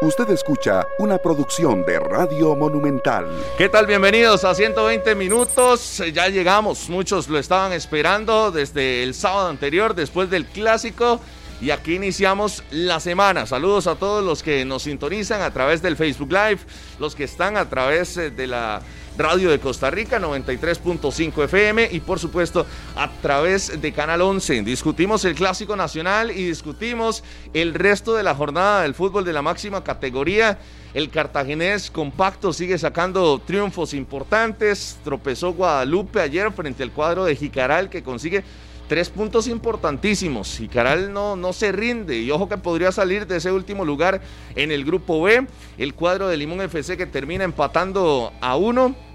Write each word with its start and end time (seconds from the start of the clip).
Usted 0.00 0.30
escucha 0.30 0.86
una 1.00 1.18
producción 1.18 1.84
de 1.84 1.98
Radio 1.98 2.54
Monumental. 2.54 3.26
¿Qué 3.56 3.68
tal? 3.68 3.84
Bienvenidos 3.84 4.44
a 4.44 4.54
120 4.54 5.16
minutos. 5.16 6.00
Ya 6.14 6.28
llegamos, 6.28 6.88
muchos 6.88 7.26
lo 7.28 7.36
estaban 7.36 7.72
esperando 7.72 8.52
desde 8.52 9.02
el 9.02 9.12
sábado 9.12 9.48
anterior, 9.48 9.96
después 9.96 10.30
del 10.30 10.46
clásico. 10.46 11.20
Y 11.60 11.70
aquí 11.72 11.96
iniciamos 11.96 12.62
la 12.70 13.00
semana. 13.00 13.44
Saludos 13.44 13.88
a 13.88 13.96
todos 13.96 14.22
los 14.22 14.44
que 14.44 14.64
nos 14.64 14.84
sintonizan 14.84 15.42
a 15.42 15.52
través 15.52 15.82
del 15.82 15.96
Facebook 15.96 16.30
Live, 16.30 16.60
los 17.00 17.16
que 17.16 17.24
están 17.24 17.56
a 17.56 17.68
través 17.68 18.16
eh, 18.18 18.30
de 18.30 18.46
la 18.46 18.80
Radio 19.18 19.50
de 19.50 19.58
Costa 19.58 19.90
Rica 19.90 20.20
93.5 20.20 21.44
FM 21.44 21.88
y 21.90 21.98
por 21.98 22.20
supuesto 22.20 22.64
a 22.94 23.10
través 23.20 23.82
de 23.82 23.92
Canal 23.92 24.22
11. 24.22 24.62
Discutimos 24.62 25.24
el 25.24 25.34
Clásico 25.34 25.74
Nacional 25.74 26.30
y 26.30 26.44
discutimos 26.44 27.24
el 27.52 27.74
resto 27.74 28.14
de 28.14 28.22
la 28.22 28.36
jornada 28.36 28.82
del 28.82 28.94
fútbol 28.94 29.24
de 29.24 29.32
la 29.32 29.42
máxima 29.42 29.82
categoría. 29.82 30.58
El 30.94 31.10
cartaginés 31.10 31.90
compacto 31.90 32.52
sigue 32.52 32.78
sacando 32.78 33.40
triunfos 33.40 33.92
importantes. 33.92 34.98
Tropezó 35.02 35.52
Guadalupe 35.52 36.20
ayer 36.20 36.52
frente 36.52 36.84
al 36.84 36.92
cuadro 36.92 37.24
de 37.24 37.34
Jicaral 37.34 37.90
que 37.90 38.04
consigue 38.04 38.44
tres 38.86 39.10
puntos 39.10 39.48
importantísimos. 39.48 40.56
Jicaral 40.56 41.12
no, 41.12 41.34
no 41.34 41.52
se 41.52 41.72
rinde 41.72 42.20
y 42.20 42.30
ojo 42.30 42.48
que 42.48 42.56
podría 42.56 42.92
salir 42.92 43.26
de 43.26 43.38
ese 43.38 43.50
último 43.50 43.84
lugar 43.84 44.20
en 44.54 44.70
el 44.70 44.84
grupo 44.84 45.20
B. 45.20 45.44
El 45.76 45.94
cuadro 45.94 46.28
de 46.28 46.36
Limón 46.36 46.60
FC 46.60 46.96
que 46.96 47.06
termina 47.06 47.42
empatando 47.42 48.32
a 48.40 48.56
uno 48.56 49.07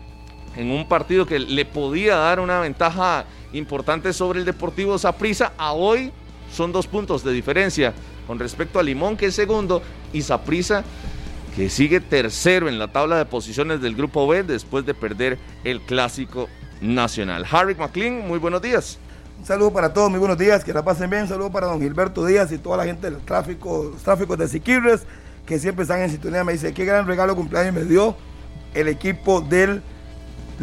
en 0.56 0.72
un 0.72 0.88
partido 0.88 1.26
que 1.26 1.40
le 1.40 1.66
podía 1.66 2.16
dar 2.16 2.40
una 2.40 2.60
ventaja 2.60 3.26
importante 3.54 4.14
sobre 4.14 4.40
el 4.40 4.46
Deportivo 4.46 4.98
Saprissa. 4.98 5.54
A 5.58 5.74
hoy 5.74 6.12
son 6.52 6.72
dos 6.72 6.88
puntos 6.88 7.24
de 7.24 7.32
diferencia 7.32 7.94
con 8.28 8.40
respecto 8.40 8.80
a 8.80 8.84
Limón, 8.84 9.18
que 9.18 9.28
es 9.28 9.36
segundo, 9.36 9.82
y 10.14 10.22
Saprissa, 10.22 10.84
que 11.56 11.70
sigue 11.70 12.00
tercero 12.00 12.70
en 12.70 12.80
la 12.80 12.92
tabla 12.92 13.18
de 13.18 13.26
posiciones 13.26 13.82
del 13.82 13.96
Grupo 13.96 14.28
B 14.28 14.44
después 14.44 14.86
de 14.86 14.94
perder 14.94 15.38
el 15.64 15.82
Clásico 15.82 16.48
Nacional. 16.82 17.46
Harry 17.52 17.76
McLean, 17.76 18.28
muy 18.28 18.40
buenos 18.40 18.62
días. 18.62 18.98
Un 19.40 19.46
saludo 19.46 19.74
para 19.74 19.94
todos, 19.94 20.10
muy 20.10 20.20
buenos 20.20 20.38
días, 20.38 20.64
que 20.64 20.74
la 20.74 20.84
pasen 20.84 21.10
bien. 21.10 21.24
Un 21.24 21.28
saludo 21.28 21.52
para 21.52 21.68
don 21.68 21.82
Gilberto 21.82 22.26
Díaz 22.26 22.52
y 22.52 22.58
toda 22.58 22.78
la 22.78 22.86
gente 22.86 23.10
del 23.10 23.20
tráfico, 23.20 23.92
los 24.06 24.38
de 24.38 24.48
Siquirres, 24.48 25.02
que 25.46 25.60
siempre 25.60 25.84
están 25.84 26.02
en 26.02 26.10
sintonía. 26.10 26.44
Me 26.44 26.54
dice, 26.54 26.74
qué 26.74 26.86
gran 26.86 27.06
regalo 27.06 27.36
cumpleaños 27.36 27.74
me 27.74 27.84
dio 27.84 28.16
el 28.74 28.88
equipo 28.88 29.42
del 29.42 29.82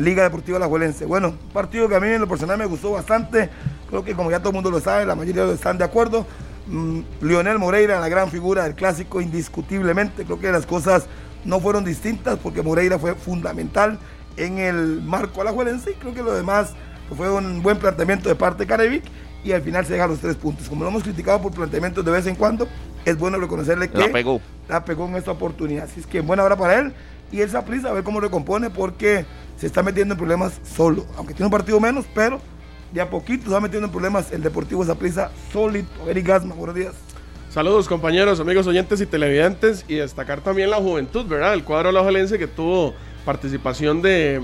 Liga 0.00 0.22
Deportiva 0.22 0.58
La 0.58 0.66
Juelense. 0.66 1.04
Bueno, 1.04 1.28
un 1.28 1.52
partido 1.52 1.88
que 1.88 1.94
a 1.94 2.00
mí 2.00 2.08
en 2.08 2.20
lo 2.20 2.28
personal 2.28 2.58
me 2.58 2.66
gustó 2.66 2.92
bastante. 2.92 3.50
Creo 3.88 4.04
que 4.04 4.14
como 4.14 4.30
ya 4.30 4.38
todo 4.38 4.50
el 4.50 4.54
mundo 4.54 4.70
lo 4.70 4.80
sabe, 4.80 5.06
la 5.06 5.14
mayoría 5.14 5.44
están 5.52 5.78
de 5.78 5.84
acuerdo. 5.84 6.26
Mm, 6.66 7.00
Lionel 7.22 7.58
Moreira, 7.58 8.00
la 8.00 8.08
gran 8.08 8.30
figura 8.30 8.64
del 8.64 8.74
clásico, 8.74 9.20
indiscutiblemente. 9.20 10.24
Creo 10.24 10.38
que 10.38 10.50
las 10.52 10.66
cosas 10.66 11.06
no 11.44 11.60
fueron 11.60 11.84
distintas 11.84 12.38
porque 12.38 12.62
Moreira 12.62 12.98
fue 12.98 13.14
fundamental 13.14 13.98
en 14.36 14.58
el 14.58 15.02
marco 15.02 15.42
Juelense 15.42 15.92
y 15.92 15.94
creo 15.94 16.14
que 16.14 16.22
lo 16.22 16.32
demás 16.32 16.72
fue 17.16 17.30
un 17.30 17.62
buen 17.62 17.78
planteamiento 17.78 18.28
de 18.28 18.34
parte 18.34 18.64
de 18.64 18.66
Carevic 18.66 19.04
y 19.42 19.52
al 19.52 19.62
final 19.62 19.84
se 19.86 19.94
deja 19.94 20.06
los 20.06 20.20
tres 20.20 20.36
puntos. 20.36 20.68
Como 20.68 20.84
lo 20.84 20.90
hemos 20.90 21.02
criticado 21.02 21.40
por 21.40 21.52
planteamientos 21.52 22.04
de 22.04 22.10
vez 22.10 22.26
en 22.26 22.34
cuando, 22.34 22.68
es 23.04 23.18
bueno 23.18 23.38
reconocerle 23.38 23.88
que 23.90 23.98
la 23.98 24.12
pegó, 24.12 24.40
la 24.68 24.84
pegó 24.84 25.06
en 25.06 25.16
esta 25.16 25.32
oportunidad. 25.32 25.84
Así 25.84 26.00
es 26.00 26.06
que 26.06 26.20
buena 26.20 26.44
hora 26.44 26.56
para 26.56 26.78
él 26.78 26.92
y 27.32 27.40
esa 27.40 27.64
prisa 27.64 27.90
a 27.90 27.92
ver 27.92 28.04
cómo 28.04 28.20
recompone 28.20 28.70
porque 28.70 29.24
se 29.56 29.66
está 29.66 29.82
metiendo 29.82 30.14
en 30.14 30.18
problemas 30.18 30.60
solo, 30.64 31.06
aunque 31.16 31.34
tiene 31.34 31.46
un 31.46 31.52
partido 31.52 31.78
menos, 31.80 32.06
pero 32.14 32.40
de 32.92 33.00
a 33.00 33.08
poquito 33.08 33.44
se 33.44 33.50
va 33.50 33.60
metiendo 33.60 33.86
en 33.86 33.92
problemas 33.92 34.32
el 34.32 34.42
Deportivo 34.42 34.84
Zaprisa 34.84 35.30
sólido. 35.52 35.86
Eric 36.08 36.26
Gasma, 36.26 36.54
buenos 36.54 36.74
días. 36.74 36.94
Saludos 37.50 37.88
compañeros, 37.88 38.38
amigos 38.40 38.66
oyentes 38.66 39.00
y 39.00 39.06
televidentes 39.06 39.84
y 39.88 39.96
destacar 39.96 40.40
también 40.40 40.70
la 40.70 40.76
juventud, 40.76 41.26
¿verdad? 41.26 41.54
El 41.54 41.64
cuadro 41.64 41.90
lajolense 41.90 42.38
que 42.38 42.46
tuvo 42.46 42.94
participación 43.24 44.02
de, 44.02 44.40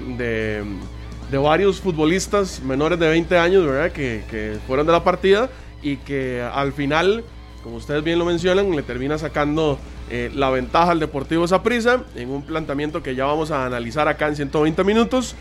de, 1.31 1.39
varios 1.39 1.81
futbolistas 1.81 2.61
menores 2.63 2.99
de 2.99 3.09
20 3.09 3.39
años, 3.39 3.65
¿verdad? 3.65 3.93
Que, 3.93 4.25
que 4.29 4.59
fueron 4.67 4.87
de 4.87 4.93
la 4.93 5.05
partida 5.05 5.49
y 5.83 5.99
que 5.99 6.43
al 6.43 6.73
final, 6.73 7.23
como 7.63 7.77
ustedes 7.77 8.03
bien 8.03 8.19
lo 8.19 8.25
mencionan, 8.25 8.71
le 8.75 8.83
termina 8.83 9.19
sacando 9.19 9.79
eh, 10.09 10.31
la 10.35 10.51
ventaja 10.51 10.93
al 10.93 11.01
Deportivo 11.01 11.49
Saprissa 11.49 12.05
en 12.15 12.31
un 12.31 12.43
planteamiento 12.43 13.03
que 13.03 13.15
ya 13.17 13.25
vamos 13.25 13.51
a 13.51 13.67
analizar 13.67 14.07
acá 14.07 14.29
en 14.29 14.37
120 14.37 14.85
minutos, 14.85 15.35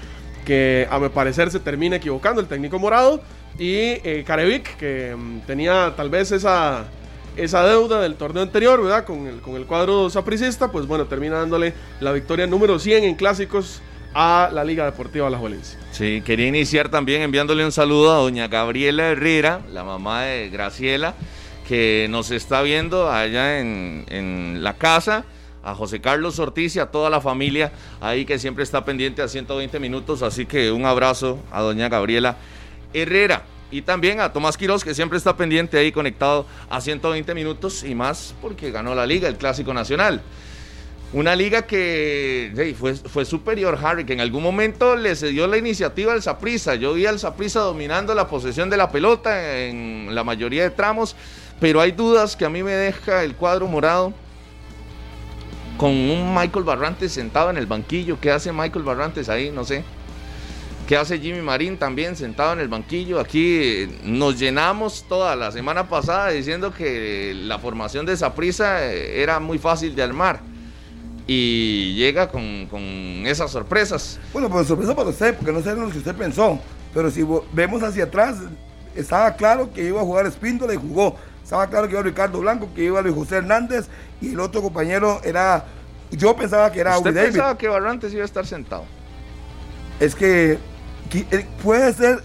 que 0.43 0.87
a 0.89 0.97
mi 0.97 1.09
parecer 1.09 1.51
se 1.51 1.59
termina 1.59 1.97
equivocando 1.97 2.41
el 2.41 2.47
técnico 2.47 2.79
morado 2.79 3.21
y 3.59 3.73
eh, 3.75 4.23
Carevic, 4.25 4.75
que 4.77 5.15
mm, 5.15 5.41
tenía 5.41 5.93
tal 5.95 6.09
vez 6.09 6.31
esa, 6.31 6.85
esa 7.37 7.63
deuda 7.63 8.01
del 8.01 8.15
torneo 8.15 8.41
anterior, 8.41 8.81
¿verdad? 8.81 9.05
Con 9.05 9.27
el, 9.27 9.39
con 9.41 9.55
el 9.55 9.65
cuadro 9.65 10.09
sapricista, 10.09 10.71
pues 10.71 10.87
bueno, 10.87 11.05
termina 11.05 11.37
dándole 11.37 11.73
la 11.99 12.11
victoria 12.11 12.47
número 12.47 12.79
100 12.79 13.03
en 13.03 13.15
clásicos 13.15 13.81
a 14.15 14.49
la 14.51 14.63
Liga 14.63 14.85
Deportiva 14.85 15.29
La 15.29 15.37
Juelense. 15.37 15.77
Sí, 15.91 16.23
quería 16.25 16.47
iniciar 16.47 16.89
también 16.89 17.21
enviándole 17.21 17.63
un 17.63 17.71
saludo 17.71 18.13
a 18.13 18.17
doña 18.17 18.47
Gabriela 18.47 19.09
Herrera, 19.09 19.61
la 19.71 19.83
mamá 19.83 20.23
de 20.23 20.49
Graciela 20.49 21.13
que 21.67 22.07
nos 22.09 22.31
está 22.31 22.61
viendo 22.61 23.11
allá 23.11 23.59
en, 23.59 24.63
la 24.63 24.75
casa 24.75 25.25
a 25.63 25.73
José 25.73 25.99
Carlos 25.99 26.39
Ortiz 26.39 26.75
y 26.75 26.79
a 26.79 26.87
toda 26.87 27.09
la 27.09 27.21
familia 27.21 27.71
ahí 27.99 28.25
que 28.25 28.37
siempre 28.37 28.63
está 28.63 28.85
pendiente 28.85 29.21
a 29.21 29.27
120 29.27 29.79
minutos. 29.79 30.21
Así 30.21 30.45
que 30.45 30.71
un 30.71 30.85
abrazo 30.85 31.39
a 31.51 31.61
doña 31.61 31.89
Gabriela 31.89 32.37
Herrera 32.93 33.43
y 33.71 33.81
también 33.81 34.19
a 34.19 34.31
Tomás 34.31 34.57
Quiroz 34.57 34.83
que 34.83 34.93
siempre 34.93 35.17
está 35.17 35.35
pendiente 35.35 35.77
ahí 35.77 35.91
conectado 35.91 36.45
a 36.69 36.81
120 36.81 37.33
minutos 37.33 37.83
y 37.83 37.95
más 37.95 38.35
porque 38.41 38.71
ganó 38.71 38.93
la 38.93 39.07
liga, 39.07 39.27
el 39.27 39.37
Clásico 39.37 39.73
Nacional. 39.73 40.21
Una 41.13 41.35
liga 41.35 41.63
que 41.63 42.75
fue, 42.77 42.93
fue, 42.95 43.25
superior, 43.25 43.79
Harry, 43.81 44.05
que 44.05 44.13
en 44.13 44.21
algún 44.21 44.43
momento 44.43 44.95
le 44.95 45.15
cedió 45.15 45.47
la 45.47 45.57
iniciativa 45.57 46.11
al 46.11 46.21
Saprisa. 46.21 46.75
Yo 46.75 46.93
vi 46.93 47.05
al 47.05 47.19
Saprisa 47.19 47.61
dominando 47.61 48.13
la 48.13 48.27
posesión 48.27 48.69
de 48.69 48.77
la 48.77 48.91
pelota 48.91 49.61
en 49.61 50.13
la 50.13 50.23
mayoría 50.23 50.63
de 50.63 50.71
tramos 50.71 51.15
pero 51.59 51.81
hay 51.81 51.91
dudas 51.91 52.35
que 52.35 52.45
a 52.45 52.49
mí 52.49 52.63
me 52.63 52.73
deja 52.73 53.23
el 53.23 53.35
cuadro 53.35 53.67
morado 53.67 54.13
con 55.77 55.91
un 55.91 56.33
Michael 56.33 56.65
Barrantes 56.65 57.11
sentado 57.11 57.49
en 57.49 57.57
el 57.57 57.65
banquillo. 57.65 58.19
¿Qué 58.19 58.31
hace 58.31 58.51
Michael 58.51 58.83
Barrantes 58.83 59.29
ahí? 59.29 59.51
No 59.51 59.63
sé. 59.63 59.83
¿Qué 60.87 60.95
hace 60.95 61.17
Jimmy 61.19 61.41
Marín 61.41 61.77
también 61.77 62.15
sentado 62.15 62.53
en 62.53 62.59
el 62.59 62.67
banquillo? 62.67 63.19
Aquí 63.19 63.87
nos 64.03 64.37
llenamos 64.37 65.05
toda 65.09 65.35
la 65.35 65.51
semana 65.51 65.89
pasada 65.89 66.29
diciendo 66.29 66.71
que 66.71 67.33
la 67.35 67.57
formación 67.57 68.05
de 68.05 68.13
esa 68.13 68.35
prisa 68.35 68.85
era 68.85 69.39
muy 69.39 69.57
fácil 69.57 69.95
de 69.95 70.03
armar. 70.03 70.41
Y 71.25 71.95
llega 71.95 72.29
con, 72.29 73.23
esas 73.25 73.49
sorpresas. 73.49 74.19
Bueno, 74.31 74.47
pues 74.47 74.67
sorpresa 74.67 74.95
para 74.95 75.09
usted, 75.09 75.35
porque 75.35 75.51
no 75.51 75.61
sé 75.61 75.75
lo 75.75 75.89
que 75.89 75.97
usted 75.97 76.15
pensó. 76.15 76.59
Pero 76.93 77.09
si 77.09 77.25
vemos 77.51 77.81
hacia 77.81 78.03
atrás, 78.03 78.37
estaba 78.95 79.35
claro 79.35 79.73
que 79.73 79.83
iba 79.83 79.99
a 79.99 80.03
jugar 80.03 80.27
Espíndola 80.27 80.75
y 80.75 80.77
jugó. 80.77 81.15
Estaba 81.45 81.67
claro 81.67 81.87
que 81.87 81.93
iba 81.93 82.01
Ricardo 82.01 82.39
Blanco, 82.39 82.69
que 82.73 82.85
iba 82.85 82.99
Luis 83.03 83.13
José 83.13 83.35
Hernández 83.35 83.85
y 84.19 84.33
el 84.33 84.39
otro 84.39 84.63
compañero 84.63 85.21
era. 85.23 85.63
Yo 86.09 86.35
pensaba 86.35 86.71
que 86.71 86.79
era 86.79 86.97
¿Usted 86.97 87.13
pensaba 87.13 87.55
que 87.55 87.67
Barrantes 87.67 88.11
iba 88.13 88.23
a 88.23 88.25
estar 88.25 88.47
sentado? 88.47 88.85
Es 89.99 90.15
que 90.15 90.57
eh, 91.13 91.45
puede 91.61 91.93
ser 91.93 92.23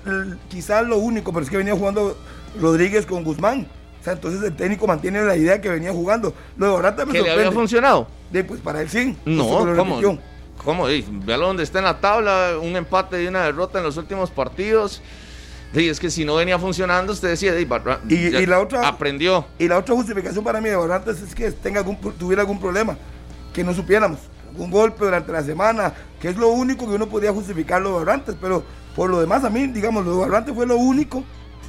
quizás 0.49 0.87
lo 0.87 0.97
único, 0.97 1.35
pero 1.35 1.45
es 1.45 1.51
que 1.51 1.59
venía 1.59 1.75
jugando 1.75 2.17
Rodríguez 2.59 3.05
con 3.05 3.23
Guzmán. 3.23 3.67
O 4.01 4.05
sea, 4.05 4.15
entonces 4.15 4.43
el 4.43 4.57
técnico 4.57 4.87
mantiene 4.87 5.23
la 5.23 5.37
idea 5.37 5.61
que 5.61 5.69
venía 5.69 5.93
jugando. 5.93 6.33
Lo 6.57 6.67
de 6.69 6.73
Barrantes 6.73 7.07
me 7.07 7.13
¿Que 7.13 7.21
le 7.21 7.31
había 7.31 7.53
funcionado? 7.53 8.09
pues 8.49 8.61
para 8.63 8.81
él 8.81 8.89
sí. 8.89 9.19
No, 9.27 9.47
¿cómo? 9.77 10.01
¿Cómo? 10.65 10.87
Véalo 11.27 11.47
donde 11.47 11.63
está 11.63 11.81
en 11.81 11.85
la 11.85 12.01
tabla, 12.01 12.53
un 12.59 12.75
empate 12.75 13.23
y 13.23 13.27
una 13.27 13.45
derrota 13.45 13.81
en 13.81 13.85
los 13.85 13.99
últimos 13.99 14.31
partidos. 14.31 15.03
Sí, 15.75 15.89
es 15.89 16.01
que 16.01 16.11
si 16.11 16.25
no 16.25 16.35
venía 16.35 16.59
funcionando, 16.59 17.13
usted 17.13 17.29
decía, 17.29 17.59
y, 17.59 17.67
la 18.47 18.59
otra, 18.59 18.89
aprendió. 18.89 19.47
Y 19.59 19.69
la 19.69 19.79
otra 19.79 19.95
justificación 19.95 20.43
para 20.43 20.61
mí 20.61 20.69
de 20.69 20.77
Barrantes 20.77 21.23
es 21.23 21.35
que 21.35 21.53
tenga 21.53 21.81
algún, 21.81 21.97
tuviera 22.19 22.43
algún 22.43 22.59
problema, 22.59 22.97
que 23.53 23.63
no 23.63 23.73
supiéramos, 23.73 24.19
un 24.57 24.71
golpe 24.71 25.05
durante 25.05 25.31
la 25.31 25.45
semana, 25.45 25.95
que 26.21 26.29
es 26.29 26.37
lo 26.37 26.49
único 26.49 26.89
que 26.89 26.95
uno 26.95 27.09
podía 27.09 27.33
justificar 27.33 27.81
lo 27.81 27.91
de 27.91 28.05
Barrantes, 28.05 28.35
pero 28.41 28.65
por 28.97 29.11
lo 29.11 29.21
demás 29.21 29.45
a 29.45 29.51
mí, 29.51 29.69
digamos, 29.69 30.05
lo 30.05 30.15
de 30.15 30.21
Barrantes 30.23 30.55
fue 30.55 30.67
lo 30.67 30.77
único, 30.77 31.23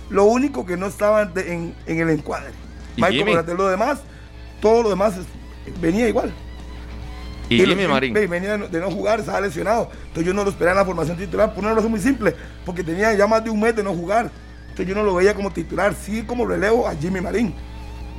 lo 0.10 0.26
único 0.26 0.66
que 0.66 0.78
no 0.78 0.88
estaba 0.88 1.22
en, 1.36 1.76
el 1.86 2.10
encuadre. 2.10 2.52
Michael 2.98 3.56
lo 3.56 3.68
demás, 3.68 4.00
todo 4.60 4.82
lo 4.82 4.90
demás 4.90 5.14
venía 5.80 6.08
igual. 6.08 6.34
Y, 7.52 7.66
Jimmy 7.66 7.86
Marín. 7.86 8.14
Venía 8.14 8.58
de 8.58 8.80
no 8.80 8.90
jugar, 8.90 9.20
estaba 9.20 9.42
lesionado. 9.42 9.90
Entonces 10.08 10.26
yo 10.26 10.34
no 10.34 10.46
lo 10.46 10.52
esperaba 10.52 10.72
en 10.72 10.78
la 10.78 10.86
formación 10.86 11.18
titular 11.18 11.54
por 11.54 11.66
una 11.66 11.74
razón 11.74 11.92
muy 11.92 12.00
simple, 12.00 12.34
porque 12.66 12.82
tenía 12.82 13.14
ya 13.14 13.28
más 13.28 13.44
de 13.44 13.50
un 13.50 13.60
mes 13.60 13.76
de 13.76 13.84
no 13.84 13.94
jugar. 13.94 14.32
Entonces 14.70 14.88
yo 14.88 14.96
no 14.96 15.04
lo 15.04 15.16
veía 15.16 15.34
como 15.34 15.52
titular, 15.52 15.94
sí 15.94 16.24
como 16.24 16.46
relevo 16.46 16.88
a 16.88 16.96
Jimmy 16.96 17.20
Marín. 17.20 17.54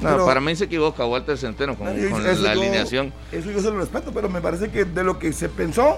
No, 0.02 0.26
para 0.26 0.40
mí 0.40 0.54
se 0.54 0.64
equivoca 0.64 1.06
Walter 1.06 1.38
Centeno 1.38 1.76
con, 1.76 1.86
la 1.86 2.50
alineación. 2.50 3.12
Eso 3.30 3.50
yo 3.50 3.60
se 3.60 3.70
lo 3.70 3.78
respeto, 3.78 4.12
pero 4.12 4.28
me 4.28 4.42
parece 4.42 4.68
que 4.70 4.84
de 4.84 5.02
lo 5.02 5.18
que 5.18 5.32
se 5.32 5.48
pensó, 5.48 5.96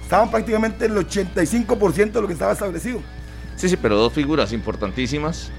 estaban 0.00 0.30
prácticamente 0.30 0.86
el 0.86 0.94
85% 0.94 2.12
de 2.12 2.20
lo 2.20 2.26
que 2.28 2.34
estaba 2.34 2.52
establecido. 2.52 3.00
Sí, 3.56 3.68
sí, 3.68 3.76
pero 3.76 3.96
dos 3.96 4.12
figuras 4.12 4.52
importantísimas. 4.52 5.50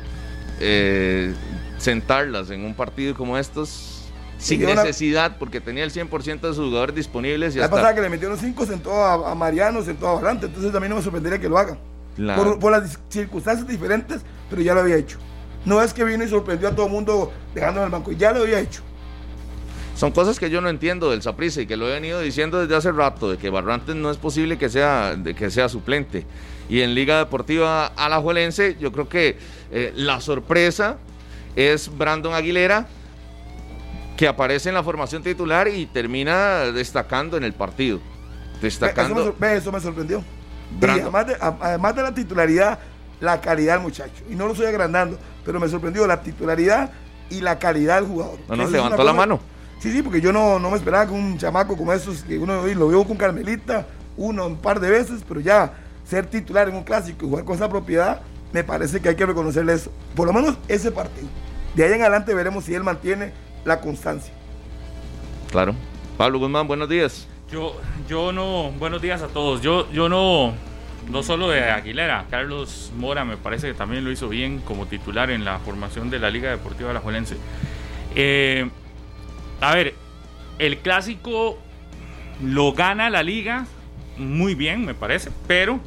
Eh, 0.62 1.34
sentarlas 1.78 2.52
en 2.52 2.64
un 2.64 2.74
partido 2.74 3.16
como 3.16 3.38
estos 3.38 3.97
sin 4.38 4.64
una- 4.66 4.76
necesidad, 4.84 5.38
porque 5.38 5.60
tenía 5.62 5.84
el 5.84 5.92
100% 5.92 6.48
de 6.48 6.54
sus 6.54 6.66
jugadores 6.68 6.96
disponibles. 6.96 7.56
Y 7.56 7.60
La 7.60 7.66
hasta- 7.66 7.76
pasada 7.78 7.96
que 7.96 8.02
le 8.02 8.10
metió 8.10 8.30
los 8.30 8.40
cinco 8.40 8.66
sentó 8.66 8.94
a, 8.94 9.32
a 9.32 9.36
Mariano, 9.36 9.82
sentó 9.84 10.08
a 10.08 10.14
Valante, 10.16 10.46
entonces 10.48 10.72
también 10.72 10.90
no 10.92 10.98
me 10.98 11.02
sorprendería 11.02 11.40
que 11.40 11.50
lo 11.50 11.58
haga. 11.58 11.78
Claro. 12.16 12.44
Por, 12.44 12.60
por 12.60 12.72
las 12.72 13.00
circunstancias 13.10 13.68
diferentes, 13.68 14.22
pero 14.50 14.62
ya 14.62 14.74
lo 14.74 14.82
había 14.82 14.96
hecho. 14.98 15.18
No 15.66 15.82
es 15.82 15.94
que 15.94 16.04
vino 16.04 16.24
y 16.24 16.28
sorprendió 16.30 16.70
a 16.70 16.72
todo 16.76 16.86
el 16.86 16.92
mundo 16.92 17.32
dejando 17.54 17.80
en 17.82 17.86
el 17.86 17.92
banco, 17.92 18.12
ya 18.12 18.32
lo 18.32 18.42
había 18.42 18.60
hecho. 18.60 18.82
Son 19.96 20.12
cosas 20.12 20.40
que 20.40 20.50
yo 20.52 20.62
no 20.62 20.70
entiendo 20.70 21.10
del 21.10 21.24
Saprissa 21.24 21.62
y 21.62 21.66
que 21.68 21.76
lo 21.76 21.88
he 21.90 21.94
venido 21.94 22.20
diciendo 22.22 22.60
desde 22.62 22.76
hace 22.76 22.92
rato, 22.92 23.32
de 23.32 23.38
que 23.38 23.50
Barrantes 23.50 23.96
no 23.96 24.12
es 24.12 24.18
posible 24.18 24.58
que 24.58 24.70
sea, 24.70 25.16
de 25.16 25.34
que 25.34 25.50
sea 25.50 25.68
suplente. 25.70 26.26
Y 26.70 26.82
en 26.82 26.94
Liga 26.94 27.18
Deportiva 27.18 27.88
Alajuelense, 27.88 28.78
yo 28.80 28.92
creo 28.92 29.10
que 29.10 29.38
eh, 29.72 29.94
la 29.96 30.22
sorpresa 30.22 30.98
es 31.56 31.90
Brandon 31.98 32.34
Aguilera, 32.36 32.88
que 34.18 34.28
aparece 34.28 34.70
en 34.70 34.76
la 34.76 34.84
formación 34.84 35.24
titular 35.24 35.68
y 35.68 35.86
termina 35.86 36.72
destacando 36.72 37.38
en 37.38 37.44
el 37.44 37.54
partido. 37.54 38.00
Ve, 38.00 38.68
Eso 38.68 38.82
me, 38.82 38.90
Destacando. 38.90 39.36
eso 39.46 39.72
me 39.72 39.80
sorprendió. 39.80 40.24
Y 40.82 40.86
además 40.86 41.28
de, 41.28 41.38
además 41.40 41.96
de 41.96 42.02
la 42.02 42.14
titularidad, 42.14 42.80
la 43.22 43.40
calidad 43.40 43.76
del 43.76 43.84
muchacho. 43.84 44.24
Y 44.30 44.36
no 44.36 44.48
lo 44.48 44.52
estoy 44.52 44.68
agrandando, 44.68 45.18
pero 45.46 45.60
me 45.60 45.70
sorprendió 45.70 46.06
la 46.08 46.22
titularidad 46.22 46.92
y 47.30 47.42
la 47.42 47.60
calidad 47.60 47.96
del 48.02 48.10
jugador. 48.10 48.40
No, 48.50 48.56
no, 48.56 48.70
levantó 48.70 49.04
la 49.04 49.14
mano. 49.14 49.40
Sí, 49.80 49.92
sí, 49.92 50.02
porque 50.02 50.20
yo 50.20 50.34
no, 50.34 50.58
no 50.58 50.72
me 50.72 50.78
esperaba 50.78 51.06
que 51.06 51.14
un 51.14 51.38
chamaco 51.38 51.78
como 51.78 51.94
esos, 51.94 52.24
que 52.24 52.40
uno 52.40 52.66
lo 52.66 52.88
vio 52.88 53.04
con 53.06 53.16
Carmelita 53.16 53.86
uno 54.18 54.48
un 54.48 54.58
par 54.58 54.80
de 54.80 54.90
veces, 54.90 55.22
pero 55.28 55.40
ya 55.40 55.74
ser 56.04 56.26
titular 56.26 56.68
en 56.68 56.76
un 56.76 56.84
clásico 56.84 57.26
y 57.26 57.30
jugar 57.30 57.46
con 57.46 57.56
esa 57.56 57.70
propiedad, 57.70 58.22
me 58.52 58.64
parece 58.64 59.00
que 59.00 59.10
hay 59.10 59.16
que 59.16 59.26
reconocerle 59.26 59.74
eso. 59.74 59.92
Por 60.16 60.28
lo 60.28 60.34
menos 60.34 60.58
ese 60.68 60.92
partido. 60.92 61.28
De 61.76 61.84
ahí 61.84 61.94
en 61.94 62.02
adelante 62.02 62.34
veremos 62.34 62.66
si 62.66 62.74
él 62.74 62.84
mantiene 62.84 63.32
la 63.68 63.82
constancia. 63.82 64.34
Claro. 65.52 65.76
Pablo 66.18 66.40
Guzmán, 66.40 66.68
buenos 66.68 66.90
días. 66.90 67.28
Yo, 67.52 67.80
yo 68.08 68.32
no, 68.32 68.72
buenos 68.80 69.02
días 69.02 69.22
a 69.22 69.28
todos. 69.28 69.62
Yo, 69.62 69.92
yo 69.92 70.10
no, 70.10 70.54
no 71.10 71.22
solo 71.22 71.50
de 71.50 71.70
Aguilera, 71.70 72.26
Carlos 72.30 72.92
Mora 72.98 73.26
me 73.26 73.38
parece 73.38 73.68
que 73.68 73.74
también 73.74 74.04
lo 74.04 74.12
hizo 74.12 74.30
bien 74.30 74.60
como 74.60 74.88
titular 74.88 75.30
en 75.30 75.46
la 75.46 75.60
formación 75.60 76.10
de 76.10 76.20
la 76.20 76.30
Liga 76.30 76.50
Deportiva 76.50 76.90
Alajuelense. 76.90 77.38
Eh, 78.16 78.70
a 79.62 79.76
ver, 79.76 79.94
el 80.60 80.80
clásico 80.80 81.60
lo 82.42 82.74
gana 82.74 83.10
la 83.10 83.22
liga 83.22 83.68
muy 84.18 84.56
bien, 84.56 84.86
me 84.86 84.94
parece, 84.94 85.30
pero 85.48 85.80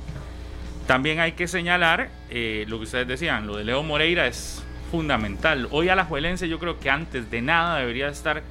también 0.87 1.19
hay 1.19 1.33
que 1.33 1.49
señalar 1.49 2.11
eh, 2.29 2.65
lo 2.69 2.79
que 2.79 2.85
ustedes 2.85 3.09
decían, 3.09 3.47
lo 3.47 3.57
de 3.57 3.65
Leo 3.65 3.83
Moreira 3.83 4.27
es 4.27 4.63
fundamental. 4.91 5.69
Hoy 5.71 5.89
Alajuelense 5.89 6.49
yo 6.49 6.59
creo 6.59 6.79
que 6.79 6.91
antes 6.91 7.31
de 7.31 7.43
nada 7.43 7.79
debería 7.79 8.09
estar 8.09 8.43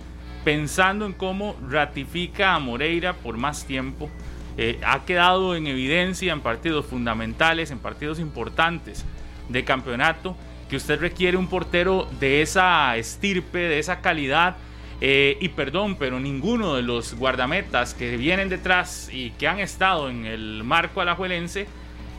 pensando 0.44 1.06
en 1.06 1.14
cómo 1.14 1.56
ratifica 1.70 2.56
a 2.56 2.60
Moreira 2.60 3.14
por 3.14 3.38
más 3.38 3.66
tiempo. 3.66 4.10
Eh, 4.58 4.80
ha 4.86 5.06
quedado 5.06 5.56
en 5.56 5.68
evidencia 5.68 6.34
en 6.34 6.42
partidos 6.42 6.86
fundamentales, 6.86 7.72
en 7.72 7.80
partidos 7.80 8.20
importantes 8.20 9.06
de 9.48 9.64
campeonato, 9.64 10.36
que 10.70 10.76
usted 10.76 11.00
requiere 11.00 11.38
un 11.38 11.48
portero 11.48 12.08
de 12.20 12.42
esa 12.42 12.96
estirpe, 12.98 13.60
de 13.60 13.80
esa 13.80 14.02
calidad. 14.02 14.58
Eh, 15.02 15.38
y 15.40 15.50
perdón, 15.50 15.96
pero 15.96 16.20
ninguno 16.20 16.76
de 16.76 16.82
los 16.82 17.16
guardametas 17.16 17.94
que 17.94 18.18
vienen 18.18 18.50
detrás 18.50 19.10
y 19.14 19.32
que 19.32 19.48
han 19.48 19.60
estado 19.60 20.10
en 20.10 20.26
el 20.26 20.64
marco 20.66 21.00
alajuelense, 21.00 21.68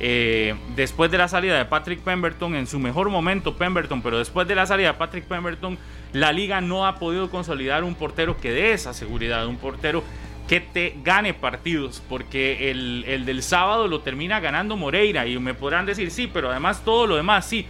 eh, 0.03 0.55
después 0.75 1.11
de 1.11 1.19
la 1.19 1.29
salida 1.29 1.59
de 1.59 1.67
Patrick 1.67 2.01
Pemberton, 2.01 2.55
en 2.55 2.67
su 2.67 2.79
mejor 2.79 3.11
momento 3.11 3.57
Pemberton, 3.57 4.01
pero 4.01 4.19
después 4.19 4.49
de 4.49 4.55
la 4.55 4.65
salida 4.65 4.93
de 4.93 4.99
Patrick 4.99 5.25
Pemberton, 5.25 5.79
la 6.15 6.33
liga 6.33 6.63
no 6.63 6.87
ha 6.87 6.97
podido 6.97 7.31
consolidar 7.31 7.85
un 7.85 7.95
portero 7.95 8.39
que 8.39 8.51
dé 8.51 8.73
esa 8.73 8.95
seguridad, 8.95 9.47
un 9.47 9.59
portero 9.59 10.03
que 10.49 10.61
te 10.61 10.97
gane 11.05 11.35
partidos, 11.35 12.03
porque 12.09 12.71
el, 12.71 13.05
el 13.07 13.27
del 13.27 13.43
sábado 13.43 13.89
lo 13.89 14.01
termina 14.01 14.41
ganando 14.41 14.77
Moreira 14.77 15.27
y 15.27 15.39
me 15.39 15.53
podrán 15.55 15.85
decir, 15.85 16.11
sí, 16.11 16.31
pero 16.33 16.51
además 16.51 16.83
todo 16.83 17.07
lo 17.07 17.17
demás, 17.17 17.47
sí, 17.47 17.67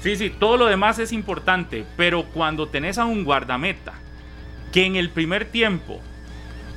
sí, 0.00 0.16
sí, 0.16 0.30
todo 0.30 0.58
lo 0.58 0.66
demás 0.66 0.98
es 0.98 1.12
importante, 1.12 1.86
pero 1.96 2.24
cuando 2.24 2.68
tenés 2.68 2.98
a 2.98 3.06
un 3.06 3.24
guardameta 3.24 3.94
que 4.70 4.84
en 4.84 4.96
el 4.96 5.08
primer 5.08 5.46
tiempo 5.46 5.98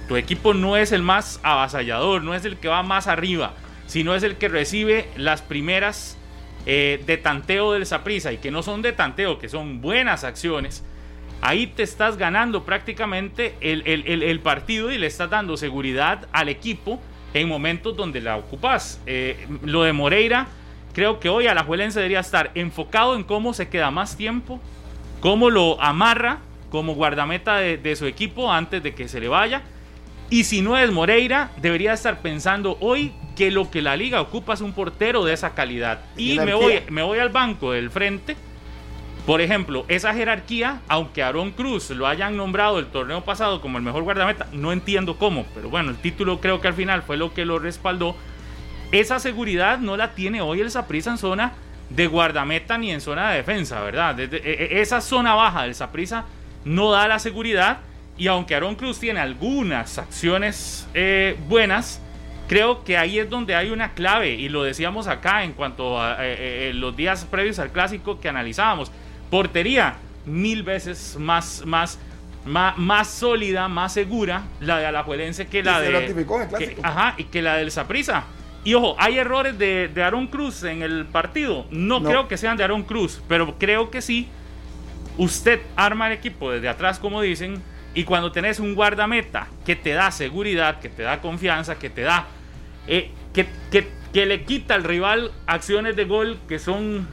tu 0.07 0.15
equipo 0.15 0.53
no 0.53 0.77
es 0.77 0.91
el 0.91 1.03
más 1.03 1.39
avasallador, 1.43 2.23
no 2.23 2.33
es 2.33 2.45
el 2.45 2.57
que 2.57 2.69
va 2.69 2.81
más 2.83 3.07
arriba, 3.07 3.53
sino 3.87 4.15
es 4.15 4.23
el 4.23 4.35
que 4.37 4.47
recibe 4.47 5.07
las 5.17 5.41
primeras 5.41 6.17
eh, 6.65 7.01
de 7.05 7.17
tanteo 7.17 7.73
del 7.73 7.85
Saprisa 7.85 8.31
y 8.31 8.37
que 8.37 8.49
no 8.51 8.63
son 8.63 8.81
de 8.81 8.93
tanteo, 8.93 9.37
que 9.39 9.49
son 9.49 9.81
buenas 9.81 10.23
acciones. 10.23 10.83
Ahí 11.41 11.67
te 11.67 11.83
estás 11.83 12.15
ganando 12.17 12.63
prácticamente 12.63 13.55
el, 13.59 13.83
el- 13.85 14.23
el- 14.23 14.39
partido 14.39 14.91
y 14.91 14.97
le 14.97 15.07
estás 15.07 15.29
dando 15.29 15.57
seguridad 15.57 16.27
al 16.31 16.47
equipo 16.47 17.01
en 17.33 17.49
momentos 17.49 17.97
donde 17.97 18.21
la 18.21 18.37
ocupas. 18.37 19.01
Eh, 19.05 19.45
lo 19.63 19.83
de 19.83 19.91
Moreira, 19.91 20.47
creo 20.93 21.19
que 21.19 21.27
hoy 21.27 21.47
Alajuelense 21.47 21.99
debería 21.99 22.21
estar 22.21 22.51
enfocado 22.55 23.15
en 23.17 23.23
cómo 23.23 23.53
se 23.53 23.67
queda 23.67 23.91
más 23.91 24.15
tiempo, 24.15 24.61
cómo 25.19 25.49
lo 25.49 25.81
amarra 25.81 26.39
como 26.69 26.95
guardameta 26.95 27.57
de 27.57 27.95
su 27.97 28.05
equipo 28.05 28.51
antes 28.51 28.81
de 28.81 28.95
que 28.95 29.09
se 29.09 29.19
le 29.19 29.27
vaya. 29.27 29.63
Y 30.29 30.45
si 30.45 30.61
no 30.61 30.77
es 30.77 30.91
Moreira, 30.91 31.51
debería 31.61 31.93
estar 31.93 32.21
pensando 32.21 32.77
hoy 32.79 33.13
que 33.35 33.51
lo 33.51 33.69
que 33.69 33.81
la 33.81 33.95
liga 33.95 34.21
ocupa 34.21 34.53
es 34.53 34.61
un 34.61 34.73
portero 34.73 35.23
de 35.25 35.33
esa 35.33 35.53
calidad. 35.53 35.99
Y 36.17 36.35
me 36.45 36.53
voy, 36.53 36.73
me 36.89 37.03
voy 37.03 37.19
al 37.19 37.29
banco 37.29 37.71
del 37.71 37.89
frente. 37.91 38.35
Por 39.25 39.39
ejemplo, 39.41 39.85
esa 39.87 40.13
jerarquía, 40.13 40.81
aunque 40.89 41.23
Aaron 41.23 41.51
Cruz 41.51 41.89
lo 41.91 42.07
hayan 42.07 42.35
nombrado 42.35 42.77
el 42.79 42.87
torneo 42.87 43.21
pasado 43.23 43.61
como 43.61 43.77
el 43.77 43.83
mejor 43.83 44.03
guardameta, 44.03 44.47
no 44.51 44.73
entiendo 44.73 45.17
cómo, 45.17 45.45
pero 45.55 45.69
bueno, 45.69 45.91
el 45.91 45.97
título 45.97 46.41
creo 46.41 46.59
que 46.59 46.67
al 46.67 46.73
final 46.73 47.03
fue 47.03 47.15
lo 47.15 47.33
que 47.33 47.45
lo 47.45 47.57
respaldó. 47.57 48.17
Esa 48.91 49.19
seguridad 49.19 49.77
no 49.79 49.95
la 49.97 50.13
tiene 50.13 50.41
hoy 50.41 50.59
el 50.61 50.69
Saprissa 50.71 51.11
en 51.11 51.17
zona 51.17 51.53
de 51.89 52.07
guardameta 52.07 52.77
ni 52.77 52.91
en 52.91 52.99
zona 53.01 53.31
de 53.31 53.37
defensa, 53.37 53.79
¿verdad? 53.81 54.13
Desde- 54.15 54.37
e- 54.37 54.65
e- 54.77 54.81
esa 54.81 54.99
zona 54.99 55.35
baja 55.35 55.63
del 55.63 55.73
Saprissa 55.75 56.25
no 56.65 56.91
da 56.91 57.07
la 57.07 57.17
seguridad 57.19 57.77
y 58.17 58.27
aunque 58.27 58.55
Aaron 58.55 58.75
Cruz 58.75 58.99
tiene 58.99 59.19
algunas 59.19 59.97
acciones 59.97 60.87
eh, 60.93 61.37
buenas, 61.47 61.99
creo 62.47 62.83
que 62.83 62.97
ahí 62.97 63.19
es 63.19 63.29
donde 63.29 63.55
hay 63.55 63.71
una 63.71 63.93
clave 63.93 64.31
y 64.31 64.49
lo 64.49 64.63
decíamos 64.63 65.07
acá 65.07 65.43
en 65.43 65.53
cuanto 65.53 66.01
a 66.01 66.13
eh, 66.25 66.69
eh, 66.69 66.71
los 66.73 66.95
días 66.95 67.25
previos 67.25 67.57
al 67.59 67.71
clásico 67.71 68.19
que 68.19 68.29
analizábamos. 68.29 68.91
Portería, 69.29 69.95
mil 70.25 70.61
veces 70.63 71.15
más, 71.19 71.63
más, 71.65 71.97
más, 72.45 72.77
más 72.77 73.07
sólida, 73.09 73.67
más 73.67 73.93
segura 73.93 74.43
la 74.59 74.77
de 74.77 74.85
Alajuelense 74.85 75.47
que 75.47 75.63
la 75.63 75.79
se 75.79 75.85
de... 75.85 75.91
ratificó 75.99 76.35
en 76.35 76.41
el 76.43 76.47
que- 76.49 76.55
clásico. 76.57 76.81
ajá, 76.83 77.15
y 77.17 77.23
que 77.25 77.41
la 77.41 77.55
del 77.55 77.71
Saprissa. 77.71 78.25
Y 78.65 78.75
ojo, 78.75 78.95
hay 78.97 79.17
errores 79.17 79.57
de, 79.57 79.89
de 79.89 80.03
Aaron 80.03 80.27
Cruz 80.27 80.63
en 80.63 80.83
el 80.83 81.05
partido. 81.05 81.65
No, 81.71 81.99
No. 81.99 82.07
creo 82.09 82.27
que 82.29 82.37
sean 82.37 82.55
de 82.55 82.63
Aaron 82.63 82.83
Cruz, 82.83 83.21
pero 83.27 83.57
creo 83.57 83.89
que 83.89 84.01
sí. 84.01 84.27
Usted 85.17 85.61
arma 85.75 86.07
el 86.07 86.13
equipo 86.13 86.49
desde 86.51 86.69
atrás, 86.69 86.97
como 86.97 87.21
dicen, 87.21 87.61
y 87.95 88.03
cuando 88.03 88.31
tenés 88.31 88.59
un 88.59 88.75
guardameta 88.75 89.47
que 89.65 89.75
te 89.75 89.91
da 89.91 90.11
seguridad, 90.11 90.79
que 90.79 90.89
te 90.89 91.03
da 91.03 91.21
confianza, 91.21 91.77
que 91.77 91.89
te 91.89 92.01
da. 92.01 92.27
eh, 92.87 93.11
que, 93.33 94.25
le 94.25 94.43
quita 94.43 94.75
al 94.75 94.83
rival 94.83 95.31
acciones 95.47 95.95
de 95.95 96.05
gol 96.05 96.37
que 96.47 96.59
son 96.59 97.07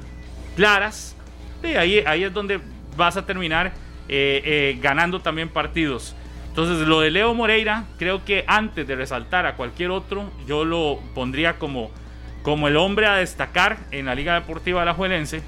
claras, 0.56 1.16
ahí, 1.62 2.02
ahí 2.06 2.24
es 2.24 2.32
donde 2.32 2.60
vas 2.96 3.16
a 3.16 3.24
terminar 3.24 3.72
eh, 4.08 4.42
eh, 4.44 4.78
ganando 4.82 5.20
también 5.20 5.48
partidos. 5.48 6.14
Entonces, 6.48 6.86
lo 6.86 7.00
de 7.00 7.10
Leo 7.10 7.32
Moreira, 7.32 7.84
creo 7.98 8.24
que 8.24 8.44
antes 8.46 8.86
de 8.86 8.96
resaltar 8.96 9.46
a 9.46 9.54
cualquier 9.54 9.90
otro, 9.90 10.30
yo 10.46 10.64
lo 10.64 10.98
pondría 11.14 11.58
como, 11.58 11.90
como 12.42 12.68
el 12.68 12.76
hombre 12.76 13.06
a 13.06 13.14
destacar 13.14 13.78
en 13.92 14.06
la 14.06 14.14
Liga 14.14 14.34
Deportiva 14.34 14.82
Alajuelense. 14.82 15.42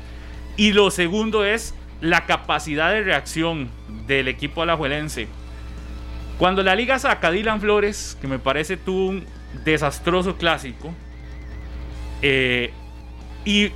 Y 0.57 0.73
lo 0.73 0.91
segundo 0.91 1.45
es 1.45 1.75
la 2.02 2.26
capacidad 2.26 2.92
de 2.92 3.04
reacción 3.04 3.71
del 4.09 4.26
equipo 4.26 4.61
alajuelense. 4.61 5.28
Cuando 6.37 6.64
la 6.64 6.75
liga 6.75 6.99
saca 6.99 7.28
a 7.28 7.30
Dylan 7.30 7.61
Flores, 7.61 8.18
que 8.21 8.26
me 8.26 8.40
parece 8.40 8.76
tuvo 8.76 9.06
un 9.06 9.25
desastroso 9.64 10.37
clásico, 10.37 10.92
eh, 12.21 12.73
y 13.44 13.71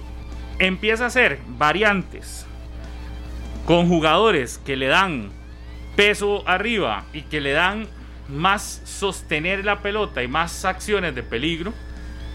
empieza 0.59 1.05
a 1.05 1.07
hacer 1.07 1.39
variantes 1.47 2.47
con 3.65 3.89
jugadores 3.89 4.59
que 4.59 4.77
le 4.77 4.89
dan 4.89 5.31
peso 5.95 6.43
arriba 6.49 7.05
y 7.13 7.23
que 7.23 7.41
le 7.41 7.53
dan 7.53 7.87
más 8.29 8.83
sostener 8.85 9.65
la 9.65 9.83
pelota 9.83 10.25
y 10.25 10.29
más 10.29 10.65
acciones 10.65 11.15
de 11.15 11.23
peligro, 11.23 11.73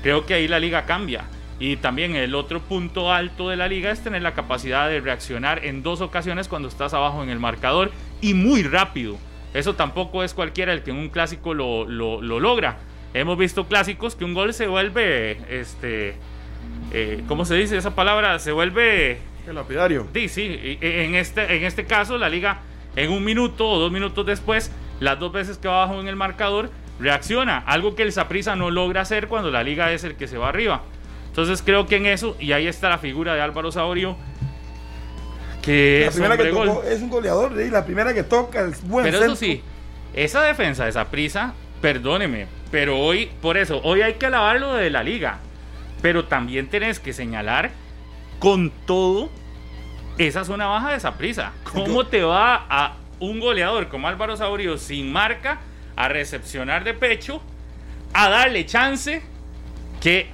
creo 0.03 0.25
que 0.25 0.35
ahí 0.35 0.47
la 0.47 0.59
liga 0.59 0.85
cambia. 0.85 1.25
Y 1.61 1.75
también 1.75 2.15
el 2.15 2.33
otro 2.33 2.59
punto 2.59 3.13
alto 3.13 3.49
de 3.49 3.55
la 3.55 3.67
liga 3.67 3.91
es 3.91 4.03
tener 4.03 4.23
la 4.23 4.33
capacidad 4.33 4.89
de 4.89 4.99
reaccionar 4.99 5.63
en 5.63 5.83
dos 5.83 6.01
ocasiones 6.01 6.47
cuando 6.47 6.67
estás 6.67 6.95
abajo 6.95 7.21
en 7.21 7.29
el 7.29 7.37
marcador 7.39 7.91
y 8.19 8.33
muy 8.33 8.63
rápido. 8.63 9.17
Eso 9.53 9.75
tampoco 9.75 10.23
es 10.23 10.33
cualquiera 10.33 10.73
el 10.73 10.81
que 10.81 10.89
en 10.89 10.97
un 10.97 11.09
clásico 11.09 11.53
lo, 11.53 11.85
lo- 11.85 12.19
lo 12.19 12.39
logra. 12.39 12.77
Hemos 13.13 13.37
visto 13.37 13.67
clásicos 13.67 14.15
que 14.15 14.25
un 14.25 14.33
gol 14.33 14.55
se 14.55 14.65
vuelve, 14.65 15.37
este, 15.51 16.15
eh, 16.93 17.23
¿cómo 17.27 17.45
se 17.45 17.53
dice 17.55 17.77
esa 17.77 17.93
palabra? 17.93 18.39
Se 18.39 18.51
vuelve 18.51 19.19
El 19.47 19.53
lapidario. 19.53 20.07
Sí, 20.15 20.29
sí, 20.29 20.43
y 20.43 20.77
en 20.81 21.13
este, 21.13 21.57
en 21.57 21.63
este 21.63 21.85
caso 21.85 22.17
la 22.17 22.29
liga 22.29 22.61
en 22.95 23.11
un 23.11 23.23
minuto 23.23 23.69
o 23.69 23.77
dos 23.79 23.91
minutos 23.91 24.25
después, 24.25 24.71
las 24.99 25.19
dos 25.19 25.31
veces 25.31 25.59
que 25.59 25.67
va 25.67 25.83
abajo 25.83 26.01
en 26.01 26.07
el 26.07 26.15
marcador, 26.15 26.71
reacciona. 26.99 27.59
Algo 27.67 27.95
que 27.95 28.03
el 28.03 28.11
Saprisa 28.11 28.55
no 28.55 28.71
logra 28.71 29.01
hacer 29.01 29.27
cuando 29.27 29.51
la 29.51 29.61
liga 29.63 29.91
es 29.91 30.03
el 30.03 30.15
que 30.15 30.27
se 30.27 30.37
va 30.37 30.49
arriba. 30.49 30.81
Entonces 31.31 31.61
creo 31.63 31.87
que 31.87 31.95
en 31.95 32.05
eso, 32.05 32.35
y 32.39 32.51
ahí 32.51 32.67
está 32.67 32.89
la 32.89 32.97
figura 32.97 33.33
de 33.33 33.41
Álvaro 33.41 33.71
Saborio, 33.71 34.17
que 35.61 36.01
La 36.01 36.07
es, 36.07 36.13
primera 36.13 36.37
que 36.37 36.45
tocó 36.45 36.83
es 36.83 37.01
un 37.01 37.09
goleador, 37.09 37.53
¿sí? 37.57 37.69
la 37.69 37.85
primera 37.85 38.13
que 38.13 38.23
toca 38.23 38.61
es 38.65 38.85
buen 38.87 39.05
Pero 39.05 39.17
centro. 39.19 39.33
eso 39.33 39.39
sí, 39.39 39.63
esa 40.13 40.41
defensa 40.43 40.85
de 40.85 40.91
Saprisa, 40.91 41.53
perdóneme, 41.81 42.47
pero 42.69 42.99
hoy, 42.99 43.31
por 43.41 43.57
eso, 43.57 43.79
hoy 43.83 44.01
hay 44.01 44.15
que 44.15 44.25
alabarlo 44.25 44.73
de 44.73 44.89
la 44.89 45.03
liga. 45.03 45.39
Pero 46.01 46.25
también 46.25 46.67
tenés 46.67 46.99
que 46.99 47.13
señalar 47.13 47.69
con 48.39 48.71
todo 48.87 49.29
esa 50.17 50.43
zona 50.43 50.65
baja 50.65 50.91
de 50.93 50.99
Saprisa. 50.99 51.51
¿Cómo 51.71 52.07
te 52.07 52.23
va 52.23 52.65
a 52.69 52.95
un 53.19 53.39
goleador 53.39 53.87
como 53.87 54.07
Álvaro 54.07 54.35
Saborío 54.35 54.77
sin 54.77 55.11
marca 55.11 55.59
a 55.95 56.07
recepcionar 56.07 56.83
de 56.83 56.95
pecho, 56.95 57.39
a 58.13 58.29
darle 58.29 58.65
chance 58.65 59.21
que 60.01 60.27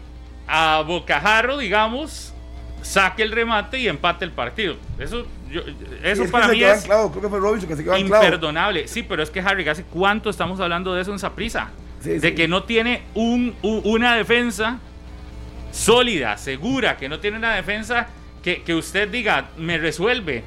a 0.48 0.82
Bocajarro, 0.86 1.58
digamos, 1.58 2.34
saque 2.82 3.24
el 3.24 3.32
remate 3.32 3.80
y 3.80 3.88
empate 3.88 4.26
el 4.26 4.32
partido? 4.32 4.76
Eso, 5.00 5.26
yo- 5.52 5.62
eso 6.04 6.24
es 6.24 6.32
para 6.32 6.48
mí 6.50 6.64
es 6.64 6.82
anclado, 6.84 7.10
creo 7.12 7.22
que 7.24 7.30
fue 7.30 7.40
Robinson 7.40 7.70
que 7.70 7.76
se 7.76 7.84
quedó 7.84 7.98
imperdonable. 7.98 8.88
Sí, 8.88 9.04
pero 9.04 9.24
es 9.24 9.30
que 9.30 9.40
Harry, 9.42 9.68
¿hace 9.68 9.84
cuánto 9.84 10.30
estamos 10.30 10.60
hablando 10.60 10.94
de 10.94 11.02
eso 11.02 11.12
en 11.12 11.20
Saprisa? 11.20 11.70
Sí, 12.02 12.12
de 12.12 12.30
sí. 12.30 12.36
que 12.36 12.48
no 12.48 12.64
tiene 12.64 13.02
un, 13.16 13.56
una 13.64 14.16
defensa 14.16 14.80
sólida, 15.72 16.38
segura, 16.38 16.98
que 16.98 17.10
no 17.10 17.20
tiene 17.20 17.38
una 17.38 17.56
defensa 17.56 18.08
que, 18.44 18.62
que 18.64 18.74
usted 18.76 19.10
diga, 19.10 19.50
me 19.58 19.78
resuelve. 19.78 20.44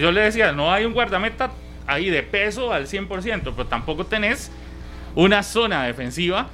Yo 0.00 0.12
le 0.12 0.22
decía, 0.22 0.52
no 0.52 0.72
hay 0.72 0.84
un 0.84 0.92
guardameta 0.92 1.50
ahí 1.86 2.10
de 2.10 2.22
peso 2.22 2.72
al 2.72 2.86
100%, 2.86 3.52
pero 3.56 3.66
tampoco 3.66 4.04
tenés 4.06 4.50
una 5.14 5.42
zona 5.42 5.84
defensiva 5.84 6.48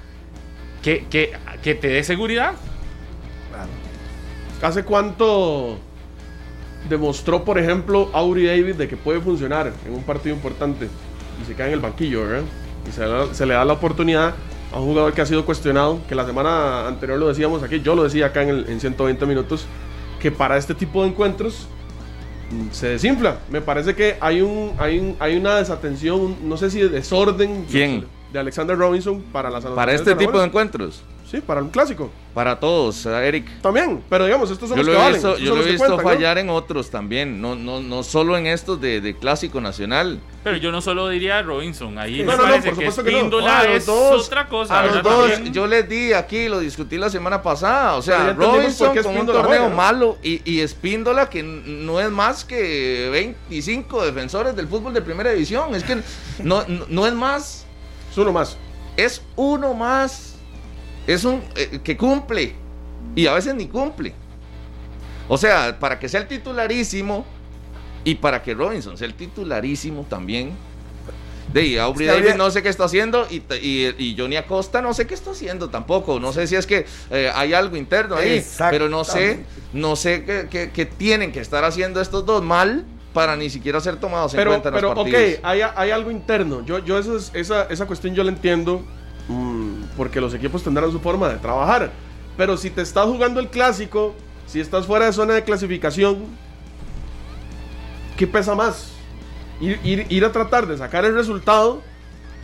que, 0.84 1.06
que, 1.10 1.32
que 1.62 1.74
te 1.74 1.88
dé 1.88 2.04
seguridad. 2.04 2.52
Claro. 3.50 3.70
¿Hace 4.62 4.84
cuánto 4.84 5.78
demostró, 6.88 7.44
por 7.44 7.58
ejemplo, 7.58 8.10
Aubrey 8.12 8.46
David 8.46 8.74
de 8.76 8.88
que 8.88 8.96
puede 8.96 9.20
funcionar 9.20 9.72
en 9.86 9.94
un 9.94 10.02
partido 10.02 10.34
importante? 10.34 10.88
Y 11.42 11.46
se 11.46 11.54
cae 11.54 11.68
en 11.68 11.72
el 11.74 11.80
banquillo, 11.80 12.26
¿verdad? 12.26 12.44
Y 12.88 12.92
se, 12.92 13.06
le- 13.06 13.34
se 13.34 13.46
le 13.46 13.54
da 13.54 13.64
la 13.64 13.72
oportunidad 13.72 14.34
a 14.72 14.78
un 14.78 14.86
jugador 14.86 15.12
que 15.14 15.22
ha 15.22 15.26
sido 15.26 15.44
cuestionado, 15.44 16.00
que 16.08 16.14
la 16.14 16.26
semana 16.26 16.86
anterior 16.86 17.18
lo 17.18 17.28
decíamos 17.28 17.62
aquí, 17.62 17.80
yo 17.80 17.94
lo 17.94 18.04
decía 18.04 18.26
acá 18.26 18.42
en, 18.42 18.48
el, 18.50 18.68
en 18.68 18.80
120 18.80 19.24
minutos, 19.26 19.66
que 20.20 20.30
para 20.30 20.56
este 20.56 20.74
tipo 20.74 21.02
de 21.02 21.08
encuentros 21.08 21.66
mm, 22.50 22.72
se 22.72 22.88
desinfla. 22.88 23.38
Me 23.50 23.60
parece 23.60 23.94
que 23.94 24.16
hay, 24.20 24.40
un, 24.42 24.72
hay, 24.78 24.98
un- 24.98 25.16
hay 25.20 25.36
una 25.36 25.56
desatención, 25.56 26.20
un- 26.20 26.48
no 26.48 26.56
sé 26.56 26.70
si 26.70 26.80
de 26.80 26.88
desorden 26.88 27.64
¿Quién? 27.70 28.04
De 28.34 28.40
Alexander 28.40 28.76
Robinson 28.76 29.22
para 29.32 29.48
las 29.48 29.62
Para 29.62 29.92
anotaciones 29.92 30.00
este 30.00 30.10
la 30.10 30.16
tipo 30.18 30.38
de 30.40 30.44
encuentros. 30.46 31.02
Sí, 31.30 31.40
para 31.40 31.62
un 31.62 31.70
clásico. 31.70 32.10
Para 32.34 32.60
todos, 32.60 33.06
eh, 33.06 33.26
Eric. 33.28 33.60
También, 33.62 34.02
pero 34.10 34.24
digamos, 34.26 34.50
estos 34.50 34.68
son 34.68 34.76
Yo 34.76 34.82
los 34.84 34.92
lo 34.92 34.92
que 34.92 34.98
valen. 35.04 35.14
visto, 35.14 35.38
yo 35.38 35.54
lo 35.56 35.62
he 35.62 35.64
visto 35.70 35.78
cuentan, 35.86 36.04
¿no? 36.04 36.12
fallar 36.12 36.38
en 36.38 36.50
otros 36.50 36.90
también, 36.90 37.40
no, 37.40 37.54
no, 37.56 37.80
no 37.80 38.02
solo 38.02 38.36
en 38.36 38.46
estos 38.46 38.80
de, 38.80 39.00
de 39.00 39.16
clásico 39.16 39.60
nacional. 39.60 40.20
Pero 40.44 40.56
yo 40.58 40.70
no 40.70 40.80
solo 40.80 41.08
diría 41.08 41.40
Robinson, 41.42 41.96
ahí 41.98 42.16
Sí. 42.16 42.20
me 42.20 42.26
No, 42.26 42.32
no, 42.32 42.36
no, 42.38 42.42
parece 42.50 42.68
por 42.70 42.78
que 42.78 42.90
supuesto 42.90 43.04
que 43.04 43.22
no. 43.22 43.66
Es 43.66 43.86
dos- 43.86 44.26
otra 44.26 44.48
cosa. 44.48 44.80
A 44.80 44.86
los 44.86 45.02
dos, 45.02 45.30
También. 45.30 45.52
yo 45.54 45.66
les 45.66 45.88
di 45.88 46.12
aquí, 46.12 46.48
lo 46.48 46.58
discutí 46.60 46.98
la 46.98 47.08
semana 47.08 47.40
pasada. 47.42 47.94
O 47.94 48.02
sea, 48.02 48.32
Robinson 48.32 48.96
con 49.02 49.16
un 49.16 49.26
torneo 49.26 49.44
juega, 49.46 49.68
¿no? 49.68 49.74
malo 49.76 50.18
y, 50.22 50.40
y 50.44 50.60
Espíndola 50.60 51.30
que 51.30 51.42
no 51.42 52.00
es 52.00 52.10
más 52.10 52.44
que 52.44 53.08
25 53.12 54.04
defensores 54.04 54.54
del 54.54 54.68
fútbol 54.68 54.92
de 54.92 55.02
primera 55.02 55.30
división. 55.32 55.74
Es 55.74 55.84
que 55.84 55.96
no, 56.42 56.64
no, 56.68 56.84
no 56.88 57.06
es 57.06 57.14
más, 57.14 57.63
Es 58.14 58.18
uno 58.18 58.32
más. 58.32 58.56
es 58.96 59.20
uno 59.36 59.74
más. 59.74 60.36
Es 61.06 61.24
un 61.24 61.42
eh, 61.56 61.80
que 61.82 61.96
cumple 61.96 62.54
y 63.16 63.26
a 63.26 63.34
veces 63.34 63.54
ni 63.54 63.66
cumple. 63.66 64.14
O 65.28 65.36
sea, 65.36 65.78
para 65.78 65.98
que 65.98 66.08
sea 66.08 66.20
el 66.20 66.28
titularísimo 66.28 67.24
y 68.04 68.14
para 68.14 68.42
que 68.42 68.54
Robinson 68.54 68.96
sea 68.96 69.06
el 69.06 69.14
titularísimo 69.14 70.06
también. 70.08 70.52
De 71.52 71.60
ahí, 71.60 71.76
Aubrey 71.78 72.06
Es 72.06 72.12
que 72.12 72.16
Davis 72.20 72.30
habría- 72.32 72.44
no 72.44 72.50
sé 72.50 72.62
qué 72.62 72.68
está 72.68 72.84
haciendo 72.84 73.26
y, 73.30 73.42
y- 73.60 73.94
y 73.98 74.16
Johnny 74.18 74.36
Acosta 74.36 74.80
no 74.82 74.92
sé 74.94 75.06
qué 75.06 75.14
está 75.14 75.32
haciendo 75.32 75.68
tampoco. 75.70 76.18
No 76.20 76.32
sé 76.32 76.46
si 76.46 76.56
es 76.56 76.66
que 76.66 76.86
eh, 77.10 77.30
hay 77.34 77.52
algo 77.52 77.76
interno 77.76 78.16
ahí, 78.16 78.38
pero 78.70 78.88
no 78.88 79.04
sé, 79.04 79.44
no 79.72 79.96
sé 79.96 80.24
qué, 80.24 80.48
qué- 80.50 80.70
qué 80.72 80.86
tienen 80.86 81.32
que 81.32 81.40
estar 81.40 81.64
haciendo 81.64 82.00
estos 82.00 82.24
dos 82.26 82.42
mal 82.42 82.84
para 83.14 83.36
ni 83.36 83.48
siquiera 83.48 83.80
ser 83.80 83.96
tomados 83.96 84.34
en 84.34 84.38
Pero, 84.38 84.50
cuenta 84.50 84.68
en 84.68 84.74
pero 84.74 84.88
los 84.90 84.98
ok, 84.98 85.04
partidos. 85.10 85.40
hay, 85.44 85.60
hay 85.62 85.90
algo 85.92 86.10
interno. 86.10 86.62
Yo, 86.66 86.80
yo 86.80 86.98
eso 86.98 87.16
es- 87.16 87.30
esa, 87.32 87.62
esa 87.64 87.86
cuestión 87.86 88.14
yo 88.14 88.22
la 88.24 88.30
entiendo 88.30 88.82
mm, 89.28 89.84
porque 89.96 90.20
los 90.20 90.34
equipos 90.34 90.62
tendrán 90.62 90.90
su 90.92 91.00
forma 91.00 91.28
de 91.30 91.36
trabajar. 91.38 91.90
Pero 92.36 92.56
si 92.58 92.68
te 92.70 92.82
estás 92.82 93.06
jugando 93.06 93.38
el 93.40 93.48
clásico, 93.48 94.14
si 94.46 94.60
estás 94.60 94.84
fuera 94.86 95.06
de 95.06 95.12
zona 95.12 95.32
de 95.34 95.44
clasificación, 95.44 96.24
¿qué 98.16 98.26
pesa 98.26 98.54
más? 98.54 98.90
Ir, 99.60 99.78
ir- 99.84 100.06
ir 100.10 100.24
a 100.24 100.32
tratar 100.32 100.66
de 100.66 100.76
sacar 100.76 101.04
el 101.04 101.14
resultado 101.14 101.80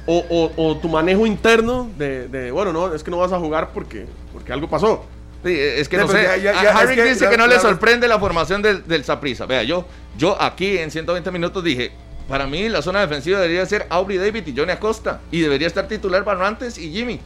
o, 0.06 0.24
o- 0.30 0.52
o 0.68 0.76
tu 0.78 0.88
manejo 0.88 1.26
interno 1.26 1.90
de, 1.98 2.28
de, 2.28 2.50
bueno, 2.52 2.72
no, 2.72 2.94
es 2.94 3.02
que 3.02 3.10
no 3.10 3.18
vas 3.18 3.32
a 3.32 3.38
jugar 3.38 3.70
porque, 3.74 4.06
porque 4.32 4.52
algo 4.52 4.68
pasó. 4.68 5.04
Sí, 5.44 5.54
es 5.59 5.88
que 5.88 5.97
no 5.97 6.06
pero 6.06 6.18
sé. 6.18 6.25
ya- 6.25 6.37
ya- 6.37 6.61
A- 6.61 6.62
ya, 6.64 6.78
Harry 6.78 6.90
es 6.90 6.97
que 6.97 7.04
dice 7.04 7.20
ya- 7.25 7.30
que 7.30 7.37
no 7.38 7.47
le 7.47 7.54
ya- 7.54 7.61
sorprende 7.61 8.06
la 8.09 8.18
formación 8.18 8.61
del, 8.62 8.87
del 8.87 9.04
Saprissa. 9.04 9.47
Vea, 9.47 9.62
yo, 9.62 9.87
yo 10.18 10.40
aquí 10.40 10.78
en 10.78 10.90
120 10.90 11.30
minutos 11.30 11.64
dije, 11.64 11.92
para 12.28 12.47
mí 12.47 12.68
la 12.68 12.82
zona 12.82 13.00
defensiva 13.00 13.40
debería 13.40 13.64
ser 13.66 13.87
Aubrey 13.88 14.18
David 14.18 14.47
y 14.47 14.54
Johnny 14.56 14.73
Acosta. 14.73 15.20
Y 15.30 15.40
debería 15.40 15.66
estar 15.66 15.88
titular 15.88 16.25
Barrantes 16.25 16.76
y 16.78 16.92
Jimmy. 16.92 17.18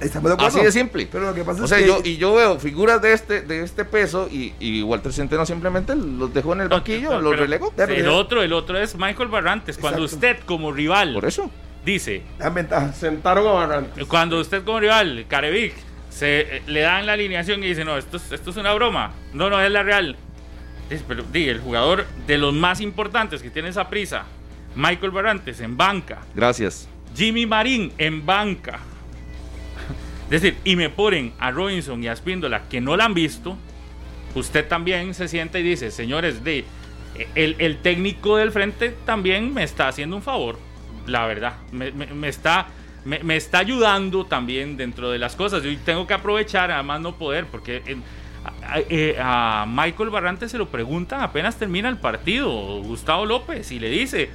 Estamos 0.00 0.30
de 0.30 0.34
acuerdo. 0.34 0.56
Así 0.56 0.64
de 0.64 0.72
simple. 0.72 1.08
Pero 1.10 1.26
lo 1.26 1.34
que 1.34 1.44
pasa 1.44 1.60
O 1.60 1.64
es 1.64 1.70
sea, 1.70 1.78
que 1.78 1.86
yo, 1.86 2.00
y 2.02 2.16
yo 2.16 2.34
veo 2.34 2.58
figuras 2.58 3.00
de 3.00 3.12
este, 3.12 3.40
de 3.42 3.62
este 3.62 3.84
peso 3.84 4.28
y, 4.30 4.52
y 4.58 4.82
Walter 4.82 5.12
Centeno 5.12 5.46
simplemente 5.46 5.94
los 5.94 6.34
dejó 6.34 6.54
en 6.54 6.62
el 6.62 6.68
No, 6.68 6.76
banquillo, 6.76 7.20
los 7.20 7.36
relegó. 7.38 7.72
El 7.78 8.08
otro, 8.08 8.42
el 8.42 8.52
otro 8.52 8.78
es 8.78 8.96
Michael 8.96 9.28
Barrantes. 9.28 9.78
Cuando 9.78 10.02
Exacto. 10.04 10.16
usted 10.26 10.44
como 10.44 10.72
rival 10.72 11.14
Por 11.14 11.24
eso. 11.24 11.50
dice. 11.84 12.22
Sentaron 12.98 13.46
a 13.46 13.50
Barrantes. 13.52 14.04
cuando 14.06 14.40
usted 14.40 14.64
como 14.64 14.80
rival, 14.80 15.24
Carevic, 15.28 15.74
se 16.12 16.56
eh, 16.58 16.62
le 16.66 16.80
dan 16.80 17.06
la 17.06 17.14
alineación 17.14 17.62
y 17.64 17.68
dice, 17.68 17.84
no, 17.84 17.96
esto, 17.96 18.16
es- 18.18 18.32
esto 18.32 18.50
es 18.50 18.56
una 18.56 18.72
broma. 18.74 19.12
No, 19.32 19.48
no, 19.50 19.60
es 19.60 19.70
la 19.70 19.82
real. 19.82 20.16
Dice, 20.90 21.04
pero 21.08 21.22
di, 21.24 21.48
el 21.48 21.60
jugador 21.60 22.06
de 22.26 22.38
los 22.38 22.52
más 22.52 22.80
importantes 22.80 23.42
que 23.42 23.50
tiene 23.50 23.68
esa 23.70 23.88
prisa, 23.88 24.24
Michael 24.74 25.10
Barrantes 25.12 25.60
en 25.60 25.76
banca, 25.76 26.20
Gracias. 26.34 26.88
Jimmy 27.16 27.46
Marín 27.46 27.92
en 27.98 28.24
banca. 28.26 28.78
Es 30.30 30.40
decir, 30.40 30.56
y 30.64 30.76
me 30.76 30.88
ponen 30.88 31.32
a 31.38 31.50
Robinson 31.50 32.02
y 32.02 32.08
a 32.08 32.16
Spíndola 32.16 32.62
que 32.70 32.80
no 32.80 32.96
la 32.96 33.04
han 33.04 33.12
visto, 33.12 33.56
usted 34.34 34.66
también 34.66 35.12
se 35.12 35.28
sienta 35.28 35.58
y 35.58 35.62
dice, 35.62 35.90
señores, 35.90 36.42
de, 36.42 36.64
el, 37.34 37.54
el 37.58 37.76
técnico 37.78 38.38
del 38.38 38.50
frente 38.50 38.94
también 39.04 39.52
me 39.52 39.62
está 39.62 39.88
haciendo 39.88 40.16
un 40.16 40.22
favor, 40.22 40.58
la 41.06 41.26
verdad. 41.26 41.56
Me, 41.70 41.90
me- 41.92 42.06
me 42.06 42.28
está, 42.28 42.68
me, 43.04 43.18
me 43.20 43.36
está 43.36 43.58
ayudando 43.58 44.26
también 44.26 44.76
dentro 44.76 45.10
de 45.10 45.18
las 45.18 45.34
cosas. 45.36 45.62
Yo 45.62 45.70
tengo 45.84 46.06
que 46.06 46.14
aprovechar, 46.14 46.70
además 46.70 47.00
no 47.00 47.16
poder, 47.16 47.46
porque 47.46 47.82
en- 47.86 48.02
a, 48.44 48.74
a- 48.74 48.80
eh, 48.80 49.16
a 49.20 49.66
Michael 49.68 50.10
Barrantes 50.10 50.50
se 50.50 50.58
lo 50.58 50.68
preguntan 50.68 51.20
apenas 51.20 51.56
termina 51.56 51.88
el 51.88 51.98
partido, 51.98 52.50
Gustavo 52.82 53.24
López, 53.26 53.70
y 53.72 53.78
le 53.78 53.88
dice, 53.88 54.30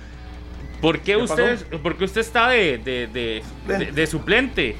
¿por 0.82 1.00
qué, 1.00 1.14
¿Qué 1.14 1.18
usted, 1.18 1.66
por 1.82 1.98
qué 1.98 2.06
usted 2.06 2.22
está 2.22 2.50
de, 2.50 2.78
de- 2.78 3.44
de- 3.94 4.08
suplente? 4.08 4.76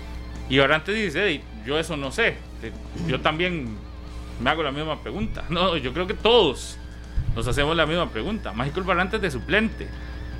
Y 0.50 0.58
Barrantes 0.60 0.96
dice, 0.96 1.26
"Ey, 1.28 1.42
yo 1.66 1.78
eso 1.78 1.98
no 1.98 2.12
sé. 2.12 2.36
Yo 3.08 3.20
también 3.22 3.68
me 4.42 4.50
hago 4.50 4.64
la 4.64 4.72
misma 4.72 5.02
pregunta. 5.02 5.44
No, 5.50 5.76
yo 5.78 5.92
creo 5.94 6.08
que 6.08 6.14
todos 6.14 6.78
nos 7.36 7.48
hacemos 7.48 7.76
la 7.76 7.86
misma 7.86 8.10
pregunta. 8.10 8.54
Michael 8.54 8.86
Barrantes 8.86 9.20
de 9.22 9.30
suplente. 9.30 9.88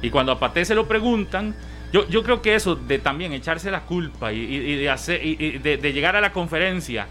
Y 0.02 0.10
cuando 0.10 0.32
a 0.32 0.40
Paté 0.40 0.64
se 0.64 0.76
lo 0.76 0.88
preguntan, 0.88 1.56
yo, 1.92 2.08
yo 2.10 2.24
creo 2.24 2.42
que 2.42 2.56
eso 2.56 2.76
de 2.76 3.00
también 3.00 3.34
echarse 3.34 3.72
la 3.72 3.82
culpa 3.82 4.34
y, 4.34 4.76
de, 4.76 4.90
hacer, 4.90 5.26
y- 5.26 5.58
de, 5.60 5.94
llegar 5.94 6.16
a 6.16 6.22
la 6.22 6.34
conferencia 6.34 7.08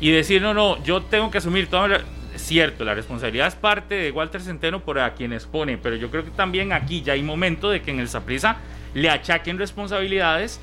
y 0.00 0.10
decir, 0.10 0.42
no, 0.42 0.52
no, 0.52 0.82
yo 0.82 1.02
tengo 1.02 1.30
que 1.30 1.38
asumir 1.38 1.68
toda 1.68 1.88
la... 1.88 2.00
Cierto, 2.36 2.84
la 2.84 2.92
responsabilidad 2.92 3.46
es 3.46 3.54
parte 3.54 3.94
de 3.94 4.10
Walter 4.10 4.42
Centeno 4.42 4.80
por 4.80 4.98
a 4.98 5.14
quienes 5.14 5.46
pone, 5.46 5.78
pero 5.78 5.96
yo 5.96 6.10
creo 6.10 6.22
que 6.22 6.30
también 6.32 6.72
aquí 6.74 7.00
ya 7.00 7.14
hay 7.14 7.22
momento 7.22 7.70
de 7.70 7.80
que 7.80 7.90
en 7.90 7.98
el 7.98 8.08
Saprisa 8.08 8.58
le 8.92 9.08
achaquen 9.08 9.56
responsabilidades 9.56 10.60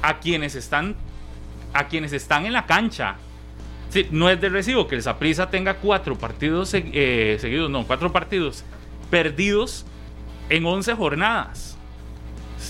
a 0.00 0.20
quienes 0.20 0.54
están 0.54 0.96
a 1.74 1.88
quienes 1.88 2.14
están 2.14 2.46
en 2.46 2.54
la 2.54 2.64
cancha. 2.64 3.16
No 4.10 4.30
es 4.30 4.40
de 4.40 4.48
recibo 4.48 4.86
que 4.88 4.94
el 4.94 5.02
Saprissa 5.02 5.50
tenga 5.50 5.74
cuatro 5.74 6.16
partidos 6.16 6.72
eh, 6.72 7.36
seguidos, 7.40 7.70
no, 7.70 7.86
cuatro 7.86 8.10
partidos 8.12 8.64
perdidos 9.10 9.84
en 10.48 10.64
11 10.64 10.94
jornadas. 10.94 11.75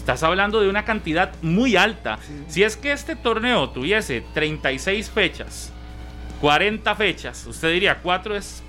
Estás 0.07 0.23
hablando 0.23 0.61
de 0.61 0.69
una 0.69 0.85
cantidad 0.85 1.35
muy 1.43 1.75
alta. 1.75 2.21
Si 2.47 2.63
es 2.63 2.77
que 2.77 2.93
este 2.93 3.17
torneo 3.17 3.71
tuviese 3.71 4.23
36 4.35 5.11
fechas, 5.11 5.73
40 6.41 6.95
fechas, 6.95 7.45
usted 7.45 7.73
diría 7.73 7.99
4 8.01 8.37
es 8.37 8.63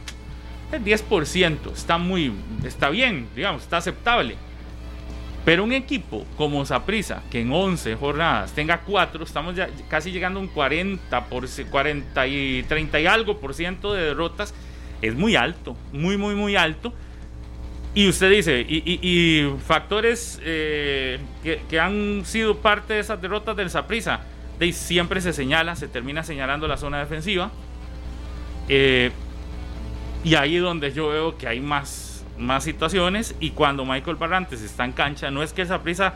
El 0.71 0.83
10% 0.83 1.73
está 1.73 1.99
muy, 1.99 2.33
está 2.65 2.89
bien, 2.89 3.27
digamos, 3.35 3.61
está 3.61 3.77
aceptable. 3.77 4.35
Pero 5.45 5.63
un 5.63 5.73
equipo 5.73 6.25
como 6.37 6.65
Saprisa, 6.65 7.21
que 7.29 7.41
en 7.41 7.51
11 7.51 7.95
jornadas 7.97 8.53
tenga 8.53 8.79
4, 8.79 9.23
estamos 9.23 9.55
ya 9.55 9.69
casi 9.89 10.11
llegando 10.11 10.39
a 10.39 10.41
un 10.41 10.47
40, 10.47 11.25
por, 11.25 11.45
40 11.69 12.27
y 12.27 12.63
30 12.63 12.99
y 12.99 13.05
algo 13.05 13.37
por 13.37 13.53
ciento 13.53 13.93
de 13.93 14.05
derrotas, 14.05 14.55
es 15.03 15.13
muy 15.13 15.35
alto, 15.35 15.77
muy, 15.93 16.17
muy, 16.17 16.33
muy 16.33 16.55
alto. 16.55 16.93
Y 17.97 18.07
usted 18.07 18.29
dice, 18.29 18.61
y, 18.61 19.51
factores 19.65 20.39
eh, 20.43 21.17
que, 21.67 21.79
han 21.79 22.21
sido 22.25 22.57
parte 22.57 22.93
de 22.93 22.99
esas 22.99 23.19
derrotas 23.19 23.57
del 23.57 23.71
Saprisa, 23.71 24.19
de 24.59 24.71
siempre 24.71 25.19
se 25.19 25.33
señala, 25.33 25.75
se 25.75 25.87
termina 25.87 26.21
señalando 26.21 26.67
la 26.67 26.77
zona 26.77 26.99
defensiva. 26.99 27.49
Eh, 28.69 29.09
y 30.23 30.35
ahí 30.35 30.57
donde 30.57 30.93
yo 30.93 31.09
veo 31.09 31.39
que 31.39 31.47
hay 31.47 31.59
más 31.59 32.23
más 32.37 32.65
situaciones 32.65 33.33
y 33.39 33.49
cuando 33.49 33.83
Michael 33.83 34.17
Barrantes 34.17 34.61
está 34.61 34.85
en 34.85 34.91
cancha, 34.91 35.31
no 35.31 35.41
es 35.41 35.51
que 35.51 35.63
esa 35.63 35.81
prisa 35.81 36.13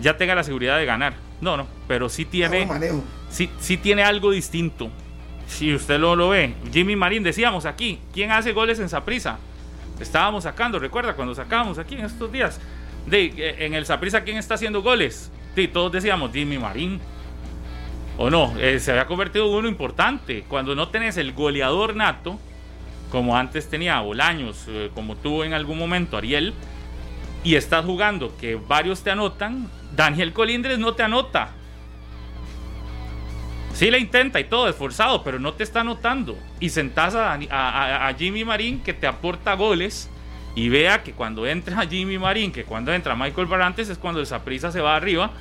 ya 0.00 0.16
tenga 0.16 0.34
la 0.34 0.42
seguridad 0.42 0.78
de 0.78 0.84
ganar, 0.84 1.14
no, 1.40 1.56
no, 1.56 1.68
pero 1.86 2.08
sí 2.08 2.24
tiene, 2.24 2.66
sí, 3.30 3.48
sí 3.60 3.76
tiene 3.76 4.02
algo 4.02 4.32
distinto. 4.32 4.90
Si 5.46 5.72
usted 5.72 6.00
lo, 6.00 6.16
lo 6.16 6.30
ve, 6.30 6.54
Jimmy 6.72 6.96
Marín, 6.96 7.22
decíamos 7.22 7.66
aquí, 7.66 8.00
¿quién 8.12 8.32
hace 8.32 8.50
goles 8.50 8.80
en 8.80 8.88
Saprisa? 8.88 9.38
Estábamos 10.00 10.44
sacando, 10.44 10.78
recuerda 10.78 11.14
cuando 11.14 11.34
sacábamos 11.34 11.78
aquí 11.78 11.94
en 11.94 12.04
estos 12.04 12.30
días, 12.30 12.60
de, 13.06 13.26
eh, 13.26 13.66
en 13.66 13.74
el 13.74 13.86
Saprisa, 13.86 14.24
¿quién 14.24 14.36
está 14.36 14.54
haciendo 14.54 14.82
goles? 14.82 15.30
Sí, 15.54 15.68
todos 15.68 15.92
decíamos 15.92 16.32
Jimmy 16.32 16.58
Marín. 16.58 17.00
O 18.16 18.30
no, 18.30 18.54
eh, 18.58 18.78
se 18.80 18.92
había 18.92 19.06
convertido 19.06 19.46
en 19.46 19.54
uno 19.54 19.68
importante. 19.68 20.44
Cuando 20.48 20.74
no 20.74 20.88
tenés 20.88 21.16
el 21.16 21.32
goleador 21.32 21.96
nato, 21.96 22.38
como 23.10 23.36
antes 23.36 23.68
tenía 23.68 24.00
Bolaños, 24.00 24.64
eh, 24.68 24.90
como 24.94 25.16
tuvo 25.16 25.44
en 25.44 25.52
algún 25.52 25.78
momento 25.78 26.16
Ariel, 26.16 26.54
y 27.44 27.56
estás 27.56 27.84
jugando 27.84 28.36
que 28.36 28.54
varios 28.56 29.02
te 29.02 29.10
anotan, 29.10 29.68
Daniel 29.94 30.32
Colindres 30.32 30.78
no 30.78 30.94
te 30.94 31.02
anota. 31.02 31.50
Sí 33.74 33.90
le 33.90 33.98
intenta 33.98 34.40
y 34.40 34.44
todo, 34.44 34.68
esforzado, 34.68 35.22
pero 35.22 35.38
no 35.38 35.52
te 35.54 35.64
está 35.64 35.80
anotando. 35.80 36.38
Y 36.60 36.70
sentás 36.70 37.14
a, 37.14 38.14
Jimmy 38.16 38.44
Marín 38.44 38.80
que 38.80 38.94
te 38.94 39.06
aporta 39.06 39.54
goles 39.54 40.08
y 40.54 40.68
vea 40.68 41.02
que 41.02 41.12
cuando 41.12 41.46
entra 41.46 41.86
Jimmy 41.90 42.18
Marín, 42.18 42.52
que 42.52 42.64
cuando 42.64 42.92
entra 42.92 43.14
Michael 43.14 43.46
Barantes 43.46 43.88
es 43.88 43.98
cuando 43.98 44.22
esa 44.22 44.44
prisa 44.44 44.70
se 44.70 44.80
va 44.80 44.96
arriba, 44.96 45.32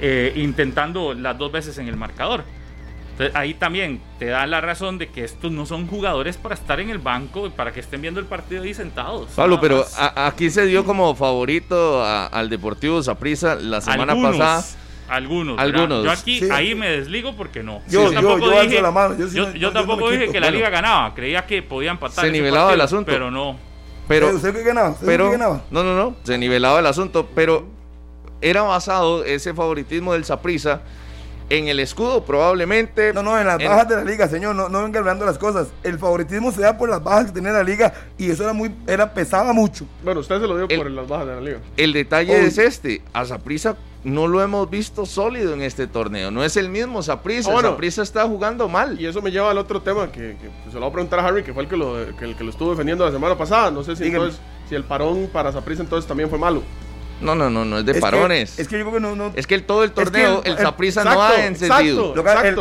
eh, 0.00 0.32
intentando 0.36 1.12
las 1.12 1.36
dos 1.36 1.50
veces 1.50 1.76
en 1.78 1.88
el 1.88 1.96
marcador 1.96 2.44
ahí 3.34 3.54
también 3.54 4.00
te 4.18 4.26
da 4.26 4.46
la 4.46 4.60
razón 4.60 4.98
de 4.98 5.08
que 5.08 5.24
estos 5.24 5.50
no 5.50 5.66
son 5.66 5.86
jugadores 5.86 6.36
para 6.36 6.54
estar 6.54 6.80
en 6.80 6.90
el 6.90 6.98
banco 6.98 7.46
y 7.46 7.50
para 7.50 7.72
que 7.72 7.80
estén 7.80 8.00
viendo 8.00 8.20
el 8.20 8.26
partido 8.26 8.62
ahí 8.62 8.74
sentados. 8.74 9.30
Pablo, 9.34 9.60
pero 9.60 9.84
aquí 10.14 10.50
se 10.50 10.66
dio 10.66 10.84
como 10.84 11.14
favorito 11.14 12.04
al 12.04 12.48
Deportivo 12.48 13.02
Zaprisa 13.02 13.56
la 13.56 13.80
semana 13.80 14.14
pasada. 14.20 14.64
Algunos. 15.08 15.58
Algunos. 15.58 16.04
Yo 16.04 16.10
aquí, 16.10 16.48
ahí 16.50 16.74
me 16.74 16.90
desligo 16.90 17.34
porque 17.36 17.62
no. 17.62 17.80
Yo, 17.88 18.12
tampoco 18.12 18.50
dije, 18.60 18.82
yo, 19.58 19.72
tampoco 19.72 20.10
dije 20.10 20.30
que 20.30 20.40
la 20.40 20.50
liga 20.50 20.70
ganaba. 20.70 21.14
Creía 21.14 21.46
que 21.46 21.62
podían 21.62 21.94
empatar. 21.94 22.24
Se 22.24 22.30
nivelaba 22.30 22.72
el 22.74 22.80
asunto. 22.80 23.10
Pero 23.10 23.30
no. 23.30 23.58
Pero, 24.06 24.30
¿Usted 24.30 24.54
qué 24.54 24.62
ganaba? 24.62 24.96
pero, 25.04 25.30
ganaba? 25.30 25.62
No, 25.70 25.82
no, 25.82 25.94
no. 25.94 26.16
Se 26.22 26.38
nivelaba 26.38 26.80
el 26.80 26.86
asunto. 26.86 27.28
Pero 27.34 27.66
era 28.40 28.62
basado 28.62 29.24
ese 29.24 29.54
favoritismo 29.54 30.12
del 30.12 30.24
Zaprisa 30.24 30.80
en 31.50 31.68
el 31.68 31.80
escudo 31.80 32.24
probablemente. 32.24 33.12
No, 33.12 33.22
no, 33.22 33.38
en 33.38 33.46
las 33.46 33.58
bajas 33.58 33.88
de 33.88 33.96
la 33.96 34.04
liga, 34.04 34.28
señor, 34.28 34.54
no, 34.54 34.68
no 34.68 34.82
venga 34.82 35.00
hablando 35.00 35.24
las 35.24 35.38
cosas. 35.38 35.68
El 35.82 35.98
favoritismo 35.98 36.52
se 36.52 36.60
da 36.60 36.76
por 36.76 36.88
las 36.88 37.02
bajas 37.02 37.26
que 37.26 37.32
tenía 37.32 37.52
la 37.52 37.62
liga 37.62 37.92
y 38.16 38.30
eso 38.30 38.44
era 38.44 38.52
muy, 38.52 38.74
era 38.86 39.12
pesaba 39.12 39.52
mucho. 39.52 39.86
Bueno, 40.02 40.20
usted 40.20 40.40
se 40.40 40.46
lo 40.46 40.56
dio 40.56 40.68
por 40.68 40.90
las 40.90 41.08
bajas 41.08 41.26
de 41.26 41.34
la 41.34 41.40
liga. 41.40 41.58
El 41.76 41.92
detalle 41.92 42.46
es 42.46 42.58
este, 42.58 43.02
a 43.12 43.24
Zaprisa 43.24 43.76
no 44.04 44.28
lo 44.28 44.42
hemos 44.42 44.70
visto 44.70 45.06
sólido 45.06 45.52
en 45.54 45.62
este 45.62 45.86
torneo, 45.86 46.30
no 46.30 46.44
es 46.44 46.56
el 46.56 46.68
mismo 46.68 47.02
Zaprisa, 47.02 47.52
ah, 47.52 47.60
Zaprisa 47.60 48.02
está 48.02 48.26
jugando 48.26 48.68
mal. 48.68 48.98
Y 49.00 49.06
eso 49.06 49.20
me 49.20 49.30
lleva 49.30 49.50
al 49.50 49.58
otro 49.58 49.82
tema 49.82 50.10
que, 50.10 50.36
se 50.68 50.74
lo 50.74 50.80
voy 50.80 50.88
a 50.88 50.92
preguntar 50.92 51.18
a 51.18 51.26
Harry, 51.26 51.42
que 51.42 51.52
fue 51.52 51.64
el 51.64 51.68
que 51.68 51.76
lo, 51.76 51.94
que, 52.16 52.44
lo 52.44 52.50
estuvo 52.50 52.70
defendiendo 52.70 53.04
la 53.04 53.10
semana 53.10 53.36
pasada. 53.36 53.70
No 53.70 53.82
sé 53.82 53.96
si, 53.96 54.04
entonces, 54.04 54.40
si 54.68 54.74
el 54.74 54.84
parón 54.84 55.28
para 55.32 55.52
Zaprisa 55.52 55.82
entonces 55.82 56.06
también 56.06 56.30
fue 56.30 56.38
malo. 56.38 56.62
No, 57.20 57.34
no, 57.34 57.50
no, 57.50 57.64
no 57.64 57.78
es 57.78 57.86
de 57.86 57.94
parones. 57.94 58.58
es 58.58 58.68
que 58.68 58.78
yo 58.78 58.84
creo 58.84 58.94
que 58.94 59.00
no, 59.00 59.16
no. 59.16 59.32
Es 59.34 59.46
que 59.46 59.54
el, 59.54 59.64
todo 59.64 59.84
el 59.84 59.92
torneo, 59.92 60.42
el 60.44 60.56
Zaprisa 60.56 61.04
no 61.04 61.22
ha 61.22 61.44
encendido. 61.46 62.14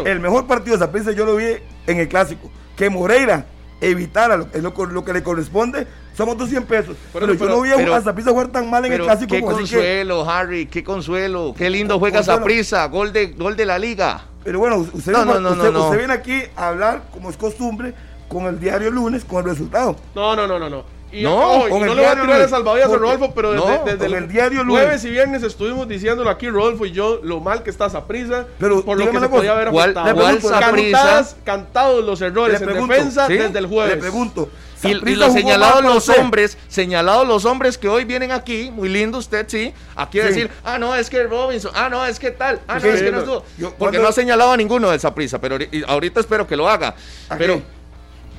El, 0.05 0.19
mejor 0.19 0.47
partido 0.47 0.77
de 0.77 0.85
Zaprisa 0.85 1.11
yo 1.11 1.25
lo 1.25 1.35
vi 1.35 1.45
en 1.85 1.99
el 1.99 2.07
clásico. 2.07 2.49
Que 2.75 2.89
Moreira 2.89 3.45
evitara 3.81 4.37
lo, 4.37 4.47
lo, 4.53 5.05
que 5.05 5.13
le 5.13 5.23
corresponde, 5.23 5.87
somos 6.15 6.37
200 6.37 6.67
pesos. 6.67 6.97
Pero, 7.13 7.33
yo 7.33 7.45
no 7.45 7.61
vi 7.61 7.71
a 7.71 8.01
Zaprisa 8.01 8.31
jugar 8.31 8.47
tan 8.47 8.69
mal 8.69 8.85
en 8.85 8.93
el 8.93 9.03
clásico. 9.03 9.31
Qué 9.35 9.41
consuelo, 9.41 10.29
Harry, 10.29 10.65
qué 10.65 10.83
consuelo. 10.83 11.53
Qué 11.57 11.69
lindo 11.69 11.99
juega 11.99 12.23
Zaprisa, 12.23 12.85
gol 12.85 13.13
de, 13.13 13.27
gol 13.27 13.55
de 13.55 13.65
la 13.65 13.77
liga. 13.77 14.25
Pero 14.43 14.59
bueno, 14.59 14.77
usted, 14.77 15.13
usted 15.13 15.97
viene 15.97 16.13
aquí 16.13 16.41
a 16.55 16.69
hablar, 16.69 17.03
como 17.11 17.29
es 17.29 17.35
costumbre, 17.35 17.93
con 18.29 18.45
el 18.45 18.59
diario 18.59 18.89
lunes, 18.91 19.25
con 19.25 19.43
el 19.43 19.51
resultado. 19.51 19.97
No, 20.15 20.35
no, 20.35 20.47
no, 20.47 20.57
no, 20.57 20.69
no. 20.69 20.96
Y, 21.11 21.23
no, 21.23 21.69
no 21.69 21.85
le 21.85 21.93
voy 21.93 22.03
a 22.03 22.21
tirar 22.21 22.39
de 22.39 22.49
salvavidas 22.49 22.91
a 22.91 22.97
Rodolfo, 22.97 23.33
pero 23.33 23.53
desde, 23.85 24.05
el, 24.05 24.27
diario 24.27 24.65
jueves 24.65 25.05
y 25.05 25.09
viernes 25.09 25.41
estuvimos 25.43 25.87
diciéndolo 25.87 26.29
aquí, 26.29 26.49
Rodolfo 26.49 26.85
y 26.85 26.91
yo, 26.91 27.19
lo 27.23 27.39
mal 27.39 27.63
que 27.63 27.69
está 27.69 27.87
prisa, 28.05 28.45
pero 28.59 28.83
por 28.83 28.97
lo 28.97 29.09
que 29.09 29.19
se 29.19 29.29
podía 29.29 29.53
haber 29.53 29.69
afectado. 29.69 31.25
cantados 31.43 32.03
los 32.03 32.21
errores 32.21 32.61
en 32.61 32.67
defensa 32.67 33.27
desde 33.27 33.59
el 33.59 33.67
jueves. 33.67 33.95
Le 33.95 34.01
pregunto. 34.01 34.49
Y, 34.83 34.93
los 35.15 35.33
señalados 35.33 35.83
los 35.83 36.07
hombres, 36.09 36.57
señalados 36.67 37.27
los 37.27 37.45
hombres 37.45 37.77
que 37.77 37.87
hoy 37.87 38.05
vienen 38.05 38.31
aquí, 38.31 38.69
muy 38.71 38.89
lindo 38.89 39.17
usted, 39.17 39.45
sí, 39.47 39.73
aquí 39.95 40.19
a 40.19 40.25
decir, 40.25 40.51
ah, 40.63 40.77
no, 40.77 40.93
es 40.95 41.09
que 41.09 41.23
Robinson, 41.23 41.71
ah, 41.73 41.89
no, 41.89 42.05
es 42.05 42.19
que 42.19 42.29
tal, 42.29 42.59
ah, 42.67 42.77
no, 42.79 42.87
es 42.87 43.01
que 43.01 43.11
no 43.11 43.19
estuvo. 43.19 43.43
Porque 43.79 43.97
no 43.97 44.07
ha 44.07 44.11
señalado 44.11 44.51
a 44.51 44.57
ninguno 44.57 44.91
de 44.91 44.97
esa 44.97 45.15
prisa, 45.15 45.41
pero 45.41 45.57
ahorita 45.87 46.19
espero 46.19 46.45
que 46.45 46.55
lo 46.55 46.69
haga. 46.69 46.93
Pero 47.37 47.61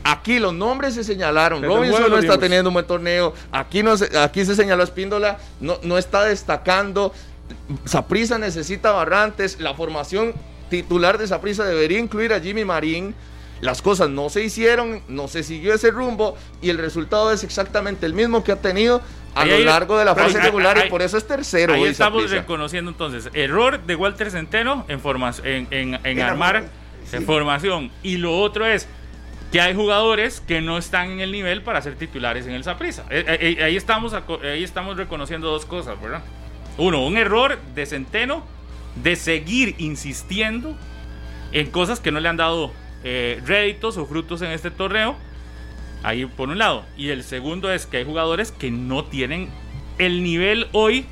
Aquí 0.05 0.39
los 0.39 0.55
nombres 0.55 0.95
se 0.95 1.05
señalaron. 1.05 1.63
Robinson 1.63 2.11
no 2.11 2.19
está 2.19 2.39
teniendo 2.39 2.71
un 2.71 2.75
buen 2.75 2.87
torneo. 2.87 3.35
Aquí, 3.53 3.83
no 3.83 3.97
se, 3.97 4.17
aquí 4.19 4.45
se 4.45 4.55
señaló 4.55 4.83
Espíndola, 4.83 5.39
no, 5.61 5.79
no 5.83 5.99
está 5.99 6.25
destacando. 6.25 7.13
Saprisa 7.85 8.39
necesita 8.39 8.93
Barrantes. 8.93 9.61
La 9.61 9.75
formación 9.75 10.35
titular 10.71 11.19
de 11.19 11.27
Saprisa 11.27 11.65
debería 11.65 11.99
incluir 11.99 12.33
a 12.33 12.41
Jimmy 12.41 12.65
Marín. 12.65 13.15
Las 13.61 13.83
cosas 13.83 14.09
no 14.09 14.29
se 14.29 14.45
hicieron, 14.45 15.03
no 15.09 15.27
se 15.27 15.43
siguió 15.43 15.75
ese 15.75 15.91
rumbo 15.91 16.37
y 16.63 16.71
el 16.71 16.79
resultado 16.79 17.33
es 17.33 17.43
exactamente 17.43 18.07
el 18.07 18.15
mismo 18.15 18.45
que 18.45 18.53
ha 18.53 18.57
tenido 18.57 19.03
a 19.35 19.45
lo 19.45 19.59
largo 19.59 19.99
de 19.99 20.05
la 20.05 20.15
fase 20.15 20.41
regular 20.41 20.83
y 20.87 20.89
por 20.89 21.03
eso 21.03 21.19
es 21.19 21.27
tercero. 21.27 21.75
Ahí 21.75 21.85
estamos 21.85 22.31
reconociendo 22.31 22.91
entonces 22.91 23.29
error 23.35 23.85
de 23.85 23.97
Walter 23.97 24.31
Centeno 24.31 24.85
en, 24.89 25.01
en, 25.71 25.99
en, 26.05 26.21
armar 26.21 26.65
formación 27.27 27.91
y 28.03 28.19
lo 28.19 28.39
otro 28.39 28.67
es 28.67 28.87
que 29.53 29.61
hay 29.61 29.75
jugadores 29.75 30.41
que 30.41 30.61
no 30.61 30.77
están 30.77 31.11
en 31.11 31.21
el 31.21 31.33
nivel 31.33 31.63
para 31.63 31.81
ser 31.81 31.97
titulares 31.97 32.47
en 32.47 32.53
el 32.53 32.65
Saprissa. 32.65 33.05
Eh, 33.11 33.25
eh, 33.27 33.57
eh, 33.59 33.65
ahí, 33.65 33.77
estamos, 33.77 34.13
ahí 34.13 34.63
estamos 34.63 34.97
reconociendo 34.97 35.51
dos 35.51 35.65
cosas, 35.65 36.01
¿verdad? 36.01 36.23
Uno, 36.77 37.05
un 37.07 37.17
error 37.17 37.59
de 37.75 37.87
Centeno 37.87 38.45
de 39.03 39.17
seguir 39.17 39.75
insistiendo 39.79 40.77
en 41.53 41.71
cosas 41.71 42.01
que 42.01 42.11
no 42.11 42.21
le 42.21 42.29
han 42.29 42.37
dado 42.37 42.73
réditos 43.03 43.97
o 43.97 44.07
frutos 44.07 44.43
en 44.43 44.51
este 44.51 44.71
torneo. 44.71 45.17
Ahí 46.03 46.27
por 46.27 46.49
un 46.49 46.59
lado. 46.59 46.85
Y 46.97 47.09
el 47.09 47.25
segundo 47.25 47.73
es 47.73 47.87
que 47.87 47.97
hay 47.97 48.05
jugadores 48.05 48.53
que 48.53 48.71
no 48.71 49.05
tienen 49.05 49.49
el 49.99 50.23
nivel 50.23 50.69
hoy 50.73 51.07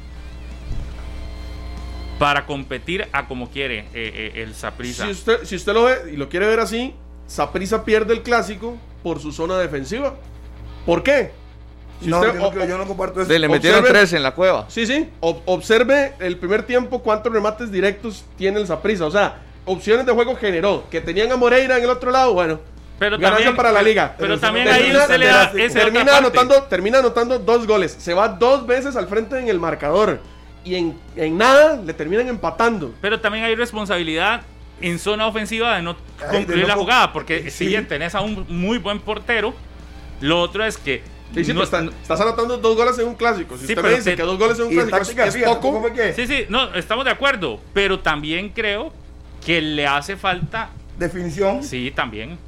para 2.19 2.47
competir 2.47 3.09
a 3.13 3.27
como 3.27 3.51
quiere 3.51 3.89
el 3.95 4.55
Saprissa. 4.55 5.07
Si 5.07 5.11
usted, 5.11 5.45
si 5.45 5.57
usted 5.57 5.73
lo 5.73 5.85
ve 5.85 6.13
y 6.13 6.17
lo 6.17 6.29
quiere 6.29 6.47
ver 6.47 6.61
así, 6.61 6.95
Saprisa 7.27 7.85
pierde 7.85 8.15
el 8.15 8.23
clásico 8.23 8.77
por 9.03 9.21
su 9.21 9.33
zona 9.33 9.59
defensiva. 9.59 10.15
¿Por 10.85 11.03
qué? 11.03 11.33
no, 12.03 12.23
yo, 12.23 12.79
no, 12.79 12.87
comparto 12.87 13.23
eso. 13.23 13.39
le 13.39 13.49
metieron 13.49 13.83
tres 13.85 14.13
en 14.13 14.23
la 14.23 14.35
cueva. 14.35 14.67
Sí, 14.69 14.87
sí. 14.87 15.09
observe 15.21 16.15
el 16.19 16.37
primer 16.37 16.63
tiempo 16.65 17.03
cuántos 17.03 17.33
remates 17.33 17.73
directos 17.73 18.25
tiene 18.37 18.61
el 18.61 18.67
Saprisa. 18.67 19.07
O 19.07 19.11
sea, 19.11 19.41
opciones 19.65 20.07
de 20.07 20.13
juego 20.13 20.37
generó. 20.37 20.85
Que 20.91 21.01
tenían 21.01 21.33
a 21.33 21.37
Moreira 21.37 21.79
en 21.79 21.85
el 21.85 21.91
otro 21.91 22.11
lado, 22.11 22.35
bueno. 22.35 22.61
Pero 22.99 23.19
también, 23.19 23.55
para 23.55 23.73
la 23.73 23.83
liga. 23.83 24.15
Pero, 24.19 24.39
también 24.39 24.69
ahí 24.69 24.91
usted 24.95 25.19
le 25.19 25.27
da 25.27 25.53
termina 25.53 26.17
anotando, 26.17 26.63
termina 26.63 26.99
anotando 26.99 27.39
dos 27.39 27.67
goles. 27.67 27.95
Se 27.99 28.15
va 28.15 28.29
dos 28.29 28.67
veces 28.67 28.97
al 28.97 29.07
frente 29.07 29.39
en 29.39 29.49
el 29.49 29.59
marcador. 29.59 30.21
Y 30.65 30.77
en, 30.77 30.99
en 31.15 31.37
nada 31.37 31.77
le 31.77 31.93
terminan 31.93 32.27
empatando. 32.29 32.95
Pero 33.01 33.21
también 33.21 33.45
hay 33.45 33.55
responsabilidad 33.55 34.43
en 34.81 34.99
zona 34.99 35.27
ofensiva 35.27 35.77
de 35.77 35.83
no 35.83 35.97
concluir 36.31 36.67
la 36.67 36.75
jugada, 36.75 37.13
porque 37.13 37.51
si 37.51 37.67
bien 37.67 37.87
tenés 37.89 38.15
a 38.15 38.21
un 38.21 38.45
muy 38.49 38.79
buen 38.79 39.01
portero, 39.01 39.55
lo 40.21 40.41
otro 40.41 40.65
es 40.65 40.77
que 40.77 41.03
Sí, 41.35 41.53
no, 41.53 41.63
estás 41.63 42.21
anotando 42.21 42.57
dos 42.59 42.77
goles 42.77 42.99
en 42.99 43.09
un 43.09 43.15
clásico. 43.15 43.57
Si 43.59 43.65
usted 43.65 43.83
me 43.83 43.91
dice 43.91 44.17
que 44.17 44.23
dos 44.23 44.39
goles 44.39 44.59
en 44.59 44.67
un 44.67 44.89
clásico 44.89 45.23
es, 45.23 45.37
poco. 45.37 45.85
Sí, 46.15 46.27
sí, 46.27 46.47
no, 46.49 46.73
estamos 46.75 47.05
de 47.05 47.11
acuerdo. 47.11 47.61
Pero 47.75 47.99
también 48.01 48.51
creo 48.51 48.93
que 49.45 49.61
le 49.61 49.87
hace 49.87 50.17
falta. 50.17 50.71
Definición. 50.97 51.63
Sí, 51.63 51.93
también. 51.95 52.39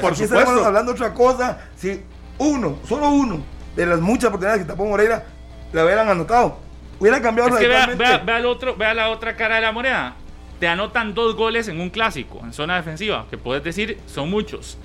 por 0.00 0.14
supuesto. 0.14 0.38
estamos 0.38 0.64
hablando 0.64 0.92
otra 0.92 1.12
cosa. 1.12 1.68
Si 1.76 2.00
uno, 2.38 2.78
solo 2.86 3.08
uno, 3.08 3.42
de 3.74 3.86
las 3.86 4.00
muchas 4.00 4.28
oportunidades 4.28 4.62
que 4.62 4.68
tapó 4.68 4.84
Moreira, 4.84 5.24
le 5.72 5.84
hubieran 5.84 6.08
anotado. 6.08 6.58
Hubiera 6.98 7.20
cambiado 7.20 7.50
Es 7.50 7.56
que 7.56 7.68
vea, 7.68 7.86
vea- 7.86 8.18
vea 8.18 8.38
el 8.38 8.46
otro, 8.46 8.76
vea 8.76 8.94
la 8.94 9.10
otra 9.10 9.36
cara 9.36 9.56
de 9.56 9.62
la 9.62 9.72
moneda. 9.72 10.14
Te 10.60 10.68
anotan 10.68 11.14
dos 11.14 11.34
goles 11.36 11.68
en 11.68 11.80
un 11.80 11.90
clásico, 11.90 12.40
en 12.42 12.52
zona 12.52 12.76
defensiva, 12.76 13.26
que 13.28 13.36
puedes 13.36 13.62
decir 13.62 13.98
son 14.06 14.30
muchos. 14.30 14.78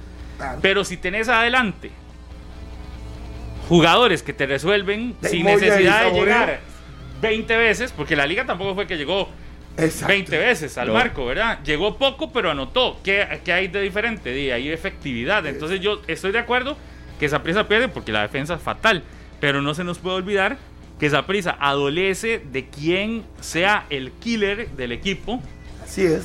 Pero 0.61 0.83
si 0.83 0.97
tenés 0.97 1.29
adelante 1.29 1.91
jugadores 3.69 4.23
que 4.23 4.33
te 4.33 4.45
resuelven 4.45 5.15
De 5.21 5.29
sin 5.29 5.45
necesidad 5.45 6.05
de 6.11 6.19
llegar 6.19 6.59
20 7.21 7.55
veces, 7.57 7.91
porque 7.95 8.15
la 8.15 8.25
liga 8.25 8.45
tampoco 8.45 8.73
fue 8.75 8.87
que 8.87 8.97
llegó 8.97 9.29
Exacto. 9.77 10.07
20 10.07 10.37
veces 10.39 10.77
al 10.77 10.87
No. 10.87 10.93
marco, 10.95 11.25
¿verdad? 11.25 11.59
Llegó 11.63 11.97
poco, 11.97 12.31
pero 12.33 12.51
anotó. 12.51 12.99
¿Qué, 13.03 13.39
qué 13.45 13.53
hay 13.53 13.67
de 13.67 13.81
diferente? 13.81 14.33
Di, 14.33 14.49
hay 14.51 14.69
efectividad. 14.69 15.45
Entonces 15.45 15.79
yo 15.79 16.01
estoy 16.07 16.31
de 16.31 16.39
acuerdo 16.39 16.75
que 17.19 17.27
esa 17.27 17.43
prisa 17.43 17.67
pierde 17.67 17.87
porque 17.87 18.11
la 18.11 18.23
defensa 18.23 18.55
es 18.55 18.61
fatal. 18.61 19.03
Pero 19.39 19.61
no 19.61 19.73
se 19.73 19.83
nos 19.83 19.99
puede 19.99 20.17
olvidar 20.17 20.57
que 20.99 21.05
esa 21.05 21.25
prisa 21.25 21.55
adolece 21.59 22.41
de 22.51 22.67
quien 22.67 23.23
sea 23.39 23.85
el 23.89 24.11
killer 24.11 24.69
del 24.71 24.91
equipo 24.91 25.41
Así 25.91 26.05
es. 26.05 26.23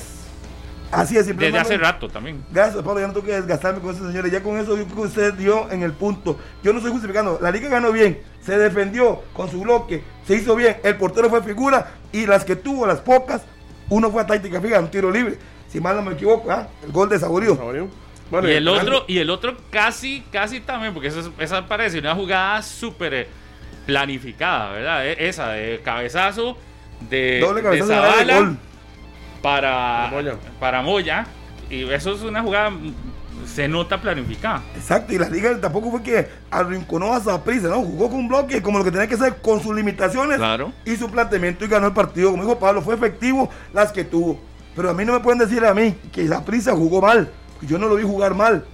Así 0.93 1.17
es. 1.19 1.27
desde 1.27 1.49
hace 1.49 1.51
simplemente- 1.51 1.77
rato 1.79 2.09
también. 2.09 2.45
Gracias, 2.53 2.83
Pablo. 2.85 3.01
Ya 3.01 3.09
no 3.09 3.13
tengo 3.13 3.27
que 3.27 3.33
desgastarme 3.33 3.81
con 3.81 3.93
esos 3.95 4.07
señores. 4.07 4.31
Ya 4.31 4.41
con 4.43 4.57
eso 4.59 4.77
yo 4.77 4.85
creo 4.85 4.97
que 4.97 5.03
usted 5.09 5.35
dio 5.35 5.69
en 5.73 5.83
el 5.83 5.93
punto. 5.93 6.39
Yo 6.63 6.73
no 6.73 6.79
estoy 6.79 6.93
justificando. 6.93 7.39
La 7.43 7.51
liga 7.51 7.69
ganó 7.69 7.91
bien. 7.91 8.21
Se 8.41 8.57
defendió 8.57 9.23
con 9.33 9.51
su 9.51 9.61
bloque. 9.63 10.05
Se 10.27 10.37
hizo 10.37 10.55
bien. 10.55 10.77
El 10.85 10.97
portero 10.97 11.29
fue 11.29 11.43
figura. 11.43 11.95
Y 12.13 12.27
las 12.27 12.45
que 12.45 12.55
tuvo, 12.55 12.87
las 12.87 13.01
pocas, 13.01 13.43
uno 13.89 14.11
fue 14.13 14.23
a 14.23 14.27
táctica 14.27 14.61
fija, 14.61 14.79
un 14.79 14.89
tiro 14.91 15.11
libre. 15.11 15.37
Si 15.69 15.81
mal 15.81 15.97
no 15.97 16.03
me 16.03 16.13
equivoco, 16.13 16.49
¿ah? 16.53 16.69
el 16.85 16.93
gol 16.93 17.09
de 17.09 17.19
Saborío. 17.19 17.57
Bueno, 18.31 18.49
y 18.49 18.53
el 18.53 18.69
otro, 18.69 19.05
y 19.09 19.19
el 19.19 19.31
otro 19.31 19.57
casi, 19.71 20.25
casi 20.33 20.61
también, 20.61 20.93
porque 20.95 21.09
eso 21.09 21.21
es- 21.21 21.31
esa 21.39 21.67
parece 21.67 21.99
una 21.99 22.15
jugada 22.15 22.63
súper 22.63 23.15
eh, 23.15 23.29
planificada, 23.87 24.71
¿verdad? 24.73 25.07
E- 25.07 25.29
Esa 25.29 25.49
de 25.51 25.81
cabezazo 25.85 26.57
de, 27.09 27.41
Doble 27.41 27.63
cabezazo 27.63 27.91
de 27.91 27.97
Zavala 27.97 28.37
gol. 28.39 28.59
Para 29.47 30.09
Moya. 30.11 30.35
para 30.59 30.83
Moya. 30.83 31.27
Y 31.71 31.89
eso 31.91 32.13
es 32.15 32.23
una 32.23 32.43
jugada, 32.43 32.73
se 33.47 33.69
nota 33.69 34.01
planificada. 34.01 34.61
Exacto, 34.75 35.13
y 35.13 35.19
la 35.19 35.29
liga 35.29 35.57
tampoco 35.61 35.91
fue 35.93 36.03
que 36.03 36.29
arrinconó 36.51 37.13
a 37.13 37.21
Saprissa, 37.21 37.69
¿no? 37.69 37.77
Jugó 37.83 38.09
con 38.09 38.19
un 38.21 38.29
bloque 38.29 38.61
como 38.61 38.79
lo 38.79 38.85
que 38.85 38.91
tenía 38.91 39.07
que 39.07 39.15
hacer 39.15 39.37
con 39.41 39.61
sus 39.63 39.75
limitaciones 39.75 40.39
Claro. 40.39 40.73
y 40.85 40.97
su 40.97 41.09
planteamiento 41.09 41.65
y 41.65 41.69
ganó 41.69 41.87
el 41.87 41.93
partido. 41.93 42.31
Como 42.33 42.43
dijo 42.43 42.59
Pablo, 42.59 42.83
fue 42.83 42.97
efectivo 42.97 43.49
las 43.73 43.93
que 43.93 44.03
tuvo. 44.05 44.41
Pero 44.75 44.91
a 44.91 44.95
mí 44.95 45.05
no 45.05 45.13
me 45.13 45.21
pueden 45.21 45.39
decir 45.39 45.65
a 45.65 45.73
mí 45.75 45.95
que 46.13 46.27
Saprissa 46.27 46.73
jugó 46.73 47.01
mal. 47.01 47.31
Yo 47.63 47.79
no 47.79 47.87
lo 47.87 47.95
vi 47.95 48.03
jugar 48.03 48.35
mal. 48.35 48.65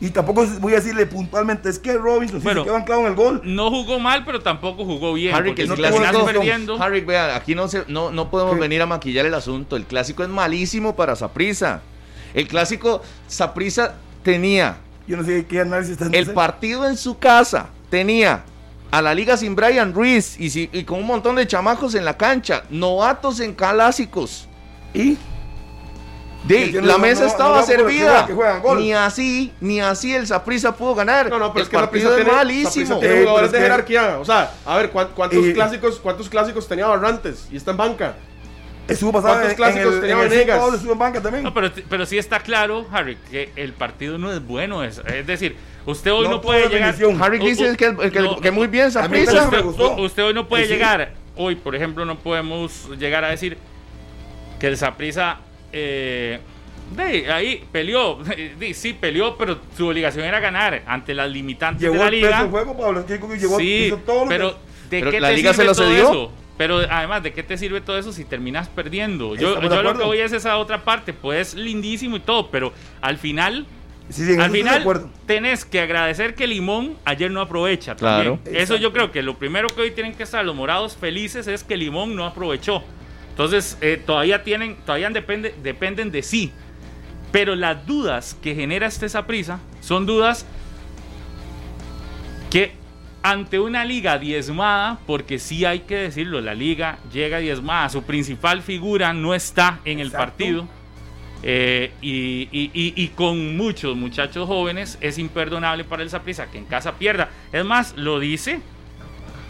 Y 0.00 0.10
tampoco 0.10 0.46
voy 0.60 0.74
a 0.74 0.76
decirle 0.76 1.06
puntualmente, 1.06 1.68
es 1.68 1.78
que 1.78 1.94
Robinson 1.94 2.40
Bueno. 2.42 2.60
sí 2.60 2.64
se 2.64 2.70
quedó 2.70 2.76
anclado 2.76 3.00
en 3.02 3.06
el 3.08 3.14
gol. 3.16 3.40
No 3.44 3.68
jugó 3.70 3.98
mal, 3.98 4.24
pero 4.24 4.40
tampoco 4.40 4.84
jugó 4.84 5.12
bien. 5.14 5.34
Harry, 5.34 5.50
porque 5.50 5.56
que 5.56 5.62
el 5.62 5.68
no 5.68 5.76
si 5.76 6.24
perdiendo. 6.24 6.80
Harry, 6.80 7.00
vea, 7.00 7.34
aquí 7.34 7.54
no, 7.56 7.66
se, 7.66 7.82
no, 7.88 8.12
no 8.12 8.30
podemos 8.30 8.54
¿Qué? 8.54 8.60
venir 8.60 8.80
a 8.82 8.86
maquillar 8.86 9.26
el 9.26 9.34
asunto. 9.34 9.74
El 9.76 9.86
clásico 9.86 10.22
es 10.22 10.28
malísimo 10.28 10.94
para 10.94 11.16
Saprisa. 11.16 11.80
El 12.32 12.46
clásico, 12.46 13.02
Saprisa 13.26 13.94
tenía 14.22 14.76
Yo 15.08 15.16
no 15.16 15.24
sé 15.24 15.46
qué 15.46 15.60
análisis 15.60 15.92
están 15.94 16.14
el 16.14 16.32
partido 16.32 16.86
en 16.86 16.96
su 16.96 17.18
casa, 17.18 17.68
tenía 17.90 18.44
a 18.90 19.02
la 19.02 19.14
liga 19.14 19.36
sin 19.36 19.56
Brian 19.56 19.92
Ruiz 19.92 20.38
y, 20.38 20.50
si- 20.50 20.70
y 20.72 20.84
con 20.84 21.00
un 21.00 21.06
montón 21.06 21.36
de 21.36 21.46
chamacos 21.46 21.94
en 21.94 22.04
la 22.04 22.16
cancha, 22.16 22.62
novatos 22.70 23.40
en 23.40 23.52
clásicos. 23.54 24.46
Y 24.94 25.16
De, 26.44 26.72
la 26.80 26.92
no- 26.92 26.98
mesa 27.00 27.22
no- 27.22 27.26
estaba 27.26 27.60
no 27.60 27.66
que 27.66 27.72
servida. 27.72 28.26
que 28.26 28.32
juegan. 28.32 28.62
Ni 28.78 28.92
así, 28.94 29.52
ni 29.60 29.80
así 29.80 30.14
el 30.14 30.26
Saprisa 30.26 30.74
pudo 30.76 30.94
ganar. 30.94 31.28
No, 31.28 31.38
no, 31.38 31.52
pero 31.52 31.58
el 31.60 31.62
es 31.64 31.68
que 31.68 31.76
partido 31.76 32.16
es 32.16 32.26
malísimo. 32.26 32.98
Tiene 33.00 33.16
Eh, 33.16 33.20
jugadores 33.22 33.52
de 33.52 33.58
que- 33.58 33.62
jerarquía. 33.64 34.18
O 34.20 34.24
sea, 34.24 34.52
a 34.64 34.76
ver, 34.76 34.90
¿cuán- 34.90 35.08
¿cuántos, 35.14 35.44
Eh, 35.44 35.52
clásicos, 35.52 35.98
¿cuántos 35.98 36.28
clásicos 36.28 36.66
tenía 36.68 36.86
Barrantes? 36.86 37.48
Y 37.50 37.56
está 37.56 37.72
en 37.72 37.76
banca. 37.76 38.14
estuvo 38.86 39.12
pasado 39.12 39.34
¿Cuántos 39.34 39.50
en, 39.50 39.56
clásicos 39.56 39.86
en 39.88 39.94
el, 39.94 40.00
tenía 40.00 40.22
en 40.22 40.30
Venegas? 40.30 40.74
Estuvo 40.74 40.92
en 40.92 40.98
banca 40.98 41.20
también. 41.20 41.44
No, 41.44 41.52
pero, 41.52 41.70
pero 41.90 42.06
sí 42.06 42.16
está 42.16 42.40
claro, 42.40 42.86
Harry, 42.90 43.16
que 43.30 43.50
el 43.56 43.74
partido 43.74 44.16
no 44.16 44.32
es 44.32 44.42
bueno. 44.42 44.82
Es, 44.82 45.02
es 45.06 45.26
decir, 45.26 45.56
usted 45.84 46.10
hoy 46.12 46.28
No 46.28 46.40
puede 46.40 46.68
llegar. 46.70 46.94
Harry 47.20 47.38
dice 47.38 47.76
que, 47.76 47.84
el- 47.84 47.96
que 48.10 48.18
el- 48.18 48.24
no, 48.24 48.40
que 48.40 48.50
muy 48.50 48.66
bien 48.68 48.84
a 48.84 48.86
mí 48.86 48.92
Saprissa. 48.92 49.50
también 49.50 49.66
me 49.66 50.02
usted, 50.04 50.22
hoy 50.24 50.32
no 50.32 50.48
puede 50.48 50.64
Sí. 50.66 50.72
llegar. 50.72 51.12
Hoy, 51.36 51.56
por 51.56 51.74
ejemplo, 51.76 52.06
no 52.06 52.18
podemos 52.18 52.88
llegar 52.98 53.24
a 53.24 53.28
decir 53.28 53.58
que 54.58 54.68
el 54.68 54.78
Saprisa 54.78 55.40
eh, 55.72 56.40
de 56.96 57.30
ahí 57.32 57.64
peleó. 57.70 58.16
de, 58.58 58.74
sí, 58.74 58.92
peleó, 58.94 59.36
pero 59.36 59.58
su 59.76 59.86
obligación 59.88 60.24
era 60.24 60.40
ganar 60.40 60.82
ante 60.86 61.14
las 61.14 61.30
limitantes 61.30 61.82
Llevó 61.82 61.94
de 61.94 62.00
la 62.04 62.10
liga. 62.10 62.42
del 62.42 62.50
juego, 62.50 62.76
Pablo. 62.76 63.04
que 63.06 63.18
llevó, 63.38 63.58
sí, 63.58 63.84
hizo 63.86 63.96
todo 63.98 64.24
lo 64.24 64.28
pero 64.28 64.50
que- 64.52 64.56
¿de 64.90 65.00
Pero 65.00 65.10
qué 65.10 65.20
la 65.20 65.28
te 65.28 65.36
liga 65.36 65.52
sirve 65.52 65.62
se 65.64 65.68
lo 65.68 65.74
todo 65.74 65.88
cedió. 65.90 66.10
eso? 66.10 66.32
Pero 66.56 66.78
además, 66.90 67.22
¿de 67.22 67.32
qué 67.32 67.42
te 67.44 67.56
sirve 67.56 67.80
todo 67.80 67.98
eso 67.98 68.12
si 68.12 68.24
terminas 68.24 68.68
perdiendo? 68.68 69.36
Yo, 69.36 69.60
yo 69.62 69.82
lo 69.82 69.96
que 69.96 70.04
voy 70.04 70.18
es 70.18 70.32
esa 70.32 70.56
otra 70.58 70.82
parte, 70.82 71.12
pues 71.12 71.54
lindísimo 71.54 72.16
y 72.16 72.20
todo, 72.20 72.50
pero 72.50 72.72
al 73.00 73.16
final, 73.18 73.64
Sí, 74.08 74.24
sí, 74.24 74.32
en 74.32 74.40
al 74.40 74.50
final 74.50 75.10
tenés 75.26 75.64
que 75.66 75.80
agradecer 75.82 76.34
que 76.34 76.46
Limón 76.48 76.96
ayer 77.04 77.30
no 77.30 77.42
aprovecha. 77.42 77.94
Claro. 77.94 78.36
También. 78.42 78.62
Eso 78.62 78.76
yo 78.76 78.90
creo 78.92 79.12
que 79.12 79.22
lo 79.22 79.36
primero 79.38 79.68
que 79.68 79.82
hoy 79.82 79.90
tienen 79.92 80.14
que 80.14 80.22
estar 80.22 80.42
los 80.44 80.56
morados 80.56 80.96
felices 80.96 81.46
es 81.46 81.62
que 81.62 81.76
Limón 81.76 82.16
no 82.16 82.24
aprovechó. 82.24 82.82
Entonces, 83.38 83.78
eh, 83.80 84.02
todavía 84.04 84.42
tienen, 84.42 84.74
todavía 84.84 85.08
depende, 85.10 85.54
dependen 85.62 86.10
de 86.10 86.24
sí. 86.24 86.50
Pero 87.30 87.54
las 87.54 87.86
dudas 87.86 88.36
que 88.42 88.56
genera 88.56 88.88
este 88.88 89.06
prisa 89.22 89.60
son 89.80 90.06
dudas 90.06 90.44
que 92.50 92.72
ante 93.22 93.60
una 93.60 93.84
liga 93.84 94.18
diezmada, 94.18 94.98
porque 95.06 95.38
sí 95.38 95.64
hay 95.64 95.80
que 95.80 95.94
decirlo, 95.96 96.40
la 96.40 96.54
liga 96.54 96.98
llega 97.12 97.38
diezmada, 97.38 97.88
su 97.90 98.02
principal 98.02 98.60
figura 98.60 99.12
no 99.12 99.34
está 99.36 99.78
en 99.84 100.00
el 100.00 100.10
partido. 100.10 100.66
eh, 101.44 101.92
y, 102.02 102.48
y- 102.50 102.70
y- 102.74 102.92
y 102.96 103.08
con 103.10 103.56
muchos 103.56 103.94
muchachos 103.96 104.48
jóvenes 104.48 104.98
es 105.00 105.16
imperdonable 105.18 105.84
para 105.84 106.02
el 106.02 106.10
Saprissa 106.10 106.50
que 106.50 106.58
en 106.58 106.64
casa 106.64 106.94
pierda. 106.98 107.28
Es 107.52 107.64
más, 107.64 107.96
lo 107.96 108.18
dice 108.18 108.58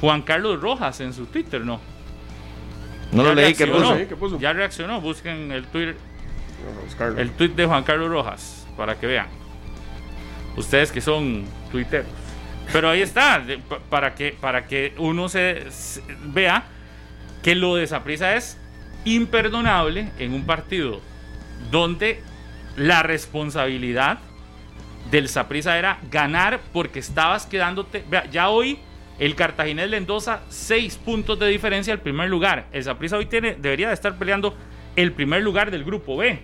Juan 0.03 0.20
Carlos 0.20 0.61
Rojas 0.61 1.01
en 1.01 1.14
su 1.14 1.24
Twitter, 1.24 1.62
¿no? 1.62 1.81
No 3.12 3.23
lo 3.23 3.35
leí, 3.35 3.55
¿qué 3.55 3.66
puso? 3.66 3.97
Sí, 3.97 4.07
¿qué 4.07 4.16
puso? 4.16 4.38
Ya 4.38 4.53
reaccionó, 4.53 5.01
busquen 5.01 5.51
el 5.53 5.66
Twitter, 5.66 5.97
el 7.18 7.31
tweet 7.33 7.51
de 7.51 7.66
Juan 7.66 7.83
Carlos 7.85 8.11
Rojas 8.11 8.66
para 8.77 8.99
que 8.99 9.07
vean. 9.07 9.27
Ustedes 10.57 10.90
que 10.92 11.01
son 11.01 11.44
tuiteros. 11.71 12.07
Pero 12.73 12.90
ahí 12.90 13.01
está, 13.01 13.38
de- 13.40 13.59
para 13.88 14.14
que, 14.14 14.37
para 14.38 14.66
que 14.66 14.92
uno 14.99 15.29
se, 15.29 15.71
se- 15.71 16.03
vea 16.27 16.64
que 17.42 17.55
lo 17.55 17.77
de 17.77 17.87
Saprissa 17.87 18.35
es 18.37 18.59
imperdonable 19.05 20.11
en 20.18 20.35
un 20.35 20.44
partido 20.44 21.01
donde 21.71 22.21
la 22.77 23.03
responsabilidad 23.03 24.18
del 25.11 25.29
Saprissa 25.29 25.79
era 25.79 25.99
ganar 26.11 26.61
porque 26.73 26.99
estabas 26.99 27.47
quedándote. 27.47 28.05
Vea, 28.11 28.27
ya 28.31 28.49
hoy 28.51 28.79
el 29.18 29.35
Cartaginés 29.35 29.90
le 29.90 29.96
endosa 29.96 30.40
seis 30.48 30.96
puntos 30.96 31.38
de 31.38 31.46
diferencia 31.48 31.92
al 31.92 32.00
primer 32.00 32.28
lugar. 32.28 32.66
El 32.72 32.85
Saprissa 32.85 33.16
hoy 33.16 33.26
tiene, 33.26 33.57
debería 33.61 33.88
de 33.88 33.94
estar 33.94 34.16
peleando 34.18 34.54
el 34.96 35.12
primer 35.12 35.42
lugar 35.42 35.70
del 35.70 35.85
grupo 35.85 36.16
B. 36.16 36.38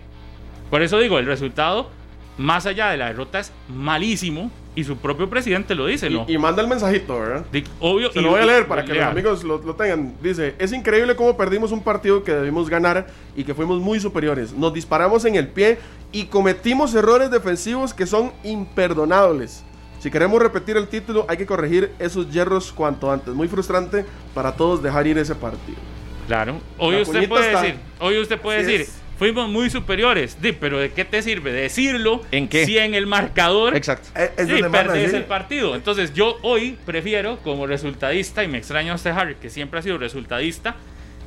Por 0.70 0.82
eso 0.82 0.98
digo, 0.98 1.18
el 1.18 1.26
resultado, 1.26 1.90
más 2.38 2.66
allá 2.66 2.90
de 2.90 2.96
la 2.96 3.06
derrota, 3.06 3.38
es 3.40 3.52
malísimo. 3.68 4.50
Y 4.76 4.82
su 4.82 4.96
propio 4.96 5.30
presidente 5.30 5.76
lo 5.76 5.86
dice, 5.86 6.10
¿no? 6.10 6.24
y, 6.26 6.32
y 6.34 6.38
manda 6.38 6.60
el 6.60 6.66
mensajito, 6.66 7.16
¿verdad? 7.20 7.44
Obvio, 7.78 8.10
Se 8.10 8.18
y- 8.18 8.22
lo 8.22 8.30
voy 8.30 8.40
a 8.40 8.44
leer 8.46 8.66
para 8.66 8.84
que 8.84 8.92
los 8.92 9.04
amigos 9.04 9.44
lo, 9.44 9.58
lo 9.58 9.76
tengan. 9.76 10.16
Dice, 10.20 10.56
es 10.58 10.72
increíble 10.72 11.14
cómo 11.14 11.36
perdimos 11.36 11.70
un 11.70 11.80
partido 11.80 12.24
que 12.24 12.32
debimos 12.32 12.68
ganar 12.68 13.06
y 13.36 13.44
que 13.44 13.54
fuimos 13.54 13.78
muy 13.80 14.00
superiores. 14.00 14.52
Nos 14.52 14.74
disparamos 14.74 15.24
en 15.26 15.36
el 15.36 15.46
pie 15.46 15.78
y 16.10 16.24
cometimos 16.24 16.92
errores 16.96 17.30
defensivos 17.30 17.94
que 17.94 18.04
son 18.04 18.32
imperdonables. 18.42 19.62
Si 20.04 20.10
queremos 20.10 20.38
repetir 20.38 20.76
el 20.76 20.86
título, 20.86 21.24
hay 21.30 21.38
que 21.38 21.46
corregir 21.46 21.90
esos 21.98 22.30
hierros 22.30 22.70
cuanto 22.74 23.10
antes. 23.10 23.32
Muy 23.32 23.48
frustrante 23.48 24.04
para 24.34 24.52
todos 24.54 24.82
dejar 24.82 25.06
ir 25.06 25.16
ese 25.16 25.34
partido. 25.34 25.78
Claro. 26.26 26.60
Hoy 26.76 26.96
La 26.96 27.00
usted 27.00 27.26
puede 27.26 27.46
está. 27.46 27.62
decir, 27.62 27.76
hoy 28.00 28.18
usted 28.18 28.38
puede 28.38 28.58
Así 28.58 28.66
decir, 28.66 28.80
es. 28.82 28.98
fuimos 29.18 29.48
muy 29.48 29.70
superiores. 29.70 30.36
Pero 30.60 30.78
¿de 30.78 30.92
qué 30.92 31.06
te 31.06 31.22
sirve 31.22 31.54
decirlo? 31.54 32.20
¿En 32.32 32.48
qué? 32.48 32.66
Si 32.66 32.76
en 32.76 32.92
el 32.92 33.06
marcador 33.06 33.74
Exacto. 33.74 34.10
Eh, 34.14 34.30
es 34.36 34.46
sí, 34.46 34.62
perdés 34.70 35.14
el 35.14 35.24
partido. 35.24 35.74
Entonces 35.74 36.12
yo 36.12 36.36
hoy 36.42 36.76
prefiero, 36.84 37.38
como 37.38 37.66
resultadista, 37.66 38.44
y 38.44 38.48
me 38.48 38.58
extraña 38.58 38.92
a 38.92 38.96
usted, 38.96 39.10
Harry, 39.12 39.36
que 39.36 39.48
siempre 39.48 39.78
ha 39.78 39.82
sido 39.82 39.96
resultadista, 39.96 40.76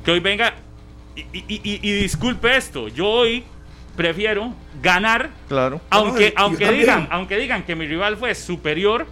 que 0.04 0.12
hoy 0.12 0.20
venga 0.20 0.54
y, 1.16 1.22
y- 1.36 1.44
y- 1.64 1.80
y 1.82 1.92
disculpe 1.94 2.56
esto. 2.56 2.86
Yo 2.86 3.06
hoy 3.08 3.42
prefiero 3.98 4.54
ganar, 4.80 5.30
Claro. 5.48 5.80
aunque, 5.90 6.28
yo 6.28 6.32
aunque, 6.36 6.70
digan, 6.70 7.08
aunque 7.10 7.36
digan 7.36 7.64
que 7.64 7.74
mi 7.74 7.84
rival 7.84 8.16
fue 8.16 8.32
superior, 8.36 9.08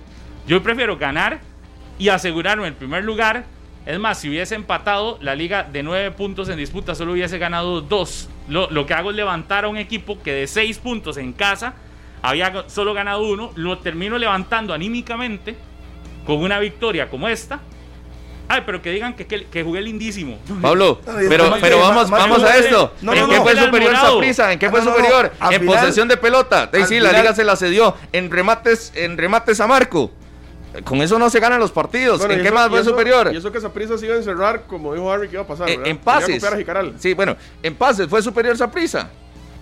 yo 0.47 0.63
prefiero 0.63 0.97
ganar 0.97 1.41
y 1.99 2.09
asegurarme 2.09 2.69
el 2.69 2.75
primer 2.75 3.03
lugar. 3.05 3.45
Es 3.85 3.99
más, 3.99 4.21
si 4.21 4.29
hubiese 4.29 4.55
empatado 4.55 5.19
la 5.21 5.35
liga 5.35 5.65
de 5.65 5.83
nueve 5.83 6.13
puntos 6.13 6.49
en 6.49 6.57
disputa, 6.57 6.95
solo 6.95 7.13
hubiese 7.13 7.37
ganado 7.39 7.81
dos. 7.81 8.29
Lo, 8.49 8.71
lo 8.71 8.87
que 8.87 8.95
hago 8.95 9.11
es 9.11 9.17
levantar 9.17 9.65
a 9.65 9.69
un 9.69 9.77
equipo 9.77 10.23
que 10.23 10.33
de 10.33 10.47
seis 10.47 10.79
puntos 10.79 11.17
en 11.17 11.33
casa 11.33 11.75
había 12.23 12.65
solo 12.69 12.95
ganado 12.95 13.23
uno, 13.25 13.51
lo 13.57 13.79
termino 13.79 14.19
levantando 14.19 14.73
anímicamente 14.73 15.57
con 16.25 16.37
una 16.37 16.61
victoria 16.61 17.09
como 17.11 17.29
esta. 17.29 17.59
Ay, 18.49 18.63
pero 18.65 18.81
que 18.81 18.91
digan 18.91 19.15
que, 19.15 19.27
que, 19.27 19.45
que 19.47 19.63
jugué 19.65 19.81
lindísimo. 19.81 20.39
Pablo, 20.63 21.01
pero, 21.05 21.55
pero 21.61 21.77
que- 21.79 21.83
vamos, 21.83 22.05
que 22.07 22.11
vamos 22.13 22.43
a 22.45 22.57
esto. 22.59 22.95
no, 23.03 23.13
¿En 23.13 23.29
qué 23.29 23.37
no. 23.37 23.43
fue 23.43 23.57
superior. 23.57 23.97
Saprissa? 23.97 24.53
¿En 24.53 24.59
qué 24.59 24.71
fue 24.71 24.81
no, 24.81 24.87
no. 24.87 24.95
superior? 24.97 25.33
En 25.51 25.61
final- 25.61 25.67
posesión 25.81 26.09
de 26.09 26.17
pelota. 26.17 26.71
Eh, 26.73 26.85
sí, 26.87 27.01
la 27.01 27.13
liga 27.13 27.35
se 27.35 27.45
la 27.45 27.57
cedió. 27.57 27.95
En 28.13 28.31
remates, 28.31 28.93
en 28.95 29.17
remates 29.19 29.61
a 29.61 29.67
Marco. 29.67 30.13
Con 30.85 31.01
eso 31.01 31.19
no 31.19 31.31
se 31.31 31.41
ganan 31.41 31.59
los 31.59 31.73
partidos. 31.73 32.19
Bueno, 32.19 32.35
¿En 32.35 32.41
qué 32.43 32.47
eso- 32.49 32.55
más 32.55 32.67
y 32.67 32.71
fue 32.71 32.81
eso- 32.81 32.91
superior? 32.91 33.31
Y 33.33 33.37
eso 33.39 33.51
que 33.51 33.61
Saprissa 33.61 33.97
se 33.97 34.05
iba 34.07 34.15
a 34.15 34.19
encerrar, 34.19 34.65
como 34.67 34.93
dijo 34.95 35.11
Harry, 35.11 35.27
que 35.29 35.35
iba 35.35 35.43
a 35.43 35.47
pasar. 35.47 35.69
En, 35.71 35.79
¿verdad? 35.83 35.91
en 35.91 35.97
Quería 35.99 36.75
pases. 36.75 36.93
Sí, 37.01 37.15
bueno, 37.15 37.37
en 37.63 37.75
pases 37.75 38.09
fue 38.09 38.21
superior 38.23 38.57
Saprissa. 38.59 39.09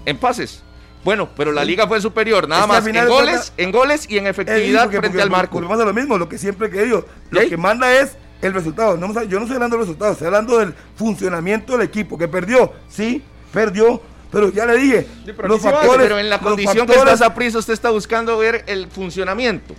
En 0.05 0.19
pases. 0.19 0.63
Bueno, 1.05 1.29
pero 1.37 1.53
la 1.53 1.65
liga 1.65 1.87
fue 1.87 2.01
superior, 2.01 2.49
nada 2.49 2.63
Es 2.63 2.67
que 2.67 2.73
más 2.73 2.85
final 2.85 3.05
en 3.07 3.13
goles, 3.13 3.53
en 3.59 3.73
goles 3.73 4.07
y 4.11 4.19
en 4.19 4.27
Eh, 4.27 4.31
efectividad 4.31 4.85
porque- 4.85 4.99
frente 4.99 5.09
porque 5.11 5.23
al 5.23 5.31
marco. 5.31 5.61
Lo 5.61 5.93
mismo, 5.93 6.19
lo 6.19 6.29
que 6.29 6.39
siempre 6.39 6.69
he 6.69 6.71
querido. 6.71 7.07
Lo 7.31 7.41
¿Sí? 7.43 7.49
que 7.51 7.57
manda 7.59 7.93
es 7.95 8.17
el 8.47 8.55
resultado. 8.55 8.97
No, 8.97 9.07
yo 9.25 9.39
no 9.39 9.45
estoy 9.45 9.55
hablando 9.57 9.77
del 9.77 9.87
resultado, 9.87 10.13
estoy 10.13 10.27
hablando 10.27 10.59
del 10.59 10.75
funcionamiento 10.97 11.73
del 11.77 11.83
equipo, 11.83 12.17
que 12.19 12.29
perdió, 12.29 12.73
sí, 12.89 13.23
perdió, 13.53 14.01
pero 14.31 14.51
ya 14.51 14.67
le 14.67 14.77
dije, 14.77 15.07
Sí, 15.25 15.33
pero 15.37 15.49
los 15.49 15.61
factores. 15.61 16.03
pero 16.03 16.19
en 16.19 16.29
la 16.29 16.41
condición 16.41 16.87
que 16.87 16.93
factores- 16.93 17.15
está 17.15 17.27
Saprissa, 17.27 17.59
usted 17.59 17.73
está 17.73 17.91
buscando 17.91 18.37
ver 18.39 18.65
el 18.67 18.89
funcionamiento. 18.89 19.75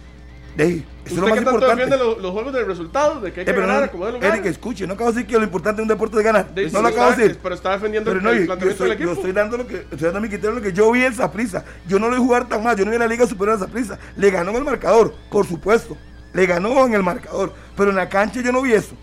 Ey, 0.58 0.86
eso 1.04 1.08
es 1.08 1.12
¿Usted 1.12 1.16
lo 1.20 1.26
qué 1.26 1.32
más 1.32 1.44
tanto 1.44 1.52
importante. 1.66 1.98
los, 1.98 2.18
los 2.22 2.32
juegos 2.32 2.54
del 2.54 2.66
resultado? 2.66 3.20
¿De 3.20 3.34
que 3.34 3.42
hay 3.42 3.44
Eh, 3.44 3.46
que 3.46 3.54
pero 3.54 3.68
ganar, 3.68 3.80
no, 3.82 3.86
acomodar 3.88 4.14
lugar? 4.14 4.32
Eric, 4.36 4.46
escuche, 4.46 4.88
no 4.88 4.94
acabo 4.94 5.10
de 5.12 5.16
decir 5.18 5.28
que 5.30 5.38
lo 5.38 5.44
importante 5.44 5.76
de 5.78 5.82
un 5.82 5.88
deporte 5.90 6.18
es 6.18 6.24
ganar. 6.24 6.50
De- 6.56 6.72
no 6.72 6.82
lo 6.82 6.88
acabo 6.88 7.12
de 7.12 7.18
decir. 7.18 7.40
Pero 7.44 7.56
está 7.56 7.72
defendiendo 7.74 8.10
Pero 8.10 8.20
el, 8.20 8.24
no, 8.24 8.30
el 8.32 8.36
yo, 8.38 8.42
yo 8.44 8.48
planteamiento 8.48 8.84
estoy, 8.86 8.90
del 8.92 8.98
yo 8.98 9.04
equipo. 9.12 9.20
estoy 9.28 9.32
dando 9.34 9.58
lo 9.58 9.68
que 9.68 9.76
estoy 9.82 10.00
dando 10.00 10.22
mi 10.22 10.30
criterio 10.30 10.56
lo 10.56 10.62
que 10.62 10.72
yo 10.72 10.90
vi 10.94 11.04
en 11.04 11.14
Saprissa. 11.14 11.66
Yo 11.90 12.00
no 12.00 12.08
lo 12.08 12.16
vi 12.16 12.22
jugar 12.22 12.48
tan 12.48 12.64
mal, 12.64 12.78
yo 12.78 12.86
no 12.86 12.92
vi 12.92 12.98
la 12.98 13.06
liga 13.08 13.28
superior 13.28 13.58
a 13.58 13.60
Saprissa. 13.60 14.00
Le 14.16 14.32
ganó 14.32 14.52
en 14.52 14.56
el 14.56 14.64
marcador, 14.64 15.14
por 15.30 15.46
supuesto. 15.46 15.98
Le 16.32 16.46
ganó 16.46 16.86
en 16.86 16.94
el 16.94 17.04
marcador, 17.04 17.54
pero 17.76 17.90
en 17.90 17.96
la 17.96 18.10
cancha 18.10 18.42
yo 18.42 18.52
no 18.52 18.62
vi 18.62 18.74
eso. 18.74 18.96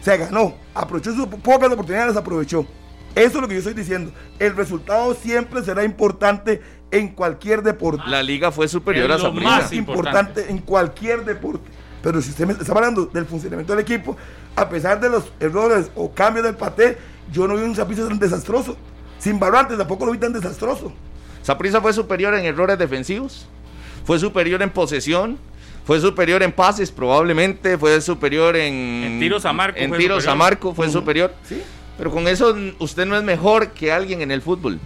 Se 0.00 0.16
ganó, 0.16 0.54
aprovechó 0.74 1.14
sus 1.14 1.26
pocas 1.26 1.70
oportunidades, 1.70 2.14
las 2.14 2.16
aprovechó. 2.16 2.66
Eso 3.14 3.36
es 3.36 3.42
lo 3.42 3.48
que 3.48 3.54
yo 3.54 3.58
estoy 3.58 3.74
diciendo. 3.74 4.12
El 4.38 4.56
resultado 4.56 5.14
siempre 5.14 5.62
será 5.62 5.84
importante 5.84 6.62
en 6.90 7.08
cualquier 7.08 7.62
deporte. 7.62 8.02
La 8.06 8.22
liga 8.22 8.50
fue 8.52 8.68
superior 8.68 9.10
Es 9.10 9.16
a 9.16 9.18
lo 9.18 9.24
Saprissa. 9.24 9.48
más 9.50 9.62
más 9.62 9.72
importante 9.72 10.46
en 10.48 10.58
cualquier 10.58 11.24
deporte. 11.24 11.68
Pero 12.02 12.22
si 12.22 12.30
usted 12.30 12.46
me 12.46 12.52
está 12.54 12.72
hablando 12.72 13.06
del 13.06 13.26
funcionamiento 13.26 13.74
del 13.74 13.82
equipo, 13.82 14.16
a 14.56 14.68
pesar 14.68 15.00
de 15.00 15.10
los 15.10 15.32
errores 15.38 15.90
o 15.94 16.12
cambios 16.12 16.46
del 16.46 16.54
paté, 16.54 16.96
yo 17.30 17.46
no 17.46 17.56
vi 17.56 17.62
un 17.62 17.74
Saprissa 17.74 18.08
tan 18.08 18.18
desastroso. 18.18 18.76
Sin 19.18 19.38
Barrantes 19.38 19.76
tampoco 19.76 20.06
lo 20.06 20.12
vi 20.12 20.18
tan 20.18 20.32
desastroso. 20.32 20.92
Saprissa 21.42 21.80
fue 21.80 21.92
superior 21.92 22.34
en 22.34 22.44
errores 22.44 22.78
defensivos, 22.78 23.46
fue 24.04 24.18
superior 24.18 24.62
en 24.62 24.70
posesión, 24.70 25.38
fue 25.84 26.00
superior 26.00 26.42
en 26.42 26.52
pases 26.52 26.90
probablemente, 26.90 27.76
fue 27.78 28.00
superior 28.00 28.56
en, 28.56 28.74
En 28.74 29.20
tiros 29.20 29.44
a 29.44 29.52
marco 29.52 29.78
En 29.78 29.88
fue 29.90 29.98
tiros 29.98 30.22
superior. 30.22 30.32
a 30.32 30.38
marco 30.38 30.74
fue 30.74 30.88
superior. 30.90 31.34
¿Sí? 31.44 31.62
Pero 31.98 32.10
con 32.10 32.28
eso 32.28 32.56
usted 32.78 33.06
no 33.06 33.16
es 33.16 33.22
mejor 33.22 33.70
que 33.72 33.92
alguien 33.92 34.22
en 34.22 34.30
el 34.30 34.40
fútbol. 34.42 34.78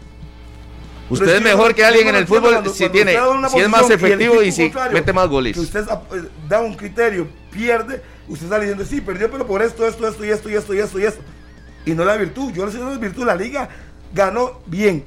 Usted 1.10 1.26
Pero 1.26 1.36
es 1.38 1.42
mejor 1.44 1.74
que 1.74 1.84
alguien 1.84 2.04
no 2.06 2.10
en 2.10 2.16
el 2.16 2.26
fútbol 2.26 2.52
cuando- 2.54 2.70
si 2.72 2.78
cuando 2.88 2.92
tiene 2.94 3.12
si 3.50 3.58
es 3.58 3.68
más 3.68 3.90
efectivo 3.90 4.42
y 4.42 4.50
si 4.50 4.72
mete 4.92 5.12
más 5.12 5.28
goles. 5.28 5.52
Que 5.54 5.60
usted 5.60 5.84
eh, 5.86 6.28
da 6.48 6.60
un 6.62 6.74
criterio, 6.74 7.28
pierde, 7.50 8.02
usted 8.26 8.46
está 8.46 8.58
diciendo, 8.58 8.84
sí, 8.86 9.00
perdió, 9.02 9.30
pero 9.30 9.46
por 9.46 9.60
esto, 9.60 9.86
esto, 9.86 10.08
esto 10.08 10.24
y 10.24 10.30
esto 10.30 10.48
y 10.48 10.54
esto 10.54 10.74
y 10.74 10.78
esto 10.78 10.98
y 10.98 11.04
esto. 11.04 11.20
Y 11.84 11.92
no 11.92 12.04
la 12.06 12.16
virtud. 12.16 12.52
Yo 12.54 12.64
le 12.64 12.72
sé 12.72 12.78
la 12.78 12.96
virtud. 12.96 13.26
La 13.26 13.34
liga 13.36 13.68
ganó 14.14 14.62
bien. 14.64 15.04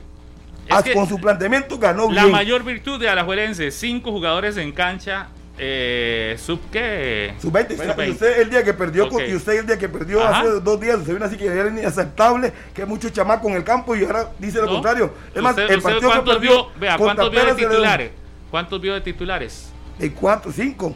Es 0.67 0.75
Ah, 0.75 0.83
que 0.83 0.93
con 0.93 1.09
su 1.09 1.17
planteamiento 1.19 1.79
ganó 1.79 2.11
La 2.11 2.23
bien. 2.23 2.31
mayor 2.31 2.63
virtud 2.63 2.99
de 2.99 3.09
Alajuelense, 3.09 3.71
cinco 3.71 4.11
jugadores 4.11 4.55
en 4.57 4.71
cancha, 4.73 5.29
eh, 5.57 6.35
sub 6.39 6.59
qué? 6.71 7.33
Sub 7.39 7.51
20. 7.51 7.75
Sub 7.77 7.85
20. 7.85 8.07
Y 8.07 8.11
usted 8.11 8.41
el 8.41 8.49
día 8.49 8.63
que 8.63 8.73
perdió, 8.73 9.09
con- 9.09 9.21
Ok. 9.21 9.27
y 9.29 9.35
usted 9.35 9.59
el 9.59 9.67
día 9.67 9.77
que 9.77 9.89
perdió 9.89 10.23
Ajá. 10.23 10.39
hace 10.41 10.49
dos 10.61 10.79
días, 10.79 10.97
usted 10.97 11.13
vino 11.13 11.25
así 11.25 11.37
que 11.37 11.45
era 11.47 11.67
inaceptable, 11.69 12.53
que 12.73 12.83
hay 12.83 12.87
mucho 12.87 13.09
chamaco 13.09 13.47
en 13.49 13.55
el 13.55 13.63
campo 13.63 13.95
y 13.95 14.03
ahora 14.05 14.31
dice 14.39 14.59
lo 14.59 14.65
¿No? 14.67 14.73
contrario. 14.73 15.13
Es 15.33 15.41
más, 15.41 15.51
¿Usted- 15.57 15.71
el 15.73 15.81
partido 15.81 16.01
que 16.01 16.07
¿Cuántos 16.15 16.33
perdió 16.35 16.51
vio? 16.51 16.67
Vea, 16.79 16.97
¿cuántos 16.97 17.31
vio 17.31 17.45
de 17.45 17.53
titulares? 17.55 18.11
¿Cuántos 18.51 18.81
vio 18.81 18.93
de 18.93 19.01
titulares? 19.01 19.71
De 19.99 20.11
cuatro, 20.13 20.51
cinco. 20.51 20.95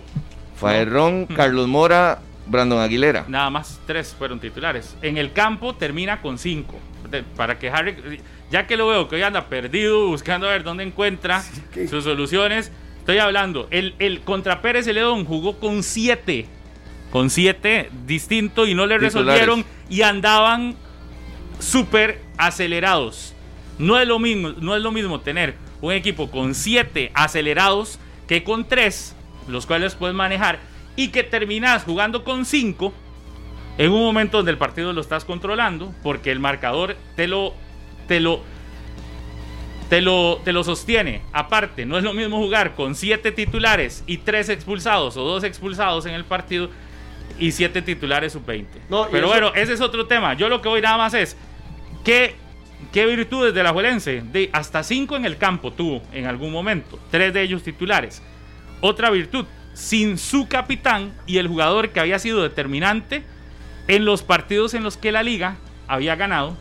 Faerrón, 0.56 1.26
Carlos 1.26 1.68
Mora, 1.68 2.20
Brandon 2.46 2.80
Aguilera. 2.80 3.26
Nada 3.28 3.50
más 3.50 3.80
tres 3.88 4.16
fueron 4.18 4.40
titulares. 4.40 4.96
En 5.02 5.18
el 5.18 5.34
campo 5.34 5.76
termina 5.76 6.22
con 6.22 6.38
cinco. 6.38 6.76
De- 7.10 7.24
para 7.24 7.58
que 7.60 7.70
Harry, 7.70 8.22
ya 8.52 8.68
que 8.68 8.78
lo 8.78 8.88
veo 8.88 9.08
que 9.10 9.16
hoy 9.16 9.24
anda 9.24 9.48
perdido 9.48 10.08
buscando 10.08 10.48
a 10.48 10.52
ver 10.52 10.64
dónde 10.64 10.84
encuentra 10.84 11.44
que- 11.74 11.88
sus 11.88 12.04
soluciones, 12.04 12.72
estoy 13.02 13.18
hablando. 13.18 13.68
El, 13.72 13.96
el 14.00 14.22
contra 14.22 14.62
Pérez 14.62 14.86
Celedón 14.86 15.26
jugó 15.26 15.60
con 15.60 15.84
siete. 15.84 16.46
Con 17.12 17.30
siete 17.30 17.90
distinto 18.08 18.66
y 18.66 18.74
no 18.74 18.86
le 18.86 18.96
Titulares. 18.96 19.14
resolvieron 19.14 19.66
y 19.90 20.02
andaban 20.04 20.76
súper 21.60 22.22
acelerados. 22.38 23.34
No 23.78 24.00
es 24.00 24.08
lo 24.08 24.18
mismo, 24.18 24.54
no 24.62 24.76
es 24.76 24.82
lo 24.82 24.92
mismo 24.92 25.20
tener 25.20 25.56
un 25.82 25.92
equipo 25.92 26.32
con 26.32 26.56
siete 26.56 27.12
acelerados 27.14 28.00
que 28.28 28.44
con 28.44 28.66
tres, 28.66 29.16
los 29.48 29.66
cuales 29.66 29.96
puedes 29.96 30.16
manejar, 30.16 30.60
y 30.96 31.10
que 31.10 31.24
terminas 31.24 31.84
jugando 31.84 32.24
con 32.24 32.46
cinco 32.46 32.94
en 33.78 33.92
un 33.92 34.02
momento 34.02 34.38
donde 34.38 34.52
el 34.52 34.58
partido 34.58 34.94
lo 34.94 35.02
estás 35.02 35.26
controlando, 35.26 35.94
porque 36.04 36.32
el 36.32 36.40
marcador 36.40 36.96
te 37.16 37.28
lo, 37.28 37.54
te 38.08 38.20
lo, 38.20 38.42
te 39.92 40.00
lo, 40.00 40.40
te 40.46 40.54
lo 40.54 40.64
sostiene. 40.64 41.22
Aparte, 41.34 41.86
no 41.86 41.98
es 41.98 42.04
lo 42.06 42.14
mismo 42.14 42.38
jugar 42.38 42.76
con 42.76 42.96
siete 42.96 43.34
titulares 43.34 44.06
y 44.08 44.20
tres 44.20 44.48
expulsados 44.48 45.18
o 45.18 45.24
dos 45.26 45.44
expulsados 45.44 46.06
en 46.06 46.14
el 46.14 46.24
partido 46.24 46.70
y 47.38 47.52
siete 47.52 47.82
titulares 47.82 48.32
sub-20. 48.32 48.68
No, 48.90 49.08
Pero 49.12 49.26
eso- 49.28 49.34
bueno, 49.34 49.52
ese 49.54 49.74
es 49.74 49.82
otro 49.82 50.08
tema. 50.08 50.34
Yo 50.36 50.48
lo 50.48 50.62
que 50.62 50.70
voy 50.70 50.80
nada 50.82 50.98
más 50.98 51.14
es 51.14 51.36
¿Qué, 52.06 52.36
qué 52.94 53.06
virtudes 53.06 53.54
de 53.54 53.64
la 53.64 53.74
Juelense? 53.74 54.24
De 54.32 54.50
hasta 54.54 54.82
cinco 54.82 55.18
en 55.18 55.26
el 55.26 55.36
campo 55.38 55.74
tuvo 55.74 56.02
en 56.14 56.26
algún 56.26 56.54
momento, 56.54 56.98
tres 57.12 57.34
de 57.34 57.42
ellos 57.42 57.62
titulares. 57.62 58.24
Otra 58.80 59.10
virtud, 59.12 59.46
sin 59.74 60.18
su 60.18 60.48
capitán 60.48 61.14
y 61.28 61.38
el 61.38 61.50
jugador 61.50 61.90
que 61.90 62.00
había 62.00 62.18
sido 62.18 62.42
determinante 62.44 63.24
en 63.90 64.06
los 64.06 64.24
partidos 64.24 64.74
en 64.74 64.84
los 64.84 64.96
que 64.96 65.12
la 65.12 65.22
liga 65.22 65.58
había 65.88 66.16
ganado, 66.16 66.56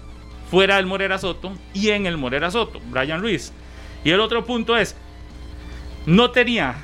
fuera 0.50 0.76
del 0.76 0.86
Morera 0.86 1.18
Soto 1.18 1.52
y 1.72 1.90
en 1.90 2.06
el 2.06 2.16
Morera 2.16 2.50
Soto, 2.50 2.80
Brian 2.90 3.20
Ruiz. 3.20 3.52
Y 4.04 4.10
el 4.10 4.20
otro 4.20 4.44
punto 4.44 4.76
es, 4.76 4.96
no 6.06 6.30
tenía 6.30 6.76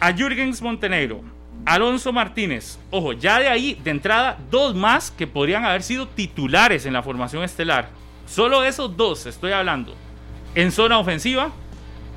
a 0.00 0.12
Jürgens 0.12 0.60
Montenegro, 0.60 1.22
Alonso 1.64 2.12
Martínez, 2.12 2.78
ojo, 2.90 3.12
ya 3.12 3.40
de 3.40 3.48
ahí, 3.48 3.78
de 3.82 3.90
entrada, 3.90 4.38
dos 4.50 4.74
más 4.74 5.10
que 5.10 5.26
podrían 5.26 5.64
haber 5.64 5.82
sido 5.82 6.06
titulares 6.06 6.86
en 6.86 6.92
la 6.92 7.02
formación 7.02 7.42
estelar. 7.42 7.88
Solo 8.26 8.64
esos 8.64 8.96
dos 8.96 9.26
estoy 9.26 9.52
hablando. 9.52 9.94
En 10.54 10.72
zona 10.72 10.98
ofensiva. 10.98 11.50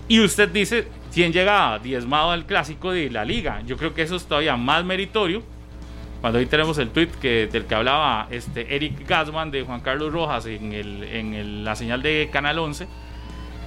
Y 0.07 0.21
usted 0.21 0.49
dice, 0.49 0.87
¿quién 1.13 1.31
llega 1.31 1.77
diezmado 1.79 2.31
al 2.31 2.45
clásico 2.45 2.91
de 2.91 3.09
la 3.11 3.25
liga? 3.25 3.61
Yo 3.65 3.77
creo 3.77 3.93
que 3.93 4.01
eso 4.01 4.15
es 4.15 4.25
todavía 4.25 4.55
más 4.57 4.83
meritorio. 4.83 5.43
Cuando 6.21 6.39
hoy 6.39 6.45
tenemos 6.47 6.77
el 6.77 6.89
tweet 6.89 7.07
que, 7.21 7.47
del 7.47 7.65
que 7.65 7.75
hablaba 7.75 8.27
este 8.29 8.75
Eric 8.75 9.07
Gassman 9.07 9.51
de 9.51 9.63
Juan 9.63 9.79
Carlos 9.79 10.11
Rojas 10.11 10.45
en, 10.47 10.73
el, 10.73 11.03
en 11.03 11.33
el- 11.33 11.63
la 11.63 11.75
señal 11.75 12.01
de 12.01 12.29
Canal 12.31 12.59
11. 12.59 12.87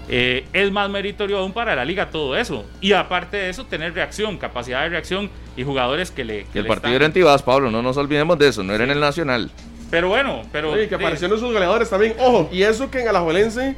Eh, 0.08 0.44
es 0.52 0.70
más 0.72 0.90
meritorio 0.90 1.38
aún 1.38 1.52
para 1.52 1.74
la 1.76 1.84
liga 1.84 2.10
todo 2.10 2.36
eso. 2.36 2.66
Y 2.80 2.92
aparte 2.92 3.36
de 3.36 3.48
eso, 3.50 3.64
tener 3.66 3.94
reacción, 3.94 4.36
capacidad 4.36 4.82
de 4.82 4.88
reacción 4.90 5.30
y 5.56 5.62
jugadores 5.64 6.10
que 6.10 6.24
le. 6.24 6.44
que 6.52 6.58
el 6.58 6.64
le 6.64 6.68
partido 6.68 6.88
están- 6.88 6.92
era 6.94 7.06
en 7.06 7.12
Tibás, 7.12 7.42
Pablo, 7.42 7.70
no 7.70 7.80
nos 7.82 7.96
olvidemos 7.96 8.38
de 8.38 8.48
eso, 8.48 8.62
no 8.62 8.74
era 8.74 8.84
en 8.84 8.90
el 8.90 9.00
Nacional. 9.00 9.50
Pero 9.90 10.08
bueno, 10.08 10.42
pero. 10.52 10.72
Oye, 10.72 10.88
que 10.88 10.96
aparecieron 10.96 11.38
sus 11.38 11.52
goleadores 11.52 11.88
también. 11.88 12.14
Ojo, 12.18 12.48
y 12.52 12.62
eso 12.64 12.90
que 12.90 13.00
en 13.00 13.08
Alajuelense, 13.08 13.76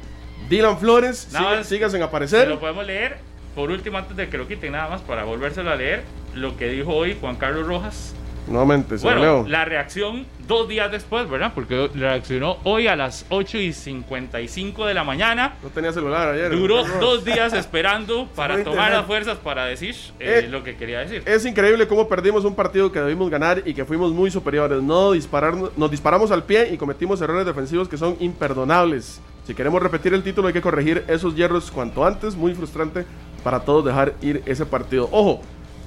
Dylan 0.49 0.79
Flores 0.79 1.29
Nada 1.33 1.63
sigue, 1.63 1.89
sin 1.91 2.03
aparecer. 2.03 2.49
lo 2.49 2.59
podemos 2.59 2.87
leer. 2.87 3.19
Por 3.55 3.71
último, 3.71 3.99
antes 3.99 4.17
de 4.17 4.29
que 4.29 4.37
lo 4.39 4.49
quiten, 4.49 4.73
nada 4.73 4.89
más 4.89 5.01
para 5.03 5.25
volvérselo 5.25 5.71
a 5.71 5.77
leer, 5.77 6.03
lo 6.35 6.57
que 6.57 6.69
dijo 6.69 6.93
hoy 6.93 7.17
Juan 7.21 7.37
Carlos 7.37 7.67
Rojas. 7.67 8.17
Nuevamente, 8.47 8.99
se 8.99 9.05
Bueno, 9.07 9.21
leo. 9.23 9.45
la 9.49 9.65
reacción 9.65 10.27
dos 10.47 10.69
días 10.69 10.91
después, 10.93 11.29
¿verdad? 11.31 11.53
Porque 11.55 11.89
reaccionó 11.95 12.59
hoy 12.65 12.87
a 12.89 12.95
las 12.97 13.25
8 13.31 13.57
y 13.59 13.73
55 13.73 14.85
de 14.87 14.93
la 14.95 15.03
mañana. 15.05 15.55
No 15.63 15.71
tenía 15.71 15.93
celular 15.93 16.29
ayer. 16.35 16.51
Duró 16.51 16.85
dos 17.01 17.25
días 17.25 17.53
esperando 17.55 18.27
para 18.37 18.55
tomar 18.63 18.67
internet. 18.69 18.93
las 18.93 19.07
fuerzas 19.07 19.39
para 19.39 19.65
decir 19.65 19.95
eh, 20.21 20.43
Eh, 20.45 20.49
lo 20.49 20.63
que 20.63 20.77
quería 20.77 21.01
decir. 21.01 21.23
Es 21.25 21.47
increíble 21.47 21.87
cómo 21.89 22.07
perdimos 22.09 22.45
un 22.45 22.55
partido 22.55 22.93
que 22.93 23.01
debimos 23.01 23.31
ganar 23.31 23.63
y 23.65 23.73
que 23.73 23.85
fuimos 23.87 24.13
muy 24.13 24.31
superiores. 24.31 24.83
No 24.83 25.13
disparar, 25.13 25.55
nos 25.77 25.91
disparamos 25.91 26.31
al 26.31 26.43
pie 26.45 26.69
y 26.73 26.77
cometimos 26.77 27.21
errores 27.23 27.47
defensivos 27.47 27.89
que 27.89 27.97
son 27.97 28.17
imperdonables. 28.21 29.21
Si 29.47 29.55
queremos 29.55 29.83
repetir 29.83 30.13
el 30.15 30.23
título 30.23 30.49
hay 30.49 30.55
que 30.55 30.63
corregir 30.63 31.05
esos 31.09 31.35
hierros 31.35 31.71
cuanto 31.71 32.05
antes. 32.05 32.35
Muy 32.35 32.55
frustrante 32.55 33.07
para 33.43 33.61
todos 33.61 33.85
dejar 33.87 34.15
ir 34.21 34.43
ese 34.47 34.67
partido. 34.67 35.09
Ojo, 35.11 35.41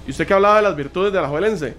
y 0.07 0.11
usted 0.11 0.25
que 0.25 0.33
hablaba 0.33 0.57
de 0.57 0.61
las 0.63 0.75
virtudes 0.75 1.13
de 1.13 1.21
la 1.21 1.27
Juelense. 1.27 1.75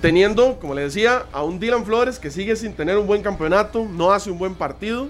Teniendo, 0.00 0.58
como 0.60 0.74
le 0.74 0.82
decía, 0.82 1.26
a 1.32 1.42
un 1.42 1.58
Dylan 1.58 1.84
Flores 1.84 2.18
que 2.18 2.30
sigue 2.30 2.54
sin 2.54 2.72
tener 2.74 2.96
un 2.98 3.06
buen 3.06 3.22
campeonato, 3.22 3.84
no 3.90 4.12
hace 4.12 4.30
un 4.30 4.38
buen 4.38 4.54
partido, 4.54 5.08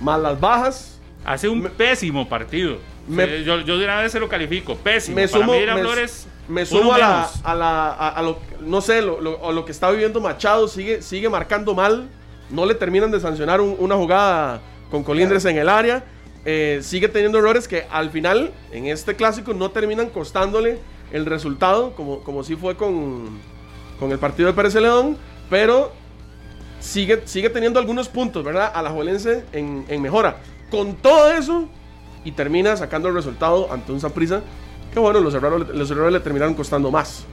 más 0.00 0.20
las 0.20 0.40
bajas. 0.40 1.00
Hace 1.24 1.48
un 1.48 1.62
me- 1.62 1.70
pésimo 1.70 2.28
partido. 2.28 2.78
Me- 3.08 3.44
yo, 3.44 3.60
yo 3.60 3.78
de 3.78 3.84
una 3.84 4.00
vez 4.00 4.10
se 4.12 4.18
lo 4.20 4.28
califico. 4.28 4.74
Pésimo. 4.76 5.16
me 5.16 5.28
Para 5.28 5.40
sumo, 5.44 5.52
mí, 5.52 5.60
Dylan 5.60 5.76
me, 5.76 5.80
Flores, 5.82 6.26
me 6.48 6.66
sumo 6.66 6.92
a 6.92 6.98
la, 6.98 7.30
a 7.44 7.54
la- 7.54 7.90
a- 7.92 8.08
a 8.10 8.22
lo, 8.22 8.38
no 8.60 8.80
sé, 8.80 9.00
lo, 9.02 9.20
lo- 9.20 9.48
a 9.48 9.52
lo 9.52 9.64
que 9.64 9.72
está 9.72 9.90
viviendo 9.90 10.20
Machado, 10.20 10.66
sigue, 10.68 11.02
sigue 11.02 11.28
marcando 11.28 11.74
mal, 11.74 12.08
no 12.50 12.66
le 12.66 12.74
terminan 12.74 13.10
de 13.12 13.20
sancionar 13.20 13.60
un- 13.60 13.76
una 13.78 13.94
jugada 13.96 14.60
con 14.90 15.02
Colindres 15.04 15.44
en 15.44 15.56
el 15.58 15.68
área, 15.68 16.04
eh, 16.44 16.80
sigue 16.82 17.08
teniendo 17.08 17.38
errores 17.38 17.66
que 17.68 17.86
al 17.90 18.10
final, 18.10 18.52
en 18.72 18.86
este 18.86 19.14
clásico, 19.16 19.52
no 19.54 19.70
terminan 19.70 20.08
costándole 20.10 20.78
el 21.12 21.26
resultado, 21.26 21.92
como, 21.94 22.20
como 22.20 22.42
sí 22.44 22.54
fue 22.56 22.76
con, 22.76 23.38
con 23.98 24.12
el 24.12 24.18
partido 24.18 24.48
de 24.48 24.54
Pérez 24.54 24.72
Celedón, 24.72 25.16
pero 25.50 25.92
sigue, 26.80 27.22
sigue 27.24 27.50
teniendo 27.50 27.78
algunos 27.78 28.08
puntos, 28.08 28.44
¿verdad? 28.44 28.70
A 28.74 28.82
la 28.82 28.90
Juelense 28.90 29.44
en, 29.52 29.84
en 29.88 30.02
mejora. 30.02 30.38
Con 30.70 30.94
todo 30.96 31.30
eso, 31.32 31.68
y 32.24 32.32
termina 32.32 32.76
sacando 32.76 33.08
el 33.08 33.14
resultado 33.14 33.72
ante 33.72 33.92
un 33.92 34.00
Saprissa 34.00 34.42
que 34.92 35.00
bueno, 35.00 35.20
los 35.20 35.34
errores, 35.34 35.68
los 35.68 35.90
errores 35.90 36.12
le 36.12 36.20
terminaron 36.20 36.54
costando 36.54 36.90
más. 36.90 37.24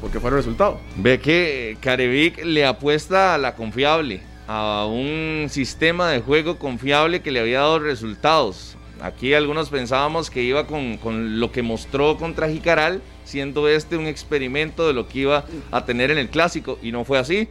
Porque 0.00 0.20
fue 0.20 0.30
el 0.30 0.36
resultado. 0.36 0.78
Ve 0.96 1.18
que 1.18 1.76
Carevic 1.80 2.44
le 2.44 2.64
apuesta 2.64 3.34
a 3.34 3.38
la 3.38 3.56
confiable, 3.56 4.22
a 4.46 4.86
un 4.88 5.48
sistema 5.50 6.08
de 6.10 6.20
juego 6.20 6.56
confiable 6.58 7.20
que 7.20 7.32
le 7.32 7.40
había 7.40 7.58
dado 7.58 7.80
resultados. 7.80 8.76
Aquí 9.00 9.34
algunos 9.34 9.70
pensábamos 9.70 10.30
que 10.30 10.42
iba 10.42 10.68
con, 10.68 10.98
con 10.98 11.40
lo 11.40 11.50
que 11.50 11.62
mostró 11.62 12.16
contra 12.16 12.48
Jicaral, 12.48 13.02
siendo 13.28 13.68
este 13.68 13.96
un 13.96 14.06
experimento 14.06 14.86
de 14.86 14.94
lo 14.94 15.06
que 15.06 15.20
iba 15.20 15.44
a 15.70 15.84
tener 15.84 16.10
en 16.10 16.18
el 16.18 16.30
clásico, 16.30 16.78
y 16.82 16.92
no 16.92 17.04
fue 17.04 17.18
así. 17.18 17.48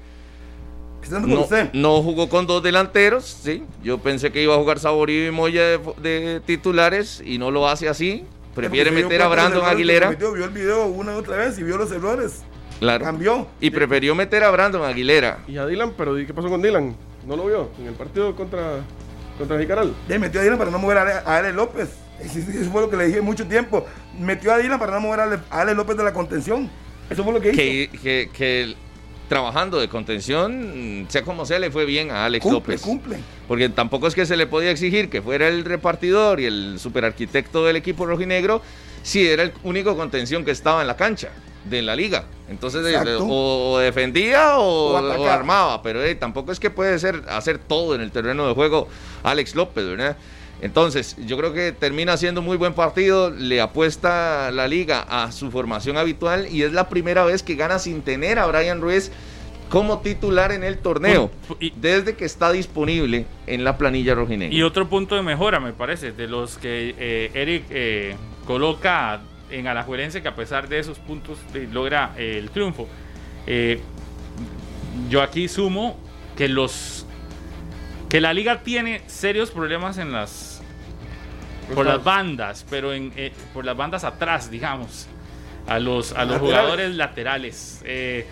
No, 1.10 1.42
usted. 1.42 1.70
no 1.72 2.02
jugó 2.02 2.28
con 2.28 2.48
dos 2.48 2.62
delanteros, 2.62 3.24
sí. 3.24 3.64
Yo 3.84 3.98
pensé 4.00 4.32
que 4.32 4.42
iba 4.44 4.56
a 4.56 4.58
jugar 4.58 4.80
Saborío 4.80 5.28
y 5.28 5.32
Moya 5.32 5.64
de, 5.64 5.80
de 6.02 6.42
titulares 6.46 7.22
y 7.26 7.38
no 7.38 7.50
lo 7.52 7.70
hace 7.70 7.88
así. 7.88 8.26
Prefiere 8.56 8.92
meter 8.92 9.22
a 9.22 9.28
Brandon 9.28 9.64
Aguilera. 9.64 10.08
cometió, 10.08 10.34
vio 10.34 10.46
el 10.46 10.50
video 10.50 10.86
una 10.88 11.14
y 11.14 11.16
otra 11.16 11.38
vez 11.38 11.58
y 11.60 11.64
vio 11.64 11.78
los 11.78 11.92
errores. 11.92 12.42
Claro. 12.80 13.06
Cambió. 13.06 13.48
Y 13.62 13.70
prefirió 13.70 14.16
meter 14.16 14.44
a 14.44 14.52
Brandon 14.52 14.84
Aguilera. 14.84 15.40
Y 15.48 15.58
a 15.58 15.66
Dylan, 15.66 15.94
pero 15.96 16.20
¿y 16.20 16.26
¿qué 16.26 16.34
pasó 16.34 16.50
con 16.50 16.62
Dylan? 16.62 16.96
¿No 17.26 17.38
lo 17.38 17.46
vio 17.46 17.70
en 17.80 17.88
el 17.88 17.94
partido 17.94 18.36
contra, 18.36 18.82
contra 19.38 19.60
Jicaral? 19.60 19.94
Ya 20.10 20.20
metió 20.20 20.42
a 20.42 20.44
Dylan 20.44 20.58
para 20.58 20.72
no 20.72 20.80
mover 20.80 20.98
a 20.98 21.20
a 21.20 21.38
Ale 21.38 21.54
López. 21.54 21.90
Eso 22.24 22.72
fue 22.72 22.82
lo 22.82 22.90
que 22.90 22.98
le 22.98 23.08
dije 23.08 23.22
mucho 23.22 23.46
tiempo. 23.48 23.86
Metió 24.20 24.52
a 24.54 24.58
Dylan 24.58 24.80
para 24.80 24.94
no 24.94 25.02
mover 25.02 25.20
a 25.20 25.24
Ale, 25.24 25.40
a 25.50 25.62
Ale 25.62 25.76
López 25.76 25.96
de 25.98 26.04
la 26.04 26.14
contención. 26.14 26.70
Eso 27.10 27.24
fue 27.24 27.34
lo 27.34 27.40
que 27.42 27.50
hizo. 27.50 27.58
que, 27.58 27.90
que, 28.02 28.30
que 28.36 28.76
trabajando 29.30 29.80
de 29.80 29.88
contención, 29.90 31.06
sea 31.10 31.22
como 31.22 31.46
sea, 31.46 31.60
le 31.60 31.70
fue 31.70 31.86
bien 31.86 32.12
a 32.12 32.26
Alex 32.26 32.44
cumple, 32.44 32.60
López. 32.60 32.82
cumple. 32.82 33.18
Porque 33.48 33.70
tampoco 33.70 34.08
es 34.08 34.16
que 34.16 34.26
se 34.26 34.38
le 34.38 34.48
podía 34.48 34.72
exigir 34.72 35.10
que 35.10 35.22
fuera 35.22 35.48
el 35.48 35.66
repartidor 35.66 36.40
y 36.40 36.46
el 36.46 36.80
superarquitecto 36.80 37.66
del 37.66 37.76
equipo 37.76 38.06
rojinegro 38.06 38.62
si 39.04 39.28
era 39.28 39.44
el 39.44 39.54
único 39.64 39.96
contención 39.96 40.44
que 40.44 40.52
estaba 40.52 40.82
en 40.82 40.88
la 40.88 40.96
cancha 40.98 41.30
de 41.66 41.82
la 41.82 41.96
liga. 41.96 42.24
Entonces, 42.50 42.86
Exacto. 42.86 43.26
o, 43.30 43.78
defendía 43.80 44.58
o, 44.60 44.94
O 44.94 44.98
atacaba. 44.98 45.20
o 45.20 45.30
armaba, 45.30 45.82
pero 45.84 46.02
eh, 46.04 46.16
tampoco 46.16 46.52
es 46.54 46.60
que 46.60 46.70
puede 46.70 46.98
ser 46.98 47.24
hacer 47.30 47.58
todo 47.58 47.96
en 47.96 48.02
el 48.02 48.12
terreno 48.12 48.48
de 48.48 48.54
juego 48.54 48.88
Alex 49.24 49.56
López, 49.56 49.86
¿verdad? 49.86 50.16
Entonces, 50.62 51.16
yo 51.26 51.38
creo 51.38 51.54
que 51.54 51.72
termina 51.72 52.18
siendo 52.18 52.42
muy 52.42 52.58
buen 52.58 52.74
partido, 52.74 53.30
le 53.30 53.62
apuesta 53.62 54.50
la 54.52 54.68
liga 54.68 55.02
a 55.08 55.32
su 55.32 55.52
formación 55.52 55.98
habitual 55.98 56.48
y 56.52 56.64
es 56.64 56.74
la 56.74 56.90
primera 56.90 57.24
vez 57.26 57.44
que 57.44 57.56
gana 57.56 57.78
sin 57.78 58.02
tener 58.02 58.40
a 58.40 58.48
Brian 58.48 58.82
Ruiz 58.82 59.12
como 59.70 60.00
titular 60.00 60.52
en 60.54 60.64
el 60.64 60.78
torneo, 60.78 61.30
y- 61.60 61.74
desde 61.76 62.16
que 62.16 62.24
está 62.26 62.52
disponible 62.52 63.26
en 63.48 63.64
la 63.66 63.78
planilla 63.78 64.16
rojinegra. 64.16 64.56
Y 64.56 64.64
otro 64.64 64.88
punto 64.88 65.14
de 65.16 65.22
mejora, 65.22 65.60
me 65.60 65.74
parece, 65.74 66.12
de 66.14 66.26
los 66.28 66.58
que 66.58 66.96
eh, 66.98 67.32
Eric 67.34 67.66
eh, 67.70 68.16
coloca 68.48 69.20
en 69.52 69.68
Alajuelense, 69.68 70.22
que 70.22 70.28
a 70.30 70.36
pesar 70.36 70.70
de 70.70 70.80
esos 70.80 70.98
puntos 71.00 71.38
eh, 71.54 71.68
logra 71.72 72.14
eh, 72.18 72.38
el 72.40 72.50
triunfo. 72.50 72.88
Yo 75.10 75.22
aquí 75.22 75.48
sumo 75.48 75.98
que 76.36 76.48
los 76.48 76.97
que 78.10 78.22
la 78.22 78.34
liga 78.34 78.62
tiene 78.64 79.02
serios 79.08 79.52
problemas 79.52 79.98
en 79.98 80.12
las 80.12 80.62
por 81.74 81.86
las 81.86 82.02
bandas, 82.04 82.66
pero 82.70 82.94
en 82.94 83.12
eh, 83.18 83.34
por 83.54 83.66
las 83.66 83.76
bandas 83.76 84.04
atrás, 84.06 84.50
digamos, 84.50 85.08
a 85.68 85.80
los 85.80 86.14
a 86.14 86.24
los 86.24 86.36
Laterales. 86.36 86.40
jugadores 86.40 86.96
laterales. 86.96 87.82
Eh, 87.86 88.26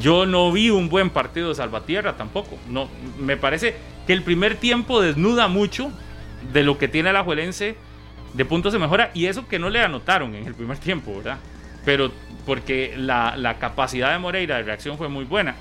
yo 0.00 0.26
no 0.26 0.50
vi 0.52 0.70
un 0.70 0.88
buen 0.88 1.10
partido 1.10 1.48
de 1.48 1.54
Salvatierra 1.56 2.16
tampoco. 2.16 2.56
No, 2.68 2.88
me 3.18 3.36
parece 3.36 3.76
que 4.06 4.12
el 4.12 4.22
primer 4.22 4.56
tiempo 4.56 5.00
desnuda 5.00 5.48
mucho 5.48 5.90
de 6.52 6.62
lo 6.62 6.78
que 6.78 6.88
tiene 6.88 7.10
el 7.10 7.16
Ajuelense 7.16 7.76
de 8.34 8.44
puntos 8.44 8.72
de 8.72 8.78
mejora 8.78 9.10
y 9.12 9.26
eso 9.26 9.46
que 9.46 9.58
no 9.58 9.68
le 9.68 9.80
anotaron 9.80 10.34
en 10.34 10.46
el 10.46 10.54
primer 10.54 10.78
tiempo, 10.78 11.16
¿verdad? 11.16 11.38
Pero 11.84 12.12
porque 12.46 12.94
la, 12.96 13.36
la 13.36 13.58
capacidad 13.58 14.12
de 14.12 14.18
Moreira 14.18 14.56
de 14.56 14.62
reacción 14.62 14.96
fue 14.96 15.08
muy 15.08 15.24
buena. 15.24 15.56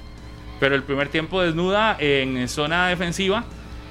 Pero 0.61 0.75
el 0.75 0.83
primer 0.83 1.09
tiempo 1.09 1.41
desnuda 1.41 1.97
en 1.99 2.47
zona 2.47 2.87
defensiva. 2.87 3.43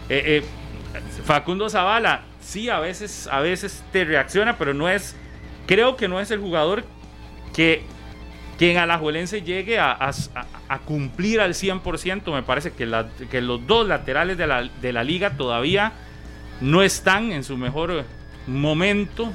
Eh, 0.09 0.42
eh, 0.42 1.00
Facundo 1.24 1.68
Zavala 1.68 2.22
sí 2.40 2.70
a 2.70 2.78
veces, 2.80 3.28
a 3.30 3.40
veces 3.40 3.85
te 3.92 4.04
reacciona, 4.04 4.56
pero 4.56 4.72
no 4.72 4.88
es, 4.88 5.14
creo 5.66 5.96
que 5.96 6.09
no 6.09 6.18
es 6.20 6.30
el 6.30 6.40
jugador 6.40 6.85
que 7.54 7.83
que 8.59 8.72
en 8.72 8.76
Alajuelense 8.76 9.40
llegue 9.40 9.78
a, 9.78 9.92
a- 9.92 10.78
cumplir 10.80 11.40
al 11.40 11.54
100%. 11.54 12.30
Me 12.30 12.42
parece 12.42 12.72
que, 12.72 12.87
que 13.30 13.40
los 13.40 13.66
dos 13.66 13.88
laterales 13.88 14.37
de 14.37 14.46
la, 14.46 14.64
de 14.83 14.92
la 14.92 15.02
liga 15.02 15.30
todavía 15.30 15.92
no 16.61 16.83
están 16.83 17.33
en 17.33 17.42
su 17.42 17.56
mejor 17.56 18.04
momento. 18.46 19.33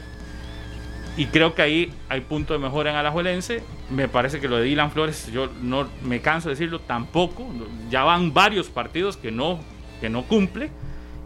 Y 1.17 1.27
creo 1.27 1.55
que 1.55 1.61
ahí 1.61 1.93
hay 2.09 2.21
punto 2.21 2.53
de 2.53 2.59
mejora 2.59 2.91
en 2.91 2.97
Alajuelense. 2.97 3.63
Me 3.89 4.07
parece 4.09 4.41
que 4.41 4.47
lo 4.49 4.57
de 4.57 4.63
Dylan 4.63 4.91
Flores, 4.91 5.31
yo 5.31 5.49
no 5.61 5.87
me 6.03 6.19
canso 6.19 6.49
de 6.49 6.55
decirlo 6.55 6.79
tampoco. 6.79 7.47
Ya 7.89 8.03
van 8.03 8.33
varios 8.33 8.67
partidos 8.67 9.15
que 9.15 9.31
no, 9.31 9.59
que 10.01 10.09
no 10.09 10.23
cumple. 10.23 10.69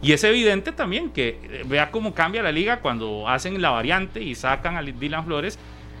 Y 0.02 0.12
es 0.12 0.22
evidente 0.24 0.72
también 0.72 1.10
que 1.10 1.38
eh, 1.42 1.64
vea 1.66 1.90
cómo 1.90 2.14
cambia 2.14 2.42
la 2.42 2.52
liga 2.52 2.80
cuando 2.80 3.28
hacen 3.28 3.60
la 3.60 3.70
variante 3.70 4.22
y 4.22 4.34
sacan 4.34 4.76
a 4.76 4.82
Dylan 4.82 5.24
Flores. 5.24 5.58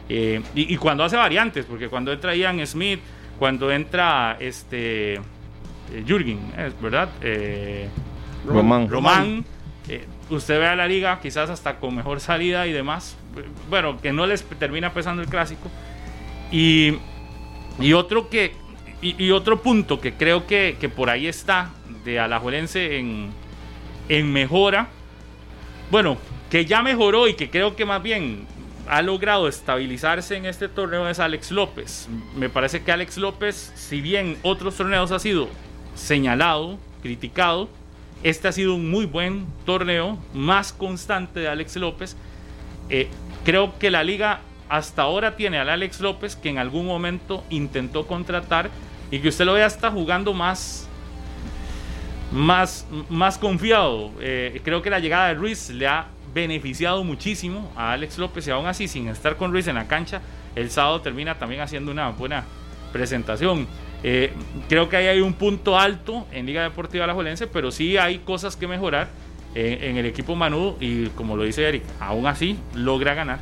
eh, 0.08 0.40
y, 0.54 0.72
y 0.72 0.76
cuando 0.76 1.04
hace 1.04 1.16
variantes, 1.16 1.66
porque 1.66 1.88
cuando 1.88 2.12
entra 2.12 2.34
Ian 2.34 2.64
Smith, 2.66 3.00
cuando 3.38 3.70
entra 3.72 4.36
este 4.40 5.14
eh, 5.14 5.20
Jürgen, 6.06 6.38
es 6.56 6.80
verdad, 6.80 7.08
Eh, 7.22 7.88
Román. 8.46 8.88
Román, 8.88 9.44
eh, 9.88 10.04
usted 10.30 10.58
ve 10.60 10.66
a 10.68 10.76
la 10.76 10.86
liga 10.86 11.18
quizás 11.20 11.50
hasta 11.50 11.78
con 11.78 11.94
mejor 11.94 12.20
salida 12.20 12.66
y 12.66 12.72
demás. 12.72 13.16
Bueno, 13.68 14.00
que 14.00 14.12
no 14.12 14.26
les 14.26 14.44
termina 14.44 14.92
pesando 14.92 15.22
el 15.22 15.28
clásico. 15.28 15.70
Y, 16.50 16.94
y 17.78 17.92
otro 17.92 18.28
que 18.28 18.54
y, 19.02 19.30
otro 19.30 19.62
punto 19.62 20.00
que 20.00 20.12
creo 20.14 20.46
que, 20.46 20.76
que 20.78 20.88
por 20.88 21.08
ahí 21.08 21.26
está 21.26 21.70
de 22.04 22.20
Alajuelense 22.20 22.98
en, 22.98 23.30
en 24.08 24.32
mejora. 24.32 24.88
Bueno, 25.90 26.18
que 26.50 26.66
ya 26.66 26.82
mejoró 26.82 27.26
y 27.28 27.34
que 27.34 27.48
creo 27.48 27.76
que 27.76 27.86
más 27.86 28.02
bien 28.02 28.46
ha 28.88 29.02
logrado 29.02 29.48
estabilizarse 29.48 30.36
en 30.36 30.44
este 30.44 30.68
torneo 30.68 31.08
es 31.08 31.18
Alex 31.18 31.50
López. 31.50 32.08
Me 32.36 32.48
parece 32.48 32.82
que 32.82 32.92
Alex 32.92 33.16
López, 33.16 33.72
si 33.74 34.00
bien 34.00 34.36
otros 34.42 34.76
torneos 34.76 35.12
ha 35.12 35.18
sido 35.18 35.48
señalado, 35.94 36.78
criticado, 37.02 37.68
este 38.22 38.48
ha 38.48 38.52
sido 38.52 38.74
un 38.74 38.90
muy 38.90 39.06
buen 39.06 39.46
torneo, 39.64 40.18
más 40.34 40.72
constante 40.72 41.40
de 41.40 41.48
Alex 41.48 41.76
López. 41.76 42.16
Eh, 42.90 43.08
creo 43.44 43.78
que 43.78 43.90
la 43.90 44.04
liga 44.04 44.40
hasta 44.68 45.02
ahora 45.02 45.36
tiene 45.36 45.58
al 45.58 45.68
Alex 45.68 46.00
López 46.00 46.36
que 46.36 46.48
en 46.48 46.58
algún 46.58 46.86
momento 46.86 47.44
intentó 47.50 48.06
contratar 48.06 48.70
y 49.10 49.18
que 49.18 49.28
usted 49.28 49.44
lo 49.44 49.54
vea 49.54 49.66
está 49.66 49.90
jugando 49.90 50.32
más 50.32 50.88
más, 52.32 52.86
más 53.08 53.38
confiado. 53.38 54.12
Eh, 54.20 54.60
creo 54.64 54.82
que 54.82 54.90
la 54.90 55.00
llegada 55.00 55.28
de 55.28 55.34
Ruiz 55.34 55.70
le 55.70 55.86
ha 55.86 56.06
beneficiado 56.32 57.02
muchísimo 57.02 57.72
a 57.76 57.92
Alex 57.92 58.18
López 58.18 58.46
y 58.46 58.50
aún 58.50 58.66
así 58.66 58.86
sin 58.86 59.08
estar 59.08 59.36
con 59.36 59.50
Ruiz 59.50 59.66
en 59.66 59.74
la 59.74 59.88
cancha, 59.88 60.20
el 60.54 60.70
sábado 60.70 61.00
termina 61.00 61.38
también 61.38 61.60
haciendo 61.60 61.90
una 61.90 62.10
buena 62.10 62.44
presentación. 62.92 63.66
Eh, 64.02 64.32
creo 64.68 64.88
que 64.88 64.96
ahí 64.96 65.06
hay 65.08 65.20
un 65.20 65.34
punto 65.34 65.78
alto 65.78 66.26
en 66.32 66.46
Liga 66.46 66.62
Deportiva 66.62 67.04
Alajuelense, 67.04 67.46
pero 67.46 67.70
sí 67.70 67.98
hay 67.98 68.18
cosas 68.18 68.56
que 68.56 68.66
mejorar 68.66 69.08
en, 69.54 69.82
en 69.84 69.96
el 69.96 70.06
equipo 70.06 70.34
Manu 70.36 70.76
y 70.80 71.06
como 71.08 71.36
lo 71.36 71.42
dice 71.44 71.68
Eric, 71.68 71.82
aún 71.98 72.26
así 72.26 72.58
logra 72.74 73.14
ganar. 73.14 73.40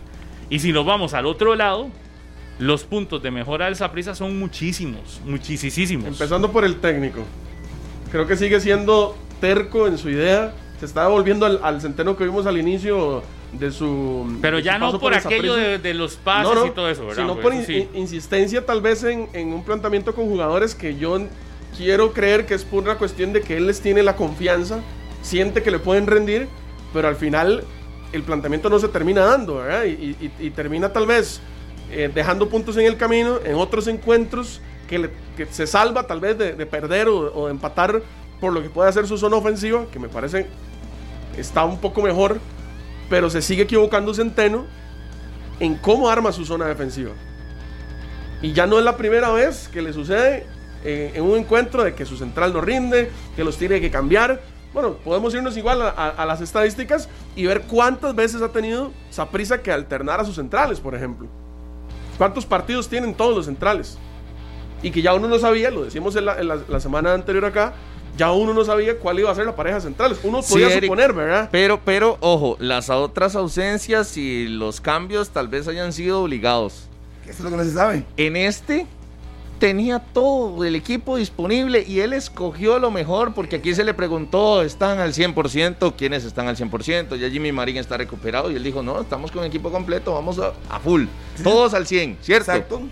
Y 0.51 0.59
si 0.61 0.73
nos 0.73 0.87
vamos 0.87 1.15
al 1.15 1.27
otro 1.27 1.55
lado, 1.55 1.89
los 2.59 2.85
puntos 2.85 3.23
de 3.23 3.31
mejora 3.31 3.67
del 3.67 3.77
Saprissa 3.77 4.15
son 4.15 4.39
muchísimos, 4.39 5.21
muchísimos. 5.25 6.07
Empezando 6.07 6.51
por 6.51 6.65
el 6.65 6.77
técnico. 6.77 7.21
Creo 8.11 8.27
que 8.27 8.37
sigue 8.37 8.59
siendo 8.61 9.17
terco 9.41 9.87
en 9.87 9.99
su 9.99 10.09
idea. 10.11 10.55
Se 10.81 10.87
está 10.87 11.09
volviendo 11.09 11.45
al, 11.45 11.61
al 11.63 11.81
centeno 11.81 12.17
que 12.17 12.25
vimos 12.25 12.47
al 12.47 12.57
inicio 12.57 13.23
de 13.53 13.71
su. 13.71 14.39
Pero 14.41 14.59
de 14.59 14.63
ya 14.63 14.75
su 14.75 14.81
no 14.81 14.99
por 14.99 15.13
el 15.13 15.19
aquello 15.19 15.55
de, 15.55 15.79
de 15.79 15.93
los 15.95 16.17
pases 16.17 16.55
No, 16.55 16.61
no, 16.61 16.67
y 16.67 16.71
todo 16.71 16.89
eso, 16.89 17.03
¿verdad? 17.07 17.23
Sino 17.23 17.35
Pues 17.35 17.43
por 17.43 17.55
in- 17.55 17.65
sí. 17.67 17.89
insistencia 17.95 18.65
tal 18.65 18.81
vez 18.81 19.05
en, 19.05 19.29
en 19.35 19.53
un 19.53 19.63
planteamiento 19.65 20.15
con 20.15 20.27
jugadores 20.27 20.75
que 20.75 20.97
yo 20.97 21.21
quiero 21.77 22.13
creer 22.13 22.47
que 22.47 22.55
es 22.55 22.65
por 22.65 22.83
una 22.85 22.97
cuestión 22.97 23.33
de 23.33 23.43
que 23.43 23.57
él 23.57 23.67
les 23.67 23.81
tiene 23.81 24.03
la 24.03 24.17
confianza, 24.17 24.81
siente 25.23 25.63
que 25.63 25.71
le 25.71 25.79
pueden 25.79 26.07
rendir, 26.07 26.49
pero 26.93 27.09
al 27.09 27.17
final 27.17 27.65
el 28.13 28.23
planteamiento 28.23 28.71
no 28.71 28.79
se 28.79 28.89
termina 28.89 29.25
dando. 29.25 29.63
Y, 29.85 30.51
termina 30.55 30.93
tal 30.93 31.07
vez 31.07 31.41
eh, 31.91 32.11
dejando 32.13 32.49
puntos 32.49 32.77
en 32.77 32.87
el 32.87 32.97
camino 32.97 33.39
en 33.45 33.55
otros 33.55 33.87
encuentros 33.87 34.61
que, 34.89 35.11
se 35.51 35.67
salva 35.67 36.07
tal 36.07 36.21
vez 36.21 36.37
de, 36.37 36.53
de 36.55 36.67
perder 36.67 37.09
o, 37.09 37.33
o 37.35 37.47
de 37.47 37.53
empatar 37.53 38.03
por 38.41 38.53
lo 38.53 38.63
que 38.63 38.71
puede 38.71 38.89
hacer 38.89 39.07
su 39.07 39.19
zona 39.19 39.37
ofensiva, 39.37 39.87
que 39.93 39.99
me 39.99 40.09
parece 40.09 40.47
está 41.37 41.65
un 41.65 41.79
poco 41.79 42.03
mejor, 42.03 42.39
pero 43.09 43.31
se 43.31 43.43
sigue 43.43 43.63
equivocando 43.63 44.15
Centeno 44.15 44.67
en 45.61 45.77
cómo 45.77 46.09
arma 46.09 46.33
su 46.33 46.45
zona 46.45 46.67
defensiva. 46.67 47.13
Y 48.43 48.53
ya 48.53 48.67
no 48.67 48.79
es 48.79 48.85
la 48.85 48.97
primera 48.97 49.31
vez 49.31 49.69
que 49.69 49.83
le 49.83 49.93
sucede 49.93 50.47
eh, 50.85 51.13
en 51.15 51.25
un 51.25 51.37
encuentro 51.37 51.83
de 51.83 51.95
que 51.95 52.07
su 52.07 52.17
central 52.17 52.53
no 52.53 52.61
rinde, 52.61 53.11
que 53.35 53.45
los 53.45 53.57
tiene 53.57 53.81
que 53.81 53.91
cambiar. 53.91 54.41
Bueno, 54.75 54.95
podemos 55.05 55.35
irnos 55.35 55.57
igual 55.57 55.81
a, 55.83 55.89
a- 55.89 56.09
a 56.11 56.27
las 56.27 56.41
estadísticas 56.41 57.09
y 57.35 57.47
ver 57.47 57.63
cuántas 57.63 58.15
veces 58.15 58.43
ha 58.43 58.49
tenido 58.53 58.93
Saprisa 59.11 59.63
que 59.63 59.73
alternar 59.73 60.21
a 60.21 60.25
sus 60.25 60.37
centrales, 60.37 60.79
por 60.81 60.95
ejemplo. 60.95 61.27
¿Cuántos 62.19 62.45
partidos 62.45 62.89
tienen 62.89 63.15
todos 63.15 63.35
los 63.35 63.47
centrales? 63.47 63.97
Y 64.83 64.91
que 64.91 65.03
ya 65.03 65.15
uno 65.15 65.27
no 65.29 65.39
sabía, 65.39 65.71
lo 65.71 65.85
decimos 65.85 66.15
en 66.17 66.25
la, 66.27 66.39
en 66.41 66.49
la- 66.49 66.59
la 66.69 66.81
semana 66.81 67.15
anterior 67.15 67.45
acá, 67.47 67.73
ya 68.17 68.33
uno 68.33 68.53
no 68.53 68.65
sabía 68.65 68.99
cuál 68.99 69.19
iba 69.21 69.31
a 69.31 69.35
ser 69.35 69.47
la 69.47 69.55
pareja 69.57 69.81
centrales. 69.81 70.19
Uno 70.23 70.43
Sí, 70.43 70.53
podía 70.55 70.69
Eric. 70.69 70.85
suponer, 70.85 71.13
¿verdad? 71.13 71.49
Pero, 71.53 71.81
pero, 71.85 72.17
ojo, 72.21 72.57
las 72.59 72.91
otras 72.91 73.37
ausencias 73.37 74.17
y 74.17 74.49
los 74.49 74.81
cambios 74.81 75.31
tal 75.31 75.49
vez 75.49 75.67
hayan 75.69 75.93
sido 75.93 76.23
obligados. 76.23 76.89
Eso 77.25 77.33
es 77.39 77.41
lo 77.41 77.51
que 77.51 77.57
no 77.57 77.65
se 77.65 77.73
sabe. 77.73 78.05
En 78.17 78.37
este 78.37 78.87
tenía 79.59 79.99
todo 79.99 80.65
el 80.65 80.75
equipo 80.75 81.17
disponible 81.17 81.85
y 81.87 82.01
él 82.01 82.13
escogió 82.13 82.79
lo 82.79 82.91
mejor 82.91 83.35
porque 83.35 83.57
aquí 83.57 83.75
se 83.75 83.85
le 83.85 83.95
preguntó, 83.95 84.63
¿están 84.63 85.01
al 85.01 85.13
100%? 85.13 85.95
¿Quiénes 85.97 86.25
están 86.25 86.49
al 86.49 86.57
100%? 86.57 87.17
Ya 87.17 87.29
Jimmy 87.31 87.53
Marín 87.53 87.77
está 87.77 87.97
recuperado 87.97 88.51
y 88.51 88.57
él 88.57 88.63
dijo, 88.63 88.83
no, 88.83 89.01
estamos 89.01 89.31
con 89.31 89.45
equipo 89.45 89.71
completo, 89.71 90.15
vamos 90.15 90.39
a, 90.39 90.53
a 90.71 90.79
full. 90.79 91.07
Todos 91.43 91.75
al 91.75 91.87
100, 91.87 92.19
¿cierto? 92.23 92.53
Exacto. 92.53 92.83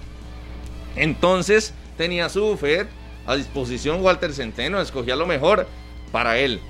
Entonces 0.97 1.73
tenía 1.97 2.29
su 2.29 2.57
Fed 2.57 2.87
a 3.27 3.37
disposición 3.37 4.03
Walter 4.03 4.33
Centeno, 4.33 4.81
escogía 4.81 5.17
lo 5.17 5.27
mejor 5.27 5.67
para 6.13 6.39
él. 6.39 6.61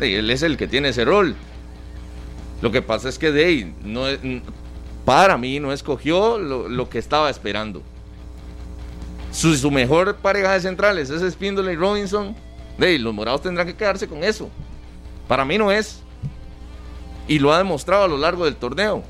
Y 0.00 0.14
él 0.14 0.30
es 0.30 0.42
el 0.42 0.56
que 0.56 0.66
tiene 0.66 0.90
ese 0.90 1.04
rol. 1.04 1.36
Lo 2.62 2.70
que 2.70 2.82
pasa 2.82 3.08
es 3.08 3.18
que 3.18 3.32
Day 3.32 3.74
no 3.82 4.04
para 5.04 5.38
mí 5.38 5.60
no 5.60 5.72
escogió 5.72 6.38
lo, 6.38 6.68
lo 6.68 6.88
que 6.88 6.98
estaba 6.98 7.30
esperando. 7.30 7.82
Su, 9.32 9.54
su 9.56 9.70
mejor 9.70 10.16
pareja 10.16 10.52
de 10.52 10.60
centrales 10.60 11.10
es 11.10 11.22
Espíndola 11.22 11.72
y 11.72 11.76
Robinson. 11.76 12.34
Los 12.78 13.14
morados 13.14 13.42
tendrán 13.42 13.66
que 13.66 13.76
quedarse 13.76 14.08
con 14.08 14.24
eso. 14.24 14.48
Para 15.28 15.44
mí 15.44 15.58
no 15.58 15.70
es. 15.70 16.00
Y 17.28 17.38
lo 17.38 17.52
ha 17.52 17.58
demostrado 17.58 18.04
a 18.04 18.08
lo 18.08 18.16
largo 18.16 18.44
del 18.46 18.56
torneo. 18.56 19.04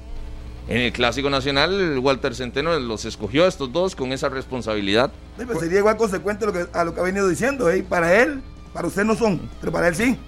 En 0.69 0.79
el 0.79 0.93
Clásico 0.93 1.31
Nacional, 1.31 1.99
Walter 1.99 2.35
Centeno 2.35 2.79
los 2.79 3.05
escogió 3.05 3.45
a 3.45 3.49
estos 3.49 3.73
dos 3.73 3.97
con 3.97 4.13
esa 4.13 4.29
responsabilidad. 4.29 5.11
Sí, 5.39 5.47
pues 5.47 5.61
sería 5.61 5.79
igual 5.79 5.97
consecuente 5.97 6.45
a 6.45 6.49
lo 6.49 6.53
que, 6.53 6.67
a 6.73 6.85
lo 6.85 6.95
que 6.95 7.01
ha 7.01 7.03
venido 7.05 7.29
diciendo. 7.29 7.71
¿eh? 7.71 7.85
Para 7.89 8.21
él, 8.21 8.43
para 8.73 8.87
usted 8.87 9.05
no 9.05 9.15
son, 9.15 9.49
pero 9.61 9.73
para 9.73 9.89
él 9.89 9.97
sí. 9.97 10.19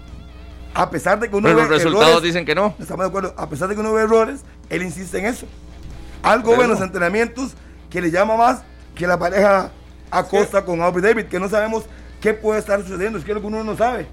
A 0.75 0.89
pesar 0.89 1.21
de 1.21 1.29
que 1.29 1.37
uno 1.37 1.49
Pero 1.49 1.57
ve 1.57 1.63
los 1.63 1.71
resultados 1.71 2.09
errores, 2.09 2.25
dicen 2.25 2.47
que 2.47 2.55
no. 2.55 2.75
estamos 2.79 3.05
de 3.05 3.09
acuerdo, 3.09 3.35
a 3.37 3.49
pesar 3.49 3.69
de 3.69 3.75
que 3.75 3.81
uno 3.81 3.93
ve 3.93 4.03
errores, 4.03 4.41
él 4.71 4.83
insiste 4.83 5.19
en 5.19 5.27
eso. 5.27 5.47
Algo 6.23 6.61
en 6.63 6.71
los 6.71 6.81
entrenamientos 6.81 7.53
que 7.91 8.01
le 8.01 8.11
llama 8.11 8.37
más 8.37 8.63
que 8.95 9.07
la 9.07 9.19
pareja 9.19 9.71
Acosta 10.13 10.65
con 10.65 10.81
Aubrey 10.83 11.03
David, 11.03 11.27
que 11.27 11.41
no 11.41 11.49
sabemos 11.49 11.85
qué 12.21 12.35
puede 12.35 12.61
estar 12.61 12.81
sucediendo, 12.83 13.19
es 13.19 13.25
que 13.25 13.31
es 13.33 13.35
lo 13.35 13.41
que 13.41 13.47
uno 13.49 13.65
no 13.65 13.77
sabe. 13.77 14.07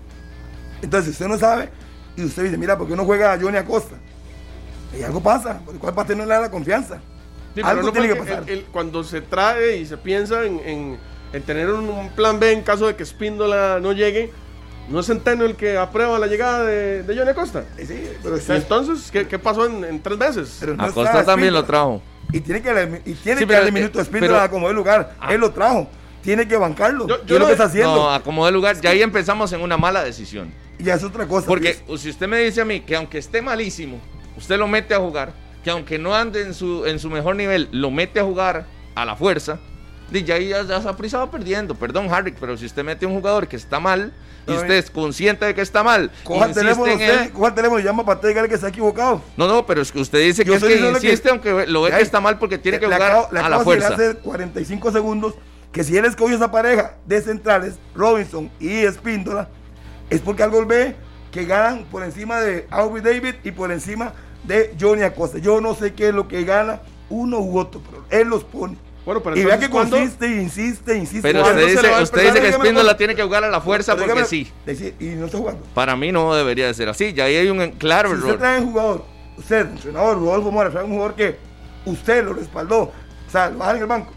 Entonces, 0.81 1.05
si 1.05 1.11
usted 1.11 1.27
no 1.27 1.37
sabe 1.37 1.69
y 2.15 2.23
usted 2.23 2.43
dice, 2.43 2.57
mira, 2.57 2.77
¿por 2.77 2.87
qué 2.87 2.95
no 2.95 3.05
juega 3.05 3.33
a 3.33 3.39
Johnny 3.39 3.57
Acosta? 3.57 3.95
Y 4.97 5.03
algo 5.03 5.21
pasa, 5.21 5.59
por 5.65 5.73
el 5.75 5.79
cual 5.79 5.93
parte 5.93 6.15
no 6.15 6.23
le 6.25 6.33
da 6.33 6.41
la 6.41 6.49
confianza. 6.51 6.99
Sí, 7.53 7.61
algo 7.63 7.83
no 7.83 7.91
tiene 7.91 8.07
que 8.07 8.15
pasar. 8.15 8.43
el- 8.47 8.49
el- 8.49 8.65
cuando 8.65 9.03
se 9.03 9.21
trae 9.21 9.77
y 9.77 9.85
se 9.85 9.97
piensa 9.97 10.43
en, 10.45 10.59
en- 10.59 10.97
en 11.33 11.43
tener 11.43 11.69
un, 11.69 11.87
un 11.89 12.09
plan 12.09 12.39
B 12.39 12.51
en 12.51 12.61
caso 12.63 12.87
de 12.87 12.95
que 12.95 13.03
Espíndola 13.03 13.79
no 13.81 13.91
llegue, 13.91 14.31
¿no 14.89 15.01
es 15.01 15.05
Centeno 15.07 15.45
el 15.45 15.55
que 15.55 15.77
aprueba 15.77 16.17
la 16.17 16.25
llegada 16.27 16.63
de, 16.63 17.03
de 17.03 17.15
Johnny 17.17 17.29
Acosta? 17.31 17.65
Sí, 17.77 18.09
pero 18.23 18.35
¿Y 18.37 18.39
está- 18.39 18.55
entonces 18.55 19.11
qué, 19.11 19.27
qué 19.27 19.37
pasó 19.37 19.65
en, 19.65 19.83
en 19.83 20.01
tres 20.01 20.17
veces? 20.17 20.57
pero 20.59 20.75
no 20.75 20.83
Acosta 20.83 21.23
también 21.25 21.53
lo 21.53 21.65
trajo. 21.65 22.01
Y 22.31 22.41
tiene 22.41 22.61
que, 22.61 22.69
darle- 22.69 23.01
y 23.05 23.13
tiene 23.13 23.41
Sí, 23.41 23.47
que 23.47 23.53
darle 23.53 23.69
eh, 23.69 23.71
minuto 23.71 23.99
a 23.99 24.01
Espíndola 24.03 24.43
a 24.43 24.49
como 24.51 24.67
de 24.67 24.73
lugar. 24.73 25.15
Ah. 25.19 25.33
Él 25.33 25.41
lo 25.41 25.51
trajo. 25.51 25.89
Tiene 26.21 26.47
que 26.47 26.57
bancarlo. 26.57 27.07
Yo- 27.07 27.17
Yo, 27.21 27.25
yo 27.25 27.39
lo 27.39 27.45
que 27.47 27.53
está 27.53 27.65
haciendo. 27.65 27.95
No, 27.95 28.11
acomodé 28.11 28.51
lugar. 28.51 28.79
Ya 28.81 28.91
ahí 28.91 29.01
empezamos 29.01 29.51
en 29.53 29.61
una 29.61 29.77
mala 29.77 30.03
decisión. 30.03 30.51
y 30.77 30.83
ya 30.83 30.93
es 30.95 31.03
otra 31.03 31.25
cosa. 31.27 31.47
Porque 31.47 31.77
si 31.97 32.09
usted 32.09 32.27
me 32.27 32.37
dice 32.39 32.61
a 32.61 32.65
mí 32.65 32.81
que 32.81 32.95
aunque 32.95 33.17
esté 33.17 33.41
malísimo, 33.41 33.99
usted 34.37 34.57
lo 34.57 34.67
mete 34.67 34.93
a 34.93 34.99
jugar, 34.99 35.33
que 35.63 35.69
aunque 35.71 35.97
no 35.97 36.13
ande 36.15 36.41
en 36.41 36.53
su, 36.53 36.85
en 36.85 36.99
su 36.99 37.09
mejor 37.09 37.35
nivel, 37.35 37.67
lo 37.71 37.89
mete 37.91 38.19
a 38.19 38.23
jugar 38.23 38.65
a 38.95 39.05
la 39.05 39.15
fuerza, 39.15 39.59
ya 40.11 40.35
ahí 40.35 40.49
ya, 40.49 40.63
ya 40.63 40.81
Saprissa 40.81 41.17
va 41.19 41.29
perdiendo. 41.31 41.75
Perdón, 41.75 42.07
Harry, 42.11 42.33
pero 42.39 42.55
si 42.57 42.65
usted 42.65 42.83
mete 42.83 43.05
a 43.05 43.09
un 43.09 43.15
jugador 43.15 43.47
que 43.47 43.55
está 43.55 43.79
mal 43.79 44.13
y 44.47 44.51
usted 44.53 44.71
es 44.71 44.89
consciente 44.91 45.45
de 45.45 45.53
que 45.55 45.61
está 45.61 45.83
mal, 45.83 46.11
insiste 46.27 46.59
teléfono, 46.61 46.91
usted, 46.93 47.31
el 47.47 47.53
teléfono 47.53 47.79
y 47.79 47.83
llama 47.83 48.05
para 48.05 48.19
dígale 48.27 48.47
que 48.49 48.55
está 48.55 48.69
equivocado. 48.69 49.21
No, 49.37 49.47
no, 49.47 49.65
pero 49.65 49.81
es 49.81 49.91
que 49.91 49.99
usted 49.99 50.19
dice 50.19 50.43
que 50.45 50.53
es 50.55 50.61
que 50.63 50.67
diciendo 50.69 50.99
que- 50.99 51.07
insiste 51.07 51.29
aunque 51.29 51.65
lo 51.67 51.81
ve 51.83 51.91
que 51.91 52.01
está 52.01 52.19
mal 52.19 52.37
porque 52.39 52.57
tiene 52.57 52.79
que 52.79 52.85
jugar 52.85 53.01
acabo- 53.01 53.27
a 53.37 53.49
la 53.49 53.59
fuerza. 53.59 53.93
hace 53.93 54.15
45 54.15 54.91
segundos 54.91 55.35
que 55.71 55.83
si 55.83 55.95
él 55.97 56.05
escogió 56.05 56.35
esa 56.35 56.49
pareja 56.51 56.95
de 57.05 57.21
centrales, 57.21 57.75
Robinson 57.93 58.49
y 58.59 58.69
Espíndola, 58.79 59.49
es 60.09 60.19
porque 60.21 60.41
algo 60.43 60.65
ve 60.65 60.95
que 61.31 61.45
ganan 61.45 61.83
por 61.91 62.03
encima 62.03 62.39
de 62.41 62.65
Aubrey 62.71 63.03
David 63.03 63.35
y 63.43 63.51
por 63.51 63.71
encima 63.71 64.13
de 64.43 64.75
Johnny 64.79 65.03
Acosta. 65.03 65.37
Yo 65.37 65.61
no 65.61 65.75
sé 65.75 65.93
qué 65.93 66.07
es 66.09 66.13
lo 66.15 66.27
que 66.27 66.43
gana 66.43 66.81
uno 67.11 67.39
u 67.39 67.59
otro, 67.59 67.81
pero 67.87 68.03
él 68.09 68.27
los 68.29 68.43
pone. 68.43 68.77
Bueno, 69.09 69.23
pero 69.23 69.35
y 69.39 69.43
vea 69.43 69.57
que 69.57 69.67
¿cuándo- 69.71 69.97
consiste, 69.97 70.27
insiste, 70.39 70.95
insiste. 70.95 71.23
Pero 71.23 71.41
¿Cuándo 71.41 71.65
usted 71.65 71.81
dice, 71.81 72.03
usted 72.03 72.25
dice 72.25 72.41
que 72.41 72.49
Espíndola 72.49 72.95
tiene 72.95 73.15
que 73.15 73.23
jugar 73.23 73.43
a 73.43 73.49
la 73.49 73.59
fuerza 73.59 73.95
Pero 73.95 74.05
porque 74.05 74.21
dígame- 74.21 74.75
sí. 74.75 74.93
y 74.99 75.05
no 75.15 75.25
está 75.25 75.39
jugando. 75.39 75.65
Para 75.73 75.95
mí 75.95 76.11
no 76.11 76.35
debería 76.35 76.67
de 76.67 76.75
ser 76.75 76.89
así. 76.89 77.11
Ya 77.13 77.23
ahí 77.23 77.35
hay 77.37 77.49
un 77.49 77.71
claro 77.71 78.09
Si 78.09 78.15
usted 78.17 78.27
error. 78.27 78.39
trae 78.39 78.59
un 78.59 78.67
jugador, 78.71 79.05
usted, 79.35 79.61
entrenador, 79.61 80.19
Rodolfo 80.19 80.51
Mora, 80.51 80.69
trae 80.69 80.83
un 80.83 80.91
jugador 80.91 81.15
que 81.15 81.37
usted 81.85 82.23
lo 82.23 82.33
respaldó, 82.33 82.81
o 82.81 82.93
sea, 83.31 83.49
lo 83.49 83.57
baja 83.57 83.71
en 83.71 83.77
el 83.79 83.85
banco. 83.87 84.13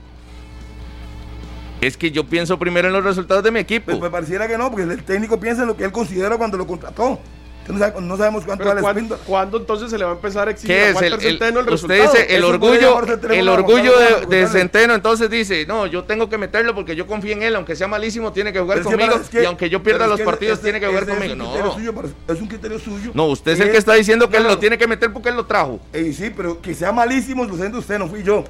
Es 1.80 1.96
que 1.96 2.10
yo 2.10 2.24
pienso 2.24 2.58
primero 2.58 2.88
en 2.88 2.92
los 2.92 3.02
resultados 3.02 3.42
de 3.42 3.50
mi 3.50 3.60
equipo. 3.60 3.86
Pues, 3.86 3.98
pues 3.98 4.10
pareciera 4.12 4.46
que 4.46 4.58
no, 4.58 4.70
porque 4.70 4.82
el 4.92 5.02
técnico 5.04 5.40
piensa 5.40 5.62
en 5.62 5.68
lo 5.68 5.76
que 5.76 5.84
él 5.84 5.92
considera 5.92 6.36
cuando 6.36 6.58
lo 6.58 6.66
contrató. 6.66 7.18
No, 7.68 7.78
sabe- 7.78 8.00
no 8.00 8.16
sabemos 8.16 8.44
cuánto 8.44 8.64
vale 8.64 8.80
¿cuándo, 8.80 9.00
Espíndola. 9.00 9.22
cuándo 9.26 9.56
entonces 9.58 9.90
se 9.90 9.96
le 9.98 10.04
va 10.04 10.10
a 10.10 10.14
empezar 10.14 10.48
a 10.48 10.50
exigir 10.50 10.74
¿Qué 10.74 10.82
a 10.82 10.90
es 10.90 10.96
el, 11.02 11.12
el- 11.12 11.20
Centeno 11.20 11.60
el 11.60 11.68
usted 11.72 11.88
resultado? 11.88 12.02
dice 12.12 12.22
el 12.34 12.38
Eso 12.42 12.48
orgullo 12.48 13.00
el 13.02 13.30
el 13.38 13.48
orgullo 13.48 13.92
de. 14.28 14.46
Centeno 14.48 14.94
entonces 14.94 15.30
dice 15.30 15.64
no 15.66 15.86
yo 15.86 16.02
tengo 16.04 16.28
que 16.28 16.38
meterlo 16.38 16.74
porque 16.74 16.96
yo 16.96 17.06
confío 17.06 17.32
en 17.34 17.42
él 17.44 17.54
aunque 17.54 17.76
sea 17.76 17.86
malísimo 17.88 18.32
tiene 18.32 18.52
que 18.52 18.58
jugar 18.60 18.78
Pero 18.78 18.90
conmigo 18.90 19.10
para- 19.12 19.22
es 19.22 19.28
que- 19.28 19.42
y 19.42 19.46
aunque 19.46 19.70
yo 19.70 19.82
pierda 19.82 20.04
es 20.04 20.10
los 20.10 20.18
que 20.18 20.24
partidos 20.24 20.54
ese- 20.58 20.64
tiene 20.64 20.80
que 20.80 20.86
jugar 20.88 21.06
conmigo 21.06 21.24
Es 21.24 21.30
un, 21.32 21.38
criterio 21.38 21.64
no 21.66 21.72
suyo, 21.72 21.94
es 22.28 22.40
un 22.40 22.48
criterio 22.48 22.78
suyo. 22.78 23.10
no 23.14 23.26
usted 23.26 23.52
es 23.52 23.60
el 23.60 23.70
que 23.70 23.76
está 23.78 23.94
diciendo 23.94 24.28
que 24.28 24.36
él 24.38 24.44
lo 24.44 24.58
tiene 24.58 24.76
que 24.76 24.86
meter 24.88 25.12
porque 25.12 25.28
él 25.28 25.36
lo 25.36 25.46
trajo 25.46 25.78
Eh, 25.92 26.12
sí, 26.12 26.30
pero 26.36 26.60
que 26.60 26.74
sea 26.74 26.90
malísimo, 26.92 27.44
lo 27.44 27.56
siento 27.56 27.78
usted, 27.78 27.98
no 27.98 28.08
fui 28.08 28.22
yo. 28.22 28.44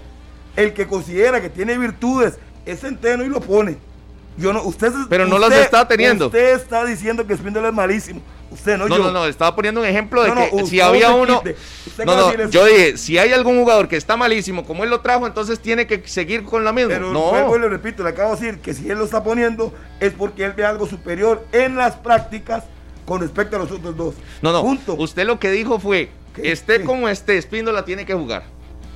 El 0.57 0.73
que 0.73 0.87
considera 0.87 1.41
que 1.41 1.49
tiene 1.51 1.77
virtudes 1.79 2.39
es 2.67 2.81
Centeno 2.81 3.25
y 3.25 3.29
lo 3.29 3.41
pone. 3.41 3.77
Yo 4.37 4.53
no, 4.53 4.63
usted, 4.63 4.91
Pero 5.11 5.27
no 5.27 5.39
las 5.39 5.51
usted- 5.51 5.63
está 5.65 5.87
teniendo. 5.87 6.27
Usted 6.27 6.55
está 6.55 6.85
diciendo 6.87 7.27
que 7.27 7.35
Espíndola 7.35 7.69
es 7.69 7.75
malísimo. 7.75 8.21
Usted 8.53 8.77
no, 8.77 8.87
no 8.89 8.97
yo. 8.97 9.03
no 9.05 9.11
no 9.13 9.27
estaba 9.27 9.55
poniendo 9.57 9.81
un 9.81 9.87
ejemplo 9.87 10.23
de 10.23 10.29
No, 10.29 10.35
no, 10.35 10.51
que 10.57 10.67
si 10.67 10.81
había 10.81 11.11
uno 11.11 11.43
no 12.05 12.05
no 12.17 12.51
yo 12.51 12.65
dije 12.67 12.97
si 12.99 13.19
hay 13.19 13.33
algún 13.33 13.59
jugador 13.59 13.89
que 13.89 13.97
está 13.97 14.17
malísimo 14.17 14.65
como 14.65 14.85
él 14.85 14.91
lo 14.91 15.01
trajo 15.01 15.27
entonces 15.27 15.59
tiene 15.61 15.87
que 15.87 16.07
seguir 16.07 16.45
con 16.45 16.65
la 16.65 16.73
misma 16.73 16.95
Pero 16.95 17.13
no 17.13 17.31
vuelvo 17.31 17.57
y 17.57 17.61
le 17.61 17.69
repito, 17.69 18.03
le 18.03 18.11
acabo 18.11 18.37
de 18.37 18.41
decir 18.47 18.61
que 18.61 18.75
si 18.75 18.91
él 18.91 18.99
lo 18.99 19.05
está 19.05 19.23
poniendo 19.25 19.73
es 20.01 20.13
porque 20.13 20.45
él 20.45 20.53
ve 20.53 20.65
algo 20.65 20.87
superior 20.87 21.45
en 21.53 21.77
las 21.77 21.97
prácticas 21.97 22.65
con 23.05 23.21
respecto 23.21 23.57
a 23.57 23.59
los 23.61 23.71
otros 23.71 23.97
dos. 23.97 24.15
no 24.43 24.53
no 24.53 24.63
Punto. 24.63 24.95
usted 24.95 25.27
lo 25.27 25.39
que 25.39 25.51
dijo 25.51 25.79
fue 25.79 26.11
¿Qué? 26.35 26.53
esté 26.53 26.79
¿Qué? 26.79 26.85
como 26.85 27.09
esté 27.09 27.37
Espíndola 27.39 27.85
tiene 27.85 28.07
que 28.07 28.15
jugar 28.15 28.45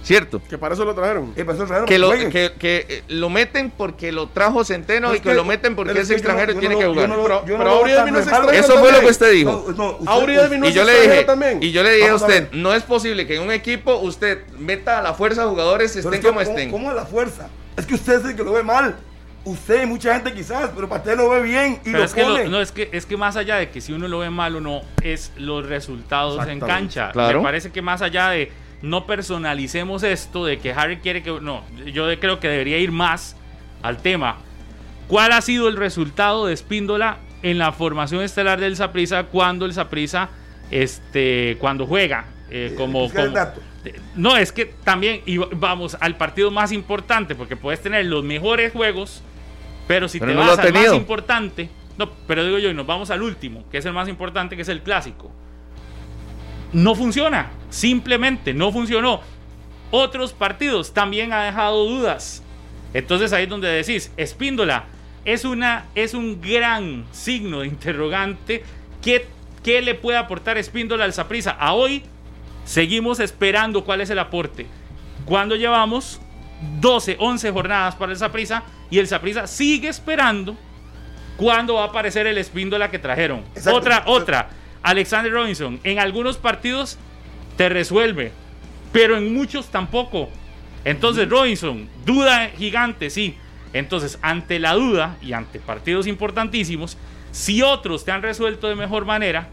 cierto 0.06 0.40
Que 0.48 0.56
para 0.56 0.74
eso 0.74 0.84
lo 0.84 0.94
trajeron. 0.94 1.32
Eh, 1.36 1.44
que 1.86 1.98
lo, 1.98 2.10
que, 2.12 2.52
que, 2.58 2.86
eh, 2.88 3.02
lo 3.08 3.28
meten 3.28 3.70
porque 3.70 4.12
lo 4.12 4.28
trajo 4.28 4.64
Centeno 4.64 5.12
y 5.14 5.18
que, 5.18 5.30
que- 5.30 5.34
lo 5.34 5.44
meten 5.44 5.74
porque 5.74 5.98
es 6.00 6.10
extranjero 6.10 6.52
y 6.52 6.56
tiene 6.56 6.78
que 6.78 6.86
jugar. 6.86 7.10
Eso 8.54 8.78
fue 8.78 8.92
lo 8.92 9.00
que 9.00 9.06
usted 9.06 9.32
dijo. 9.32 9.66
No, 9.76 9.98
no, 10.00 10.20
usted- 10.20 10.62
y 10.64 10.68
es 10.68 10.74
yo 10.74 10.84
le 10.84 10.92
extranjero 10.92 11.12
dije, 11.12 11.24
también. 11.24 11.58
y 11.62 11.72
yo 11.72 11.82
le 11.82 11.90
dije 11.92 12.04
a 12.04 12.12
Vamos 12.12 12.22
a 12.22 12.26
usted, 12.26 12.48
no 12.52 12.74
es 12.74 12.82
posible 12.82 13.26
que 13.26 13.36
en 13.36 13.42
un 13.42 13.50
equipo 13.50 13.96
usted 13.96 14.46
meta 14.58 14.98
a 14.98 15.02
la 15.02 15.14
fuerza 15.14 15.44
jugadores 15.46 15.92
Pero 15.94 16.00
estén 16.08 16.14
es 16.14 16.20
que, 16.20 16.26
como 16.28 16.40
¿cómo- 16.40 16.50
estén. 16.50 16.70
¿Cómo 16.70 16.90
a 16.90 16.94
la 16.94 17.04
fuerza? 17.06 17.48
Es 17.76 17.84
que 17.86 17.94
usted 17.94 18.20
es 18.20 18.24
el 18.26 18.36
que 18.36 18.44
lo 18.44 18.52
ve 18.52 18.62
mal. 18.62 18.96
Usted 19.44 19.84
y 19.84 19.86
mucha 19.86 20.12
gente 20.14 20.32
quizás, 20.32 20.70
pero 20.74 20.88
para 20.88 21.00
usted 21.02 21.16
lo 21.16 21.28
ve 21.30 21.40
bien 21.42 21.74
y 21.84 21.90
Pero 21.90 21.98
lo 21.98 22.04
es 22.04 22.14
que, 22.14 22.22
lo- 22.24 22.48
no, 22.48 22.60
es, 22.60 22.72
que, 22.72 22.88
es 22.92 23.06
que 23.06 23.16
más 23.16 23.36
allá 23.36 23.56
de 23.56 23.70
que 23.70 23.80
si 23.80 23.92
uno 23.92 24.08
lo 24.08 24.18
ve 24.18 24.30
mal 24.30 24.56
o 24.56 24.60
no, 24.60 24.82
es 25.02 25.30
los 25.36 25.66
resultados 25.66 26.46
en 26.48 26.58
cancha. 26.58 27.12
claro. 27.12 27.38
Me 27.38 27.44
parece 27.44 27.70
que 27.70 27.80
más 27.82 28.02
allá 28.02 28.30
de 28.30 28.50
no 28.82 29.06
personalicemos 29.06 30.02
esto, 30.02 30.44
de 30.44 30.58
que 30.58 30.72
Harry 30.72 30.98
quiere 30.98 31.22
que... 31.22 31.40
No, 31.40 31.64
yo 31.86 32.06
creo 32.20 32.40
que 32.40 32.48
debería 32.48 32.78
ir 32.78 32.92
más 32.92 33.36
al 33.82 33.98
tema. 33.98 34.36
¿Cuál 35.08 35.32
ha 35.32 35.40
sido 35.40 35.68
el 35.68 35.76
resultado 35.76 36.46
de 36.46 36.54
Espíndola 36.54 37.18
en 37.42 37.58
la 37.58 37.72
formación 37.72 38.22
estelar 38.22 38.58
del 38.60 38.76
Saprissa 38.76 39.24
cuando 39.24 39.66
el 39.66 39.72
Saprissa, 39.72 40.28
este, 40.70 41.56
cuando 41.60 41.86
juega 41.86 42.26
eh, 42.50 42.74
como, 42.76 43.04
es 43.06 43.12
que 43.12 43.18
el 43.20 43.24
como- 43.26 43.36
dato. 43.36 43.60
no, 44.16 44.36
es 44.36 44.52
que 44.52 44.66
también 44.66 45.22
y 45.26 45.38
vamos 45.38 45.96
al 46.00 46.16
partido 46.16 46.50
más 46.50 46.72
importante, 46.72 47.34
porque 47.34 47.56
puedes 47.56 47.80
tener 47.80 48.04
los 48.06 48.24
mejores 48.24 48.72
juegos, 48.72 49.22
pero 49.86 50.08
si 50.08 50.18
Pero 50.18 50.32
te 50.32 50.34
no 50.38 50.46
vas 50.46 50.58
al 50.58 50.72
más 50.72 50.94
importante, 50.94 51.68
no, 51.98 52.10
pero 52.26 52.44
digo 52.44 52.58
yo, 52.58 52.70
y 52.70 52.74
nos 52.74 52.86
vamos 52.86 53.10
al 53.10 53.22
último, 53.22 53.64
que 53.70 53.78
es 53.78 53.86
el 53.86 53.92
más 53.92 54.08
importante, 54.08 54.56
que 54.56 54.62
es 54.62 54.68
el 54.68 54.82
clásico. 54.82 55.30
No 56.72 56.94
funciona, 56.94 57.50
simplemente 57.70 58.54
no 58.54 58.72
funcionó. 58.72 59.20
Otros 59.90 60.32
partidos 60.32 60.92
también 60.92 61.32
ha 61.32 61.44
dejado 61.44 61.84
dudas. 61.86 62.42
Entonces 62.92 63.32
ahí 63.32 63.44
es 63.44 63.50
donde 63.50 63.68
decís, 63.68 64.10
Espíndola 64.16 64.84
es, 65.24 65.44
una, 65.44 65.86
es 65.94 66.14
un 66.14 66.40
gran 66.40 67.04
signo 67.12 67.60
de 67.60 67.68
interrogante. 67.68 68.64
¿Qué, 69.02 69.26
qué 69.62 69.82
le 69.82 69.94
puede 69.94 70.18
aportar 70.18 70.58
Espíndola 70.58 71.04
al 71.04 71.12
Saprissa? 71.12 71.50
A 71.52 71.74
hoy 71.74 72.02
seguimos 72.64 73.20
esperando 73.20 73.84
cuál 73.84 74.00
es 74.00 74.10
el 74.10 74.18
aporte. 74.18 74.66
Cuando 75.24 75.56
llevamos 75.56 76.20
12, 76.80 77.16
11 77.18 77.50
jornadas 77.50 77.94
para 77.96 78.12
el 78.12 78.18
Saprissa 78.18 78.62
y 78.90 78.98
el 78.98 79.06
Saprissa 79.06 79.46
sigue 79.46 79.88
esperando 79.88 80.56
cuándo 81.36 81.74
va 81.74 81.82
a 81.82 81.86
aparecer 81.86 82.26
el 82.26 82.38
Espíndola 82.38 82.90
que 82.90 82.98
trajeron. 82.98 83.40
Exacto. 83.54 83.78
Otra, 83.78 84.02
otra. 84.06 84.48
Alexander 84.86 85.32
Robinson, 85.32 85.80
en 85.82 85.98
algunos 85.98 86.36
partidos 86.36 86.96
te 87.56 87.68
resuelve, 87.68 88.30
pero 88.92 89.16
en 89.16 89.34
muchos 89.34 89.66
tampoco. 89.66 90.28
Entonces, 90.84 91.28
Robinson, 91.28 91.88
duda 92.04 92.50
gigante, 92.56 93.10
sí. 93.10 93.36
Entonces, 93.72 94.16
ante 94.22 94.60
la 94.60 94.74
duda 94.74 95.16
y 95.20 95.32
ante 95.32 95.58
partidos 95.58 96.06
importantísimos, 96.06 96.96
si 97.32 97.62
otros 97.62 98.04
te 98.04 98.12
han 98.12 98.22
resuelto 98.22 98.68
de 98.68 98.76
mejor 98.76 99.04
manera, 99.06 99.48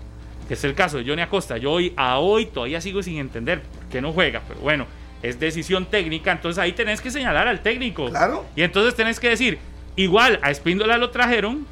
que 0.48 0.54
es 0.54 0.64
el 0.66 0.76
caso 0.76 1.00
de 1.00 1.06
Johnny 1.06 1.24
Acosta, 1.24 1.58
yo 1.58 1.72
hoy 1.72 1.94
a 1.98 2.20
hoy 2.20 2.46
todavía 2.46 2.80
sigo 2.80 3.02
sin 3.02 3.18
entender 3.18 3.64
por 3.64 3.90
qué 3.90 4.02
no 4.02 4.14
juega, 4.14 4.44
pero 4.48 4.60
bueno, 4.60 4.86
es 5.24 5.40
decisión 5.40 5.88
técnica, 5.88 6.32
entonces 6.32 6.60
ahí 6.60 6.74
tenés 6.74 7.02
que 7.02 7.10
señalar 7.10 7.48
al 7.48 7.62
técnico. 7.62 8.12
Claro. 8.12 8.46
Y 8.56 8.62
entonces 8.62 8.94
tenés 8.94 9.20
que 9.20 9.30
decir, 9.30 9.58
igual 9.96 10.40
a 10.44 10.52
Espíndola 10.52 11.00
lo 11.00 11.10
trajeron, 11.10 11.66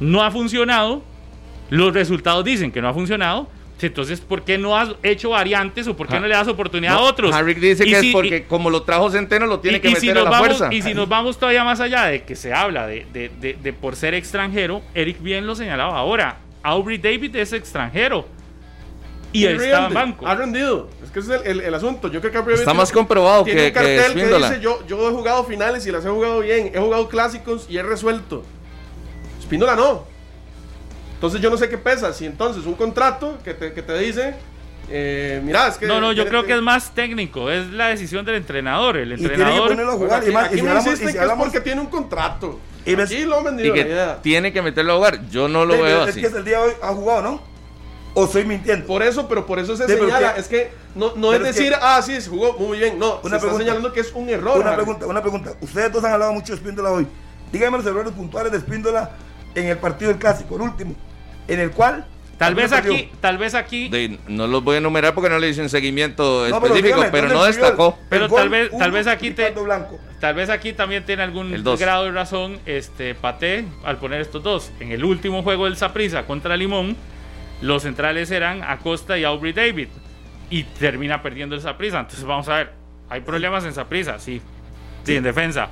no 0.00 0.24
ha 0.24 0.32
funcionado, 0.32 1.04
los 1.70 1.94
resultados 1.94 2.44
dicen 2.44 2.70
que 2.70 2.80
no 2.82 2.88
ha 2.88 2.92
funcionado. 2.94 3.48
Entonces, 3.82 4.20
¿por 4.20 4.42
qué 4.42 4.58
no 4.58 4.76
has 4.76 4.90
hecho 5.02 5.30
variantes 5.30 5.86
o 5.88 5.96
por 5.96 6.06
qué 6.06 6.20
no 6.20 6.26
le 6.28 6.34
das 6.34 6.46
oportunidad 6.48 6.96
a 6.96 7.00
No, 7.00 7.06
otros? 7.06 7.34
Harry 7.34 7.54
dice 7.54 7.86
Y 7.88 7.90
que 7.92 8.00
si- 8.00 8.08
es 8.08 8.12
porque 8.12 8.44
como 8.44 8.68
lo 8.68 8.82
trajo 8.82 9.10
Centeno 9.10 9.46
lo 9.46 9.60
tiene 9.60 9.78
y- 9.78 9.80
que 9.80 9.88
y 9.88 9.92
meter 9.92 10.00
si 10.02 10.10
a 10.10 10.14
la 10.16 10.24
vamos, 10.24 10.38
fuerza. 10.38 10.68
Y 10.74 10.82
si 10.82 10.92
nos 10.92 11.08
vamos 11.08 11.38
todavía 11.38 11.64
más 11.64 11.80
allá 11.80 12.04
de 12.04 12.22
que 12.24 12.36
se 12.36 12.52
habla 12.52 12.86
de, 12.86 13.06
de- 13.10 13.30
de- 13.40 13.54
de 13.54 13.72
por 13.72 13.96
ser 13.96 14.12
extranjero, 14.12 14.82
Eric 14.94 15.22
bien 15.22 15.46
lo 15.46 15.54
señalaba 15.54 15.96
ahora. 15.96 16.36
Aubrey 16.62 16.98
David 16.98 17.34
es 17.36 17.54
extranjero. 17.54 18.26
Y 19.32 19.44
él 19.46 19.58
estaba 19.58 19.86
en 19.86 19.94
banco. 19.94 20.26
Ha 20.26 20.34
rendido. 20.34 20.90
Es 21.02 21.10
que 21.10 21.20
ese 21.20 21.36
es 21.36 21.40
el, 21.46 21.46
el- 21.52 21.60
el 21.62 21.74
asunto. 21.74 22.08
Yo 22.08 22.20
creo 22.20 22.32
que 22.32 22.36
Aubrey 22.38 22.54
Está 22.56 22.66
David 22.66 22.78
más 22.80 22.88
tiene- 22.90 22.98
comprobado 22.98 23.44
tiene 23.44 23.60
que, 23.62 23.66
un 23.68 23.72
cartel 23.72 24.12
que 24.14 24.20
que, 24.28 24.36
dice 24.36 24.60
yo, 24.60 24.86
yo 24.86 25.08
he 25.08 25.12
jugado 25.12 25.44
finales 25.44 25.86
y 25.86 25.90
las 25.90 26.04
he 26.04 26.08
jugado 26.10 26.40
bien. 26.40 26.70
He 26.74 26.78
jugado 26.78 27.08
clásicos 27.08 27.64
y 27.70 27.78
he 27.78 27.82
resuelto. 27.82 28.44
Espíndola 29.38 29.74
no. 29.74 30.09
Entonces 31.20 31.42
yo 31.42 31.50
no 31.50 31.58
sé 31.58 31.68
qué 31.68 31.76
pesa. 31.76 32.14
Si 32.14 32.24
entonces 32.24 32.64
un 32.64 32.74
contrato 32.74 33.36
que 33.44 33.52
te, 33.52 33.74
que 33.74 33.82
te 33.82 33.98
dice, 33.98 34.34
eh, 34.88 35.42
mira, 35.44 35.68
es 35.68 35.76
que... 35.76 35.86
no, 35.86 36.00
no, 36.00 36.12
yo 36.12 36.24
que- 36.24 36.30
creo 36.30 36.44
que 36.44 36.54
es 36.54 36.62
más 36.62 36.94
técnico. 36.94 37.50
Es 37.50 37.66
la 37.68 37.88
decisión 37.88 38.24
del 38.24 38.36
entrenador. 38.36 38.96
El 38.96 39.08
tiene 39.16 39.28
que 39.28 39.34
entrenador. 39.34 39.72
a 39.72 39.74
Bueno, 39.74 39.92
jugar. 39.98 40.20
aquí, 40.22 40.30
y 40.30 40.32
más, 40.32 40.44
y 40.44 40.46
aquí 40.46 40.56
si 40.56 40.62
me 40.62 40.68
hablamos- 40.70 40.86
y 40.86 40.88
insisten 40.88 41.08
si 41.08 41.12
que 41.12 41.18
es 41.18 41.22
hablamos- 41.22 41.44
porque 41.48 41.60
tiene 41.60 41.80
un 41.82 41.88
contrato. 41.88 42.58
Y 42.86 42.94
ves- 42.94 43.10
aquí 43.10 43.24
lo 43.26 43.40
Y 43.42 43.70
que 43.72 44.16
tiene 44.22 44.50
que 44.52 44.62
meterlo 44.62 44.94
a 44.94 44.96
jugar. 44.96 45.28
Yo 45.28 45.46
no 45.46 45.66
lo 45.66 45.74
Sí, 45.74 45.82
veo 45.82 46.02
es 46.04 46.08
así. 46.08 46.20
que 46.22 46.26
es 46.28 46.32
el 46.34 46.44
día 46.46 46.58
de 46.58 46.64
hoy 46.68 46.72
ha 46.82 46.88
jugado, 46.94 47.20
¿no? 47.22 47.42
O 48.14 48.24
estoy 48.24 48.44
mintiendo. 48.46 48.86
Por 48.86 49.02
eso, 49.02 49.28
pero 49.28 49.44
por 49.46 49.58
eso 49.58 49.76
se 49.76 49.86
Sí, 49.86 49.92
señala. 49.92 50.34
que- 50.34 50.40
Es 50.40 50.48
que 50.48 50.72
no, 50.94 51.12
no 51.16 51.34
es 51.34 51.42
decir, 51.42 51.68
que- 51.68 51.78
ah, 51.80 52.00
sí, 52.02 52.18
se 52.20 52.30
jugó 52.30 52.54
muy 52.54 52.78
bien. 52.78 52.98
No, 52.98 53.20
se 53.20 53.26
Una 53.26 53.36
está 53.36 53.38
pregunta. 53.40 53.58
señalando 53.58 53.92
que 53.92 54.00
es 54.00 54.10
un 54.14 54.28
error. 54.30 54.58
Una 54.58 54.70
Harry. 54.70 54.76
pregunta, 54.76 55.06
una 55.06 55.20
pregunta. 55.20 55.52
Ustedes 55.60 55.92
dos 55.92 56.02
han 56.02 56.12
hablado 56.14 56.32
mucho 56.32 56.52
de 56.54 56.56
Espíndola 56.58 56.90
hoy. 56.90 57.06
Díganme 57.52 57.76
los 57.76 57.86
errores 57.86 58.12
puntuales 58.14 58.50
de 58.50 58.58
Espíndola 58.58 59.10
en 59.54 59.66
el 59.66 59.76
partido 59.78 60.10
del 60.10 60.18
clásico, 60.18 60.54
el 60.56 60.62
último, 60.62 60.94
en 61.52 61.60
el 61.60 61.70
cual. 61.70 62.06
Tal 62.38 62.54
vez 62.54 62.72
aquí, 62.72 63.10
tal 63.20 63.36
vez 63.36 63.54
aquí. 63.54 63.90
De- 63.90 64.18
no 64.28 64.46
los 64.46 64.64
voy 64.64 64.76
a 64.76 64.78
enumerar 64.78 65.12
porque 65.14 65.28
no 65.28 65.38
le 65.38 65.50
hice 65.50 65.60
un 65.60 65.68
seguimiento 65.68 66.46
No, 66.48 66.58
pero 66.58 66.74
específico, 66.74 66.96
dígame, 67.02 67.10
pero 67.12 67.22
¿dónde 67.28 67.34
no 67.38 67.44
destacó. 67.44 67.98
el 68.00 68.06
Pero 68.08 68.28
tal 68.30 68.48
vez- 68.48 68.70
tal 68.78 68.90
vez 68.92 69.06
aquí 69.06 69.30
te-. 69.32 69.54
Tal 70.20 70.34
vez 70.34 70.48
aquí 70.48 70.72
también 70.72 71.04
tiene 71.04 71.22
algún 71.22 71.52
grado 71.78 72.04
de 72.04 72.12
razón 72.12 72.58
este 72.64 73.14
Pate 73.14 73.66
al 73.84 73.98
poner 73.98 74.22
estos 74.22 74.42
dos. 74.42 74.70
En 74.80 74.90
el 74.90 75.04
último 75.04 75.42
juego 75.42 75.66
del 75.66 75.76
Saprissa 75.76 76.22
contra 76.26 76.56
Limón, 76.56 76.96
los 77.60 77.82
centrales 77.82 78.30
eran 78.30 78.62
Acosta 78.64 79.18
y 79.18 79.24
Aubrey 79.24 79.52
David. 79.52 79.88
Y 80.48 80.62
termina 80.64 81.22
perdiendo 81.22 81.54
el 81.54 81.60
Saprissa. 81.60 82.00
Entonces 82.00 82.24
vamos 82.24 82.48
a 82.48 82.56
ver, 82.56 82.72
¿hay 83.10 83.20
problemas 83.20 83.64
en 83.66 83.74
Saprissa? 83.74 84.18
Sí. 84.18 84.40
Sí, 85.04 85.16
en 85.16 85.22
defensa. 85.24 85.68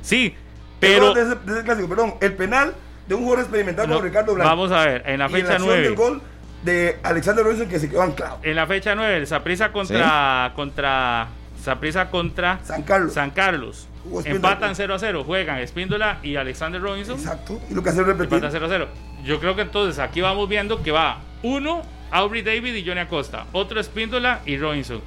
Sí, 0.00 0.32
Pero. 0.78 1.12
pero... 1.12 1.14
De 1.14 1.32
ese, 1.34 1.40
de 1.44 1.52
ese 1.54 1.64
clásico, 1.64 1.88
perdón. 1.88 2.14
El 2.20 2.34
penal 2.34 2.74
de 3.06 3.14
un 3.14 3.22
jugador 3.22 3.40
experimentado 3.44 3.88
no, 3.88 3.94
como 3.94 4.06
Ricardo 4.06 4.34
Blanco. 4.34 4.48
vamos 4.50 4.72
a 4.72 4.84
ver, 4.86 5.02
en 5.06 5.18
la 5.18 5.26
Y 5.26 5.30
fecha 5.32 5.48
acción 5.52 5.66
9. 5.68 5.82
del 5.82 5.94
gol 5.94 6.22
de 6.62 6.96
Alexander 7.02 7.44
Robinson 7.44 7.68
que 7.68 7.78
se 7.78 7.88
quedó 7.90 8.02
anclado. 8.02 8.38
En 8.42 8.56
la 8.56 8.66
fecha 8.66 8.94
9, 8.94 9.16
el 9.18 9.26
Saprissa 9.26 9.70
contra... 9.72 10.52
contra 10.56 11.28
Saprissa 11.62 12.10
contra 12.10 12.58
San 12.62 12.82
Carlos. 12.82 13.14
San 13.14 13.30
Carlos. 13.30 13.88
Empatan 14.24 14.74
0 14.76 14.94
a 14.94 14.98
0. 14.98 15.24
Juegan 15.24 15.58
Espíndola 15.60 16.18
y 16.22 16.36
Alexander 16.36 16.78
Robinson. 16.80 17.18
Exacto. 17.18 17.58
Y 17.70 17.74
lo 17.74 17.82
que 17.82 17.88
hace 17.88 18.02
es 18.02 18.06
repetir. 18.06 18.34
Empata 18.34 18.50
0 18.50 18.66
0. 18.68 18.88
Yo 19.24 19.40
creo 19.40 19.56
que 19.56 19.62
entonces 19.62 19.98
aquí 19.98 20.20
vamos 20.20 20.46
viendo 20.46 20.82
que 20.82 20.90
va 20.92 21.20
uno, 21.42 21.80
Aubrey 22.10 22.42
David 22.42 22.74
y 22.74 22.86
Johnny 22.86 23.00
Acosta. 23.00 23.46
Otro 23.52 23.80
Espíndola 23.80 24.40
y 24.44 24.58
Robinson. 24.58 25.00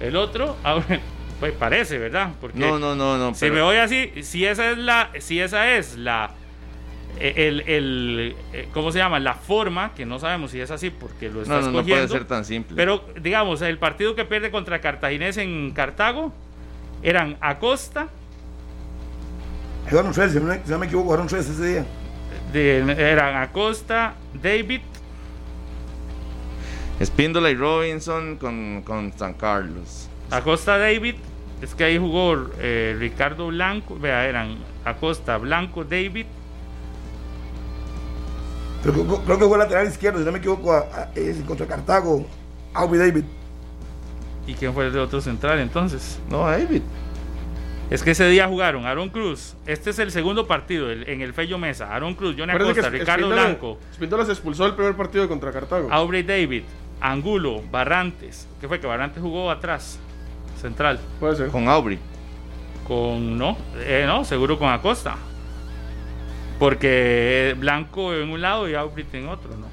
El 0.00 0.16
otro, 0.16 0.56
Aubrey- 0.64 0.98
pues 1.38 1.52
parece, 1.52 1.98
¿verdad? 1.98 2.30
Porque 2.40 2.58
No, 2.58 2.80
no, 2.80 2.96
no, 2.96 3.16
no. 3.16 3.32
si 3.34 3.40
pero- 3.42 3.54
me 3.54 3.62
voy 3.62 3.76
así, 3.76 4.10
si 4.24 4.44
esa 4.44 4.70
es 4.72 4.78
la, 4.78 5.10
si 5.20 5.40
esa 5.40 5.70
es 5.76 5.96
la, 5.96 6.32
el, 7.20 7.60
el, 7.62 8.36
eh, 8.52 8.68
¿cómo 8.72 8.90
se 8.92 8.98
llama? 8.98 9.20
La 9.20 9.34
forma, 9.34 9.92
que 9.94 10.06
no 10.06 10.18
sabemos 10.18 10.50
si 10.52 10.60
es 10.60 10.70
así 10.70 10.90
porque 10.90 11.28
lo 11.28 11.42
está 11.42 11.54
no, 11.56 11.60
no, 11.60 11.70
no 11.72 11.78
escogiendo. 11.80 12.06
puede 12.08 12.18
ser 12.20 12.26
tan 12.26 12.44
simple. 12.44 12.76
Pero, 12.76 13.04
digamos, 13.20 13.60
el 13.62 13.78
partido 13.78 14.14
que 14.14 14.24
pierde 14.24 14.50
contra 14.50 14.80
Cartaginés 14.80 15.36
en 15.36 15.70
Cartago 15.72 16.32
eran 17.02 17.36
Acosta, 17.40 18.08
Jugaron 19.88 20.12
tres, 20.12 20.32
si 20.32 20.38
no, 20.38 20.44
me- 20.46 20.60
si 20.64 20.70
no 20.70 20.78
me 20.78 20.86
equivoco, 20.86 21.06
jugaron 21.06 21.26
tres 21.26 21.48
ese 21.48 21.66
día. 21.66 21.86
de- 22.52 23.10
eran 23.10 23.36
Acosta, 23.36 24.14
David, 24.34 24.80
Espíndola 27.00 27.50
y 27.50 27.54
Robinson 27.56 28.36
con, 28.36 28.82
con 28.84 29.12
San 29.16 29.34
Carlos. 29.34 30.08
Acosta 30.30 30.76
David, 30.78 31.14
es 31.62 31.74
que 31.74 31.84
ahí 31.84 31.98
jugó 31.98 32.50
eh, 32.58 32.94
Ricardo 32.98 33.48
Blanco, 33.48 33.98
vea, 33.98 34.26
eran 34.28 34.58
Acosta, 34.84 35.38
Blanco, 35.38 35.82
David, 35.84 36.26
Pero 38.82 38.94
creo, 38.94 39.22
creo 39.24 39.38
que 39.38 39.44
fue 39.46 39.58
lateral 39.58 39.86
izquierdo, 39.88 40.18
si 40.20 40.24
no 40.24 40.32
me 40.32 40.38
equivoco, 40.38 40.72
a- 40.72 40.78
a- 40.80 41.08
es 41.14 41.38
contra 41.42 41.66
Cartago, 41.66 42.26
Aubrey 42.74 42.98
David. 43.00 43.24
¿y 44.46 44.54
quién 44.54 44.72
fue 44.74 44.86
el 44.86 44.98
otro 44.98 45.20
central 45.20 45.58
entonces? 45.60 46.18
No, 46.28 46.40
David. 46.46 46.82
Es 47.90 48.02
que 48.02 48.12
ese 48.12 48.26
día 48.28 48.46
jugaron 48.48 48.86
Aaron 48.86 49.08
Cruz, 49.10 49.54
este 49.66 49.90
es 49.90 49.98
el 49.98 50.10
segundo 50.12 50.46
partido 50.46 50.90
el- 50.90 51.08
en 51.08 51.20
el 51.22 51.34
Fello 51.34 51.58
Mesa, 51.58 51.94
Aaron 51.94 52.14
Cruz, 52.14 52.34
Johnny 52.38 52.52
Acosta, 52.52 52.82
que 52.90 52.98
Ricardo 52.98 53.28
Blanco, 53.28 53.78
Espíndola 53.92 54.24
se 54.24 54.32
expulsó 54.32 54.66
el 54.66 54.74
primer 54.74 54.94
partido 54.96 55.28
contra 55.28 55.52
Cartago. 55.52 55.88
Aubrey 55.92 56.22
David, 56.22 56.62
Angulo, 57.00 57.62
Barrantes, 57.70 58.46
¿qué 58.60 58.68
fue? 58.68 58.80
Que 58.80 58.86
Barrantes 58.86 59.20
jugó 59.22 59.50
atrás, 59.50 59.98
central, 60.60 61.00
Puede 61.18 61.36
ser. 61.36 61.48
Con 61.48 61.68
Aubrey. 61.68 61.98
con, 62.86 63.36
no, 63.38 63.56
eh, 63.78 64.04
no, 64.06 64.24
seguro 64.24 64.58
con 64.58 64.68
Acosta, 64.68 65.16
porque 66.60 67.56
Blanco 67.58 68.14
en 68.14 68.28
un 68.28 68.42
lado 68.42 68.68
y 68.68 68.74
Aubrey 68.74 69.06
en 69.14 69.28
otro, 69.28 69.56
¿no? 69.56 69.66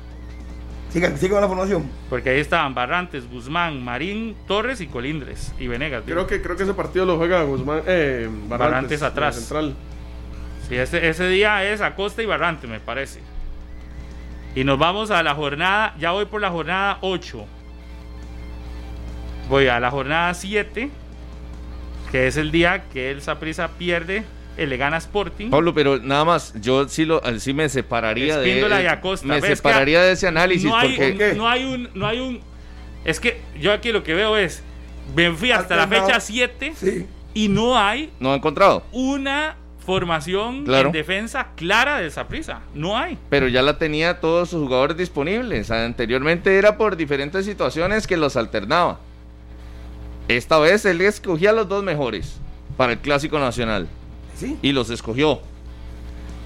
Siga, 0.90 1.16
siga 1.18 1.34
con 1.34 1.42
la 1.42 1.48
formación. 1.50 1.92
Porque 2.10 2.30
ahí 2.30 2.40
estaban 2.40 2.74
Barrantes, 2.74 3.30
Guzmán, 3.30 3.84
Marín, 3.84 4.38
Torres 4.48 4.80
y 4.80 4.88
Colindres 4.88 5.54
y 5.60 5.68
Venegas. 5.68 6.06
digo. 6.06 6.16
Creo 6.16 6.28
que, 6.28 6.42
creo 6.42 6.56
que 6.56 6.64
ese 6.64 6.74
partido 6.74 7.06
lo 7.06 7.18
juega 7.18 7.44
Guzmán. 7.44 7.82
Eh, 7.86 8.30
Barrantes, 8.48 9.04
atrás. 9.04 9.36
Central. 9.36 9.76
Sí, 10.70 10.76
ese, 10.76 11.10
ese 11.10 11.28
día 11.28 11.70
es 11.70 11.82
Acosta 11.82 12.24
y 12.24 12.26
Barrantes, 12.26 12.70
me 12.70 12.80
parece. 12.80 13.20
Y 14.56 14.64
nos 14.64 14.80
vamos 14.80 15.12
a 15.12 15.22
la 15.24 15.36
jornada, 15.36 15.94
ya 16.00 16.12
voy 16.12 16.26
por 16.26 16.40
la 16.40 16.52
jornada 16.52 17.00
8. 17.02 17.46
Voy 19.50 19.68
a 19.68 19.82
la 19.82 19.92
jornada 19.92 20.34
7, 20.34 20.90
que 22.14 22.28
es 22.28 22.38
el 22.38 22.52
día 22.52 22.86
que 22.94 23.12
el 23.12 23.22
Saprissa 23.22 23.68
pierde, 23.78 24.24
el 24.58 24.70
le 24.70 24.78
gana 24.78 24.98
Sporting. 24.98 25.50
Pablo, 25.50 25.74
pero 25.74 26.00
nada 26.00 26.26
más, 26.26 26.54
yo 26.60 26.88
sí, 26.90 27.06
lo, 27.06 27.22
sí 27.40 27.54
me 27.54 27.70
separaría 27.70 28.38
de 28.40 28.60
y 28.60 28.86
Acosta. 28.88 29.26
Me 29.28 29.36
¿Ves 29.36 29.46
que 29.46 29.56
separaría 29.56 30.02
de 30.02 30.12
ese 30.14 30.28
análisis 30.28 30.70
no 30.70 30.76
hay, 30.76 30.90
porque 30.90 31.16
¿Qué? 31.18 31.34
no 31.36 31.48
hay 31.48 31.64
un, 31.64 31.90
no 31.94 32.08
hay 32.08 32.20
un. 32.20 32.42
Es 33.06 33.20
que 33.20 33.40
yo 33.60 33.72
aquí 33.72 33.92
lo 33.92 34.04
que 34.04 34.14
veo 34.14 34.36
es, 34.36 34.64
fui 35.38 35.52
hasta 35.52 35.76
la 35.76 35.88
fecha 35.88 36.20
7 36.20 36.74
Sí. 36.76 37.06
y 37.34 37.48
no 37.48 37.78
hay 37.78 38.12
no 38.20 38.34
ha 38.34 38.36
encontrado. 38.36 38.84
una 38.92 39.56
formación 39.86 40.66
Claro. 40.66 40.88
en 40.88 40.92
defensa 40.92 41.48
clara 41.56 42.00
del 42.00 42.12
Saprissa. 42.12 42.60
No 42.74 42.98
hay. 42.98 43.18
Pero 43.30 43.48
ya 43.48 43.62
la 43.62 43.78
tenía 43.78 44.20
todos 44.20 44.50
sus 44.50 44.62
jugadores 44.64 44.98
disponibles. 44.98 45.72
Anteriormente 45.72 46.58
era 46.58 46.78
por 46.78 46.98
diferentes 46.98 47.46
situaciones 47.46 48.06
que 48.06 48.18
los 48.18 48.36
alternaba. 48.36 49.00
Esta 50.28 50.60
vez 50.60 50.84
él 50.86 51.00
escogía 51.00 51.54
los 51.54 51.70
dos 51.70 51.86
mejores 51.86 52.38
para 52.76 52.92
el 52.94 52.98
Clásico 53.00 53.40
Nacional. 53.40 53.88
Sí. 54.38 54.58
Y 54.62 54.72
los 54.72 54.90
escogió. 54.90 55.40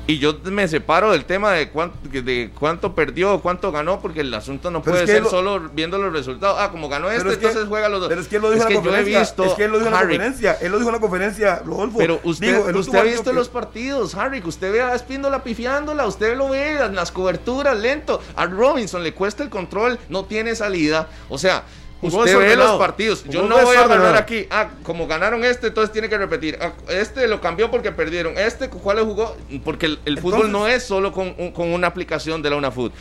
Y 0.07 0.17
yo 0.17 0.35
me 0.45 0.67
separo 0.67 1.11
del 1.11 1.25
tema 1.25 1.51
de 1.53 1.69
cuánto, 1.69 1.95
de 2.09 2.49
cuánto 2.59 2.95
perdió, 2.95 3.39
cuánto 3.39 3.71
ganó, 3.71 4.01
porque 4.01 4.21
el 4.21 4.33
asunto 4.33 4.71
no 4.71 4.81
Pero 4.81 4.93
puede 4.93 5.03
es 5.03 5.09
que 5.09 5.13
ser 5.13 5.23
lo- 5.23 5.29
solo 5.29 5.69
viendo 5.73 5.99
los 5.99 6.11
resultados. 6.11 6.57
Ah, 6.59 6.69
como 6.71 6.89
ganó 6.89 7.07
este, 7.09 7.19
Pero 7.19 7.31
es 7.31 7.37
que- 7.37 7.45
entonces 7.45 7.69
juega 7.69 7.87
los 7.87 7.99
dos. 8.01 8.09
Pero 8.09 8.19
es 8.19 8.27
que 8.27 8.35
él 8.37 8.41
lo 8.41 8.51
dijo 8.51 8.67
en 8.67 8.73
la 8.73 8.81
conferencia. 8.81 9.19
visto, 9.19 9.45
es 9.45 9.53
que 9.53 9.63
él 9.65 9.71
lo 9.71 9.77
dijo 9.77 9.87
en 9.87 9.93
la 9.93 9.99
conferencia. 10.01 10.57
Él 10.59 10.71
lo 10.71 10.77
dijo 10.79 10.89
en 10.89 10.95
la 10.95 10.99
conferencia, 11.01 11.59
Rodolfo. 11.63 11.99
Pero 11.99 12.19
usted, 12.23 12.47
Digo, 12.65 12.79
usted 12.79 12.97
ha 12.97 13.03
visto 13.03 13.29
que- 13.29 13.33
los 13.35 13.47
partidos, 13.49 14.15
Harry, 14.15 14.41
que 14.41 14.49
usted 14.49 14.71
ve 14.73 14.81
a 14.81 14.95
Espíndola 14.95 15.43
pifiándola, 15.43 16.05
usted 16.07 16.35
lo 16.35 16.49
ve 16.49 16.83
en 16.83 16.95
las 16.95 17.11
coberturas, 17.11 17.77
lento. 17.79 18.19
A 18.35 18.47
Robinson 18.47 19.03
le 19.03 19.13
cuesta 19.13 19.43
el 19.43 19.49
control, 19.49 19.99
no 20.09 20.25
tiene 20.25 20.55
salida. 20.55 21.07
O 21.29 21.37
sea, 21.37 21.63
usted 22.01 22.37
ve 22.37 22.55
los 22.55 22.79
partidos. 22.79 23.23
Yo 23.25 23.43
no 23.43 23.57
voy 23.61 23.75
a 23.75 23.87
ganar 23.87 24.15
aquí. 24.15 24.47
Ah, 24.49 24.69
como 24.83 25.07
ganaron 25.07 25.43
este, 25.45 25.67
entonces 25.67 25.91
tiene 25.91 26.09
que 26.09 26.17
repetir. 26.17 26.57
Ah, 26.61 26.73
este 26.89 27.27
lo 27.27 27.39
cambió 27.41 27.69
porque 27.69 27.91
perdieron. 27.91 28.37
Este, 28.37 28.69
¿cuál 28.69 28.97
le 28.97 29.03
jugó? 29.03 29.35
Porque 29.63 29.85
el, 29.85 29.99
el 30.05 30.17
fútbol 30.19 30.45
Entonces- 30.47 30.51
no 30.51 30.67
es 30.67 30.83
solo 30.83 31.11
con, 31.11 31.33
con 31.51 31.71
una 31.71 31.87
aplicación 31.87 32.41
de 32.41 32.49
la 32.49 32.55
UNAFUT. 32.55 32.93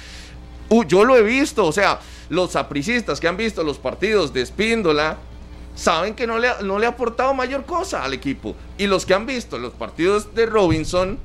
Uh, 0.68 0.84
yo 0.84 1.04
lo 1.04 1.16
he 1.16 1.22
visto, 1.22 1.66
o 1.66 1.72
sea, 1.72 1.98
los 2.28 2.54
apricistas 2.54 3.18
que 3.18 3.26
han 3.26 3.36
visto 3.36 3.64
los 3.64 3.78
partidos 3.78 4.32
de 4.32 4.42
Espíndola 4.42 5.16
saben 5.74 6.14
que 6.14 6.26
no 6.26 6.38
le, 6.38 6.48
no 6.62 6.78
le 6.78 6.86
ha 6.86 6.90
aportado 6.90 7.34
mayor 7.34 7.64
cosa 7.64 8.04
al 8.04 8.12
equipo. 8.14 8.54
Y 8.78 8.86
los 8.86 9.04
que 9.06 9.14
han 9.14 9.26
visto 9.26 9.58
los 9.58 9.72
partidos 9.72 10.34
de 10.34 10.46
Robinson 10.46 11.18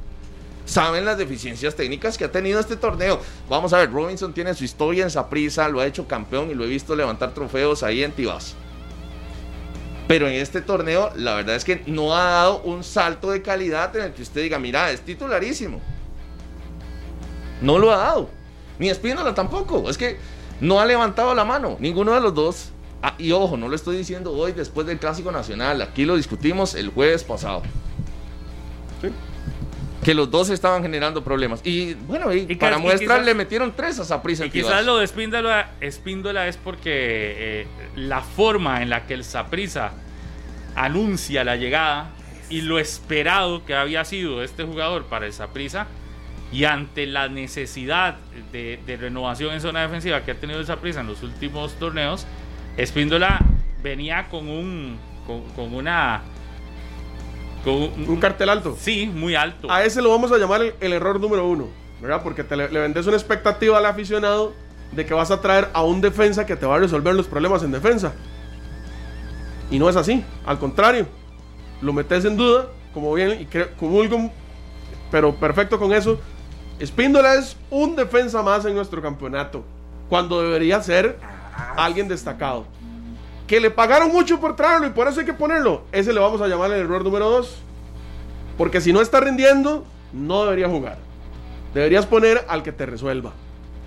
saben 0.66 1.06
las 1.06 1.18
deficiencias 1.18 1.76
técnicas 1.76 2.18
que 2.18 2.26
ha 2.26 2.32
tenido 2.32 2.60
este 2.60 2.76
torneo. 2.76 3.20
Vamos 3.50 3.74
a 3.74 3.78
ver, 3.78 3.92
Robinson 3.92 4.34
tiene 4.34 4.54
su 4.54 4.64
historia 4.64 5.04
en 5.04 5.12
Saprissa, 5.12 5.70
lo 5.70 5.80
ha 5.80 5.86
hecho 5.86 6.08
campeón 6.08 6.52
y 6.52 6.56
lo 6.56 6.66
he 6.66 6.68
visto 6.68 6.96
levantar 6.96 7.34
trofeos 7.34 7.84
ahí 7.84 8.04
en 8.04 8.12
Tibás. 8.12 8.56
Pero 10.08 10.28
en 10.28 10.36
este 10.36 10.62
torneo, 10.62 11.12
la 11.16 11.36
verdad 11.36 11.56
es 11.56 11.64
que 11.64 11.82
no 11.88 12.16
ha 12.16 12.24
dado 12.24 12.62
un 12.62 12.84
salto 12.84 13.32
de 13.32 13.42
calidad 13.42 13.96
en 13.96 14.04
el 14.04 14.14
que 14.14 14.22
usted 14.22 14.44
diga, 14.44 14.60
mira, 14.60 14.92
es 14.92 15.02
titularísimo. 15.02 15.82
No 17.62 17.80
lo 17.80 17.92
ha 17.92 17.98
dado. 17.98 18.30
Ni 18.78 18.90
Espínola 18.90 19.34
tampoco. 19.34 19.90
Es 19.90 19.98
que 19.98 20.18
no 20.62 20.80
ha 20.80 20.86
levantado 20.86 21.34
la 21.34 21.44
mano. 21.44 21.78
Ninguno 21.80 22.14
de 22.14 22.22
los 22.22 22.36
dos. 22.36 22.70
Ah, 23.02 23.16
y 23.18 23.32
ojo, 23.32 23.58
no 23.58 23.68
lo 23.68 23.76
estoy 23.76 23.98
diciendo 23.98 24.32
hoy 24.32 24.52
después 24.52 24.86
del 24.86 25.00
Clásico 25.00 25.32
Nacional. 25.32 25.82
Aquí 25.82 26.06
lo 26.06 26.16
discutimos 26.16 26.76
el 26.76 26.90
jueves 26.90 27.24
pasado. 27.24 27.64
Sí. 29.02 29.10
Que 30.06 30.14
los 30.14 30.30
dos 30.30 30.52
estaban 30.52 30.84
generando 30.84 31.24
problemas. 31.24 31.62
Y 31.64 31.96
bueno, 31.96 32.32
y, 32.32 32.46
Y 32.48 32.56
para 32.56 32.78
muestra 32.78 33.18
le 33.18 33.34
metieron 33.34 33.74
tres 33.76 34.00
a 34.00 34.06
Saprissa 34.06 34.46
Y 34.46 34.52
quizás 34.52 34.86
lo 34.86 34.98
de 34.98 35.06
Espíndola, 35.06 35.72
Espíndola 35.82 36.48
es 36.48 36.58
porque 36.58 36.92
eh, 36.92 37.68
la 37.96 38.22
forma 38.22 38.84
en 38.84 38.92
la 38.92 39.08
que 39.08 39.16
el 39.16 39.24
Saprissa 39.24 39.94
anuncia 40.76 41.44
la 41.44 41.56
llegada 41.56 42.12
y 42.50 42.62
lo 42.62 42.78
esperado 42.78 43.66
que 43.66 43.74
había 43.74 44.06
sido 44.06 44.44
este 44.44 44.64
jugador 44.64 45.06
para 45.06 45.26
el 45.26 45.34
Saprissa 45.34 45.88
y 46.52 46.66
ante 46.66 47.08
la 47.08 47.28
necesidad 47.28 48.18
de, 48.52 48.80
de 48.86 48.98
renovación 48.98 49.54
en 49.56 49.62
zona 49.62 49.82
defensiva 49.82 50.24
que 50.24 50.32
ha 50.32 50.36
tenido 50.36 50.60
el 50.60 50.68
Saprissa 50.68 51.02
en 51.02 51.08
los 51.08 51.24
últimos 51.24 51.74
torneos, 51.80 52.28
Espíndola 52.78 53.40
venía 53.82 54.28
con 54.30 54.48
un 54.48 55.00
con, 55.26 55.44
con 55.54 55.74
una 55.74 56.22
con 57.66 57.74
un, 57.74 58.06
Un 58.08 58.18
cartel 58.22 58.48
alto. 58.48 58.78
sí 58.80 59.08
muy 59.14 59.36
alto. 59.36 59.70
A 59.70 59.84
ese 59.84 60.02
lo 60.02 60.10
vamos 60.12 60.32
a 60.32 60.38
llamar 60.38 60.62
el, 60.62 60.74
el 60.80 60.94
error 60.94 61.20
número 61.20 61.46
uno, 61.48 61.68
¿verdad? 62.02 62.22
Porque 62.24 62.46
te 62.46 62.56
le, 62.56 62.70
le 62.70 62.80
vendes 62.80 63.06
una 63.08 63.18
expectativa 63.18 63.78
al 63.78 63.86
aficionado 63.86 64.54
de 64.94 65.06
que 65.06 65.14
vas 65.14 65.32
a 65.32 65.42
traer 65.42 65.70
a 65.74 65.84
un 65.84 66.00
defensa 66.00 66.46
que 66.46 66.56
te 66.56 66.66
va 66.66 66.76
a 66.76 66.80
resolver 66.80 67.14
los 67.14 67.28
problemas 67.28 67.64
en 67.64 67.72
defensa. 67.72 68.14
Y 69.70 69.80
no 69.80 69.90
es 69.90 69.96
así, 69.96 70.24
al 70.46 70.60
contrario, 70.60 71.08
lo 71.82 71.92
metes 71.92 72.24
en 72.24 72.38
duda, 72.38 72.68
como 72.94 73.14
bien, 73.14 73.42
y 73.42 73.48
comulgo, 73.78 74.32
pero 75.12 75.36
perfecto 75.36 75.80
con 75.80 75.92
eso. 75.92 76.20
Espíndola 76.80 77.36
es 77.36 77.58
un 77.70 77.96
defensa 77.96 78.44
más 78.44 78.64
en 78.66 78.76
nuestro 78.76 79.02
campeonato, 79.02 79.64
cuando 80.08 80.42
debería 80.42 80.82
ser 80.84 81.18
alguien 81.76 82.08
destacado. 82.08 82.66
Que 83.48 83.60
le 83.60 83.70
pagaron 83.70 84.12
mucho 84.12 84.40
por 84.40 84.56
traerlo 84.56 84.88
y 84.88 84.90
por 84.92 85.08
eso 85.08 85.20
hay 85.20 85.26
que 85.26 85.34
ponerlo. 85.34 85.84
Ese 85.92 86.12
le 86.14 86.20
vamos 86.20 86.42
a 86.42 86.48
llamar 86.48 86.72
el 86.72 86.80
error 86.82 87.04
número 87.04 87.30
dos. 87.30 87.58
Porque 88.58 88.82
si 88.82 88.92
no 88.94 89.02
está 89.02 89.20
rindiendo, 89.20 89.86
no 90.14 90.44
debería 90.46 90.68
jugar. 90.68 90.98
Deberías 91.74 92.06
poner 92.06 92.44
al 92.48 92.64
que 92.64 92.72
te 92.72 92.86
resuelva. 92.86 93.34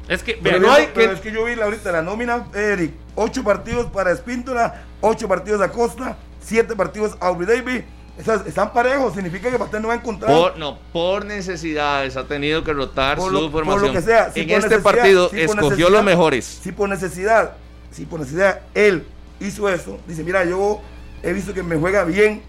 es 0.08 0.22
que 0.22 0.38
Pero 0.42 0.60
no 0.60 0.72
hay- 0.72 0.88
Pero 0.94 1.10
que- 1.10 1.14
es 1.16 1.20
que 1.20 1.32
yo 1.32 1.44
vi 1.44 1.54
la- 1.54 1.64
ahorita 1.66 1.92
la 1.92 2.00
nómina, 2.02 2.46
Eric. 2.54 2.92
Ocho 3.14 3.44
partidos 3.44 3.86
para 3.90 4.10
Espíndola, 4.12 4.84
ocho 5.02 5.28
partidos 5.28 5.60
a 5.60 5.70
Costa, 5.70 6.16
siete 6.40 6.74
partidos 6.76 7.14
a 7.20 7.26
Aubrey 7.26 7.46
Davis. 7.46 7.84
Esas- 8.16 8.46
están 8.46 8.72
parejos, 8.72 9.12
significa 9.14 9.50
que 9.50 9.58
Pastel 9.58 9.82
no 9.82 9.88
va 9.88 9.94
a 9.94 9.96
encontrar. 9.98 10.30
Por, 10.32 10.56
no, 10.58 10.78
por 10.94 11.24
necesidades 11.26 12.16
ha 12.16 12.24
tenido 12.24 12.64
que 12.64 12.72
rotar 12.72 13.16
por 13.18 13.26
su 13.28 13.32
lo, 13.34 13.40
por 13.42 13.64
formación. 13.64 13.86
lo 13.88 13.92
que 13.92 14.02
sea. 14.02 14.32
si 14.32 14.40
en 14.40 14.48
por 14.48 14.58
este 14.58 14.78
partido 14.78 15.28
si 15.28 15.46
por 15.46 15.56
escogió 15.58 15.90
los 15.90 16.02
mejores. 16.04 16.44
Si 16.62 16.72
por 16.72 16.88
necesidad, 16.88 17.52
si 17.90 18.06
por 18.06 18.20
necesidad 18.20 18.60
él 18.74 19.06
hizo 19.40 19.68
eso, 19.68 19.98
dice, 20.06 20.24
mira, 20.24 20.44
yo 20.44 20.80
he 21.22 21.32
visto 21.32 21.52
que 21.54 21.62
me 21.62 21.76
juega 21.76 22.04
bien 22.04 22.42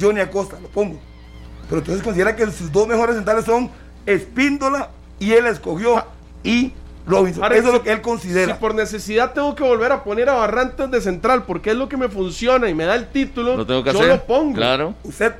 Johnny 0.00 0.20
Acosta, 0.20 0.58
lo 0.60 0.68
pongo. 0.68 0.98
Pero 1.68 1.80
entonces 1.80 2.02
considera 2.02 2.34
que 2.34 2.46
sus 2.50 2.72
dos 2.72 2.88
mejores 2.88 3.16
centrales 3.16 3.44
son 3.44 3.70
Espíndola 4.06 4.90
y 5.18 5.32
él 5.32 5.46
escogió 5.46 6.04
y 6.42 6.72
Robinson. 7.06 7.42
Ahora, 7.42 7.56
eso 7.56 7.68
es 7.68 7.74
lo 7.74 7.82
que 7.82 7.92
él 7.92 8.00
considera. 8.00 8.54
Si 8.54 8.60
por 8.60 8.74
necesidad 8.74 9.32
tengo 9.32 9.54
que 9.54 9.62
volver 9.62 9.92
a 9.92 10.02
poner 10.04 10.28
a 10.28 10.34
Barrantes 10.34 10.90
de 10.90 11.00
central 11.00 11.44
porque 11.44 11.70
es 11.70 11.76
lo 11.76 11.88
que 11.88 11.96
me 11.96 12.08
funciona 12.08 12.68
y 12.68 12.74
me 12.74 12.84
da 12.84 12.94
el 12.94 13.08
título, 13.08 13.56
Lo 13.56 13.66
tengo 13.66 13.82
que 13.84 13.92
yo 13.92 13.98
hacer. 14.00 14.10
lo 14.10 14.24
pongo. 14.24 14.54
Claro. 14.54 14.94
Usted 15.04 15.34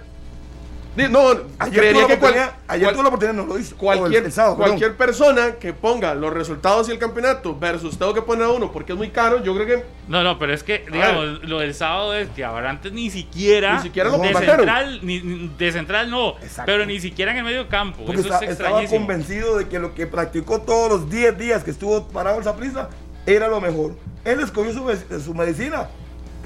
No, 1.09 1.30
ayer 1.59 1.78
creería 1.80 1.92
tuvo 1.92 2.01
la 2.03 2.07
que 2.09 2.18
cual- 2.20 2.32
oportunidad, 2.32 2.55
ayer 2.68 2.82
cual- 2.84 2.94
tuvo 2.94 3.03
la 3.03 3.09
oportunidad, 3.09 3.34
no 3.34 3.46
lo 3.46 3.59
hizo. 3.59 3.76
Cualquier, 3.76 4.20
el- 4.20 4.26
el 4.26 4.32
sábado, 4.32 4.57
perdón. 4.57 4.70
cualquier 4.72 4.96
persona 4.96 5.53
que 5.53 5.72
ponga 5.72 6.14
los 6.14 6.32
resultados 6.32 6.88
y 6.88 6.92
el 6.92 6.98
campeonato 6.98 7.57
versus 7.59 7.98
tengo 7.98 8.12
que 8.14 8.22
poner 8.22 8.44
a 8.44 8.51
uno 8.51 8.70
porque 8.72 8.92
es 8.92 8.98
muy 8.98 9.11
caro, 9.11 9.42
yo 9.42 9.55
creo 9.55 9.66
que 9.66 9.84
No, 10.09 10.22
no, 10.24 10.38
pero 10.38 10.53
es 10.53 10.62
que, 10.64 10.84
digamos, 10.90 11.42
lo 11.44 11.61
del 11.61 11.72
sábado 11.74 12.14
es 12.14 12.28
que 12.30 12.44
Abarantes 12.44 12.92
ni 12.92 13.11
siquiera. 13.11 13.76
Ni 13.76 13.82
siquiera 13.82 14.11
lo 14.11 14.18
de 14.18 14.34
central, 14.34 14.98
ni, 15.03 15.48
de 15.57 15.72
central 15.72 16.11
no. 16.11 16.30
Exacto. 16.42 16.64
Pero 16.66 16.84
ni 16.84 16.98
siquiera 17.01 17.30
en 17.32 17.38
el 17.38 17.44
medio 17.44 17.68
campo. 17.68 18.05
Porque 18.05 18.20
Eso 18.22 18.32
está- 18.32 18.44
es 18.44 18.51
estaba 18.53 18.84
convencido 18.86 19.57
de 19.57 19.68
que 19.68 19.78
lo 19.78 19.94
que 19.94 20.07
practicó 20.09 20.61
todos 20.62 20.90
los 20.90 21.11
10 21.11 21.38
días 21.38 21.62
que 21.62 21.70
estuvo 21.70 22.09
parado 22.09 22.38
el 22.38 22.44
Saprissa 22.44 22.88
era 23.26 23.46
lo 23.48 23.61
mejor. 23.61 23.94
Él 24.24 24.40
escogió 24.40 24.72
su 24.72 25.34
medicina 25.34 25.88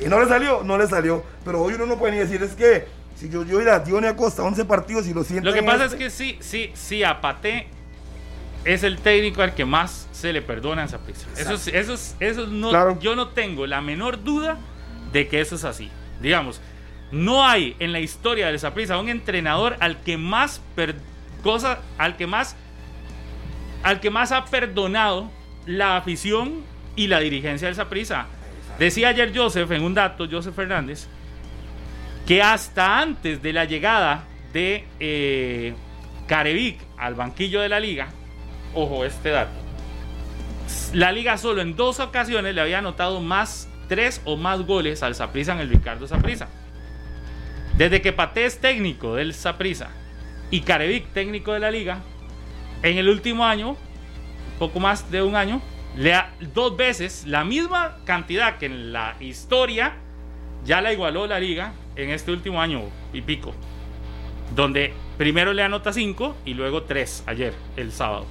y 0.01 0.07
no 0.07 0.21
le 0.21 0.29
salió, 0.29 0.63
no 0.63 0.77
le 0.77 0.87
salió. 0.87 1.23
Pero 1.45 1.63
hoy 1.63 1.75
uno 1.75 1.87
no 1.87 1.97
puede 1.99 2.13
ni 2.13 2.19
decir, 2.19 2.43
es 2.43 2.53
que 2.55 2.87
si 3.25 3.31
yo, 3.31 3.45
yo 3.45 3.61
ir 3.61 3.69
a 3.69 3.79
Dione 3.81 4.09
Acosta 4.09 4.43
11 4.43 4.65
partidos 4.67 5.07
y 5.07 5.15
lo 5.15 5.25
siento. 5.25 5.49
Lo 5.49 5.55
que 5.55 5.63
pasa 5.63 5.85
este, 5.87 5.97
es 5.97 6.03
que 6.03 6.11
sí, 6.11 6.37
sí, 6.41 6.71
sí, 6.75 7.03
a 7.03 7.21
Paté 7.21 7.67
es 8.65 8.83
el 8.83 8.99
técnico 8.99 9.43
al 9.43 9.55
que 9.55 9.65
más 9.65 10.07
se 10.13 10.33
le 10.33 10.43
perdona 10.43 10.83
en 10.83 10.89
Saprissa. 10.89 11.27
Eso, 11.37 11.55
es- 11.55 11.69
eso, 11.69 11.95
es- 11.95 12.17
eso 12.21 12.47
no, 12.47 12.69
Claro. 12.71 12.99
yo 13.01 13.17
no 13.17 13.29
tengo 13.29 13.67
la 13.67 13.81
menor 13.81 14.23
duda 14.23 14.59
de 15.13 15.27
que 15.29 15.41
eso 15.41 15.55
es 15.57 15.65
así. 15.65 15.91
Digamos, 16.21 16.61
no 17.13 17.47
hay 17.47 17.77
en 17.79 17.93
la 17.93 18.01
historia 18.01 18.49
del 18.49 18.59
Saprissa 18.59 18.99
un 18.99 19.09
entrenador 19.09 19.77
al 19.81 20.01
que 20.03 20.17
más 20.19 20.61
per- 20.75 20.97
cosa, 21.43 21.79
al 21.99 22.17
que 22.17 22.27
más 22.27 22.57
al 23.83 24.01
que 24.01 24.09
más 24.11 24.33
ha 24.33 24.47
perdonado 24.47 25.31
la 25.67 25.97
afición 25.99 26.63
y 26.97 27.07
la 27.07 27.21
dirigencia 27.21 27.69
del 27.69 27.75
Saprissa. 27.75 28.27
Decía 28.79 29.09
ayer 29.09 29.31
Joseph 29.37 29.71
en 29.73 29.83
un 29.83 29.93
dato, 29.95 30.27
Joseph 30.31 30.55
Fernández, 30.55 31.07
que 32.27 32.43
hasta 32.43 33.01
antes 33.01 33.43
de 33.43 33.53
la 33.53 33.65
llegada 33.65 34.25
de 34.53 34.85
eh, 35.01 35.75
Carevic 36.27 36.81
al 36.97 37.15
banquillo 37.15 37.61
de 37.61 37.69
la 37.69 37.81
liga, 37.81 38.09
ojo 38.75 39.05
este 39.05 39.31
dato, 39.31 39.53
la 40.93 41.13
liga 41.13 41.37
solo 41.37 41.61
en 41.61 41.77
dos 41.77 42.01
ocasiones 42.01 42.55
le 42.55 42.61
había 42.61 42.79
anotado 42.79 43.21
más 43.21 43.69
tres 43.89 44.23
o 44.25 44.37
más 44.37 44.63
goles 44.63 45.03
al 45.03 45.15
Saprissa 45.15 45.53
en 45.53 45.61
el 45.61 45.69
Ricardo 45.69 46.07
Saprissa. 46.07 46.49
Desde 47.77 48.01
que 48.01 48.13
Paté 48.13 48.47
es 48.47 48.59
técnico 48.61 49.17
del 49.17 49.35
Saprissa 49.35 49.89
y 50.51 50.61
Carevic 50.61 51.13
técnico 51.13 51.53
de 51.53 51.61
la 51.61 51.71
liga, 51.71 51.99
en 52.83 52.97
el 52.99 53.09
último 53.09 53.45
año, 53.45 53.77
poco 54.59 54.81
más 54.81 55.11
de 55.11 55.23
un 55.23 55.37
año, 55.37 55.61
le 55.97 56.15
ha- 56.15 56.33
dos 56.55 56.77
veces 56.77 57.25
la 57.27 57.45
misma 57.45 57.99
cantidad 58.05 58.57
que 58.59 58.67
en 58.67 58.93
la 58.93 59.15
historia 59.21 59.95
ya 60.65 60.81
la 60.81 60.93
igualó 60.93 61.27
la 61.27 61.39
liga 61.41 61.73
en 61.97 62.11
este 62.11 62.33
último 62.33 62.61
año 62.61 62.83
y 63.13 63.23
pico. 63.23 63.55
Donde 64.55 64.93
primero 65.19 65.53
le 65.53 65.63
anota 65.63 65.93
5 65.93 66.37
y 66.45 66.55
luego 66.55 66.83
3 66.83 67.25
ayer, 67.27 67.55
el 67.77 67.93
sábado. 67.93 68.27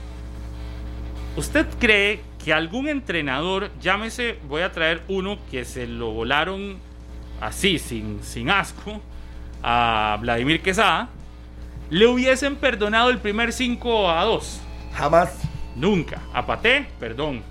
¿Usted 1.35 1.65
cree 1.79 2.21
que 2.43 2.53
algún 2.53 2.87
entrenador, 2.87 3.71
llámese, 3.81 4.37
voy 4.47 4.61
a 4.61 4.71
traer 4.71 5.01
uno 5.07 5.37
que 5.49 5.65
se 5.65 5.87
lo 5.87 6.11
volaron 6.11 6.77
así, 7.41 7.79
sin, 7.79 8.23
sin 8.23 8.49
asco, 8.49 9.01
a 9.63 10.17
Vladimir 10.21 10.61
Quesada, 10.61 11.09
¿Le 11.93 12.07
hubiesen 12.07 12.55
perdonado 12.55 13.11
el 13.11 13.19
primer 13.19 13.53
5 13.53 14.09
a 14.09 14.23
2? 14.23 14.61
Jamás. 14.95 15.39
Nunca. 15.75 16.21
A 16.33 16.43
Paté, 16.43 16.87
perdón. 16.99 17.43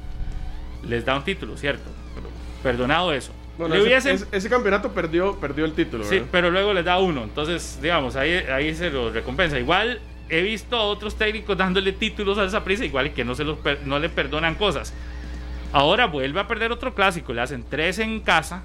Les 0.83 1.05
da 1.05 1.17
un 1.17 1.23
título, 1.23 1.57
cierto. 1.57 1.89
Pero 2.13 2.27
perdonado 2.61 3.13
eso. 3.13 3.33
Bueno, 3.59 3.75
Le 3.75 3.81
ese, 3.81 3.89
hubiesen- 4.11 4.15
ese- 4.15 4.27
ese 4.37 4.49
campeonato 4.49 4.93
perdió, 4.93 5.37
perdió 5.39 5.65
el 5.65 5.73
título, 5.75 6.05
Sí, 6.05 6.17
¿verdad? 6.17 6.29
pero 6.33 6.51
luego 6.51 6.73
les 6.73 6.85
da 6.85 6.99
uno. 6.99 7.23
Entonces, 7.23 7.79
digamos, 7.83 8.17
ahí, 8.17 8.33
ahí 8.33 8.75
se 8.75 8.91
lo 8.91 9.11
recompensa. 9.13 9.59
Igual 9.59 10.01
he 10.29 10.41
visto 10.43 10.77
a 10.77 10.83
otros 10.85 11.17
técnicos 11.17 11.57
dándole 11.59 11.93
títulos 11.93 12.39
a 12.39 12.45
esa 12.45 12.65
prisa, 12.65 12.85
igual 12.85 13.13
que 13.13 13.25
no, 13.25 13.35
se 13.35 13.45
los 13.45 13.59
per- 13.59 13.81
no 13.85 13.99
le 13.99 14.09
perdonan 14.09 14.55
cosas. 14.55 14.95
Ahora 15.73 16.07
vuelve 16.07 16.41
a 16.41 16.47
perder 16.49 16.73
otro 16.73 16.95
clásico. 16.95 17.33
Le 17.33 17.41
hacen 17.43 17.65
3 17.69 17.99
en 17.99 18.21
casa, 18.21 18.63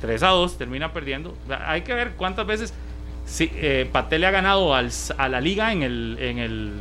3 0.00 0.22
a 0.22 0.28
2, 0.28 0.56
termina 0.58 0.92
perdiendo. 0.92 1.36
Hay 1.66 1.82
que 1.82 1.94
ver 1.94 2.12
cuántas 2.12 2.46
veces 2.46 2.74
sí, 3.24 3.50
eh, 3.54 3.88
Paté 3.90 4.18
le 4.18 4.26
ha 4.26 4.30
ganado 4.32 4.74
al, 4.74 4.90
a 5.18 5.28
la 5.28 5.40
liga 5.40 5.72
en 5.72 5.82
el, 5.82 6.16
en 6.20 6.38
el, 6.38 6.72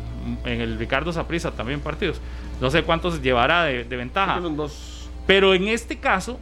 en 0.45 0.61
el 0.61 0.77
Ricardo 0.79 1.11
Saprissa 1.13 1.51
también 1.51 1.79
partidos. 1.79 2.21
No 2.59 2.69
sé 2.69 2.83
cuántos 2.83 3.21
llevará 3.21 3.63
de, 3.65 3.83
ventaja. 3.83 4.39
dos. 4.39 5.09
Pero 5.27 5.53
en 5.53 5.67
este 5.67 5.97
caso, 5.99 6.39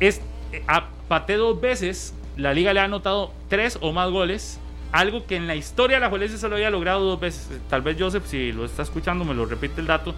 es, 0.00 0.20
eh, 0.56 0.62
a 0.66 0.88
Paté 1.08 1.36
dos 1.36 1.60
veces, 1.60 2.14
la 2.36 2.52
liga 2.52 2.72
le 2.72 2.80
ha 2.80 2.84
anotado 2.84 3.32
tres 3.48 3.78
o 3.80 3.92
más 3.92 4.10
goles. 4.10 4.60
Algo 4.92 5.26
que 5.26 5.36
en 5.36 5.46
la 5.46 5.54
historia 5.54 5.96
de 5.96 6.00
la 6.00 6.08
Juelense 6.08 6.38
solo 6.38 6.56
había 6.56 6.70
logrado 6.70 7.04
dos 7.04 7.20
veces. 7.20 7.48
Tal 7.68 7.82
vez 7.82 7.96
Joseph, 7.98 8.24
si 8.26 8.52
lo 8.52 8.64
está 8.64 8.82
escuchando, 8.82 9.24
me 9.24 9.34
lo 9.34 9.46
repite 9.46 9.80
el 9.80 9.86
dato. 9.86 10.14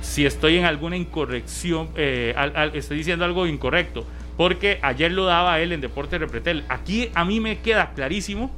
Si 0.00 0.24
estoy 0.24 0.56
en 0.56 0.64
alguna 0.64 0.96
incorrección, 0.96 1.88
eh, 1.96 2.34
estoy 2.74 2.98
diciendo 2.98 3.24
algo 3.24 3.46
incorrecto. 3.46 4.06
Porque 4.36 4.78
ayer 4.82 5.10
lo 5.10 5.24
daba 5.24 5.60
él 5.60 5.72
en 5.72 5.80
Deporte 5.80 6.16
Repretel. 6.16 6.64
Aquí 6.68 7.10
a 7.14 7.24
mí 7.24 7.40
me 7.40 7.58
queda 7.58 7.92
clarísimo 7.94 8.50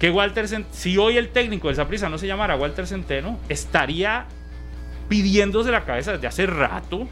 que 0.00 0.10
Walter, 0.10 0.46
si 0.70 0.96
hoy 0.96 1.18
el 1.18 1.28
técnico 1.28 1.68
del 1.68 1.76
Saprissa 1.76 2.08
no 2.08 2.18
se 2.18 2.26
llamara 2.26 2.56
Walter 2.56 2.86
Centeno, 2.86 3.38
estaría 3.48 4.26
pidiéndose 5.08 5.70
la 5.70 5.84
cabeza 5.84 6.12
desde 6.12 6.26
hace 6.26 6.46
rato 6.46 7.08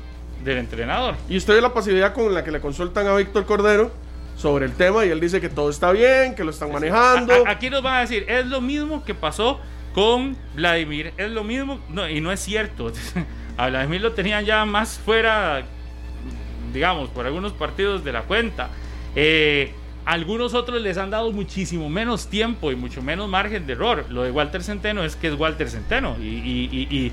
del 0.47 0.59
entrenador. 0.59 1.14
Y 1.28 1.36
usted 1.36 1.55
ve 1.55 1.61
la 1.61 1.74
pasividad 1.74 2.14
con 2.14 2.32
la 2.32 2.42
que 2.42 2.51
le 2.51 2.61
consultan 2.61 3.07
a 3.07 3.14
Víctor 3.16 3.44
Cordero 3.44 3.90
sobre 4.36 4.64
el 4.66 4.72
tema 4.72 5.05
y 5.05 5.11
él 5.11 5.20
dice 5.20 5.40
que 5.40 5.49
todo 5.51 5.68
está 5.68 5.90
bien, 5.92 6.34
que 6.34 6.44
lo 6.44 6.51
están 6.51 6.72
manejando. 6.72 7.32
A- 7.34 7.49
a- 7.49 7.53
aquí 7.53 7.68
nos 7.68 7.82
van 7.82 7.94
a 7.97 8.01
decir, 8.01 8.24
es 8.28 8.47
lo 8.47 8.61
mismo 8.61 9.05
que 9.05 9.14
pasó 9.14 9.61
con 9.92 10.36
Vladimir, 10.55 11.12
es 11.16 11.30
lo 11.30 11.42
mismo, 11.44 11.80
no, 11.88 12.09
y 12.09 12.20
no 12.20 12.30
es 12.32 12.40
cierto. 12.40 12.92
A 13.59 13.68
Vladimir 13.68 14.03
lo 14.03 14.12
tenían 14.12 14.44
ya 14.44 14.64
más 14.66 14.99
fuera, 15.05 15.62
digamos, 16.72 17.09
por 17.11 17.24
algunos 17.26 17.53
partidos 17.53 18.05
de 18.05 18.12
la 18.12 18.22
cuenta. 18.22 18.68
Eh, 19.14 19.72
algunos 20.05 20.53
otros 20.55 20.80
les 20.82 20.99
han 20.99 21.11
dado 21.11 21.32
muchísimo 21.32 21.88
menos 21.88 22.28
tiempo 22.28 22.70
y 22.70 22.76
mucho 22.76 23.01
menos 23.03 23.28
margen 23.28 23.66
de 23.66 23.72
error. 23.72 24.05
Lo 24.11 24.22
de 24.22 24.30
Walter 24.30 24.62
Centeno 24.62 25.03
es 25.03 25.16
que 25.16 25.28
es 25.28 25.34
Walter 25.34 25.68
Centeno 25.70 26.16
y, 26.20 26.24
y- 26.26 26.68
y- 26.70 26.97
y 26.97 27.12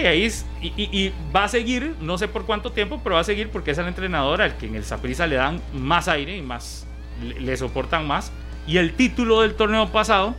de 0.00 0.08
ahí 0.08 0.32
y, 0.60 1.12
va 1.34 1.44
a 1.44 1.48
seguir, 1.48 1.94
no 2.00 2.18
sé 2.18 2.28
por 2.28 2.46
cuánto 2.46 2.72
tiempo, 2.72 3.00
pero 3.02 3.16
va 3.16 3.20
a 3.20 3.24
seguir 3.24 3.50
porque 3.50 3.72
es 3.72 3.78
el 3.78 3.86
entrenador 3.86 4.42
al 4.42 4.56
que 4.56 4.66
en 4.66 4.76
el 4.76 4.84
Saprissa 4.84 5.26
le 5.26 5.36
dan 5.36 5.60
más 5.74 6.08
aire 6.08 6.36
y 6.36 6.42
más 6.42 6.86
le, 7.22 7.40
le 7.40 7.56
soportan 7.56 8.06
más. 8.06 8.32
Y 8.66 8.78
el 8.78 8.94
título 8.94 9.40
del 9.40 9.54
torneo 9.54 9.90
pasado 9.90 10.34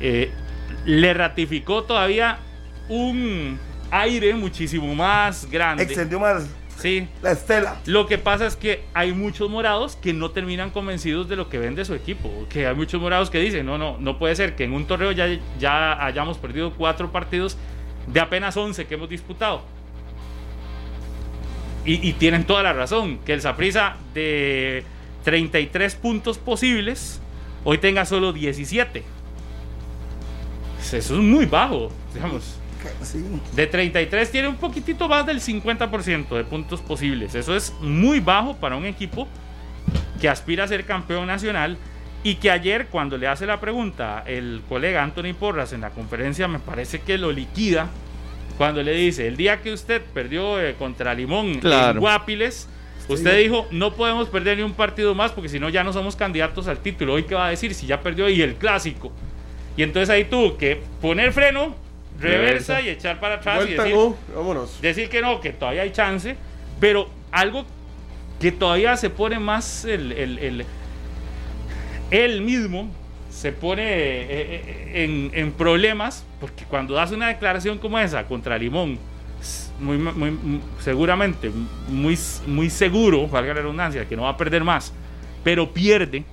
eh, 0.00 0.30
le 0.84 1.14
ratificó 1.14 1.84
todavía 1.84 2.38
un 2.88 3.58
aire 3.90 4.34
muchísimo 4.34 4.94
más 4.94 5.50
grande. 5.50 5.82
Extendió 5.82 6.20
más 6.20 6.46
Sí. 6.76 7.08
la 7.22 7.32
estela. 7.32 7.76
Lo 7.86 8.06
que 8.06 8.18
pasa 8.18 8.46
es 8.46 8.54
que 8.54 8.84
hay 8.92 9.12
muchos 9.12 9.48
morados 9.48 9.96
que 9.96 10.12
no 10.12 10.30
terminan 10.30 10.70
convencidos 10.70 11.28
de 11.28 11.36
lo 11.36 11.48
que 11.48 11.58
vende 11.58 11.84
su 11.84 11.94
equipo. 11.94 12.30
Que 12.50 12.66
hay 12.66 12.74
muchos 12.74 13.00
morados 13.00 13.30
que 13.30 13.38
dicen, 13.38 13.64
no, 13.64 13.78
no, 13.78 13.96
no 13.98 14.18
puede 14.18 14.36
ser 14.36 14.56
que 14.56 14.64
en 14.64 14.72
un 14.74 14.86
torneo 14.86 15.12
ya, 15.12 15.26
ya 15.58 16.04
hayamos 16.04 16.38
perdido 16.38 16.74
cuatro 16.74 17.10
partidos 17.12 17.56
de 18.06 18.20
apenas 18.20 18.56
11 18.56 18.86
que 18.86 18.94
hemos 18.94 19.08
disputado. 19.08 19.62
Y, 21.84 22.08
y 22.08 22.12
tienen 22.14 22.44
toda 22.44 22.62
la 22.62 22.72
razón, 22.72 23.18
que 23.24 23.32
el 23.32 23.40
Saprissa 23.40 23.96
de 24.12 24.84
33 25.24 25.94
puntos 25.96 26.38
posibles, 26.38 27.20
hoy 27.64 27.78
tenga 27.78 28.04
solo 28.04 28.32
17. 28.32 29.02
Eso 30.80 30.96
es 30.96 31.10
muy 31.10 31.46
bajo, 31.46 31.90
digamos. 32.14 32.58
Sí. 33.02 33.24
De 33.54 33.66
33 33.66 34.30
tiene 34.30 34.48
un 34.48 34.56
poquitito 34.56 35.08
más 35.08 35.26
del 35.26 35.40
50% 35.40 36.28
de 36.28 36.44
puntos 36.44 36.80
posibles. 36.80 37.34
Eso 37.34 37.56
es 37.56 37.72
muy 37.80 38.20
bajo 38.20 38.56
para 38.56 38.76
un 38.76 38.84
equipo 38.84 39.26
que 40.20 40.28
aspira 40.28 40.64
a 40.64 40.68
ser 40.68 40.84
campeón 40.84 41.26
nacional 41.26 41.76
y 42.28 42.34
que 42.36 42.50
ayer 42.50 42.88
cuando 42.88 43.16
le 43.16 43.28
hace 43.28 43.46
la 43.46 43.60
pregunta 43.60 44.24
el 44.26 44.60
colega 44.68 45.02
Anthony 45.02 45.32
Porras 45.38 45.72
en 45.72 45.82
la 45.82 45.90
conferencia 45.90 46.48
me 46.48 46.58
parece 46.58 47.00
que 47.00 47.18
lo 47.18 47.30
liquida 47.30 47.88
cuando 48.58 48.82
le 48.82 48.92
dice, 48.94 49.28
el 49.28 49.36
día 49.36 49.60
que 49.62 49.72
usted 49.72 50.02
perdió 50.14 50.60
eh, 50.60 50.74
contra 50.78 51.14
Limón 51.14 51.60
Claro. 51.60 51.92
en 51.92 51.98
Guapiles, 52.00 52.68
usted 53.08 53.38
dijo, 53.38 53.66
no 53.70 53.92
podemos 53.92 54.28
perder 54.30 54.56
ni 54.56 54.62
un 54.64 54.72
partido 54.72 55.14
más 55.14 55.30
porque 55.30 55.48
si 55.50 55.60
no 55.60 55.68
ya 55.68 55.84
no 55.84 55.92
somos 55.92 56.16
candidatos 56.16 56.66
al 56.66 56.78
título. 56.78 57.12
Hoy 57.12 57.24
qué 57.24 57.34
va 57.34 57.46
a 57.46 57.50
decir 57.50 57.74
si 57.74 57.86
ya 57.86 58.00
perdió 58.00 58.28
y 58.30 58.40
el 58.42 58.54
clásico. 58.54 59.12
Y 59.76 59.82
entonces 59.82 60.08
ahí 60.08 60.24
tuvo 60.24 60.56
que 60.56 60.80
poner 61.02 61.32
freno, 61.32 61.76
reversa, 62.18 62.76
Reversa. 62.76 62.80
y 62.80 62.88
echar 62.88 63.20
para 63.20 63.34
atrás 63.36 63.56
y 63.60 63.64
Vuelta, 63.66 63.82
decir, 63.84 63.96
no, 63.98 64.16
vámonos. 64.34 64.80
decir 64.80 65.08
que 65.10 65.20
no, 65.20 65.38
que 65.40 65.52
todavía 65.52 65.82
hay 65.82 65.92
chance, 65.92 66.34
pero 66.80 67.08
algo 67.30 67.66
que 68.40 68.52
todavía 68.52 68.96
se 68.96 69.10
pone 69.10 69.38
más 69.38 69.84
el, 69.84 70.12
el, 70.12 70.38
el- 70.38 70.66
él 72.10 72.42
mismo 72.42 72.88
se 73.30 73.52
pone 73.52 73.82
eh, 73.82 74.62
eh, 74.94 75.30
en, 75.34 75.52
problemas, 75.52 76.24
porque 76.40 76.64
cuando 76.64 76.94
das 76.94 77.12
una 77.12 77.28
declaración 77.28 77.78
como 77.78 77.98
esa 77.98 78.24
contra 78.24 78.56
Limón, 78.56 78.98
muy, 79.78 79.98
seguramente, 80.80 81.50
muy, 81.88 82.18
muy 82.46 82.70
seguro, 82.70 83.28
valga 83.28 83.52
la 83.52 83.60
redundancia, 83.60 84.08
que 84.08 84.16
no 84.16 84.22
va 84.22 84.30
a 84.30 84.36
perder 84.36 84.64
más, 84.64 84.92
pero 85.44 85.70
pierde, 85.70 86.24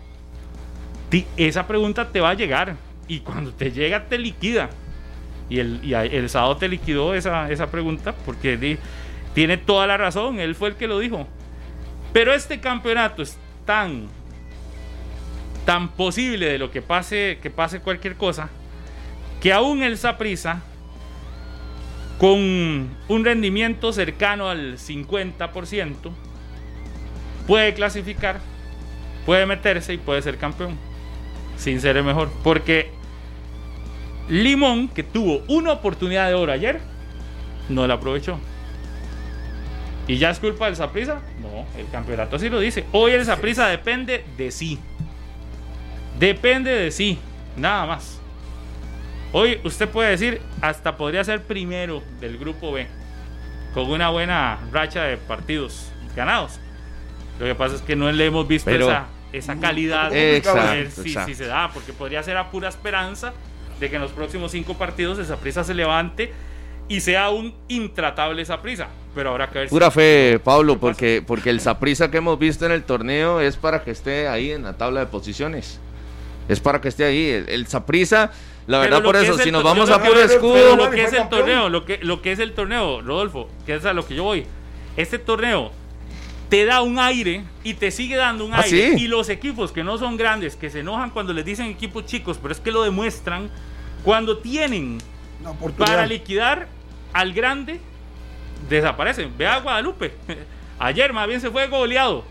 esa 1.38 1.68
pregunta 1.68 2.10
te 2.10 2.20
va 2.20 2.32
a 2.32 2.34
llegar 2.34 2.76
y 3.08 3.20
cuando 3.20 3.52
te 3.52 3.72
llega 3.72 4.06
te 4.06 4.18
liquida. 4.18 4.70
Y 5.50 5.60
el, 5.60 5.94
el 5.94 6.30
sábado 6.30 6.58
te 6.58 6.68
liquidó 6.68 7.14
esa, 7.14 7.52
esa 7.52 7.70
pregunta 7.70 8.16
porque 8.26 8.78
tiene 9.34 9.58
toda 9.58 9.86
la 9.86 9.98
razón, 9.98 10.40
él 10.40 10.56
fue 10.56 10.70
el 10.70 10.76
que 10.76 10.88
lo 10.88 11.00
dijo. 11.00 11.28
Pero 12.14 12.34
este 12.34 12.60
campeonato 12.60 13.22
es 13.22 13.38
tan, 13.66 14.08
tan 15.66 15.90
posible 15.90 16.48
de 16.48 16.58
lo 16.58 16.72
que 16.72 16.82
pase, 16.82 17.40
que 17.42 17.50
pase 17.50 17.80
cualquier 17.80 18.16
cosa, 18.16 18.50
que 19.42 19.54
aún 19.54 19.84
el 19.84 19.98
Saprissa, 19.98 20.62
con 22.18 22.40
un 22.40 23.26
rendimiento 23.26 23.92
cercano 23.92 24.50
al 24.50 24.78
50%, 24.78 25.96
puede 27.48 27.74
clasificar, 27.74 28.40
puede 29.26 29.46
meterse 29.46 29.94
y 29.94 29.98
puede 29.98 30.22
ser 30.22 30.38
campeón, 30.38 30.78
sin 31.58 31.82
ser 31.82 31.98
el 31.98 32.04
mejor. 32.04 32.30
Porque 32.44 32.92
Limón, 34.30 34.88
que 34.88 35.04
tuvo 35.04 35.44
una 35.48 35.74
oportunidad 35.74 36.28
de 36.28 36.36
oro 36.36 36.52
ayer, 36.52 36.80
no 37.70 37.88
la 37.88 37.96
aprovechó. 37.96 38.40
¿Y 40.08 40.18
ya 40.18 40.30
es 40.30 40.40
culpa 40.40 40.66
del 40.66 40.76
Saprissa? 40.76 41.22
No, 41.42 41.66
el 41.80 41.90
campeonato 41.90 42.36
así 42.36 42.50
lo 42.50 42.60
dice. 42.60 42.86
Hoy 42.92 43.14
el 43.14 43.24
Saprissa 43.26 43.68
depende 43.68 44.26
de 44.38 44.52
sí. 44.52 44.80
Depende 46.20 46.72
de 46.72 46.92
sí, 46.92 47.20
nada 47.58 47.86
más. 47.86 48.20
Hoy 49.32 49.60
usted 49.64 49.90
puede 49.90 50.12
decir, 50.12 50.42
hasta 50.62 50.96
podría 50.96 51.24
ser 51.24 51.42
primero 51.42 52.04
del 52.22 52.38
grupo 52.38 52.72
B, 52.72 52.88
con 53.74 53.90
una 53.90 54.10
buena 54.10 54.60
racha 54.72 55.04
de 55.04 55.18
partidos 55.18 55.88
ganados. 56.16 56.60
Lo 57.40 57.46
que 57.48 57.56
pasa 57.56 57.76
es 57.76 57.82
que 57.82 57.96
no 57.96 58.12
le 58.12 58.26
hemos 58.28 58.48
visto 58.48 58.70
Pero- 58.70 58.86
esa, 58.90 59.06
esa 59.32 59.60
calidad. 59.60 60.14
Exacto, 60.16 60.62
a 60.62 60.72
ver 60.76 60.92
si, 60.92 61.02
exacto. 61.02 61.30
si 61.30 61.36
se 61.36 61.46
da, 61.48 61.70
porque 61.74 61.94
podría 61.94 62.22
ser 62.22 62.38
a 62.38 62.52
pura 62.52 62.70
esperanza 62.70 63.34
de 63.80 63.90
que 63.90 63.96
en 63.96 64.04
los 64.04 64.12
próximos 64.12 64.52
cinco 64.52 64.76
partidos 64.78 65.18
esa 65.18 65.38
prisa 65.38 65.64
se 65.64 65.74
levante 65.74 66.32
y 66.88 67.00
sea 67.00 67.32
un 67.32 67.56
intratable 67.70 68.44
esa 68.44 68.62
prisa. 68.62 68.88
Pero 69.16 69.32
habrá 69.32 69.50
que 69.50 69.60
ver 69.60 69.68
si- 69.70 69.74
Pura 69.74 69.90
fe, 69.90 70.40
Pablo, 70.44 70.80
porque, 70.80 71.24
porque 71.26 71.50
el 71.50 71.60
Saprisa 71.60 72.12
que 72.12 72.18
hemos 72.18 72.38
visto 72.38 72.68
en 72.68 72.72
el 72.72 72.84
torneo 72.84 73.42
es 73.42 73.58
para 73.58 73.84
que 73.84 73.90
esté 73.90 74.28
ahí 74.28 74.52
en 74.52 74.62
la 74.64 74.74
tabla 74.78 75.00
de 75.00 75.06
posiciones. 75.08 75.80
Es 76.48 76.60
para 76.60 76.82
que 76.82 76.90
esté 76.90 77.06
ahí. 77.06 77.30
El, 77.30 77.50
el 77.50 77.68
la 78.66 78.80
verdad, 78.80 79.04
por 79.04 79.16
eso, 79.16 79.36
es 79.36 79.42
si 79.42 79.52
nos 79.52 79.64
vamos 79.64 79.90
a 79.90 80.02
puro 80.02 80.20
escudo. 80.22 80.76
Lo 80.76 80.90
que 80.90 81.04
es 81.04 81.14
el 81.14 81.28
torneo, 81.30 81.70
lo 81.70 81.86
que, 81.86 82.00
lo 82.02 82.22
que 82.22 82.32
es 82.32 82.40
el 82.40 82.54
torneo, 82.54 83.02
Rodolfo, 83.02 83.50
que 83.66 83.76
es 83.76 83.86
a 83.86 83.94
lo 83.94 84.06
que 84.06 84.16
yo 84.16 84.24
voy. 84.24 84.46
Este 84.96 85.20
torneo 85.20 85.72
te 86.50 86.66
da 86.66 86.82
un 86.82 87.00
aire 87.00 87.44
y 87.64 87.74
te 87.74 87.92
sigue 87.92 88.16
dando 88.16 88.46
un 88.46 88.54
¿Ah, 88.54 88.62
aire. 88.64 88.98
sí? 88.98 89.04
Y 89.04 89.08
los 89.08 89.30
equipos 89.30 89.72
que 89.72 89.84
no 89.84 89.98
son 89.98 90.18
grandes, 90.18 90.56
que 90.56 90.70
se 90.70 90.80
enojan 90.80 91.10
cuando 91.10 91.34
les 91.34 91.44
dicen 91.44 91.66
equipos 91.66 92.06
chicos, 92.06 92.38
pero 92.42 92.54
es 92.54 92.60
que 92.60 92.72
lo 92.72 92.84
demuestran 92.84 93.50
cuando 94.04 94.38
tienen 94.38 95.00
para 95.78 96.06
liquidar 96.06 96.68
al 97.12 97.34
grande, 97.34 97.82
desaparecen. 98.70 99.34
Ve 99.38 99.48
a 99.48 99.60
Guadalupe. 99.60 100.14
Ayer 100.80 101.12
más 101.12 101.28
bien 101.28 101.42
se 101.42 101.50
fue 101.50 101.68
goleado. 101.68 102.24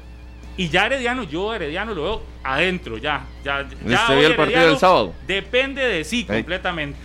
Y 0.56 0.68
ya 0.68 0.86
Herediano, 0.86 1.22
yo 1.24 1.54
Herediano 1.54 1.94
lo 1.94 2.02
veo 2.02 2.22
adentro, 2.44 2.98
ya. 2.98 3.24
ya, 3.44 3.66
ya 3.86 4.00
¿Usted 4.00 4.14
hoy 4.14 4.18
vio 4.20 4.28
el 4.28 4.36
partido 4.36 4.66
del 4.68 4.78
sábado? 4.78 5.14
Depende 5.26 5.82
de 5.82 6.04
sí 6.04 6.24
completamente. 6.24 6.98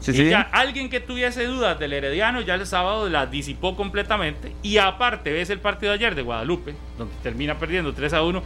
Sí, 0.00 0.12
y 0.12 0.14
sí. 0.14 0.28
ya 0.30 0.42
alguien 0.52 0.88
que 0.88 1.00
tuviese 1.00 1.44
dudas 1.44 1.78
del 1.78 1.92
Herediano 1.92 2.40
ya 2.40 2.54
el 2.54 2.66
sábado 2.66 3.08
las 3.08 3.30
disipó 3.30 3.76
completamente. 3.76 4.52
Y 4.62 4.78
aparte, 4.78 5.32
ves 5.32 5.50
el 5.50 5.58
partido 5.58 5.90
de 5.92 5.98
ayer 5.98 6.14
de 6.14 6.22
Guadalupe, 6.22 6.74
donde 6.96 7.12
termina 7.22 7.58
perdiendo 7.58 7.92
3 7.92 8.12
a 8.12 8.22
1. 8.22 8.42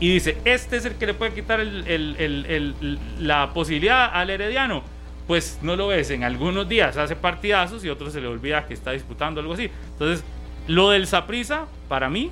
Y 0.00 0.14
dice: 0.14 0.38
Este 0.44 0.76
es 0.76 0.84
el 0.84 0.94
que 0.94 1.06
le 1.06 1.14
puede 1.14 1.34
quitar 1.34 1.58
el- 1.60 1.84
el- 1.88 2.16
el- 2.18 2.46
el- 2.48 2.98
la 3.18 3.52
posibilidad 3.52 4.08
al 4.14 4.30
Herediano. 4.30 4.82
Pues 5.26 5.58
no 5.60 5.74
lo 5.76 5.88
ves. 5.88 6.10
En 6.10 6.22
algunos 6.24 6.68
días 6.68 6.96
hace 6.96 7.16
partidazos 7.16 7.84
y 7.84 7.90
otros 7.90 8.12
se 8.12 8.20
le 8.20 8.28
olvida 8.28 8.64
que 8.66 8.72
está 8.74 8.92
disputando 8.92 9.40
algo 9.40 9.54
así. 9.54 9.68
Entonces, 9.92 10.24
lo 10.68 10.90
del 10.90 11.06
Saprisa, 11.08 11.66
para 11.88 12.08
mí, 12.08 12.30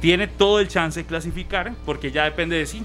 tiene 0.00 0.26
todo 0.26 0.60
el 0.60 0.68
chance 0.68 1.00
de 1.00 1.06
clasificar 1.06 1.72
porque 1.84 2.10
ya 2.10 2.24
depende 2.24 2.56
de 2.56 2.66
sí. 2.66 2.82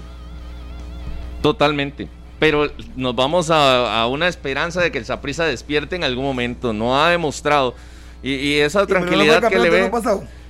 Totalmente. 1.42 2.08
Pero 2.38 2.70
nos 2.96 3.14
vamos 3.14 3.50
a, 3.50 4.00
a 4.02 4.06
una 4.08 4.26
esperanza 4.28 4.80
de 4.80 4.90
que 4.90 4.98
el 4.98 5.04
Saprissa 5.04 5.44
despierte 5.44 5.96
en 5.96 6.04
algún 6.04 6.24
momento. 6.24 6.72
No 6.72 7.00
ha 7.00 7.10
demostrado. 7.10 7.74
Y, 8.22 8.34
y 8.34 8.54
esa 8.60 8.86
tranquilidad 8.86 9.48
que 9.48 9.58
le 9.58 9.70
ve. 9.70 9.90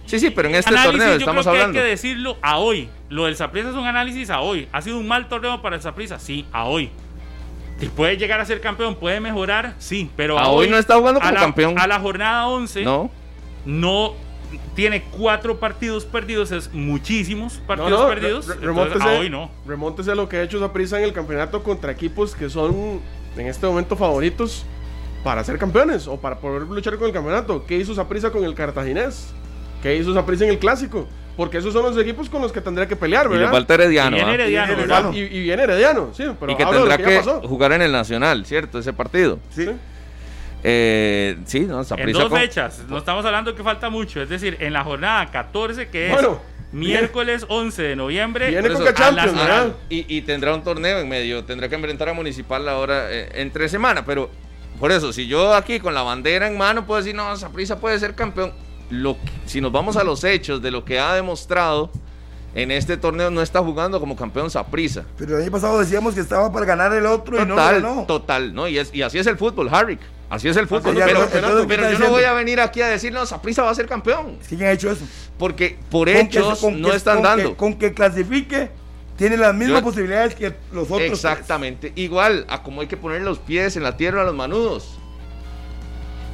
Sí, 0.07 0.19
sí, 0.19 0.31
pero 0.31 0.49
en 0.49 0.57
este 0.57 0.71
Análisis, 0.71 0.91
torneo 0.99 1.09
yo 1.15 1.19
estamos 1.19 1.43
creo 1.45 1.55
que 1.55 1.61
hablando. 1.61 1.79
hay 1.79 1.85
que 1.85 1.91
decirlo 1.91 2.37
a 2.43 2.59
hoy. 2.59 2.89
Lo 3.09 3.27
del 3.27 3.37
Saprissa 3.37 3.69
es 3.71 3.75
un 3.75 3.87
análisis 3.87 4.31
a 4.31 4.41
hoy. 4.41 4.69
¿Ha 4.73 4.83
sido 4.83 4.99
un 4.99 5.07
mal 5.07 5.29
torneo 5.29 5.63
para 5.63 5.77
el 5.77 5.83
Saprissa? 5.83 6.19
Sí, 6.19 6.45
a 6.53 6.65
hoy. 6.65 6.91
¿Y 7.81 7.87
puede 7.87 8.17
llegar 8.17 8.41
a 8.41 8.45
ser 8.45 8.61
campeón? 8.61 8.97
¿Puede 8.97 9.21
mejorar? 9.21 9.75
Sí, 9.79 10.11
pero 10.17 10.39
A 10.39 10.49
hoy 10.49 10.69
no 10.69 10.77
está 10.77 10.97
jugando 10.97 11.21
a 11.21 11.23
como 11.23 11.35
la- 11.35 11.41
campeón. 11.41 11.79
A 11.79 11.87
la 11.87 12.01
jornada 12.01 12.47
11 12.49 12.83
No. 12.85 13.11
no 13.65 14.15
tiene 14.75 15.03
cuatro 15.17 15.59
partidos 15.61 16.05
perdidos, 16.05 16.51
es 16.53 16.73
muchísimos 16.73 17.55
partidos 17.67 17.91
no, 18.01 18.09
perdidos. 18.09 18.47
re- 18.47 18.55
re- 18.55 18.61
entonces, 18.61 18.93
remóntese, 18.95 19.05
a 19.17 19.21
hoy 19.21 19.31
no. 19.31 19.51
remóntese 19.67 20.11
a 20.13 20.15
lo 20.15 20.29
que 20.29 20.37
ha 20.39 20.43
hecho 20.43 20.59
Saprissa 20.59 20.99
en 20.99 21.05
el 21.05 21.13
campeonato 21.13 21.63
contra 21.63 21.93
equipos 21.93 22.35
que 22.35 22.49
son 22.49 23.01
en 23.37 23.47
este 23.47 23.67
momento 23.67 23.97
favoritos 23.97 24.65
para 25.25 25.45
ser 25.45 25.59
campeones 25.59 26.09
o 26.09 26.17
para 26.17 26.39
poder 26.39 26.63
luchar 26.63 26.97
con 26.97 27.07
el 27.07 27.13
campeonato. 27.13 27.65
¿Qué 27.67 27.77
hizo 27.77 27.95
Saprissa 27.95 28.31
con 28.31 28.45
el 28.45 28.55
cartaginés? 28.55 29.29
¿Qué 29.83 29.97
hizo 29.97 30.13
Saprissa 30.15 30.45
en 30.45 30.51
el 30.51 30.59
clásico? 30.59 31.07
Porque 31.37 31.59
esos 31.59 31.73
son 31.73 31.83
los 31.85 31.97
equipos 31.97 32.29
con 32.29 32.43
los 32.43 32.53
que 32.53 32.61
tendría 32.61 32.87
que 32.87 32.95
pelear, 32.97 33.27
Y 33.27 33.31
le 33.31 33.37
¿verdad? 33.37 33.53
falta 33.53 33.75
Herediano. 33.75 34.17
Y 34.17 34.21
viene 34.21 34.31
¿ah? 34.33 34.35
Herediano, 34.35 34.77
¿verdad? 34.77 35.13
Y, 35.13 35.19
y 35.21 35.41
viene 35.41 35.63
Herediano, 35.63 36.11
sí, 36.13 36.25
pero 36.39 36.53
y 36.53 36.57
que 36.57 36.65
tendrá 36.67 36.99
que 36.99 37.21
jugar 37.49 37.73
en 37.73 37.83
el 37.83 37.91
Nacional, 37.93 38.45
¿cierto? 38.45 38.79
Ese 38.79 38.93
partido. 38.93 39.39
Sí. 39.51 39.69
Eh, 40.65 41.39
sí, 41.47 41.61
no, 41.61 41.79
En 41.81 41.85
Saprissa 41.85 42.21
dos 42.21 42.29
con- 42.29 42.39
fechas, 42.39 42.83
no 42.89 42.99
estamos 42.99 43.25
hablando 43.25 43.55
que 43.55 43.63
falta 43.65 43.91
mucho, 43.91 44.23
es 44.23 44.29
decir, 44.29 44.57
en 44.61 44.73
la 44.73 44.85
jornada 44.85 45.31
14 45.31 45.89
que 45.89 46.07
es 46.07 46.13
Bueno, 46.13 46.41
miércoles 46.71 47.45
11 47.49 47.83
de 47.83 47.97
noviembre. 47.97 48.49
Viene 48.49 48.69
eso, 48.69 48.85
Champions, 48.93 49.01
a 49.03 49.13
las- 49.13 49.35
¿verdad? 49.35 49.73
Y, 49.89 50.17
y 50.17 50.23
tendrá 50.23 50.55
un 50.55 50.63
torneo 50.63 51.01
en 51.01 51.09
medio, 51.09 51.45
tendrá 51.45 51.69
que 51.69 51.75
enfrentar 51.75 52.09
a 52.09 52.13
Municipal 52.13 52.69
ahora 52.69 53.11
eh, 53.11 53.29
entre 53.35 53.69
semana, 53.69 54.05
pero 54.05 54.31
por 54.79 54.93
eso, 54.93 55.13
si 55.13 55.27
yo 55.27 55.53
aquí 55.55 55.81
con 55.81 55.95
la 55.95 56.03
bandera 56.03 56.47
en 56.47 56.57
mano 56.57 56.87
puedo 56.87 57.01
decir, 57.01 57.15
no, 57.15 57.35
Saprissa 57.37 57.79
puede 57.81 57.99
ser 57.99 58.15
campeón, 58.15 58.53
lo 58.91 59.15
que- 59.15 59.21
si 59.47 59.61
nos 59.61 59.73
vamos 59.73 59.97
a 59.97 60.05
los 60.05 60.23
hechos 60.23 60.63
de 60.63 60.71
lo 60.71 60.85
que 60.85 61.01
ha 61.01 61.15
demostrado 61.15 61.91
en 62.55 62.71
este 62.71 62.97
torneo, 62.99 63.31
no 63.31 63.41
está 63.43 63.61
jugando 63.61 63.99
como 63.99 64.15
campeón 64.15 64.49
Saprissa. 64.51 65.05
Pero 65.19 65.37
el 65.37 65.43
año 65.43 65.51
pasado 65.51 65.81
decíamos 65.81 66.15
que 66.15 66.21
estaba 66.21 66.53
para 66.53 66.67
ganar 66.67 66.93
el 66.93 67.07
otro 67.07 67.37
y 67.37 67.41
no 67.41 67.47
lo 67.47 67.55
Total, 67.57 67.83
ganó. 67.83 68.05
total, 68.07 68.55
¿no? 68.55 68.69
Y, 68.69 68.79
es, 68.79 68.95
y 68.95 69.03
así 69.03 69.19
es 69.19 69.27
el 69.27 69.37
fútbol, 69.39 69.69
Harry. 69.73 69.99
Así 70.35 70.49
es 70.49 70.57
el 70.57 70.67
fútbol. 70.67 70.95
pero 70.95 71.09
entonces, 71.25 71.31
¿qué 71.33 71.67
pero 71.69 71.83
está 71.87 71.93
yo 71.93 71.99
no 71.99 72.11
voy 72.11 72.25
a 72.25 72.33
venir 72.33 72.59
aquí 72.61 72.81
a 72.81 72.89
decir, 72.89 73.13
no, 73.13 73.27
Saprissa 73.27 73.63
va 73.63 73.71
a 73.71 73.75
ser 73.75 73.87
campeón. 73.87 74.39
¿Quién 74.49 74.63
ha 74.63 74.73
hecho 74.73 74.91
eso? 74.91 75.05
Porque 75.39 75.79
por 75.91 76.07
Con 76.11 76.15
que- 76.29 76.39
hechos 76.39 76.59
con 76.61 76.81
no 76.81 76.89
que- 76.91 76.97
están 76.97 77.17
con 77.17 77.23
que- 77.23 77.29
dando. 77.29 77.57
con 77.59 77.75
que 77.79 77.93
clasifique, 77.93 78.71
tiene 79.19 79.37
las 79.37 79.55
mismas 79.55 79.81
Yo- 79.81 79.85
posibilidades 79.85 80.35
que 80.35 80.55
los 80.73 80.85
otros. 80.85 80.99
tres. 80.99 81.13
Exactamente. 81.13 81.93
Igual 81.97 82.47
a 82.49 82.63
como 82.63 82.81
hay 82.81 82.87
que 82.87 82.97
poner 82.97 83.21
los 83.21 83.39
pies 83.41 83.77
en 83.77 83.83
la 83.83 83.97
tierra 83.99 84.23
a 84.23 84.25
los 84.25 84.35
manudos. 84.35 84.99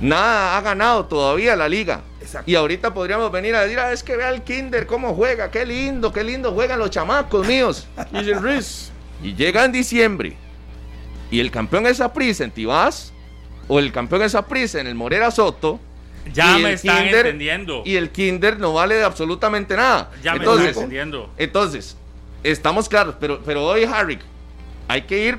Nada 0.01 0.57
ha 0.57 0.61
ganado 0.61 1.07
todavía 1.07 1.57
la 1.57 1.69
liga. 1.69 2.03
Exacto. 2.21 2.49
Y 2.49 2.55
ahorita 2.55 2.95
podríamos 2.95 3.33
venir 3.33 3.57
a 3.57 3.63
decir, 3.63 3.81
ah, 3.81 3.91
es 3.93 4.05
que 4.05 4.17
vea 4.17 4.31
el 4.31 4.43
Kinder 4.43 4.87
cómo 4.87 5.13
juega, 5.15 5.51
qué 5.51 5.67
lindo, 5.67 6.13
qué 6.13 6.23
lindo 6.23 6.53
juegan 6.53 6.79
los 6.79 6.91
chamacos 6.91 7.45
míos. 7.47 7.89
Y 9.21 9.35
llega 9.35 9.65
en 9.65 9.73
diciembre 9.73 10.37
y 11.33 11.41
el 11.41 11.51
campeón 11.51 11.87
es 11.89 11.97
Saprissa 11.97 12.45
en 12.45 12.53
Tibás 12.53 13.13
o 13.69 13.79
el 13.79 13.93
campeón 13.93 14.23
es 14.23 14.33
Saprissa 14.33 14.81
en 14.81 14.87
el 14.87 14.95
Morera 14.95 15.31
Soto. 15.31 15.79
Ya 16.33 16.59
me 16.59 16.73
están 16.75 17.05
Kinder- 17.07 17.17
entendiendo. 17.27 17.83
Y 17.87 17.97
el 17.97 18.11
Kinder 18.11 18.59
no 18.59 18.75
vale 18.75 18.97
de 18.97 19.05
absolutamente 19.05 19.77
nada. 19.77 20.11
Ya 20.23 20.35
me 20.35 20.45
están 20.45 20.67
entendiendo. 20.67 21.31
entonces, 21.39 21.97
estamos 22.43 22.89
claros, 22.89 23.15
pero, 23.19 23.41
pero 23.45 23.65
hoy, 23.65 23.85
Harry, 23.85 24.19
hay 24.89 25.03
que 25.03 25.25
ir 25.27 25.39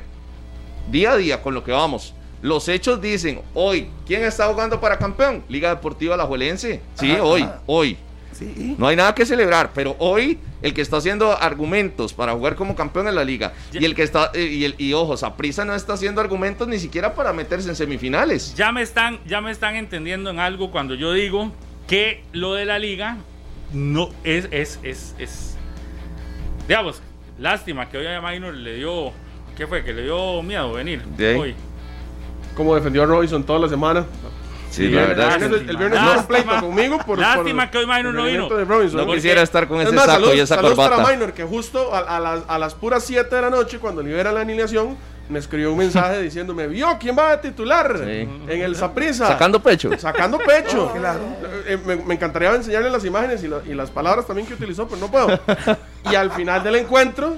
día 0.89 1.11
a 1.11 1.17
día 1.17 1.41
con 1.41 1.53
lo 1.53 1.63
que 1.63 1.71
vamos. 1.71 2.13
Los 2.41 2.67
hechos 2.69 3.01
dicen, 3.01 3.41
hoy, 3.53 3.89
¿quién 4.07 4.23
está 4.23 4.47
jugando 4.47 4.79
para 4.79 4.97
campeón? 4.97 5.43
Liga 5.49 5.69
Deportiva 5.69 6.15
Alajuelense. 6.15 6.81
Sí, 6.95 7.11
Ajá, 7.11 7.23
hoy, 7.23 7.41
ajá. 7.43 7.61
hoy. 7.65 7.97
Sí. 8.39 8.75
No 8.77 8.87
hay 8.87 8.95
nada 8.95 9.13
que 9.13 9.25
celebrar, 9.25 9.71
pero 9.75 9.95
hoy 9.99 10.39
el 10.61 10.73
que 10.73 10.81
está 10.81 10.97
haciendo 10.97 11.31
argumentos 11.37 12.13
para 12.13 12.31
jugar 12.33 12.55
como 12.55 12.73
campeón 12.75 13.07
en 13.09 13.15
la 13.15 13.23
liga 13.25 13.53
Ya- 13.71 13.81
y 13.81 13.85
el 13.85 13.93
que 13.95 14.03
está 14.03 14.31
eh, 14.33 14.43
y, 14.45 14.63
el, 14.65 14.75
y 14.77 14.93
ojo, 14.93 15.17
Saprissa 15.17 15.65
no 15.65 15.75
está 15.75 15.93
haciendo 15.93 16.21
argumentos 16.21 16.67
ni 16.67 16.79
siquiera 16.79 17.13
para 17.15 17.33
meterse 17.33 17.67
en 17.69 17.75
semifinales. 17.75 18.55
Ya 18.55 18.71
me 18.71 18.81
están, 18.81 19.19
ya 19.27 19.41
me 19.41 19.51
están 19.51 19.75
entendiendo 19.75 20.29
en 20.29 20.39
algo 20.39 20.71
cuando 20.71 20.95
yo 20.95 21.11
digo 21.13 21.51
que 21.87 22.23
lo 22.31 22.53
de 22.53 22.65
la 22.65 22.79
liga 22.79 23.17
no 23.73 24.09
es, 24.23 24.47
es, 24.51 24.79
es, 24.83 25.15
es. 25.19 25.55
Digamos, 26.67 27.01
lástima 27.39 27.89
que 27.89 27.97
hoy 27.97 28.07
a 28.07 28.21
Minor 28.21 28.53
le 28.53 28.75
dio. 28.75 29.11
¿Qué 29.57 29.67
fue? 29.67 29.83
Que 29.83 29.93
le 29.93 30.03
dio 30.03 30.41
miedo 30.43 30.71
venir 30.73 31.01
hoy. 31.37 31.55
Como 32.55 32.75
defendió 32.75 33.03
a 33.03 33.05
Robinson 33.05 33.43
toda 33.43 33.59
la 33.59 33.67
semana. 33.69 34.05
Sí, 34.69 34.85
el 34.85 34.95
la 34.95 35.05
viernes, 35.05 35.17
verdad. 35.17 35.27
el 35.27 35.33
es 35.33 35.39
que 35.39 35.47
viernes- 35.55 35.69
el 35.69 35.77
viernes 35.77 35.99
Lástima. 35.99 36.19
un 36.19 36.27
pleito 36.27 36.59
conmigo 36.65 36.97
por. 37.05 37.19
Lástima 37.19 37.63
por 37.63 37.71
que 37.71 37.77
hoy 37.79 37.85
Minor 37.85 38.13
no 38.13 38.23
vino. 38.25 38.49
no 39.05 39.13
quisiera 39.13 39.41
estar 39.41 39.67
con 39.67 39.81
Es 39.81 39.87
ese 39.87 39.95
más, 39.95 40.05
saco 40.05 40.25
salud- 40.25 40.35
y 40.35 40.39
esa 40.39 40.55
saludos 40.55 40.75
corbata. 40.75 40.95
para 41.03 41.09
Minor, 41.15 41.33
que 41.33 41.43
justo 41.43 41.93
a, 41.93 41.99
a 41.99 42.19
las, 42.19 42.41
a 42.47 42.59
las 42.59 42.73
puras 42.75 43.03
7 43.03 43.35
de 43.35 43.41
la 43.41 43.49
noche, 43.49 43.79
cuando 43.79 44.01
libera 44.03 44.31
la 44.31 44.41
alineación, 44.41 44.95
me 45.27 45.39
escribió 45.39 45.71
un 45.71 45.77
mensaje 45.79 46.21
diciéndome: 46.21 46.67
¿Vio 46.67 46.97
quién 46.99 47.17
va 47.17 47.31
a 47.31 47.41
titular 47.41 47.97
Sí. 48.03 48.27
en 48.47 48.61
el 48.61 48.75
Saprissa? 48.75 49.27
Sacando 49.27 49.59
pecho. 49.61 49.89
Sacando 49.97 50.37
pecho. 50.37 50.91
Claro. 50.97 51.21
Eh, 51.67 51.77
me, 51.85 51.95
me 51.97 52.13
encantaría 52.15 52.53
enseñarle 52.55 52.89
las 52.89 53.03
imágenes 53.05 53.43
y, 53.43 53.47
la- 53.47 53.61
y 53.65 53.73
las 53.73 53.89
palabras 53.91 54.25
también 54.27 54.47
que 54.47 54.53
utilizó, 54.53 54.87
pero 54.87 55.01
no 55.01 55.09
puedo. 55.11 55.39
y 56.11 56.15
al 56.15 56.31
final 56.31 56.63
del 56.63 56.75
encuentro, 56.75 57.35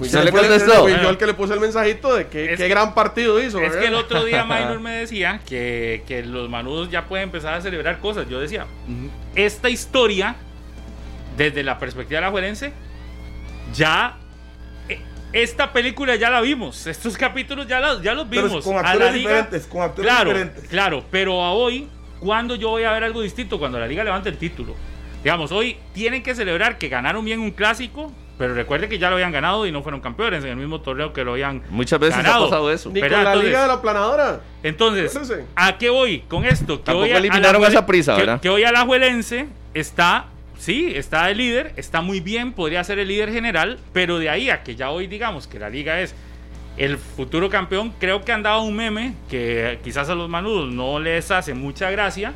fui, 0.00 0.08
¿Se 0.08 0.16
yo 0.16 0.24
le 0.24 0.30
el 0.30 0.34
que 0.34 0.40
contestó? 0.40 0.82
fui 0.82 0.92
yo 0.92 1.10
el 1.10 1.16
que 1.18 1.26
le 1.26 1.34
puse 1.34 1.54
el 1.54 1.60
mensajito 1.60 2.14
de 2.14 2.26
que 2.26 2.44
Es 2.44 2.50
qué 2.52 2.56
que- 2.64 2.68
gran 2.68 2.94
partido 2.94 3.38
hizo. 3.42 3.58
Es 3.58 3.68
¿verdad? 3.68 3.80
que 3.80 3.86
el 3.88 3.94
otro 3.94 4.24
día 4.24 4.44
Minor 4.46 4.80
me 4.80 4.92
decía 4.92 5.40
que, 5.46 6.02
que 6.06 6.22
los 6.24 6.48
manudos 6.48 6.90
ya 6.90 7.06
pueden 7.06 7.24
empezar 7.24 7.54
a 7.54 7.60
celebrar 7.60 7.98
cosas. 8.00 8.26
Yo 8.28 8.40
decía, 8.40 8.66
esta 9.34 9.68
historia, 9.68 10.36
desde 11.36 11.62
la 11.62 11.78
perspectiva 11.78 12.20
de 12.20 12.26
la 12.26 12.30
juerense, 12.30 12.72
ya. 13.74 14.16
eh, 14.88 14.98
Esta 15.32 15.72
película 15.72 16.16
ya 16.16 16.30
la 16.30 16.40
vimos, 16.40 16.86
estos 16.86 17.16
capítulos 17.16 17.66
ya, 17.66 17.78
la- 17.80 18.00
ya 18.02 18.14
los 18.14 18.26
Pero 18.28 18.46
vimos. 18.48 18.64
con 18.64 18.76
A 18.76 18.80
actores 18.80 19.00
la 19.00 19.12
liga- 19.12 19.30
diferentes, 19.30 19.66
con 19.66 19.82
actores 19.82 20.10
claro, 20.10 20.30
diferentes. 20.30 20.68
Claro, 20.68 21.04
pero 21.10 21.42
a 21.42 21.52
hoy, 21.52 21.88
¿cuándo 22.18 22.56
yo 22.56 22.70
voy 22.70 22.84
a 22.84 22.92
ver 22.92 23.04
algo 23.04 23.20
distinto? 23.22 23.58
Cuando 23.58 23.78
la 23.78 23.86
liga 23.86 24.02
levante 24.02 24.28
el 24.28 24.38
título. 24.38 24.74
Digamos, 25.22 25.52
hoy 25.52 25.76
tienen 25.92 26.22
que 26.22 26.34
celebrar 26.34 26.78
que 26.78 26.88
ganaron 26.88 27.22
bien 27.24 27.40
un 27.40 27.50
clásico, 27.50 28.10
pero 28.40 28.54
recuerde 28.54 28.88
que 28.88 28.98
ya 28.98 29.10
lo 29.10 29.16
habían 29.16 29.32
ganado 29.32 29.66
y 29.66 29.70
no 29.72 29.82
fueron 29.82 30.00
campeones 30.00 30.42
en 30.44 30.50
el 30.50 30.56
mismo 30.56 30.80
torneo 30.80 31.12
que 31.12 31.22
lo 31.24 31.32
habían 31.32 31.62
Muchas 31.68 32.00
veces 32.00 32.16
ganado. 32.16 32.46
ha 32.46 32.48
pasado 32.48 32.72
eso. 32.72 32.88
Ni 32.90 33.00
con 33.00 33.10
la 33.12 33.18
Entonces- 33.18 33.44
liga 33.44 33.60
de 33.62 33.68
la 33.68 33.82
planadora. 33.82 34.40
Entonces, 34.62 35.14
Acuérdense. 35.14 35.44
¿a 35.54 35.76
qué 35.76 35.90
voy 35.90 36.20
con 36.20 36.46
esto? 36.46 36.78
Que 36.78 36.84
Tampoco 36.84 37.04
hoy 37.04 37.10
a- 37.12 37.18
eliminaron 37.18 37.62
a 37.62 37.68
a 37.68 37.70
Saprissa, 37.70 38.14
que- 38.14 38.20
¿verdad? 38.22 38.40
Que 38.40 38.48
hoy 38.48 38.64
Alajuelense 38.64 39.46
está, 39.74 40.24
sí, 40.58 40.90
está 40.96 41.30
el 41.30 41.36
líder, 41.36 41.74
está 41.76 42.00
muy 42.00 42.20
bien, 42.20 42.52
podría 42.54 42.82
ser 42.82 42.98
el 42.98 43.08
líder 43.08 43.30
general, 43.30 43.78
pero 43.92 44.18
de 44.18 44.30
ahí 44.30 44.48
a 44.48 44.62
que 44.62 44.74
ya 44.74 44.90
hoy 44.90 45.06
digamos 45.06 45.46
que 45.46 45.58
la 45.58 45.68
liga 45.68 46.00
es 46.00 46.14
el 46.78 46.96
futuro 46.96 47.50
campeón, 47.50 47.92
creo 48.00 48.24
que 48.24 48.32
han 48.32 48.42
dado 48.42 48.62
un 48.62 48.74
meme 48.74 49.12
que 49.28 49.78
quizás 49.84 50.08
a 50.08 50.14
los 50.14 50.30
manudos 50.30 50.72
no 50.72 50.98
les 50.98 51.30
hace 51.30 51.52
mucha 51.52 51.90
gracia, 51.90 52.32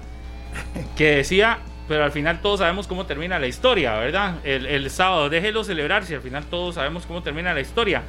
que 0.99 1.17
decía, 1.17 1.61
pero 1.89 2.05
al 2.05 2.13
final 2.13 2.41
todos 2.41 2.61
sabemos 2.61 2.87
cómo 2.87 3.07
termina 3.07 3.39
la 3.39 3.47
historia, 3.47 3.95
¿verdad? 3.95 4.37
El, 4.45 4.67
el 4.67 4.91
sábado, 4.91 5.29
déjelo 5.29 5.65
celebrar 5.65 6.05
si 6.05 6.15
al 6.15 6.21
final 6.21 6.45
todos 6.45 6.77
sabemos 6.77 7.07
cómo 7.07 7.23
termina 7.23 7.53
la 7.53 7.61
historia 7.61 8.03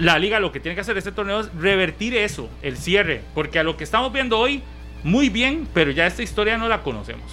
la 0.00 0.18
liga 0.18 0.40
lo 0.40 0.50
que 0.50 0.60
tiene 0.60 0.74
que 0.74 0.80
hacer 0.80 0.96
este 0.96 1.12
torneo 1.12 1.40
es 1.40 1.54
revertir 1.54 2.14
eso, 2.14 2.48
el 2.62 2.76
cierre, 2.78 3.20
porque 3.34 3.58
a 3.58 3.62
lo 3.62 3.76
que 3.76 3.84
estamos 3.84 4.12
viendo 4.12 4.38
hoy, 4.38 4.62
muy 5.02 5.28
bien, 5.28 5.68
pero 5.74 5.90
ya 5.90 6.06
esta 6.06 6.22
historia 6.22 6.56
no 6.56 6.68
la 6.68 6.82
conocemos. 6.82 7.30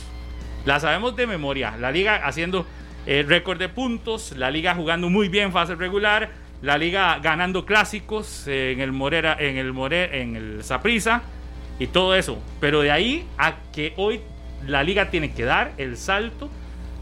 La 0.65 0.79
sabemos 0.79 1.15
de 1.15 1.27
memoria. 1.27 1.77
La 1.77 1.91
liga 1.91 2.15
haciendo 2.25 2.65
eh, 3.05 3.23
récord 3.25 3.57
de 3.57 3.69
puntos, 3.69 4.33
la 4.35 4.51
liga 4.51 4.75
jugando 4.75 5.09
muy 5.09 5.29
bien 5.29 5.53
fase 5.53 5.75
regular, 5.75 6.29
la 6.61 6.77
liga 6.77 7.19
ganando 7.19 7.65
clásicos 7.65 8.47
eh, 8.47 8.73
en 8.73 8.81
el 8.81 8.91
Morera, 8.91 9.37
en 9.39 9.57
el 9.57 9.71
More, 9.71 10.21
en 10.21 10.35
el 10.35 10.63
Saprissa 10.63 11.21
y 11.79 11.87
todo 11.87 12.15
eso. 12.15 12.37
Pero 12.59 12.81
de 12.81 12.91
ahí 12.91 13.25
a 13.37 13.55
que 13.73 13.93
hoy 13.95 14.19
la 14.65 14.83
liga 14.83 15.09
tiene 15.09 15.31
que 15.33 15.43
dar 15.43 15.73
el 15.77 15.97
salto 15.97 16.49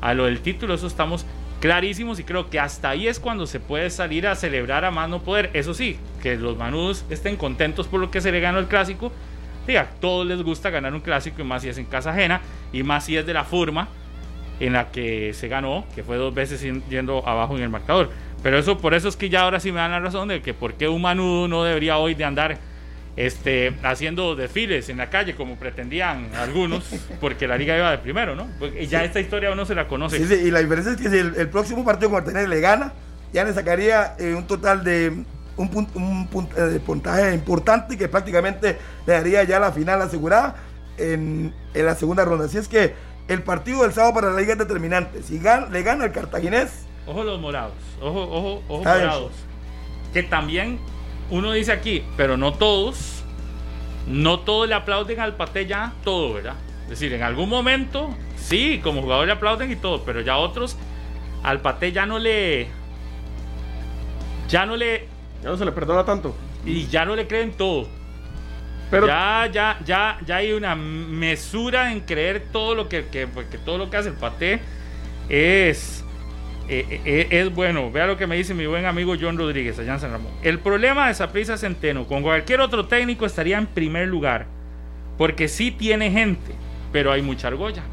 a 0.01 0.13
lo 0.13 0.25
del 0.25 0.41
título, 0.41 0.73
eso 0.73 0.87
estamos 0.87 1.25
clarísimos 1.59 2.19
y 2.19 2.23
creo 2.23 2.49
que 2.49 2.59
hasta 2.59 2.89
ahí 2.89 3.07
es 3.07 3.19
cuando 3.19 3.47
se 3.47 3.59
puede 3.59 3.89
salir 3.89 4.27
a 4.27 4.35
celebrar 4.35 4.85
a 4.85 4.91
más 4.91 5.09
no 5.09 5.21
poder. 5.21 5.49
Eso 5.53 5.73
sí, 5.73 5.97
que 6.21 6.35
los 6.35 6.57
manudos 6.57 7.05
estén 7.09 7.37
contentos 7.37 7.87
por 7.87 7.99
lo 7.99 8.11
que 8.11 8.21
se 8.21 8.31
le 8.31 8.39
ganó 8.39 8.59
el 8.59 8.67
clásico. 8.67 9.11
Diga, 9.65 9.89
todos 9.99 10.27
les 10.27 10.43
gusta 10.43 10.69
ganar 10.69 10.93
un 10.93 11.01
clásico 11.01 11.41
y 11.41 11.43
más 11.43 11.63
si 11.63 11.69
es 11.69 11.77
en 11.77 11.85
casa 11.85 12.11
ajena 12.11 12.41
y 12.71 12.83
más 12.83 13.05
si 13.05 13.17
es 13.17 13.25
de 13.25 13.33
la 13.33 13.43
forma 13.43 13.87
en 14.59 14.73
la 14.73 14.91
que 14.91 15.33
se 15.33 15.47
ganó, 15.47 15.85
que 15.95 16.03
fue 16.03 16.17
dos 16.17 16.33
veces 16.33 16.61
yendo 16.89 17.27
abajo 17.27 17.57
en 17.57 17.63
el 17.63 17.69
marcador. 17.69 18.11
Pero 18.43 18.59
eso, 18.59 18.77
por 18.77 18.93
eso 18.93 19.07
es 19.07 19.15
que 19.15 19.29
ya 19.29 19.41
ahora 19.41 19.59
sí 19.59 19.71
me 19.71 19.79
dan 19.79 19.91
la 19.91 19.99
razón 19.99 20.27
de 20.27 20.41
que 20.41 20.53
por 20.53 20.75
qué 20.75 20.87
un 20.87 21.01
manudo 21.01 21.47
no 21.47 21.63
debería 21.63 21.97
hoy 21.97 22.13
de 22.13 22.25
andar 22.25 22.59
este, 23.17 23.75
haciendo 23.83 24.35
desfiles 24.35 24.89
en 24.89 24.97
la 24.97 25.09
calle 25.09 25.35
como 25.35 25.55
pretendían 25.55 26.29
algunos, 26.35 26.83
porque 27.21 27.47
la 27.47 27.57
liga 27.57 27.77
iba 27.77 27.91
de 27.91 27.97
primero, 27.99 28.35
¿no? 28.35 28.47
Porque 28.59 28.87
ya 28.87 29.03
esta 29.03 29.19
historia 29.19 29.51
uno 29.51 29.65
se 29.65 29.75
la 29.75 29.87
conoce. 29.87 30.17
Sí, 30.17 30.25
sí, 30.25 30.47
y 30.47 30.51
la 30.51 30.59
diferencia 30.59 30.93
es 30.93 31.01
que 31.01 31.09
si 31.09 31.17
el, 31.17 31.49
próximo 31.49 31.85
partido 31.85 32.09
con 32.09 32.23
Martínez 32.23 32.47
le 32.47 32.59
gana, 32.59 32.93
ya 33.33 33.43
le 33.43 33.53
sacaría 33.53 34.15
eh, 34.19 34.33
un 34.33 34.45
total 34.47 34.83
de 34.83 35.23
un, 35.57 35.87
un, 35.95 36.49
eh, 36.57 36.79
puntaje 36.85 37.33
importante 37.33 37.97
que 37.97 38.07
prácticamente 38.07 38.77
le 39.05 39.13
daría 39.13 39.43
ya 39.43 39.59
la 39.59 39.71
final 39.71 40.01
asegurada 40.01 40.55
en, 40.97 41.53
en, 41.73 41.85
la 41.85 41.95
segunda 41.95 42.25
ronda. 42.25 42.45
Así 42.45 42.57
es 42.57 42.67
que 42.67 42.93
el 43.27 43.41
partido 43.43 43.83
del 43.83 43.93
sábado 43.93 44.13
para 44.15 44.31
la 44.31 44.39
liga 44.39 44.53
es 44.53 44.59
determinante. 44.59 45.23
Si 45.23 45.39
le 45.39 45.83
gana 45.83 46.05
el 46.05 46.11
cartaginés. 46.11 46.85
Ojo 47.07 47.23
los 47.23 47.39
morados, 47.39 47.73
ojo, 48.01 48.23
ojo, 48.23 48.63
ojo 48.67 48.83
morados. 48.83 49.31
Que 50.11 50.23
también 50.23 50.79
uno 51.29 51.51
dice 51.51 51.71
aquí, 51.71 52.03
pero 52.17 52.37
no 52.37 52.53
todos, 52.53 53.23
no 54.07 54.39
todos 54.39 54.67
le 54.67 54.75
aplauden 54.75 55.19
al 55.19 55.35
Pate 55.35 55.65
ya 55.65 55.93
todo, 56.03 56.33
¿verdad? 56.33 56.55
Es 56.83 56.91
decir, 56.91 57.13
en 57.13 57.23
algún 57.23 57.49
momento, 57.49 58.15
sí, 58.37 58.79
como 58.83 59.01
jugador 59.01 59.25
le 59.25 59.33
aplauden 59.33 59.71
y 59.71 59.75
todo, 59.75 60.03
pero 60.03 60.21
ya 60.21 60.37
otros, 60.37 60.77
al 61.43 61.61
Pate 61.61 61.91
ya 61.91 62.05
no 62.05 62.19
le. 62.19 62.67
Ya 64.49 64.65
no 64.65 64.75
le. 64.75 65.07
Ya 65.41 65.49
no 65.49 65.57
se 65.57 65.65
le 65.65 65.71
perdona 65.71 66.05
tanto. 66.05 66.35
Y 66.65 66.87
ya 66.87 67.05
no 67.05 67.15
le 67.15 67.27
creen 67.27 67.53
todo. 67.53 67.87
Pero, 68.91 69.07
ya, 69.07 69.49
ya, 69.51 69.79
ya, 69.83 70.19
ya 70.25 70.35
hay 70.37 70.53
una 70.53 70.75
mesura 70.75 71.91
en 71.91 72.01
creer 72.01 72.45
todo 72.51 72.75
lo 72.75 72.87
que, 72.87 73.07
que, 73.07 73.27
que 73.49 73.57
todo 73.57 73.79
lo 73.79 73.89
que 73.89 73.97
hace 73.97 74.09
el 74.09 74.15
Pate 74.15 74.59
es 75.27 76.04
eh, 76.67 76.85
eh, 76.89 77.01
eh, 77.05 77.27
es 77.29 77.53
bueno. 77.53 77.91
Vea 77.91 78.07
lo 78.07 78.17
que 78.17 78.27
me 78.27 78.35
dice 78.35 78.53
mi 78.53 78.65
buen 78.65 78.85
amigo 78.85 79.15
John 79.19 79.37
Rodríguez 79.37 79.77
allá 79.79 79.93
en 79.93 79.99
San 79.99 80.11
Ramón. 80.11 80.31
El 80.41 80.59
problema 80.59 81.07
de 81.07 81.13
Saprissa 81.13 81.57
Centeno 81.57 82.07
con 82.07 82.23
cualquier 82.23 82.61
otro 82.61 82.85
técnico 82.85 83.25
estaría 83.25 83.57
en 83.57 83.67
primer 83.67 84.07
lugar. 84.07 84.47
Porque 85.17 85.47
sí 85.47 85.71
tiene 85.71 86.11
gente, 86.11 86.51
pero 86.91 87.11
hay 87.11 87.21
mucha 87.21 87.47
argolla. 87.47 87.83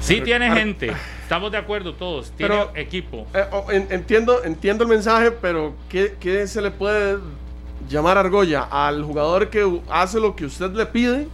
Sí 0.00 0.20
tiene 0.22 0.50
gente. 0.50 0.92
Estamos 1.22 1.52
de 1.52 1.58
acuerdo 1.58 1.94
todos. 1.94 2.30
Tiene 2.32 2.56
equipo. 2.76 3.26
Oh, 3.52 3.66
entiendo, 3.70 4.42
entiendo 4.44 4.84
el 4.84 4.90
mensaje, 4.90 5.30
pero 5.30 5.74
¿qué, 5.90 6.14
¿qué, 6.18 6.46
se 6.46 6.62
le 6.62 6.70
puede 6.70 7.18
llamar 7.90 8.16
argolla? 8.16 8.62
Al 8.62 9.04
jugador 9.04 9.50
que 9.50 9.80
hace 9.90 10.18
lo 10.18 10.34
que 10.34 10.46
usted 10.46 10.70
le 10.70 10.86
pide, 10.86 11.28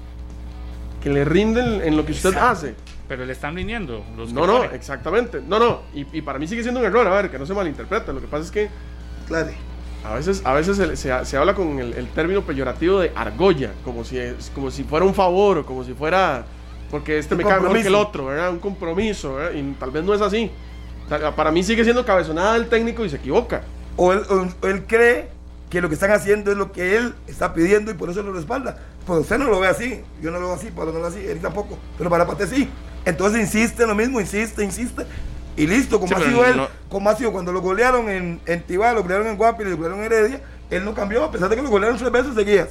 que 1.01 1.11
le 1.11 1.25
rinden 1.25 1.83
en 1.83 1.97
lo 1.97 2.05
que 2.05 2.11
usted 2.11 2.35
hace. 2.35 2.75
Pero 3.09 3.27
le 3.27 3.33
están 3.33 3.55
rindiendo 3.55 4.05
los 4.17 4.33
No, 4.33 4.47
no, 4.47 4.65
exactamente. 4.65 5.43
No, 5.47 5.59
no. 5.59 5.83
Y, 5.93 6.23
para 6.23 6.39
mí 6.39 6.47
sigue 6.47 6.63
siendo 6.63 6.81
un 6.81 6.87
error, 6.87 7.07
a 7.07 7.11
ver, 7.11 7.31
que 7.31 7.39
no 7.39 7.47
se 7.47 7.55
malinterprete. 7.55 8.13
Lo 8.13 8.21
que 8.21 8.27
pasa 8.27 8.45
es 8.45 8.51
que. 8.51 8.71
Claro. 9.27 9.51
A 10.05 10.15
veces, 10.15 10.43
a 10.45 10.53
veces 10.53 10.77
se, 10.77 11.25
se, 11.25 11.37
habla 11.37 11.55
con 11.55 11.79
el, 11.79 12.09
término 12.09 12.43
peyorativo 12.43 13.01
de 13.01 13.13
argolla, 13.15 13.73
como 13.85 14.05
si, 14.05 14.19
es, 14.19 14.53
como 14.55 14.71
si 14.71 14.85
fuera 14.85 15.07
un 15.07 15.15
favor 15.15 15.59
o 15.59 15.67
como 15.67 15.83
si 15.83 15.95
fuera. 15.95 16.45
Porque 16.91 17.19
este 17.19 17.35
me 17.35 17.43
cae 17.43 17.61
mejor 17.61 17.81
que 17.81 17.89
el 17.89 17.95
otro, 17.95 18.27
¿verdad? 18.27 18.51
Un 18.51 18.59
compromiso, 18.59 19.37
¿verdad? 19.37 19.59
Y 19.59 19.63
tal 19.73 19.91
vez 19.91 20.05
no 20.05 20.13
es 20.15 20.21
así. 20.21 20.51
Para 21.37 21.51
mí 21.51 21.63
sigue 21.63 21.85
siendo 21.85 22.05
cabezonada 22.05 22.57
el 22.57 22.69
técnico 22.69 23.05
y 23.05 23.11
se 23.11 23.17
equivoca. 23.17 23.63
O 23.97 24.13
él, 24.13 24.23
él 24.63 24.85
cree 24.87 25.29
que 25.75 25.81
lo 25.81 25.89
que 25.89 25.95
están 25.95 26.13
haciendo 26.13 26.53
es 26.53 26.57
lo 26.57 26.71
que 26.71 26.97
él 26.97 27.15
está 27.27 27.53
pidiendo 27.53 27.91
y 27.91 27.95
por 27.95 28.09
eso 28.09 28.23
lo 28.23 28.33
respalda. 28.33 28.79
Pues 29.07 29.21
usted 29.21 29.39
no 29.39 29.47
lo 29.47 29.59
ve 29.59 29.69
así, 29.69 30.03
yo 30.23 30.31
no 30.31 30.39
lo 30.39 30.47
veo 30.47 30.55
así, 30.55 30.69
Pablo 30.69 30.93
no 30.93 31.01
lo 31.01 31.11
ve 31.11 31.11
así, 31.11 31.27
él 31.27 31.41
tampoco, 31.41 31.79
pero 31.99 32.09
para 32.09 32.27
Pate 32.27 32.47
sí. 32.47 32.71
Entonces 33.05 33.41
insiste 33.41 33.83
en 33.83 33.89
lo 33.89 33.95
mismo, 33.95 34.21
insiste, 34.21 34.65
insiste. 34.65 35.07
Y 35.57 35.67
listo, 35.67 36.01
como 36.01 36.17
ha 36.17 36.21
sido 36.21 36.45
él, 36.45 36.61
como 36.89 37.09
ha 37.11 37.17
sido 37.17 37.33
cuando 37.33 37.53
lo 37.53 37.61
golearon 37.61 38.09
en, 38.09 38.41
en 38.45 38.63
Tibá, 38.63 38.93
lo 38.93 39.03
golearon 39.03 39.29
en 39.29 39.37
Guapi, 39.37 39.65
lo 39.65 39.77
golearon 39.77 40.01
en 40.01 40.05
Heredia, 40.07 40.41
él 40.71 40.85
no 40.85 40.95
cambió, 40.95 41.23
a 41.23 41.31
pesar 41.31 41.49
de 41.49 41.57
que 41.57 41.63
lo 41.63 41.71
golearon 41.71 41.97
tres 41.97 42.11
veces 42.11 42.35
seguidas. 42.35 42.71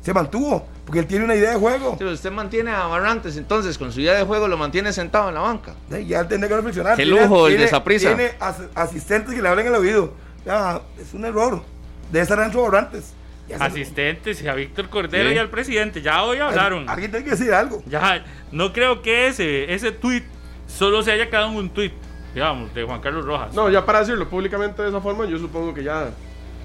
Se 0.00 0.14
mantuvo, 0.14 0.64
porque 0.86 1.00
él 1.00 1.06
tiene 1.06 1.24
una 1.24 1.34
idea 1.34 1.50
de 1.50 1.56
juego. 1.56 1.96
Pero 1.98 2.12
usted 2.12 2.30
mantiene 2.30 2.70
a 2.70 2.86
Barrantes, 2.86 3.36
entonces, 3.36 3.76
con 3.76 3.92
su 3.92 4.00
idea 4.00 4.14
de 4.14 4.24
juego 4.24 4.48
lo 4.48 4.56
mantiene 4.56 4.92
sentado 4.92 5.28
en 5.28 5.34
la 5.34 5.40
banca. 5.40 5.74
ya 6.06 6.20
él 6.20 6.28
tendría 6.28 6.48
que 6.48 6.56
reflexionar. 6.56 6.96
Qué 6.96 7.04
lujo 7.04 7.48
el 7.48 7.58
de 7.58 7.64
esa 7.64 7.82
prisa. 7.82 8.14
Tiene 8.14 8.32
asistentes 8.74 9.34
que 9.34 9.42
le 9.42 9.48
hablan 9.48 9.66
en 9.66 9.74
el 9.74 9.80
oído. 9.80 10.14
Ya, 10.46 10.80
es 10.98 11.12
un 11.12 11.24
error. 11.24 11.62
Debe 12.10 12.22
estar 12.22 12.38
dentro 12.38 12.62
Barrantes 12.62 13.12
asistentes 13.58 14.42
y 14.42 14.48
a 14.48 14.54
Víctor 14.54 14.88
Cordero 14.88 15.32
y 15.32 15.38
al 15.38 15.48
presidente. 15.50 16.02
Ya 16.02 16.22
hoy 16.22 16.38
hablaron. 16.38 16.88
Alguien 16.88 17.10
tiene 17.10 17.24
que 17.24 17.32
decir 17.32 17.52
algo. 17.52 17.82
Ya, 17.86 18.24
no 18.52 18.72
creo 18.72 19.02
que 19.02 19.28
ese, 19.28 19.72
ese 19.72 19.92
tweet 19.92 20.22
solo 20.66 21.02
se 21.02 21.12
haya 21.12 21.28
quedado 21.28 21.50
en 21.50 21.56
un 21.56 21.70
tweet, 21.70 21.92
digamos, 22.34 22.72
de 22.74 22.84
Juan 22.84 23.00
Carlos 23.00 23.24
Rojas. 23.24 23.54
No, 23.54 23.70
ya 23.70 23.84
para 23.84 24.00
decirlo 24.00 24.28
públicamente 24.28 24.82
de 24.82 24.88
esa 24.88 25.00
forma, 25.00 25.24
yo 25.26 25.38
supongo 25.38 25.74
que 25.74 25.82
ya. 25.82 26.10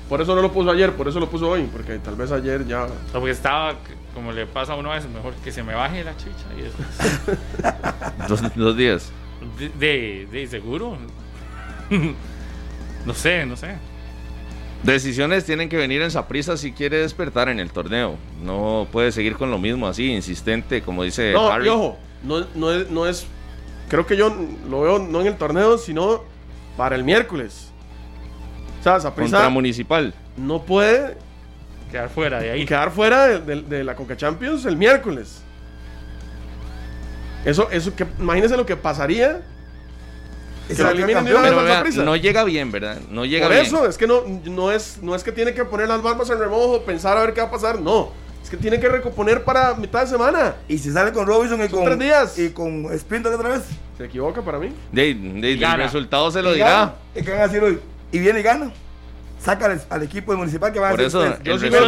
Por 0.10 0.22
eso 0.22 0.36
no 0.36 0.42
lo 0.42 0.52
puso 0.52 0.70
ayer, 0.70 0.94
por 0.94 1.08
eso 1.08 1.20
lo 1.20 1.28
puso 1.28 1.50
hoy, 1.50 1.68
porque 1.72 1.98
tal 1.98 2.16
vez 2.16 2.32
ayer 2.32 2.66
ya. 2.68 2.86
porque 3.12 3.32
estaba, 3.32 3.74
como 4.14 4.32
le 4.32 4.46
pasa 4.46 4.74
a 4.74 4.76
uno 4.76 4.92
a 4.92 4.96
veces, 4.96 5.10
mejor 5.10 5.34
que 5.44 5.52
se 5.52 5.64
me 5.64 5.74
baje 5.74 6.04
la 6.04 6.16
chicha 6.16 6.46
y 6.56 6.62
dos, 8.60 8.78
días. 8.78 9.12
De, 9.80 10.28
de 10.32 10.48
seguro. 10.48 10.98
no 13.06 13.14
sé, 13.16 13.48
no 13.48 13.56
sé. 13.56 13.76
Decisiones 14.86 15.46
tienen 15.46 15.68
que 15.68 15.78
venir 15.78 16.04
en 16.04 16.12
Saprisa 16.12 16.58
si 16.58 16.72
quiere 16.72 16.98
despertar 16.98 17.50
en 17.50 17.60
el 17.60 17.72
torneo. 17.72 18.18
No 18.44 18.88
puede 18.92 19.12
seguir 19.12 19.36
con 19.36 19.50
lo 19.50 19.58
mismo 19.58 19.88
así, 19.88 20.12
insistente, 20.12 20.84
como 20.84 21.02
dice 21.04 21.34
no, 21.34 21.50
Harry. 21.50 21.70
ojo, 21.70 21.98
no, 22.24 22.46
no, 22.54 23.08
es, 23.08 23.26
Creo 23.90 24.06
que 24.06 24.16
yo 24.16 24.36
lo 24.70 24.82
veo 24.82 25.00
no 25.00 25.22
en 25.22 25.28
el 25.28 25.38
torneo, 25.38 25.80
sino 25.80 26.24
para 26.78 26.96
el 26.96 27.04
miércoles. 27.04 27.72
O 28.80 28.84
sea, 28.84 29.00
Saprisa. 29.00 29.38
Contra 29.38 29.50
Municipal. 29.50 30.14
No 30.38 30.62
puede. 30.62 31.18
Quedar 31.90 32.10
fuera 32.10 32.40
de 32.40 32.52
ahí. 32.52 32.66
Quedar 32.68 32.92
fuera 32.92 33.40
de, 33.40 33.84
la 33.84 33.96
Coca 33.96 34.16
Champions 34.16 34.66
el 34.66 34.78
miércoles. 34.78 35.42
Eso, 37.44 37.72
eso 37.72 37.96
que, 37.96 38.06
imagínense 38.20 38.56
lo 38.56 38.68
que 38.68 38.76
pasaría 38.76 39.42
no 42.03 42.16
llega 42.16 42.43
bien, 42.43 42.72
¿verdad? 42.72 42.97
No 43.09 43.26
llega 43.26 43.47
Por 43.47 43.55
eso, 43.55 43.88
es 43.88 43.97
que 43.97 44.07
no, 44.07 44.24
no, 44.45 44.72
es, 44.72 44.99
no 45.01 45.16
es 45.16 45.24
que 45.24 45.32
tiene 45.32 45.53
que 45.53 45.66
poner 45.66 45.88
las 45.88 46.01
barbas 46.01 46.30
en 46.30 46.39
remojo, 46.39 46.82
pensar 46.82 47.18
a 47.18 47.22
ver 47.22 47.34
qué 47.34 47.41
va 47.41 47.47
a 47.47 47.51
pasar, 47.51 47.80
no. 47.80 48.11
Es 48.43 48.49
que 48.49 48.57
tiene 48.57 48.80
que 48.80 48.88
recomponer 48.88 49.43
para 49.43 49.74
mitad 49.74 50.01
de 50.01 50.07
semana. 50.07 50.55
Y 50.68 50.78
si 50.78 50.91
sale 50.91 51.11
con 51.11 51.26
Robinson 51.26 51.63
y 51.63 51.68
con, 51.68 51.97
días. 51.97 52.38
y 52.38 52.49
con 52.49 52.88
Sprinter 52.97 53.34
otra 53.34 53.49
vez. 53.49 53.63
Se 53.97 54.05
equivoca 54.05 54.43
para 54.43 54.59
mí. 54.59 54.72
De, 54.91 55.11
el 55.11 55.78
resultado 55.78 56.30
se 56.30 56.43
lo 56.43 56.53
dirá. 56.53 56.95
¿Y 57.16 57.24
qué 57.24 57.32
van 57.32 57.41
a 57.41 57.47
decir 57.47 57.63
hoy? 57.63 57.80
Y 58.11 58.20
viene 58.20 58.41
y 58.41 58.43
gana 58.43 58.72
saca 59.45 59.80
al, 59.89 60.03
equipo 60.03 60.32
de 60.32 60.38
municipal 60.39 60.74
que 60.74 60.80
va 60.80 60.89
a 60.89 60.93
hacer. 60.93 61.43
Yo 61.43 61.59
sí 61.59 61.68
pero, 61.70 61.88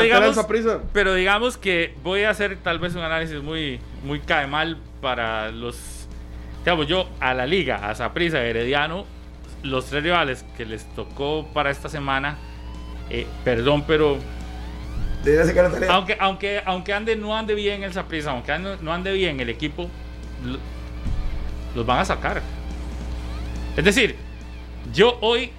digamos, 0.00 0.46
pero 0.92 1.14
digamos 1.14 1.56
que 1.56 1.94
voy 2.02 2.24
a 2.24 2.30
hacer 2.30 2.58
tal 2.62 2.78
vez 2.78 2.94
un 2.94 3.00
análisis 3.00 3.42
muy, 3.42 3.80
muy 4.04 4.20
cae 4.20 4.46
mal 4.46 4.76
para 5.00 5.50
los 5.50 5.97
digamos, 6.68 6.86
yo 6.86 7.08
a 7.18 7.32
la 7.32 7.46
liga, 7.46 7.88
a 7.88 7.94
Saprissa, 7.94 8.44
Herediano, 8.44 9.06
los 9.62 9.86
tres 9.86 10.02
rivales 10.02 10.44
que 10.54 10.66
les 10.66 10.84
tocó 10.94 11.46
para 11.54 11.70
esta 11.70 11.88
semana, 11.88 12.36
eh, 13.08 13.26
perdón, 13.42 13.84
pero 13.86 14.18
aunque, 15.88 16.18
aunque, 16.20 16.62
aunque 16.66 16.92
ande, 16.92 17.16
no 17.16 17.34
ande 17.34 17.54
bien 17.54 17.84
el 17.84 17.94
Saprissa, 17.94 18.32
aunque 18.32 18.58
no 18.58 18.92
ande 18.92 19.14
bien 19.14 19.40
el 19.40 19.48
equipo, 19.48 19.88
los 21.74 21.86
van 21.86 22.00
a 22.00 22.04
sacar. 22.04 22.42
Es 23.74 23.84
decir, 23.86 24.16
yo 24.92 25.16
hoy 25.22 25.50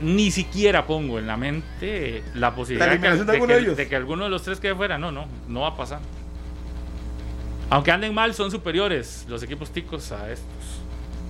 ni 0.00 0.30
siquiera 0.30 0.86
pongo 0.86 1.18
en 1.18 1.26
la 1.26 1.36
mente 1.36 2.22
la 2.34 2.54
posibilidad 2.54 2.90
de, 2.90 3.00
que, 3.00 3.74
de, 3.74 3.86
que, 3.86 3.96
alguno 3.96 4.24
de 4.24 4.30
los 4.30 4.42
tres 4.44 4.60
quede 4.60 4.74
fuera. 4.74 4.96
No, 4.96 5.12
no, 5.12 5.26
no 5.46 5.60
va 5.60 5.68
a 5.68 5.76
pasar. 5.76 6.00
Aunque 7.70 7.92
anden 7.92 8.14
mal, 8.14 8.34
son 8.34 8.50
superiores 8.50 9.26
los 9.28 9.42
equipos 9.42 9.70
ticos 9.70 10.12
a 10.12 10.30
estos, 10.30 10.46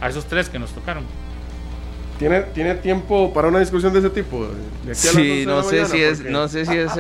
a 0.00 0.08
esos 0.08 0.24
tres 0.26 0.48
que 0.48 0.58
nos 0.58 0.70
tocaron. 0.70 1.04
¿Tiene, 2.18 2.42
¿Tiene 2.42 2.74
tiempo 2.74 3.32
para 3.32 3.48
una 3.48 3.60
discusión 3.60 3.92
de 3.92 4.00
ese 4.00 4.10
tipo? 4.10 4.48
sí, 4.92 5.44
no 5.46 5.62
sé, 5.62 5.86
si 5.86 6.02
es, 6.02 6.20
no 6.20 6.48
sé 6.48 6.66
si 6.66 6.76
es 6.76 6.90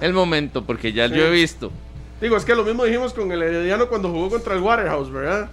el, 0.00 0.12
momento, 0.12 0.64
porque 0.64 0.92
ya 0.92 1.06
yo 1.06 1.24
he 1.24 1.30
visto. 1.30 1.72
Digo, 2.20 2.36
es 2.36 2.44
que 2.44 2.54
lo 2.54 2.64
mismo 2.64 2.84
dijimos 2.84 3.12
con 3.12 3.32
el 3.32 3.42
Herediano 3.42 3.88
cuando 3.88 4.10
jugó 4.10 4.30
contra 4.30 4.54
el 4.54 4.60
Waterhouse, 4.60 5.10
¿verdad? 5.10 5.50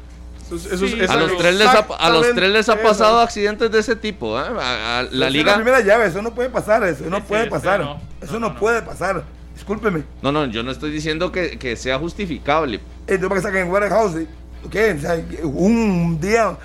a, 0.49 1.15
los 1.15 1.37
tres 1.37 1.55
les 1.55 1.67
ha, 1.67 1.79
a 1.99 2.09
los 2.09 2.33
tres 2.33 2.51
les 2.51 2.69
ha 2.69 2.81
pasado 2.81 3.19
accidentes 3.19 3.71
de 3.71 3.79
ese 3.79 3.95
tipo. 3.95 4.39
¿eh? 4.39 4.43
A, 4.59 5.05
la 5.11 5.29
liga. 5.29 5.51
la 5.51 5.55
primera 5.55 5.81
llave, 5.81 6.07
eso 6.07 6.21
no 6.21 6.33
puede 6.33 6.49
pasar, 6.49 6.83
eso 6.83 7.05
no 7.09 7.23
puede 7.23 7.47
pasar. 7.47 7.97
eso 8.21 8.39
no, 8.39 8.55
puede 8.55 8.81
pasar. 8.81 9.23
Discúlpeme. 9.57 10.03
No, 10.21 10.31
no, 10.31 10.45
yo 10.45 10.61
no 10.61 10.69
estoy 10.69 10.91
diciendo 10.91 11.31
que, 11.31 11.57
que 11.57 11.75
sea 11.75 11.97
justificable, 11.97 12.79
entonces, 13.07 13.27
para 13.27 13.41
que 13.41 13.47
saquen 13.47 13.71
Warehouse, 13.71 14.27
¿qué? 14.69 14.91
O 14.91 14.99
sea, 14.99 15.19
un 15.45 16.19
día, 16.21 16.55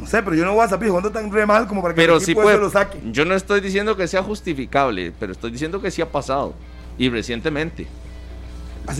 no 0.00 0.06
sé, 0.08 0.20
pero 0.20 0.34
yo 0.34 0.44
no 0.44 0.52
voy 0.54 0.64
a 0.64 0.68
saber 0.68 0.88
jugando 0.88 1.12
tan 1.12 1.30
re 1.30 1.46
mal 1.46 1.68
como 1.68 1.80
para 1.80 1.94
que 1.94 2.00
Pero 2.00 2.16
el 2.16 2.20
sí 2.20 2.32
equipo 2.32 2.42
puede. 2.42 2.56
ese 2.56 2.64
lo 2.64 2.70
saque. 2.70 2.98
Yo 3.12 3.24
no 3.24 3.36
estoy 3.36 3.60
diciendo 3.60 3.96
que 3.96 4.08
sea 4.08 4.20
justificable, 4.24 5.12
pero 5.20 5.30
estoy 5.30 5.52
diciendo 5.52 5.80
que 5.80 5.92
sí 5.92 6.02
ha 6.02 6.10
pasado. 6.10 6.54
Y 6.98 7.08
recientemente. 7.08 7.86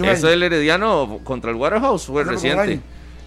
Eso 0.05 0.29
del 0.29 0.45
Herediano 0.45 1.19
contra 1.25 1.51
el 1.51 1.57
Waterhouse 1.57 2.07
fue 2.07 2.23
reciente. 2.23 2.81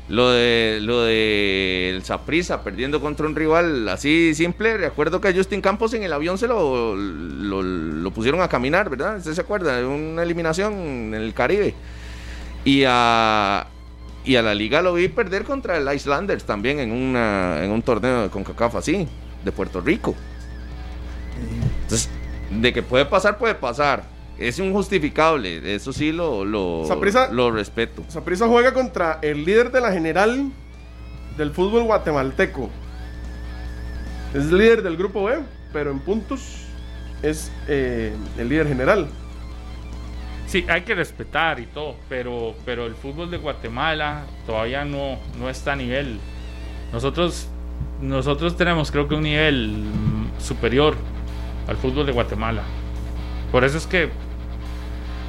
Lo 0.08 0.30
de 0.30 0.80
lo 0.84 1.02
de 1.02 1.90
el 1.96 2.04
Saprissa 2.04 2.64
perdiendo 2.64 3.02
contra 3.02 3.26
un 3.26 3.36
rival 3.36 3.90
así 3.90 4.36
simple. 4.36 4.78
Recuerdo 4.78 5.20
que 5.20 5.30
a 5.30 5.34
Justin 5.34 5.62
Campos 5.62 5.96
en 5.96 6.04
el 6.04 6.14
avión 6.14 6.38
se 6.38 6.48
lo, 6.48 6.96
lo, 6.96 7.64
lo 7.64 8.12
pusieron 8.12 8.42
a 8.42 8.48
caminar, 8.48 8.90
¿verdad? 8.90 9.18
¿Usted 9.18 9.34
se 9.34 9.42
acuerda? 9.42 9.78
De 9.78 9.86
una 9.86 10.22
eliminación 10.22 10.74
en 10.74 11.14
el 11.16 11.34
Caribe. 11.34 11.74
Y 12.64 12.84
a, 12.88 13.68
y 14.24 14.36
a 14.36 14.42
la 14.44 14.54
liga 14.54 14.82
lo 14.82 14.94
vi 14.94 15.08
perder 15.08 15.44
contra 15.44 15.78
el 15.78 15.92
Islanders 15.92 16.44
también 16.44 16.80
en, 16.80 16.92
una, 16.92 17.64
en 17.64 17.72
un 17.72 17.82
torneo 17.82 18.30
con 18.30 18.44
CACAF 18.44 18.76
así, 18.76 19.08
de 19.44 19.52
Puerto 19.52 19.82
Rico. 19.82 20.16
Entonces, 21.84 22.10
de 22.50 22.74
que 22.74 22.84
puede 22.84 23.06
pasar, 23.06 23.38
puede 23.38 23.56
pasar. 23.56 24.15
Es 24.38 24.60
injustificable, 24.60 25.76
eso 25.76 25.94
sí 25.94 26.12
lo, 26.12 26.44
lo, 26.44 26.84
respeto. 27.52 28.04
Saprissa 28.10 28.48
juega 28.48 28.74
contra 28.74 29.20
el 29.22 29.46
líder 29.46 29.72
de 29.72 29.80
la 29.80 29.94
general 29.94 30.52
del 31.38 31.52
fútbol 31.52 31.84
guatemalteco. 31.84 32.70
Es 34.34 34.52
líder 34.52 34.84
del 34.84 34.98
grupo 34.98 35.24
B, 35.24 35.40
pero 35.72 35.92
en 35.92 36.00
puntos 36.00 36.66
es 37.22 37.50
eh, 37.70 38.14
el 38.38 38.50
líder 38.50 38.68
general. 38.68 39.08
Sí, 40.48 40.66
hay 40.68 40.82
que 40.82 40.94
respetar 40.94 41.60
y 41.60 41.66
todo, 41.66 41.96
pero, 42.10 42.56
pero 42.66 42.86
el 42.86 42.96
fútbol 42.96 43.32
de 43.32 43.38
Guatemala 43.38 44.26
todavía 44.46 44.84
no, 44.86 45.18
no 45.40 45.50
está 45.50 45.74
a 45.74 45.76
nivel. 45.76 46.20
Nosotros, 46.92 47.48
nosotros 48.02 48.56
tenemos 48.56 48.92
creo 48.92 49.08
que 49.08 49.16
un 49.16 49.24
nivel 49.24 49.84
superior 50.40 50.96
al 51.68 51.78
fútbol 51.78 52.06
de 52.06 52.12
Guatemala. 52.12 52.64
Por 53.56 53.64
eso 53.64 53.78
es 53.78 53.88
que 53.88 54.10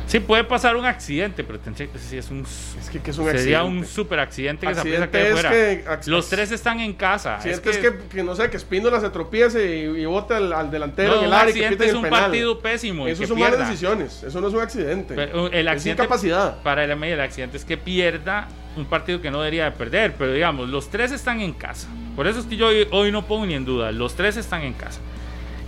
sí 0.08 0.18
puede 0.18 0.42
pasar 0.42 0.74
un 0.74 0.84
accidente, 0.84 1.44
pero 1.44 1.60
tendría 1.60 1.86
que- 1.86 1.96
sí, 2.00 2.16
es 2.18 2.28
un, 2.28 2.40
Es 2.42 2.90
que, 2.90 2.98
que 2.98 3.12
es 3.12 3.18
un 3.18 3.26
sería 3.26 3.60
accidente. 3.60 3.78
un 3.80 3.86
super 3.86 4.18
accidente 4.18 4.66
que 4.66 4.72
Accidente 4.72 5.26
es 5.28 5.32
fuera. 5.32 5.50
que 5.50 5.84
ac- 5.86 6.06
Los 6.08 6.28
tres 6.28 6.50
están 6.50 6.80
en 6.80 6.94
casa. 6.94 7.36
Accidente 7.36 7.70
es 7.70 7.78
que, 7.78 7.98
que, 8.10 8.24
no 8.24 8.34
sé, 8.34 8.50
que 8.50 8.56
Espíndola 8.56 9.00
se 9.00 9.10
tropiece 9.10 9.76
y, 9.76 10.00
y 10.02 10.04
bote 10.06 10.34
al, 10.34 10.52
al 10.52 10.72
delantero 10.72 11.10
no, 11.12 11.18
en 11.18 11.22
el 11.22 11.28
un 11.28 11.34
área 11.34 11.50
y 11.50 11.54
que 11.54 11.66
accidente 11.66 11.76
piten 11.76 11.86
es 11.86 11.90
el 11.92 11.96
un 11.98 12.02
penal. 12.02 12.20
partido 12.22 12.58
pésimo. 12.58 13.06
y 13.06 13.12
Eso 13.12 13.26
son 13.28 13.38
malas 13.38 13.58
decisiones. 13.60 14.22
Eso 14.24 14.40
no 14.40 14.48
es 14.48 14.54
un 14.54 14.60
accidente. 14.60 15.14
Pero, 15.14 15.46
el 15.52 15.68
es 15.68 15.72
accidente 15.72 16.02
incapacidad. 16.02 16.62
para 16.64 16.82
el 16.82 16.96
MI 16.96 17.10
el 17.10 17.20
accidente 17.20 17.56
es 17.58 17.64
que 17.64 17.76
pierda 17.76 18.48
un 18.76 18.86
partido 18.86 19.20
que 19.22 19.30
no 19.30 19.38
debería 19.38 19.66
de 19.66 19.70
perder, 19.70 20.14
pero 20.18 20.32
digamos, 20.32 20.68
los 20.68 20.90
tres 20.90 21.12
están 21.12 21.40
en 21.40 21.52
casa. 21.52 21.86
Por 22.16 22.26
eso 22.26 22.40
es 22.40 22.46
que 22.46 22.56
yo 22.56 22.66
hoy, 22.66 22.88
hoy 22.90 23.12
no 23.12 23.24
pongo 23.24 23.46
ni 23.46 23.54
en 23.54 23.64
duda, 23.64 23.92
los 23.92 24.16
tres 24.16 24.36
están 24.36 24.62
en 24.62 24.72
casa. 24.72 25.00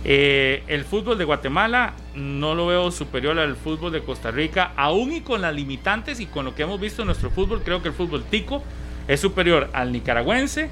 Eh, 0.05 0.63
el 0.67 0.85
fútbol 0.85 1.17
de 1.17 1.25
Guatemala 1.25 1.93
no 2.15 2.55
lo 2.55 2.67
veo 2.67 2.89
superior 2.89 3.37
al 3.37 3.55
fútbol 3.57 3.91
de 3.91 4.01
Costa 4.01 4.31
Rica, 4.31 4.71
aún 4.77 5.11
y 5.11 5.21
con 5.21 5.41
las 5.41 5.53
limitantes 5.53 6.19
y 6.21 6.25
con 6.25 6.45
lo 6.45 6.55
que 6.55 6.63
hemos 6.63 6.79
visto 6.79 7.01
en 7.01 7.07
nuestro 7.07 7.29
fútbol, 7.29 7.61
creo 7.65 7.81
que 7.81 7.89
el 7.89 7.93
fútbol 7.93 8.23
tico 8.23 8.63
es 9.09 9.19
superior 9.19 9.69
al 9.73 9.91
nicaragüense, 9.91 10.69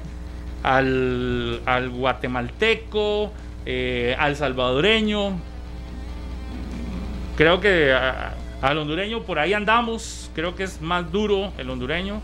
al, 0.62 1.60
al 1.66 1.90
guatemalteco, 1.90 3.32
eh, 3.66 4.16
al 4.18 4.36
salvadoreño, 4.36 5.38
Creo 7.36 7.60
que 7.60 7.92
a- 7.92 8.34
al 8.60 8.78
hondureño 8.78 9.22
por 9.22 9.38
ahí 9.38 9.52
andamos. 9.54 10.28
Creo 10.34 10.56
que 10.56 10.64
es 10.64 10.80
más 10.80 11.10
duro 11.12 11.52
el 11.56 11.70
hondureño. 11.70 12.20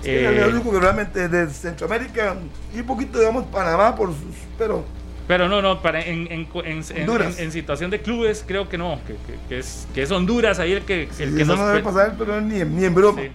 Sí, 0.00 0.08
Eh, 0.08 0.42
el 0.46 0.54
único 0.54 0.72
que 0.72 0.80
realmente 0.80 1.28
de 1.28 1.50
Centroamérica 1.50 2.36
y 2.74 2.80
un 2.80 2.86
poquito, 2.86 3.18
digamos, 3.18 3.44
Panamá, 3.48 3.94
por 3.94 4.08
sus, 4.08 4.34
pero 4.56 4.82
pero 5.30 5.48
no, 5.48 5.62
no, 5.62 5.80
para, 5.80 6.00
en, 6.00 6.26
en, 6.32 6.48
en- 6.64 6.82
en- 6.90 7.00
Honduras. 7.02 7.38
en- 7.38 7.44
en 7.44 7.52
situación 7.52 7.88
de 7.88 8.00
clubes 8.00 8.42
creo 8.44 8.68
que 8.68 8.76
no. 8.76 8.98
Que, 9.06 9.12
que- 9.12 9.38
que 9.48 9.58
es, 9.60 9.86
que 9.94 10.02
es 10.02 10.10
Honduras 10.10 10.58
ahí 10.58 10.72
el 10.72 10.82
que, 10.82 11.04
el 11.04 11.08
sí, 11.12 11.18
que 11.36 11.42
eso 11.42 11.52
nos 11.52 11.58
no 11.60 11.68
debe 11.68 11.84
pasar, 11.84 12.16
pero 12.18 12.40
ni, 12.40 12.60
en- 12.60 12.74
ni 12.76 12.84
en 12.84 12.92
broma. 12.92 13.22
Sí. 13.22 13.28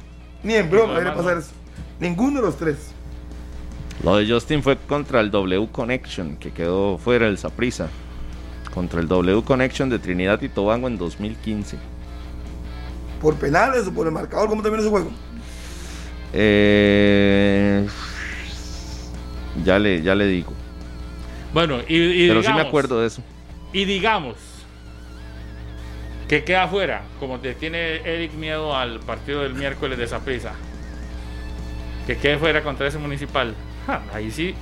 Ni 0.43 0.56
en 0.56 0.70
broma 0.70 0.91
No, 0.96 1.00
debe 1.00 1.12
pasar 1.14 1.36
no. 1.36 1.39
eso. 1.39 1.52
Ninguno 2.02 2.41
de 2.41 2.48
los 2.48 2.58
tres. 2.58 2.76
Lo 4.04 4.18
de 4.18 4.30
Justin 4.30 4.62
fue 4.62 4.76
contra 4.76 5.22
el 5.22 5.32
W 5.32 5.70
Connection, 5.72 6.36
que 6.36 6.52
quedó 6.52 6.98
fuera 6.98 7.28
el 7.28 7.38
Saprissa. 7.38 7.88
Contra 8.74 9.00
el 9.00 9.08
W 9.08 9.41
Connection 9.43 9.89
de 9.89 9.98
Trinidad 9.98 10.41
y 10.41 10.50
Tobago 10.50 10.88
en 10.88 10.98
2015. 10.98 11.78
Por 13.22 13.36
penales 13.36 13.88
o 13.88 13.93
por 13.93 14.06
el 14.06 14.12
marcador, 14.12 14.50
¿cómo 14.50 14.62
termina 14.62 14.82
ese 14.82 14.89
juego? 14.91 15.12
Eh, 16.34 17.88
ya, 19.64 19.80
le, 19.80 20.02
ya 20.02 20.14
le 20.14 20.28
digo. 20.28 20.52
Bueno, 21.56 21.80
y, 21.88 21.95
y 21.95 22.28
Pero 22.28 22.43
sí 22.43 22.51
me 22.51 22.60
acuerdo 22.60 22.99
de 22.99 23.08
eso. 23.08 23.24
Y 23.72 23.86
digamos 23.86 24.36
que 26.28 26.43
queda 26.43 26.64
afuera, 26.64 27.03
como 27.18 27.39
te 27.39 27.56
tiene 27.56 28.01
Eric 28.03 28.34
miedo 28.34 28.76
al 28.76 28.99
partido 28.99 29.41
del 29.41 29.53
miércoles 29.53 29.97
de 29.97 30.06
Saprissa. 30.06 30.51
Que 32.06 32.18
quede 32.18 32.38
fuera 32.39 32.62
contra 32.62 32.88
ese 32.88 32.97
municipal. 32.97 33.56
Ja, 33.88 34.03
ahí 34.14 34.32
sí. 34.32 34.53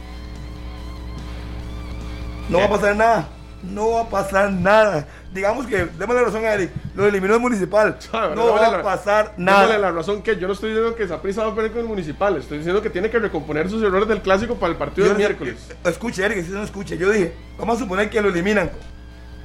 No 2.47 2.59
va 2.59 2.65
a 2.65 2.69
pasar 2.69 2.95
nada. 2.95 3.27
No 3.63 3.91
va 3.91 4.01
a 4.01 4.09
pasar 4.09 4.51
nada. 4.51 5.07
Digamos 5.33 5.65
que, 5.65 5.85
démosle 5.97 6.21
la 6.21 6.27
razón 6.27 6.45
a 6.45 6.53
Eric, 6.53 6.69
lo 6.95 7.05
eliminó 7.07 7.33
el 7.35 7.39
municipal. 7.39 7.97
Claro, 8.11 8.35
No 8.35 8.45
démosle 8.47 8.67
va 8.69 8.77
a 8.79 8.83
pasar 8.83 9.33
Démosle 9.37 9.43
nada. 9.45 9.77
la 9.77 9.91
razón 9.91 10.21
que 10.21 10.37
yo 10.37 10.47
no 10.47 10.53
estoy 10.53 10.71
diciendo 10.71 10.95
que 10.95 11.07
Saprissa 11.07 11.43
va 11.45 11.51
a 11.51 11.55
perder 11.55 11.71
con 11.71 11.81
el 11.81 11.87
municipal. 11.87 12.35
Estoy 12.37 12.57
diciendo 12.59 12.81
que 12.81 12.89
tiene 12.89 13.09
que 13.09 13.19
recomponer 13.19 13.69
sus 13.69 13.81
errores 13.81 14.07
del 14.07 14.21
clásico 14.21 14.55
para 14.55 14.71
el 14.73 14.77
partido 14.77 15.07
Yo 15.07 15.13
del 15.13 15.13
no- 15.13 15.27
miércoles. 15.27 15.69
Escuche, 15.85 16.23
Eric, 16.25 16.43
si 16.45 16.51
no 16.51 16.61
escuche. 16.61 16.97
Yo 16.97 17.09
dije, 17.09 17.33
vamos 17.57 17.77
a 17.77 17.79
suponer 17.79 18.09
que 18.09 18.21
lo 18.21 18.29
eliminan. 18.29 18.69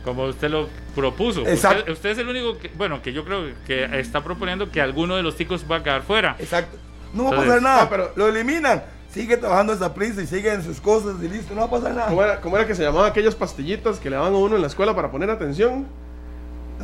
Como 0.05 0.25
usted 0.25 0.49
lo 0.51 0.69
propuso. 0.95 1.47
Exacto. 1.47 1.79
Usted, 1.81 1.93
usted 1.93 2.11
es 2.11 2.19
el 2.19 2.29
único 2.29 2.59
que, 2.59 2.69
bueno, 2.77 3.03
que 3.03 3.13
yo 3.13 3.25
creo 3.25 3.45
que 3.67 3.85
está 4.01 4.23
proponiendo 4.25 4.71
que 4.71 4.81
alguno 4.81 5.17
de 5.17 5.23
los 5.23 5.37
ticos 5.37 5.65
va 5.71 5.77
a 5.77 5.83
quedar 5.83 6.03
fuera. 6.03 6.37
Exacto. 6.39 6.77
No 7.15 7.25
va 7.25 7.31
a 7.31 7.37
pasar 7.37 7.63
nada. 7.63 7.83
ah, 7.83 7.89
pero- 7.91 8.13
Lo 8.17 8.29
eliminan. 8.29 8.83
Sigue 9.13 9.37
trabajando 9.37 9.73
esa 9.73 9.95
prisa 9.95 10.23
y 10.23 10.27
sigue 10.27 10.53
en 10.53 10.63
sus 10.63 10.81
cosas 10.81 11.17
y 11.23 11.29
listo. 11.29 11.55
No 11.55 11.63
va 11.63 11.67
a 11.67 11.71
pasar 11.71 11.95
nada. 11.95 12.09
¿Cómo 12.09 12.23
era, 12.23 12.41
cómo 12.41 12.57
era 12.57 12.67
que 12.67 12.75
se 12.75 12.83
llamaban 12.83 13.11
aquellas 13.11 13.35
pastillitas 13.35 13.99
que 13.99 14.11
le 14.11 14.17
daban 14.17 14.35
a 14.35 14.37
uno 14.37 14.57
en 14.57 14.61
la 14.61 14.69
escuela 14.69 14.95
para 14.95 15.11
poner 15.11 15.31
atención? 15.31 15.87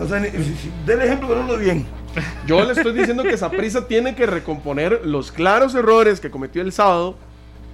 O 0.01 0.07
sea, 0.07 0.18
del 0.20 1.03
ejemplo 1.03 1.29
que 1.29 1.35
no 1.35 1.43
lo 1.45 1.57
bien. 1.57 1.87
Yo 2.47 2.64
le 2.64 2.72
estoy 2.72 2.93
diciendo 2.93 3.22
que 3.22 3.37
Saprissa 3.37 3.87
tiene 3.87 4.14
que 4.14 4.27
recomponer 4.27 5.03
los 5.05 5.31
claros 5.31 5.75
errores 5.75 6.20
que 6.20 6.31
cometió 6.31 6.62
el 6.62 6.72
sábado 6.72 7.16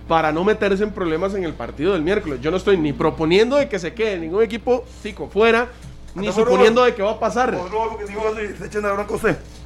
para 0.06 0.32
no 0.32 0.44
meterse 0.44 0.82
en 0.82 0.90
problemas 0.90 1.34
en 1.34 1.44
el 1.44 1.54
partido 1.54 1.92
del 1.92 2.02
miércoles. 2.02 2.40
Yo 2.42 2.50
no 2.50 2.56
estoy 2.56 2.76
ni 2.76 2.92
proponiendo 2.92 3.56
de 3.56 3.68
que 3.68 3.78
se 3.78 3.94
quede 3.94 4.18
ningún 4.18 4.42
equipo 4.42 4.84
tico 5.02 5.28
fuera, 5.28 5.68
ni 6.14 6.32
suponiendo 6.32 6.84
de 6.84 6.94
que 6.94 7.02
va 7.02 7.12
a 7.12 7.20
pasar. 7.20 7.56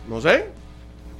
No 0.09 0.21
sé. 0.21 0.47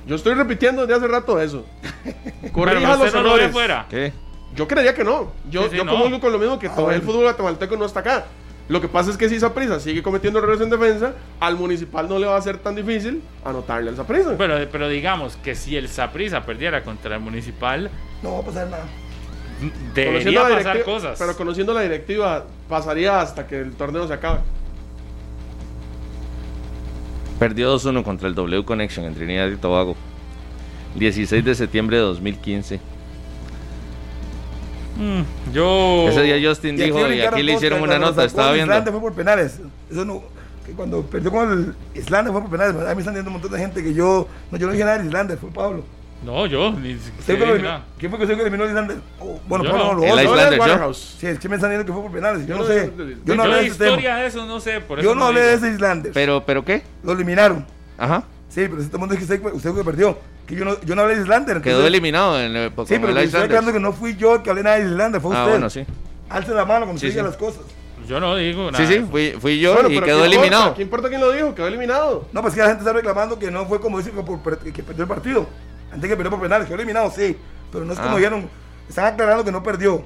Yo 0.07 0.17
estoy 0.17 0.35
repitiendo 0.35 0.83
desde 0.83 0.95
hace 0.97 1.09
rato 1.09 1.41
eso. 1.41 1.65
Pero 2.43 2.53
Corrija 2.53 2.93
usted 2.93 3.05
los 3.07 3.15
no 3.15 3.23
lo 3.23 3.29
ve 3.31 3.35
errores. 3.37 3.53
fuera. 3.53 3.87
¿Qué? 3.89 4.13
Yo 4.55 4.69
creería 4.69 4.95
que 4.95 5.03
no. 5.05 5.33
Yo, 5.51 5.65
Sí, 5.65 5.69
sí, 5.71 5.77
yo 5.79 5.85
no. 5.85 5.93
comulgo 5.93 6.21
con 6.21 6.31
lo 6.33 6.39
mismo 6.39 6.59
que 6.59 6.69
Ah, 6.69 6.75
todavía 6.75 6.97
el 6.97 7.03
fútbol 7.03 7.23
guatemalteco 7.23 7.77
no 7.77 7.85
está 7.87 8.01
acá. 8.01 8.25
Lo 8.69 8.81
que 8.81 8.89
pasa 8.89 9.11
es 9.11 9.17
que 9.19 9.29
si 9.29 9.39
Saprissa 9.41 9.79
sigue 9.81 10.03
cometiendo 10.03 10.39
errores 10.39 10.61
en 10.61 10.71
defensa, 10.71 11.13
al 11.41 11.57
municipal 11.57 12.09
no 12.09 12.19
le 12.19 12.27
va 12.27 12.37
a 12.37 12.41
ser 12.41 12.57
tan 12.59 12.75
difícil 12.75 13.23
anotarle 13.45 13.91
al 13.91 13.97
Saprissa. 13.97 14.37
Pero, 14.39 14.57
pero 14.73 14.89
digamos 14.89 15.37
que 15.37 15.55
si 15.55 15.77
el 15.77 15.89
Saprissa 15.89 16.47
perdiera 16.47 16.83
contra 16.83 17.17
el 17.17 17.21
Municipal, 17.21 17.91
No 18.23 18.35
va 18.35 18.39
a 18.39 18.43
pasar 18.43 18.69
nada. 18.69 18.85
debería 19.95 20.43
pasar 20.49 20.83
cosas. 20.83 21.19
Pero 21.19 21.37
conociendo 21.37 21.75
la 21.75 21.83
directiva, 21.83 22.45
pasaría 22.69 23.21
hasta 23.21 23.47
que 23.47 23.59
el 23.61 23.73
torneo 23.75 24.07
se 24.07 24.15
acabe. 24.15 24.41
Perdió 27.39 27.75
2-1 27.77 28.03
contra 28.05 28.29
el 28.29 28.35
W 28.35 28.65
Connection 28.65 29.07
en 29.07 29.15
Trinidad 29.15 29.49
y 29.49 29.57
Tobago. 29.57 29.97
16 30.95 31.45
de 31.45 31.55
septiembre 31.55 31.97
de 31.97 32.03
2015. 32.03 32.81
Mm, 34.97 35.53
yo. 35.53 36.09
Ese 36.09 36.23
día 36.23 36.49
Justin 36.49 36.77
dijo 36.77 37.11
y 37.11 37.21
aquí 37.21 37.43
le 37.43 37.55
hicieron 37.55 37.83
una 37.83 37.99
nota, 37.99 38.15
sacó 38.15 38.27
estaba 38.27 38.49
el 38.51 38.55
viendo. 38.55 38.73
Islanda 38.73 38.93
fue 38.93 39.01
por 39.01 39.13
penales. 39.15 39.61
Eso 39.91 40.05
no. 40.05 40.23
Que 40.65 40.73
cuando 40.73 41.03
perdió 41.03 41.31
con 41.31 41.53
el 41.53 42.01
Islanda 42.01 42.31
fue 42.31 42.41
por 42.41 42.51
penales. 42.51 42.77
A 42.77 42.89
mí 42.91 42.95
me 42.95 43.01
están 43.01 43.15
diciendo 43.15 43.29
un 43.29 43.35
montón 43.35 43.51
de 43.51 43.59
gente 43.59 43.83
que 43.83 43.93
yo. 43.93 44.29
No, 44.51 44.59
yo 44.59 44.67
no 44.67 44.73
dije 44.73 44.85
nada 44.85 44.99
del 44.99 45.07
Islanda, 45.07 45.37
fue 45.37 45.51
Pablo. 45.51 45.85
No, 46.25 46.47
yo. 46.47 46.73
Ni, 46.73 46.95
¿Usted 46.95 47.13
sí, 47.19 47.37
fue 47.37 47.61
que. 47.61 47.79
¿Quién 47.99 48.11
fue 48.11 48.19
que 48.19 48.25
usted 48.25 48.35
que 48.37 48.43
eliminó 48.43 48.65
el 48.65 48.71
Islanda? 48.71 48.95
Oh, 49.21 49.39
bueno, 49.47 49.65
Pablo 49.65 49.79
no. 49.79 49.93
no 49.95 49.95
lo 50.01 50.05
El 50.05 50.11
otro. 50.13 50.23
Islander, 50.23 50.37
Ahora 50.39 50.51
es 50.51 50.57
¿yo? 50.57 50.63
Waterhouse. 50.63 51.17
Sí, 51.19 51.27
es 51.27 51.39
que 51.39 51.49
me 51.49 51.55
están 51.57 51.71
diciendo 51.71 51.87
que 51.87 51.93
fue 51.93 52.03
por 52.03 52.13
penales. 52.13 52.47
Yo 52.47 52.57
Yo 52.57 52.63
no 52.63 52.67
sé. 52.67 52.93
Yo 53.25 53.35
no 53.37 53.43
hablé 53.43 53.55
de 53.57 53.61
ese 53.63 53.71
historia 53.71 54.17
de 54.17 54.27
eso 54.27 54.47
no 54.47 54.61
sé. 54.61 54.81
Por 54.81 54.99
eso 55.01 55.09
Yo 55.09 55.15
no 55.15 55.27
hablé 55.27 55.41
digo. 55.41 55.51
de 55.51 55.57
ese 55.57 55.75
Islander. 55.75 56.13
Pero, 56.15 56.45
¿pero 56.47 56.65
qué? 56.65 56.83
Lo 57.03 57.13
eliminaron. 57.13 57.67
Ajá. 57.99 58.25
Sí, 58.49 58.67
pero 58.69 58.81
si 58.81 58.87
todo 58.87 58.97
el 58.97 59.01
mundo 59.01 59.15
dice 59.17 59.27
que 59.27 59.35
usted, 59.47 59.55
usted 59.57 59.71
fue 59.71 59.81
que 59.81 59.85
perdió. 59.85 60.19
Que 60.47 60.55
yo 60.57 60.65
no, 60.65 60.81
yo 60.83 60.95
no 60.95 61.03
hablé 61.03 61.17
de 61.17 61.23
Islander. 61.23 61.61
Quedó 61.61 61.79
entonces- 61.79 61.89
eliminado 61.89 62.41
en 62.41 62.57
el, 62.57 62.69
Sí, 62.71 62.75
pero 62.99 63.19
estoy 63.19 63.43
aclarando 63.43 63.73
que 63.73 63.81
no 63.81 63.93
fui 63.93 64.17
yo 64.17 64.37
el 64.37 64.43
que 64.43 64.51
hablé 64.51 64.63
nada 64.63 64.77
de 64.77 64.85
Islander, 64.85 65.21
fue 65.21 65.35
Ah, 65.35 65.41
usted. 65.41 65.51
bueno, 65.53 65.71
sí. 65.71 65.85
Alce 66.31 66.53
la 66.55 66.65
mano 66.65 66.87
cuando 66.87 67.01
Sí, 67.01 67.07
se 67.07 67.13
diga 67.13 67.23
sí. 67.23 67.29
las 67.29 67.37
cosas. 67.37 67.63
Yo 68.07 68.21
no 68.21 68.37
digo 68.37 68.71
nada. 68.71 68.87
Sí, 68.87 68.93
sí, 68.93 69.05
fui, 69.11 69.35
fui 69.41 69.59
yo 69.59 69.73
Bueno, 69.75 69.89
y 69.89 69.95
pero 69.95 70.07
quedó 70.07 70.25
eliminado. 70.27 70.75
¿Qué 70.75 70.83
importa 70.83 71.09
quién 71.09 71.23
lo 71.23 71.33
dijo? 71.33 71.55
Quedó 71.55 71.69
eliminado. 71.69 72.27
No, 72.33 72.43
pues 72.43 72.53
que 72.53 72.61
la 72.61 72.67
gente 72.67 72.81
está 72.81 72.93
reclamando 72.93 73.39
que 73.39 73.51
no 73.51 73.65
fue 73.65 73.81
como 73.81 73.97
dice 73.99 74.11
que, 74.11 74.23
por- 74.23 74.59
que 74.59 74.83
perdió 74.83 75.05
el 75.05 75.09
partido. 75.09 75.47
Antes 75.95 76.11
que 76.11 76.17
perdió 76.17 76.31
por 76.31 76.41
penales, 76.41 76.67
quedó 76.67 76.77
eliminado, 76.77 77.11
sí. 77.11 77.37
Pero 77.73 77.85
no 77.85 77.93
es 77.93 77.99
como 77.99 78.15
Ah. 78.15 78.19
dijeron, 78.19 78.49
están 78.89 79.07
aclarando 79.07 79.45
que 79.45 79.53
no 79.53 79.63
perdió. 79.63 80.05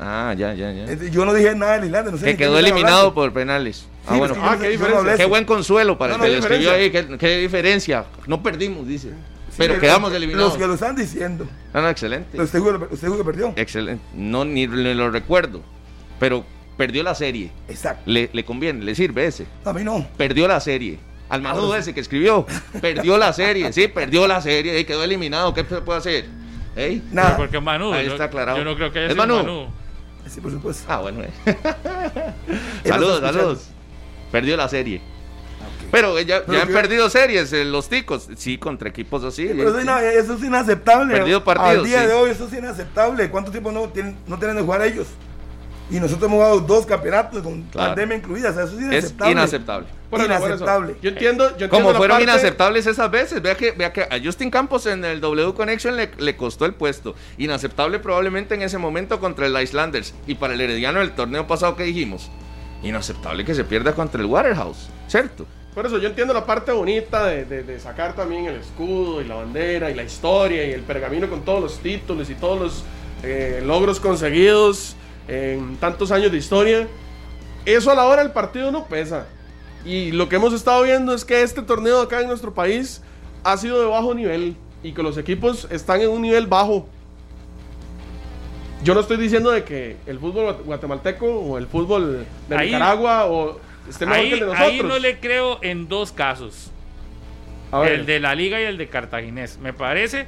Ah, 0.00 0.34
ya, 0.36 0.52
ya, 0.54 0.72
ya. 0.72 0.82
Entonces, 0.82 1.10
Yo 1.12 1.24
no 1.24 1.32
dije 1.32 1.54
nada 1.54 1.78
de 1.78 1.86
Islandia, 1.86 2.10
no 2.12 2.18
sé 2.18 2.24
Que 2.26 2.36
quedó 2.36 2.58
eliminado 2.58 2.96
hablando. 2.98 3.14
por 3.14 3.32
penales. 3.32 3.86
Ah, 4.06 4.12
Sí, 4.14 4.18
bueno. 4.18 4.34
pues, 4.34 4.44
yo 4.44 4.50
Ah, 4.50 4.58
qué 4.58 4.78
no 5.10 5.16
Qué 5.16 5.24
buen 5.26 5.44
consuelo 5.44 5.96
para 5.96 6.16
No, 6.16 6.24
el 6.24 6.30
que 6.30 6.36
lo 6.38 6.42
escribió 6.42 6.72
ahí. 6.72 6.90
¿Qué, 6.90 7.18
qué 7.18 7.38
diferencia? 7.38 8.04
No 8.26 8.42
perdimos, 8.42 8.86
dice. 8.86 9.08
Sí, 9.10 9.56
Pero 9.58 9.78
quedamos 9.78 10.10
Los 10.10 10.16
eliminados. 10.16 10.56
que 10.56 10.66
lo 10.66 10.74
están 10.74 10.96
diciendo. 10.96 11.46
No, 11.74 11.82
no, 11.82 11.88
excelente. 11.90 12.40
Usted 12.40 12.58
dijo, 12.58 12.70
usted 12.90 13.06
dijo 13.08 13.18
que 13.18 13.24
perdió. 13.24 13.52
Excelente. 13.54 14.02
No, 14.14 14.44
ni, 14.44 14.66
ni 14.66 14.94
lo 14.94 15.10
recuerdo. 15.10 15.60
Pero 16.18 16.44
perdió 16.76 17.02
la 17.02 17.14
serie. 17.14 17.52
Exacto. 17.68 18.02
Le, 18.06 18.30
le 18.32 18.44
conviene, 18.44 18.82
le 18.82 18.94
sirve 18.94 19.26
ese. 19.26 19.46
A 19.64 19.72
mí 19.74 19.84
no. 19.84 20.06
Perdió 20.16 20.48
la 20.48 20.58
serie. 20.58 20.98
Al 21.32 21.42
manudo 21.42 21.74
ese 21.76 21.94
que 21.94 22.00
escribió. 22.00 22.46
Perdió 22.80 23.16
la 23.16 23.32
serie. 23.32 23.72
Sí, 23.72 23.88
perdió 23.88 24.26
la 24.28 24.40
serie. 24.42 24.78
Y 24.78 24.84
quedó 24.84 25.02
eliminado. 25.02 25.54
¿Qué 25.54 25.64
se 25.64 25.80
puede 25.80 25.98
hacer? 25.98 26.26
¿Ey? 26.76 27.02
Nada. 27.10 27.36
Porque 27.36 27.56
es 27.56 27.62
Manu. 27.62 27.92
Ahí 27.92 28.06
yo- 28.06 28.12
está 28.12 28.24
aclarado. 28.24 28.58
Yo 28.58 28.64
no 28.64 28.74
creo 28.76 28.92
que 28.92 28.98
haya 28.98 29.06
¿Es 29.08 29.14
sido 29.14 29.26
Manu? 29.26 29.36
Manu. 29.38 29.66
Sí, 30.28 30.40
por 30.40 30.50
supuesto. 30.52 30.84
Ah, 30.88 30.98
bueno. 31.00 31.22
eh. 31.22 31.30
Saludos, 32.84 33.20
saludos. 33.20 33.66
Perdió 34.30 34.56
la 34.56 34.68
serie. 34.68 35.00
Pero 35.90 36.18
ya, 36.20 36.40
Pero 36.46 36.58
ya 36.58 36.62
han 36.62 36.68
perdido 36.68 37.10
series 37.10 37.52
eh, 37.52 37.64
los 37.64 37.88
ticos. 37.88 38.28
Sí, 38.36 38.56
contra 38.58 38.88
equipos 38.88 39.24
así. 39.24 39.46
Sí, 39.48 39.54
pero 39.56 39.70
eso, 39.70 39.78
eh, 39.78 39.80
es 39.80 39.84
ina- 39.84 40.02
eso 40.12 40.34
es 40.34 40.42
inaceptable. 40.44 41.14
Perdido 41.14 41.44
partidos, 41.44 41.70
Al 41.78 41.84
día 41.84 42.00
sí. 42.02 42.06
de 42.08 42.12
hoy 42.14 42.30
eso 42.30 42.46
es 42.46 42.52
inaceptable. 42.54 43.30
¿Cuánto 43.30 43.50
tiempo 43.50 43.72
no 43.72 43.88
tienen, 43.88 44.16
no 44.26 44.38
tienen 44.38 44.56
de 44.56 44.62
jugar 44.62 44.82
ellos? 44.82 45.06
Y 45.92 46.00
nosotros 46.00 46.22
hemos 46.28 46.36
jugado 46.38 46.60
dos 46.60 46.86
campeonatos 46.86 47.42
con 47.42 47.62
Claro. 47.64 47.88
pandemia 47.90 48.16
incluida. 48.16 48.50
O 48.50 48.54
sea, 48.54 48.64
eso 48.64 48.72
es 48.72 48.78
Es 48.78 48.84
inaceptable. 48.86 49.32
inaceptable. 49.32 49.86
Por 50.10 50.20
eso, 50.20 50.28
por 50.28 50.36
eso. 50.36 50.46
Inaceptable. 50.46 50.96
Yo 51.02 51.08
entiendo, 51.10 51.44
yo 51.44 51.50
entiendo 51.52 51.76
Como 51.76 51.94
fueron 51.94 52.16
parte- 52.18 52.24
inaceptables 52.24 52.86
esas 52.86 53.10
veces. 53.10 53.42
Vea 53.42 53.54
que, 53.56 53.72
vea 53.72 53.92
que 53.92 54.02
a 54.02 54.18
Justin 54.22 54.50
Campos 54.50 54.86
en 54.86 55.04
el 55.04 55.20
W 55.20 55.52
Connection 55.54 55.96
le, 55.96 56.10
le 56.18 56.36
costó 56.36 56.64
el 56.66 56.74
puesto. 56.74 57.14
Inaceptable 57.38 57.98
probablemente 57.98 58.54
en 58.54 58.62
ese 58.62 58.78
momento 58.78 59.20
contra 59.20 59.46
el 59.46 59.60
Islanders. 59.62 60.14
Y 60.26 60.34
para 60.36 60.54
el 60.54 60.60
Herediano 60.60 61.00
del 61.00 61.12
torneo 61.12 61.46
pasado 61.46 61.76
que 61.76 61.84
dijimos. 61.84 62.30
Inaceptable 62.82 63.44
que 63.44 63.54
se 63.54 63.64
pierda 63.64 63.92
contra 63.94 64.20
el 64.20 64.26
Waterhouse. 64.26 64.88
¿Cierto? 65.08 65.46
Por 65.74 65.86
eso 65.86 65.98
yo 65.98 66.08
entiendo 66.08 66.34
la 66.34 66.44
parte 66.44 66.72
bonita 66.72 67.24
de, 67.26 67.44
de- 67.46 67.62
de 67.62 67.80
sacar 67.80 68.14
también 68.14 68.46
el 68.46 68.56
escudo 68.56 69.22
y 69.22 69.24
la 69.24 69.36
bandera 69.36 69.90
y 69.90 69.94
la 69.94 70.02
historia 70.02 70.64
y 70.66 70.72
el 70.72 70.82
pergamino 70.82 71.28
con 71.30 71.42
todos 71.42 71.62
los 71.62 71.78
títulos 71.78 72.28
y 72.28 72.34
todos 72.34 72.60
los 72.60 72.84
eh, 73.22 73.62
logros 73.64 73.98
conseguidos 74.00 74.96
en 75.28 75.76
tantos 75.76 76.10
años 76.10 76.30
de 76.32 76.38
historia. 76.38 76.88
Eso 77.64 77.90
a 77.90 77.94
la 77.94 78.04
hora 78.04 78.22
del 78.22 78.32
partido 78.32 78.70
no 78.72 78.86
pesa. 78.86 79.26
Y 79.84 80.12
lo 80.12 80.28
que 80.28 80.36
hemos 80.36 80.52
estado 80.52 80.82
viendo 80.82 81.14
es 81.14 81.24
que 81.24 81.42
este 81.42 81.62
torneo 81.62 82.00
acá 82.02 82.20
en 82.20 82.28
nuestro 82.28 82.54
país 82.54 83.02
ha 83.44 83.56
sido 83.56 83.80
de 83.80 83.86
bajo 83.86 84.14
nivel 84.14 84.56
y 84.82 84.92
que 84.92 85.02
los 85.02 85.18
equipos 85.18 85.66
están 85.70 86.00
en 86.00 86.10
un 86.10 86.22
nivel 86.22 86.46
bajo. 86.46 86.86
Yo 88.84 88.94
no 88.94 89.00
estoy 89.00 89.16
diciendo 89.16 89.50
de 89.50 89.62
que 89.64 89.96
el 90.06 90.18
fútbol 90.18 90.44
guat- 90.56 90.64
guatemalteco 90.64 91.26
o 91.26 91.58
el 91.58 91.66
fútbol 91.68 92.26
de 92.48 92.56
Ahí- 92.56 92.66
Nicaragua 92.66 93.26
o 93.26 93.60
esté 93.88 94.06
mejor 94.06 94.20
que 94.22 94.26
Ahí, 94.26 94.32
el 94.32 94.40
de 94.40 94.46
nosotros. 94.46 94.68
ahí 94.72 94.82
no 94.82 94.98
le 94.98 95.20
creo 95.20 95.58
en 95.62 95.88
dos 95.88 96.10
casos. 96.12 96.70
A 97.70 97.78
ver. 97.80 97.92
El 97.92 98.06
de 98.06 98.18
la 98.20 98.34
Liga 98.34 98.60
y 98.60 98.64
el 98.64 98.76
de 98.76 98.88
Cartaginés. 98.88 99.58
Me 99.58 99.72
parece 99.72 100.26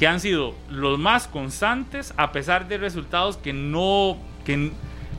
que 0.00 0.06
han 0.06 0.18
sido 0.18 0.54
los 0.70 0.98
más 0.98 1.28
constantes 1.28 2.14
a 2.16 2.32
pesar 2.32 2.68
de 2.68 2.78
resultados 2.78 3.36
que 3.36 3.52
no 3.52 4.16
que, 4.46 4.72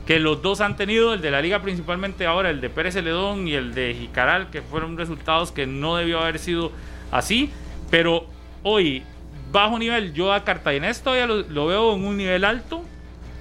que 0.06 0.18
los 0.18 0.42
dos 0.42 0.60
han 0.60 0.76
tenido, 0.76 1.14
el 1.14 1.20
de 1.20 1.30
la 1.30 1.40
Liga 1.40 1.62
principalmente 1.62 2.26
ahora, 2.26 2.50
el 2.50 2.60
de 2.60 2.68
Pérez 2.68 2.94
Celedón 2.94 3.46
y 3.46 3.54
el 3.54 3.74
de 3.74 3.94
Jicaral, 3.94 4.50
que 4.50 4.60
fueron 4.60 4.98
resultados 4.98 5.52
que 5.52 5.68
no 5.68 5.94
debió 5.94 6.18
haber 6.18 6.40
sido 6.40 6.72
así, 7.12 7.48
pero 7.92 8.26
hoy 8.64 9.04
bajo 9.52 9.78
nivel, 9.78 10.14
yo 10.14 10.32
a 10.32 10.42
Cartaginés 10.42 11.00
todavía 11.00 11.28
lo, 11.28 11.42
lo 11.42 11.66
veo 11.68 11.94
en 11.94 12.04
un 12.04 12.16
nivel 12.16 12.44
alto 12.44 12.82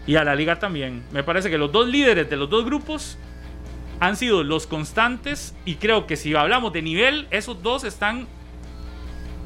y 0.05 0.18
a 0.18 0.23
la 0.23 0.35
Liga 0.35 0.59
también. 0.59 1.01
Me 1.11 1.23
parece 1.23 1.49
que 1.49 1.57
los 1.57 1.72
dos 1.72 1.88
líderes 1.88 2.30
de 2.30 2.38
los 2.38 2.51
dos 2.51 2.65
grupos 2.65 3.18
han 3.99 4.15
sido 4.15 4.43
los 4.43 4.68
constantes 4.68 5.55
y 5.65 5.77
creo 5.77 6.05
que 6.05 6.18
si 6.18 6.35
hablamos 6.35 6.72
de 6.72 6.84
nivel, 6.84 7.26
esos 7.31 7.63
dos 7.63 7.84
están 7.84 8.27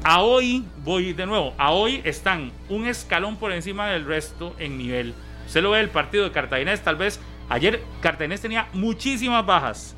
a 0.08 0.22
hoy, 0.22 0.62
voy 0.84 1.14
de 1.14 1.26
nuevo, 1.26 1.52
a 1.58 1.72
hoy 1.72 2.00
están 2.04 2.52
un 2.68 2.86
escalón 2.86 3.38
por 3.38 3.50
encima 3.50 3.88
del 3.88 4.04
resto 4.04 4.54
en 4.60 4.78
nivel. 4.78 5.14
Usted 5.48 5.60
lo 5.64 5.72
ve 5.72 5.80
el 5.80 5.88
partido 5.88 6.22
de 6.22 6.30
Cartaginés, 6.30 6.80
tal 6.80 6.94
vez 6.94 7.18
ayer 7.48 7.82
Cartaginés 8.00 8.40
tenía 8.40 8.68
muchísimas 8.72 9.44
bajas. 9.44 9.96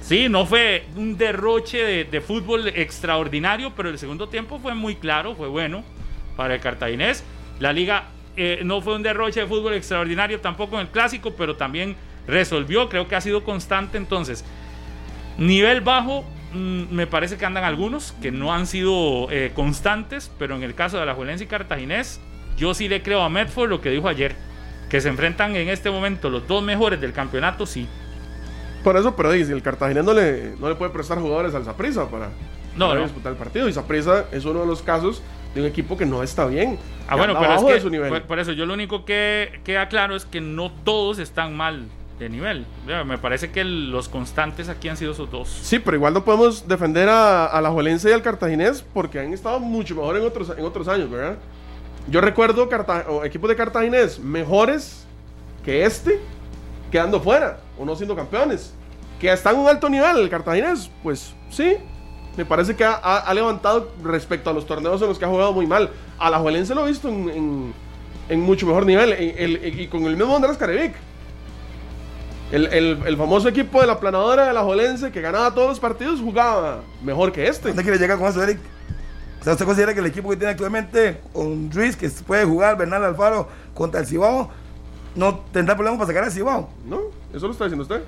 Sí, 0.00 0.30
no 0.30 0.46
fue 0.46 0.86
un 0.96 1.18
derroche 1.18 2.06
de, 2.06 2.20
fútbol 2.22 2.68
extraordinario, 2.68 3.74
pero 3.76 3.90
el 3.90 3.98
segundo 3.98 4.26
tiempo 4.30 4.58
fue 4.58 4.74
muy 4.74 4.94
claro, 4.94 5.34
fue 5.34 5.48
bueno 5.48 5.84
para 6.34 6.54
el 6.54 6.60
Cartaginés. 6.60 7.22
La 7.60 7.74
liga 7.74 8.04
eh, 8.38 8.60
no 8.64 8.80
fue 8.80 8.94
un 8.94 9.02
derroche 9.02 9.40
de 9.40 9.46
fútbol 9.46 9.74
extraordinario 9.74 10.40
tampoco 10.40 10.76
en 10.76 10.86
el 10.86 10.88
clásico, 10.88 11.34
pero 11.36 11.56
también 11.56 11.94
resolvió, 12.26 12.88
creo 12.88 13.06
que 13.06 13.16
ha 13.16 13.20
sido 13.20 13.44
constante 13.44 13.98
entonces. 13.98 14.46
Nivel 15.36 15.82
bajo, 15.82 16.24
me 16.56 17.06
parece 17.06 17.36
que 17.36 17.46
andan 17.46 17.64
algunos 17.64 18.12
que 18.22 18.30
no 18.32 18.52
han 18.52 18.66
sido 18.66 19.28
eh, 19.30 19.52
constantes, 19.54 20.30
pero 20.38 20.56
en 20.56 20.62
el 20.62 20.74
caso 20.74 20.98
de 20.98 21.06
la 21.06 21.14
Juelense 21.14 21.44
y 21.44 21.46
Cartaginés, 21.46 22.20
yo 22.56 22.74
sí 22.74 22.88
le 22.88 23.02
creo 23.02 23.22
a 23.22 23.28
Medford 23.28 23.68
lo 23.70 23.80
que 23.80 23.90
dijo 23.90 24.08
ayer, 24.08 24.34
que 24.88 25.00
se 25.00 25.08
enfrentan 25.08 25.56
en 25.56 25.68
este 25.68 25.90
momento 25.90 26.30
los 26.30 26.46
dos 26.46 26.62
mejores 26.62 27.00
del 27.00 27.12
campeonato, 27.12 27.66
sí. 27.66 27.86
Por 28.84 28.96
eso, 28.96 29.16
pero 29.16 29.32
dice, 29.32 29.52
el 29.52 29.62
Cartaginés 29.62 30.04
no 30.04 30.12
le, 30.12 30.54
no 30.60 30.68
le 30.68 30.74
puede 30.76 30.90
prestar 30.92 31.18
jugadores 31.18 31.54
al 31.54 31.64
Zaprisa 31.64 32.08
para, 32.08 32.28
No, 32.76 32.88
para 32.88 33.00
no. 33.00 33.06
disputar 33.06 33.32
el 33.32 33.38
partido. 33.38 33.68
Y 33.68 33.72
Zaprisa 33.72 34.26
es 34.30 34.44
uno 34.44 34.60
de 34.60 34.66
los 34.66 34.82
casos 34.82 35.22
de 35.54 35.60
un 35.62 35.66
equipo 35.66 35.96
que 35.96 36.06
no 36.06 36.22
está 36.22 36.46
bien. 36.46 36.78
Ah, 37.08 37.16
bueno, 37.16 37.34
pero 37.38 37.54
es 37.74 37.82
que 37.84 37.98
por, 38.08 38.22
por 38.22 38.38
eso 38.38 38.52
yo 38.52 38.64
lo 38.66 38.74
único 38.74 39.04
que 39.04 39.60
queda 39.64 39.88
claro 39.88 40.14
es 40.14 40.24
que 40.24 40.40
no 40.40 40.70
todos 40.70 41.18
están 41.18 41.56
mal 41.56 41.86
de 42.18 42.28
nivel. 42.28 42.66
Me 43.06 43.18
parece 43.18 43.50
que 43.50 43.62
los 43.64 44.08
constantes 44.08 44.68
aquí 44.68 44.88
han 44.88 44.96
sido 44.96 45.12
esos 45.12 45.30
dos. 45.30 45.48
Sí, 45.48 45.78
pero 45.78 45.96
igual 45.96 46.14
no 46.14 46.24
podemos 46.24 46.66
defender 46.66 47.08
a, 47.08 47.46
a 47.46 47.60
la 47.60 47.70
Juelense 47.70 48.08
y 48.10 48.12
al 48.12 48.22
Cartaginés 48.22 48.82
porque 48.94 49.20
han 49.20 49.32
estado 49.32 49.60
mucho 49.60 49.94
mejor 49.94 50.16
en 50.16 50.24
otros, 50.24 50.52
en 50.56 50.64
otros 50.64 50.88
años, 50.88 51.10
¿verdad? 51.10 51.36
Yo 52.08 52.20
recuerdo 52.20 52.68
equipos 53.24 53.50
de 53.50 53.56
Cartaginés 53.56 54.18
mejores 54.18 55.04
que 55.64 55.84
este, 55.84 56.20
quedando 56.90 57.20
fuera 57.20 57.58
o 57.78 57.84
no 57.84 57.96
siendo 57.96 58.14
campeones. 58.16 58.72
Que 59.20 59.32
está 59.32 59.50
en 59.50 59.58
un 59.58 59.66
alto 59.68 59.88
nivel 59.88 60.18
el 60.18 60.30
Cartaginés, 60.30 60.90
pues 61.02 61.34
sí. 61.50 61.76
Me 62.36 62.44
parece 62.44 62.76
que 62.76 62.84
ha, 62.84 63.32
levantado 63.34 63.90
respecto 64.04 64.50
a 64.50 64.52
los 64.52 64.66
torneos 64.66 65.00
en 65.00 65.08
los 65.08 65.18
que 65.18 65.24
ha 65.24 65.28
jugado 65.28 65.52
muy 65.54 65.66
mal. 65.66 65.90
A 66.18 66.30
la 66.30 66.38
Juelense 66.38 66.74
lo 66.74 66.84
he 66.86 66.90
visto 66.90 67.08
en, 67.08 67.30
en- 67.30 67.74
en 68.28 68.40
mucho 68.40 68.66
mejor 68.66 68.84
nivel 68.84 69.14
y 69.78 69.86
con 69.86 70.04
el 70.04 70.16
mismo 70.16 70.36
Andrés 70.36 70.56
Carevic. 70.56 70.94
El, 72.52 72.66
el- 72.72 72.98
el 73.06 73.16
famoso 73.16 73.48
equipo 73.48 73.80
de 73.80 73.86
la 73.88 73.98
planadora 73.98 74.46
de 74.46 74.52
la 74.52 74.62
Jolense 74.62 75.10
que 75.10 75.20
ganaba 75.20 75.52
todos 75.52 75.68
los 75.70 75.80
partidos 75.80 76.20
jugaba 76.20 76.80
mejor 77.02 77.32
que 77.32 77.48
este. 77.48 77.68
¿Dónde 77.68 77.82
quiere 77.82 77.98
llegar 77.98 78.18
con 78.18 78.28
eso, 78.28 78.42
Eric? 78.42 78.58
O 79.40 79.44
sea, 79.44 79.52
¿usted 79.54 79.64
considera 79.64 79.94
que 79.94 80.00
el 80.00 80.06
equipo 80.06 80.30
que 80.30 80.36
tiene 80.36 80.52
actualmente, 80.52 81.20
con 81.32 81.70
Ruiz, 81.72 81.96
que 81.96 82.08
puede 82.26 82.44
jugar, 82.44 82.76
Bernal 82.76 83.04
Alfaro, 83.04 83.48
contra 83.74 84.00
el 84.00 84.06
Cibao, 84.06 84.50
no 85.14 85.40
tendrá 85.52 85.74
problemas 85.76 85.98
para 85.98 86.08
sacar 86.08 86.24
al 86.24 86.32
Cibao? 86.32 86.70
¿No? 86.86 87.00
Eso 87.34 87.46
lo 87.46 87.52
está 87.52 87.64
diciendo 87.64 87.82
usted. 87.82 88.02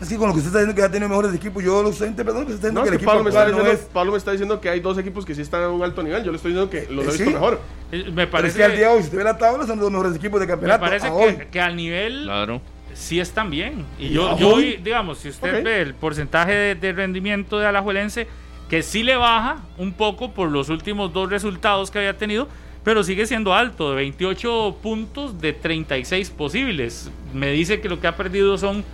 Es 0.00 0.08
que 0.08 0.16
con 0.16 0.28
lo 0.28 0.34
que 0.34 0.38
usted 0.40 0.48
está 0.48 0.58
diciendo 0.58 0.74
que 0.74 0.82
ha 0.82 0.90
tenido 0.90 1.08
mejores 1.08 1.32
equipos, 1.34 1.62
yo 1.62 1.82
lo 1.82 1.90
estoy 1.90 2.08
interpretando 2.08 2.46
que 2.46 2.54
usted 2.54 2.68
está 2.68 2.80
diciendo 2.80 2.80
No, 2.80 2.84
que 2.84 2.88
el 2.90 2.92
que 2.92 2.96
equipo 2.96 3.10
Pablo 3.12 3.24
me, 3.24 3.30
está 3.30 3.42
actual 3.42 3.56
no 3.56 3.64
diciendo, 3.64 3.82
es... 3.88 3.92
Pablo 3.94 4.12
me 4.12 4.18
está 4.18 4.30
diciendo 4.32 4.60
que 4.60 4.68
hay 4.70 4.80
dos 4.80 4.98
equipos 4.98 5.24
que 5.24 5.34
sí 5.34 5.42
están 5.42 5.62
a 5.62 5.68
un 5.68 5.82
alto 5.82 6.02
nivel. 6.02 6.24
Yo 6.24 6.30
le 6.32 6.36
estoy 6.36 6.52
diciendo 6.52 6.70
que 6.70 6.92
los 6.92 7.04
he 7.04 7.08
Eh, 7.08 7.10
visto 7.12 7.24
sí. 7.26 7.30
mejor. 7.32 7.60
Eh, 7.92 8.04
Me 8.06 8.10
Pero 8.12 8.22
es 8.24 8.28
parece, 8.30 8.58
que 8.58 8.64
al 8.64 8.72
día 8.76 8.88
de 8.88 8.94
hoy, 8.94 8.98
si 9.00 9.04
usted 9.04 9.18
ve 9.18 9.24
la 9.24 9.38
tabla, 9.38 9.66
son 9.66 9.76
los 9.78 9.84
dos 9.84 9.92
mejores 9.92 10.16
equipos 10.16 10.40
de 10.40 10.46
me 10.46 10.52
campeonato. 10.52 10.80
parece 10.80 11.06
a 11.06 11.12
hoy. 11.12 11.36
que, 11.36 11.46
que 11.48 11.60
al 11.60 11.76
nivel 11.76 12.24
Claro. 12.24 12.60
Sí 12.94 13.20
están 13.20 13.50
bien. 13.50 13.84
Y 13.98 14.06
¿Y 14.06 14.10
yo, 14.10 14.38
yo 14.38 14.56
digamos, 14.58 15.18
si 15.18 15.28
usted 15.28 15.62
ve 15.62 15.82
el 15.82 15.94
porcentaje 15.94 16.52
de, 16.52 16.74
de 16.74 16.92
rendimiento 16.92 17.58
de 17.58 17.66
Alajuelense, 17.66 18.26
que 18.68 18.82
sí 18.82 19.02
le 19.02 19.16
baja 19.16 19.58
un 19.76 19.92
poco 19.92 20.32
por 20.32 20.50
los 20.50 20.68
últimos 20.68 21.12
dos 21.12 21.28
resultados 21.28 21.90
que 21.90 21.98
había 21.98 22.16
tenido, 22.16 22.48
pero 22.82 23.02
sigue 23.02 23.26
siendo 23.26 23.54
alto, 23.54 23.90
de 23.90 23.96
28 23.96 24.78
puntos 24.82 25.40
de 25.40 25.52
36 25.52 26.30
posibles. 26.30 27.10
Me 27.32 27.50
dice 27.50 27.80
que 27.80 27.88
lo 27.88 28.00
que 28.00 28.06
ha 28.06 28.16
perdido 28.16 28.56
son 28.58 28.84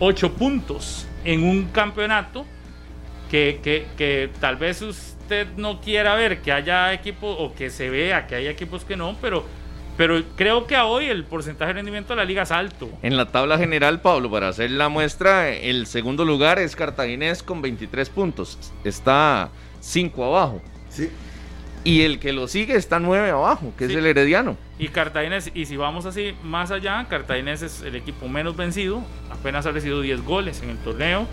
8 0.00 0.32
puntos 0.32 1.06
en 1.24 1.44
un 1.44 1.66
campeonato 1.66 2.44
que, 3.30 3.60
que, 3.62 3.86
que 3.96 4.30
tal 4.40 4.56
vez 4.56 4.82
usted 4.82 5.48
no 5.56 5.80
quiera 5.80 6.14
ver 6.14 6.40
que 6.42 6.52
haya 6.52 6.92
equipos 6.92 7.36
o 7.38 7.54
que 7.54 7.70
se 7.70 7.90
vea 7.90 8.26
que 8.26 8.34
hay 8.34 8.46
equipos 8.46 8.84
que 8.84 8.96
no, 8.96 9.16
pero, 9.20 9.44
pero 9.96 10.22
creo 10.36 10.66
que 10.66 10.76
a 10.76 10.84
hoy 10.86 11.06
el 11.06 11.24
porcentaje 11.24 11.68
de 11.68 11.74
rendimiento 11.74 12.12
de 12.12 12.16
la 12.16 12.24
liga 12.24 12.42
es 12.42 12.50
alto. 12.50 12.88
En 13.02 13.16
la 13.16 13.26
tabla 13.26 13.58
general, 13.58 14.00
Pablo, 14.00 14.30
para 14.30 14.48
hacer 14.48 14.70
la 14.70 14.88
muestra, 14.88 15.48
el 15.50 15.86
segundo 15.86 16.24
lugar 16.24 16.58
es 16.58 16.76
Cartaginés 16.76 17.42
con 17.42 17.62
23 17.62 18.08
puntos. 18.10 18.58
Está 18.84 19.50
5 19.80 20.24
abajo. 20.24 20.60
Sí. 20.88 21.10
Y 21.84 22.02
el 22.02 22.18
que 22.18 22.32
lo 22.32 22.48
sigue 22.48 22.74
está 22.74 22.98
9 22.98 23.30
abajo, 23.30 23.72
que 23.78 23.86
Sí. 23.86 23.92
es 23.92 23.98
el 23.98 24.06
Herediano. 24.06 24.56
Y 24.78 24.88
Cartaginés, 24.88 25.50
y 25.54 25.66
si 25.66 25.76
vamos 25.76 26.04
así 26.04 26.34
más 26.42 26.70
allá, 26.72 27.06
Cartaginés 27.08 27.62
es 27.62 27.82
el 27.82 27.94
equipo 27.94 28.28
menos 28.28 28.56
vencido, 28.56 29.02
apenas 29.30 29.66
ha 29.66 29.70
recibido 29.70 30.00
10 30.00 30.22
goles 30.24 30.62
en 30.62 30.70
el 30.70 30.78
torneo. 30.78 31.26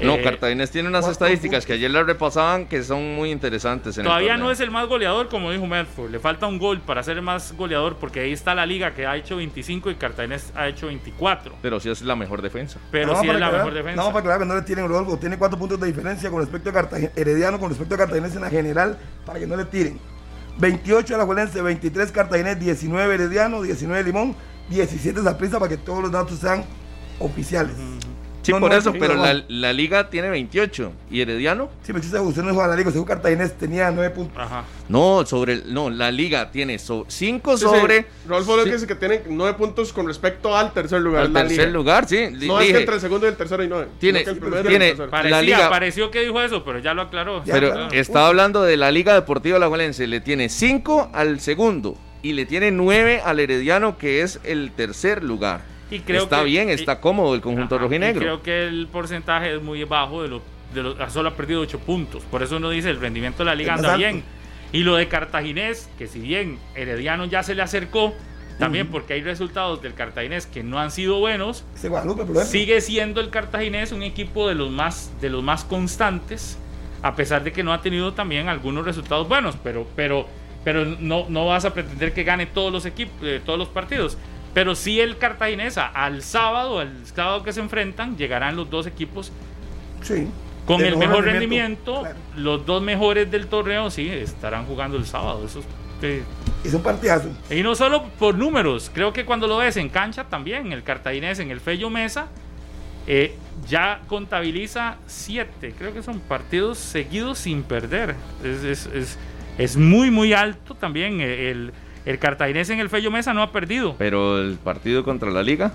No, 0.00 0.14
Eh, 0.14 0.22
Cartaginés 0.22 0.70
tiene 0.70 0.88
unas 0.88 1.08
estadísticas 1.08 1.66
que 1.66 1.72
ayer 1.72 1.90
las 1.90 2.06
repasaban 2.06 2.66
que 2.66 2.82
son 2.82 3.14
muy 3.14 3.30
interesantes. 3.30 3.96
En 3.96 4.02
el 4.02 4.06
Todavía 4.06 4.36
no 4.36 4.50
es 4.50 4.60
el 4.60 4.70
más 4.70 4.86
goleador, 4.86 5.28
como 5.28 5.50
dijo 5.50 5.66
Medford. 5.66 6.10
Le 6.10 6.18
falta 6.18 6.46
un 6.46 6.58
gol 6.58 6.80
para 6.80 7.02
ser 7.02 7.16
el 7.16 7.22
más 7.22 7.52
goleador, 7.56 7.96
porque 7.96 8.20
ahí 8.20 8.32
está 8.32 8.54
la 8.54 8.66
liga 8.66 8.94
que 8.94 9.06
ha 9.06 9.16
hecho 9.16 9.36
25 9.36 9.90
y 9.90 9.94
Cartaginés 9.96 10.52
ha 10.54 10.68
hecho 10.68 10.86
24. 10.86 11.56
Pero 11.60 11.80
sí 11.80 11.90
es 11.90 12.02
la 12.02 12.16
mejor 12.16 12.42
defensa. 12.42 12.78
Pero 12.90 13.20
sí 13.20 13.28
es 13.28 13.40
la 13.40 13.50
mejor 13.50 13.74
defensa. 13.74 13.96
Más 13.96 14.06
para 14.06 14.18
aclarar 14.20 14.40
que 14.40 14.46
no 14.46 14.54
le 14.54 14.62
tiren 14.62 14.88
Rodolfo. 14.88 15.18
Tiene 15.18 15.36
cuatro 15.38 15.58
puntos 15.58 15.80
de 15.80 15.86
diferencia 15.86 16.30
con 16.30 16.40
respecto 16.40 16.70
a 16.70 16.72
Cartagena, 16.72 17.10
Herediano, 17.16 17.58
con 17.58 17.68
respecto 17.70 17.94
a 17.94 17.98
Cartaginés 17.98 18.34
en 18.36 18.42
la 18.42 18.50
general, 18.50 18.98
para 19.26 19.38
que 19.38 19.46
no 19.46 19.56
le 19.56 19.64
tiren. 19.64 19.98
28 20.58 21.14
a 21.14 21.18
la 21.18 21.24
Juelense, 21.24 21.62
23 21.62 22.10
Cartaginés, 22.12 22.58
19 22.58 23.14
Herediano, 23.14 23.62
19 23.62 24.02
Limón, 24.04 24.34
17 24.70 25.22
Zaprisa 25.22 25.58
para 25.58 25.68
que 25.68 25.76
todos 25.76 26.02
los 26.02 26.10
datos 26.12 26.38
sean 26.38 26.64
oficiales. 27.20 27.74
Sí, 28.48 28.52
No, 28.54 28.60
por 28.60 28.70
no, 28.70 28.76
eso, 28.78 28.92
pero 28.98 29.14
la, 29.14 29.44
la 29.48 29.72
liga 29.74 30.08
tiene 30.08 30.30
28. 30.30 30.92
¿Y 31.10 31.20
Herediano? 31.20 31.68
Sí, 31.82 31.92
pero 31.92 32.02
si 32.02 32.08
usted 32.16 32.42
no 32.42 32.54
juega 32.54 32.68
la 32.68 32.76
liga, 32.76 32.90
según 32.90 33.06
Cartaginés 33.06 33.58
tenía 33.58 33.90
9 33.90 34.08
puntos. 34.14 34.38
Ajá. 34.42 34.64
No, 34.88 35.26
sobre 35.26 35.52
el, 35.52 35.74
no, 35.74 35.90
la 35.90 36.10
liga 36.10 36.50
tiene 36.50 36.78
5 36.78 37.06
Sí, 37.08 37.26
sí. 37.26 37.58
sobre 37.58 38.06
Rolfo 38.26 38.56
lo 38.56 38.64
que 38.64 38.72
dice 38.72 38.86
que 38.86 38.94
tiene 38.94 39.20
nueve 39.28 39.58
puntos 39.58 39.92
con 39.92 40.06
respecto 40.06 40.56
al 40.56 40.72
tercer 40.72 41.00
lugar. 41.02 41.24
al 41.24 41.32
la 41.34 41.40
tercer 41.42 41.58
liga. 41.66 41.70
lugar, 41.70 42.08
sí. 42.08 42.28
No 42.46 42.58
es 42.60 42.72
que 42.72 42.78
entre 42.78 42.94
el 42.94 43.00
segundo 43.02 43.26
y 43.26 43.28
el 43.28 43.36
tercero. 43.36 43.62
Tiene- 43.98 44.20
primero 44.24 44.56
y 44.56 44.58
el 44.60 44.66
tiene- 44.66 44.86
tercero. 44.88 45.10
Parecía, 45.10 45.36
La 45.36 45.42
liga- 45.42 45.68
pareció 45.68 46.10
que 46.10 46.20
dijo 46.22 46.40
eso, 46.40 46.64
pero 46.64 46.78
ya 46.78 46.94
lo 46.94 47.02
aclaró. 47.02 47.44
Ya, 47.44 47.52
pero 47.52 47.72
claro. 47.72 47.88
estaba 47.92 48.28
hablando 48.28 48.62
de 48.62 48.78
la 48.78 48.90
Liga 48.90 49.12
Deportiva 49.12 49.56
Alajuelense. 49.58 50.06
Le 50.06 50.20
tiene 50.22 50.48
5 50.48 51.10
al 51.12 51.40
segundo 51.40 51.98
y 52.22 52.32
le 52.32 52.46
tiene 52.46 52.70
9 52.70 53.20
al 53.24 53.40
Herediano, 53.40 53.98
que 53.98 54.22
es 54.22 54.40
el 54.44 54.72
tercer 54.72 55.22
lugar. 55.22 55.60
Y 55.90 56.00
creo 56.00 56.24
está 56.24 56.38
que- 56.40 56.44
bien, 56.44 56.68
y- 56.68 56.72
está 56.72 57.00
cómodo 57.00 57.34
el 57.34 57.40
conjunto 57.40 57.74
Ajá, 57.76 57.84
y 57.84 57.86
rojinegro. 57.86 58.20
Creo 58.20 58.42
que 58.42 58.64
el 58.66 58.86
porcentaje 58.88 59.54
es 59.56 59.62
muy 59.62 59.82
bajo 59.84 60.22
de 60.22 60.28
lo, 60.28 60.42
de 60.74 60.82
lo- 60.82 61.10
solo 61.10 61.30
ha 61.30 61.34
perdido 61.34 61.60
8 61.62 61.78
puntos. 61.78 62.22
Por 62.24 62.42
eso 62.42 62.56
uno 62.58 62.70
dice 62.70 62.90
el 62.90 63.00
rendimiento 63.00 63.38
de 63.38 63.44
la 63.46 63.54
liga 63.54 63.74
Es 63.74 63.78
anda 63.80 63.96
bien. 63.96 64.22
Y 64.72 64.82
lo 64.82 64.96
de 64.96 65.08
Cartaginés, 65.08 65.88
que 65.96 66.06
si 66.06 66.20
bien 66.20 66.58
Herediano 66.74 67.24
ya 67.24 67.42
se 67.42 67.54
le 67.54 67.62
acercó, 67.62 68.12
también 68.58 68.88
porque 68.88 69.14
hay 69.14 69.22
resultados 69.22 69.80
del 69.80 69.94
Cartaginés 69.94 70.44
que 70.46 70.62
no 70.64 70.78
han 70.80 70.90
sido 70.90 71.20
buenos, 71.20 71.64
ejemplo. 71.76 72.44
sigue 72.44 72.80
siendo 72.80 73.20
el 73.20 73.30
Cartaginés 73.30 73.92
un 73.92 74.02
equipo 74.02 74.48
de 74.48 74.56
los 74.56 74.70
más, 74.70 75.12
de 75.20 75.30
los 75.30 75.42
más 75.44 75.62
constantes, 75.64 76.58
a 77.02 77.14
pesar 77.14 77.44
de 77.44 77.52
que 77.52 77.62
no 77.62 77.72
ha 77.72 77.80
tenido 77.80 78.12
también 78.14 78.48
algunos 78.48 78.84
resultados 78.84 79.28
buenos, 79.28 79.56
pero, 79.62 79.86
pero, 79.94 80.26
pero 80.64 80.84
no, 80.84 81.26
no 81.28 81.46
vas 81.46 81.64
a 81.64 81.72
pretender 81.72 82.12
que 82.12 82.24
gane 82.24 82.46
todos 82.46 82.72
los 82.72 82.84
equipos, 82.84 83.14
eh, 83.22 83.40
todos 83.46 83.58
los 83.60 83.68
partidos. 83.68 84.18
Pero 84.54 84.74
sí 84.74 85.00
el 85.00 85.18
Cartaginés 85.18 85.78
a- 85.78 85.86
al 85.88 86.22
sábado, 86.22 86.80
al 86.80 87.06
sábado 87.06 87.42
que 87.42 87.52
se 87.52 87.60
enfrentan, 87.60 88.16
llegarán 88.16 88.56
los 88.56 88.68
dos 88.70 88.86
equipos 88.86 89.30
Sí. 90.02 90.26
con 90.66 90.80
el 90.84 90.96
mejor 90.96 91.24
rendimiento. 91.24 92.00
Claro. 92.00 92.16
Los 92.36 92.66
dos 92.66 92.82
mejores 92.82 93.30
del 93.30 93.46
torneo, 93.46 93.90
sí, 93.90 94.08
estarán 94.08 94.64
jugando 94.66 94.96
el 94.96 95.06
sábado. 95.06 95.44
Eso 95.46 95.60
es, 96.02 96.22
Es 96.64 96.74
un 96.74 96.82
partidazo. 96.82 97.28
y 97.50 97.62
no 97.62 97.74
solo 97.74 98.04
por 98.18 98.36
números, 98.36 98.90
creo 98.94 99.12
que 99.12 99.24
cuando 99.24 99.46
lo 99.46 99.58
ves 99.58 99.76
en 99.76 99.88
cancha 99.88 100.24
también, 100.24 100.72
el 100.72 100.82
cartaginés 100.82 101.38
en 101.40 101.50
el 101.50 101.60
Fello 101.60 101.90
Mesa 101.90 102.28
eh, 103.10 103.34
ya 103.66 104.02
contabiliza 104.06 104.96
siete, 105.06 105.74
creo 105.78 105.94
que 105.94 106.02
son 106.02 106.20
partidos 106.20 106.76
seguidos 106.78 107.38
sin 107.38 107.62
perder. 107.62 108.14
Es, 108.44 108.64
es- 108.64 108.86
es- 108.94 109.18
es 109.56 109.76
muy, 109.76 110.10
muy 110.10 110.32
alto 110.34 110.74
también. 110.74 111.20
eh, 111.20 111.50
El, 111.50 111.72
el 112.08 112.18
cartaginés 112.18 112.70
en 112.70 112.80
el 112.80 112.88
Fello 112.88 113.10
Mesa 113.10 113.34
no 113.34 113.42
ha 113.42 113.52
perdido, 113.52 113.94
Pero 113.98 114.40
el 114.40 114.56
partido 114.56 115.04
contra 115.04 115.30
la 115.30 115.42
Liga 115.42 115.72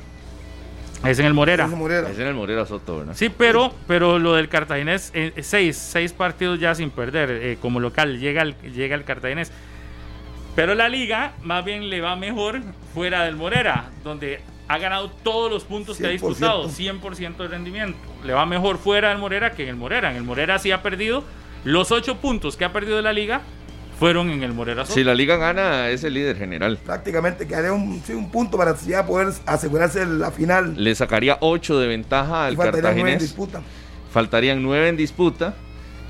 es 1.06 1.20
en 1.20 1.28
el 1.28 1.34
Morera. 1.36 1.66
Es 1.66 2.18
en 2.18 2.28
el 2.28 2.34
Morera 2.34 2.66
Soto, 2.66 3.00
¿verdad? 3.00 3.14
Sí, 3.16 3.30
pero, 3.30 3.72
pero 3.88 4.18
lo 4.18 4.34
del 4.34 4.50
cartaginés, 4.50 5.12
eh, 5.14 5.32
seis, 5.44 5.78
seis 5.78 6.12
partidos 6.12 6.60
ya 6.60 6.74
sin 6.74 6.90
perder 6.90 7.30
eh, 7.30 7.58
como 7.62 7.80
local, 7.80 8.20
llega 8.20 8.42
el, 8.42 8.56
llega 8.74 8.96
el 8.96 9.04
cartaginés. 9.04 9.52
Pero 10.56 10.74
la 10.74 10.90
liga 10.90 11.34
más 11.44 11.64
bien 11.66 11.92
le 11.92 12.02
va 12.02 12.16
mejor 12.16 12.62
fuera 12.96 13.26
del 13.26 13.36
Morera, 13.36 13.92
donde 14.04 14.42
ha 14.68 14.78
ganado 14.80 15.12
todos 15.12 15.52
los 15.52 15.66
puntos 15.66 15.98
que 15.98 16.08
ha 16.08 16.10
100%. 16.10 16.12
disputado, 16.14 16.68
100% 16.68 17.38
de 17.38 17.48
rendimiento. 17.48 18.00
Le 18.24 18.34
va 18.34 18.48
mejor 18.48 18.80
fuera 18.80 19.10
del 19.10 19.20
Morera 19.20 19.52
que 19.52 19.64
en 19.64 19.70
el 19.70 19.76
Morera. 19.76 20.10
En 20.10 20.18
el 20.18 20.24
Morera 20.24 20.58
sí 20.58 20.72
ha 20.72 20.82
perdido. 20.82 21.24
Los 21.64 21.92
ocho 21.92 22.18
puntos 22.18 22.58
que 22.58 22.66
ha 22.66 22.74
perdido 22.74 22.98
de 22.98 23.04
la 23.04 23.14
liga 23.14 23.42
fueron 24.04 24.30
en 24.32 24.44
el 24.44 24.52
Morera. 24.52 24.86
Si 24.86 25.02
la 25.02 25.16
Liga 25.16 25.38
gana, 25.38 25.90
es 25.90 26.04
el 26.04 26.16
líder 26.16 26.36
general. 26.36 26.78
Prácticamente 26.84 27.48
quedaría 27.48 27.72
un, 27.72 28.04
sí, 28.06 28.12
un 28.12 28.30
punto 28.30 28.58
para 28.58 28.76
ya 28.76 29.06
poder 29.06 29.34
asegurarse 29.46 30.06
la 30.06 30.30
final. 30.30 30.74
Le 30.76 30.94
sacaría 30.94 31.38
8 31.40 31.80
de 31.80 31.88
ventaja 31.88 32.48
al 32.48 32.54
Y 32.54 32.58
faltaría 32.58 32.82
nueve 32.82 33.00
en 33.00 33.06
Cartaginés. 33.06 33.22
disputa. 33.22 33.62
Faltarían 34.12 34.62
9 34.62 34.90
en 34.90 34.98
disputa. 34.98 35.56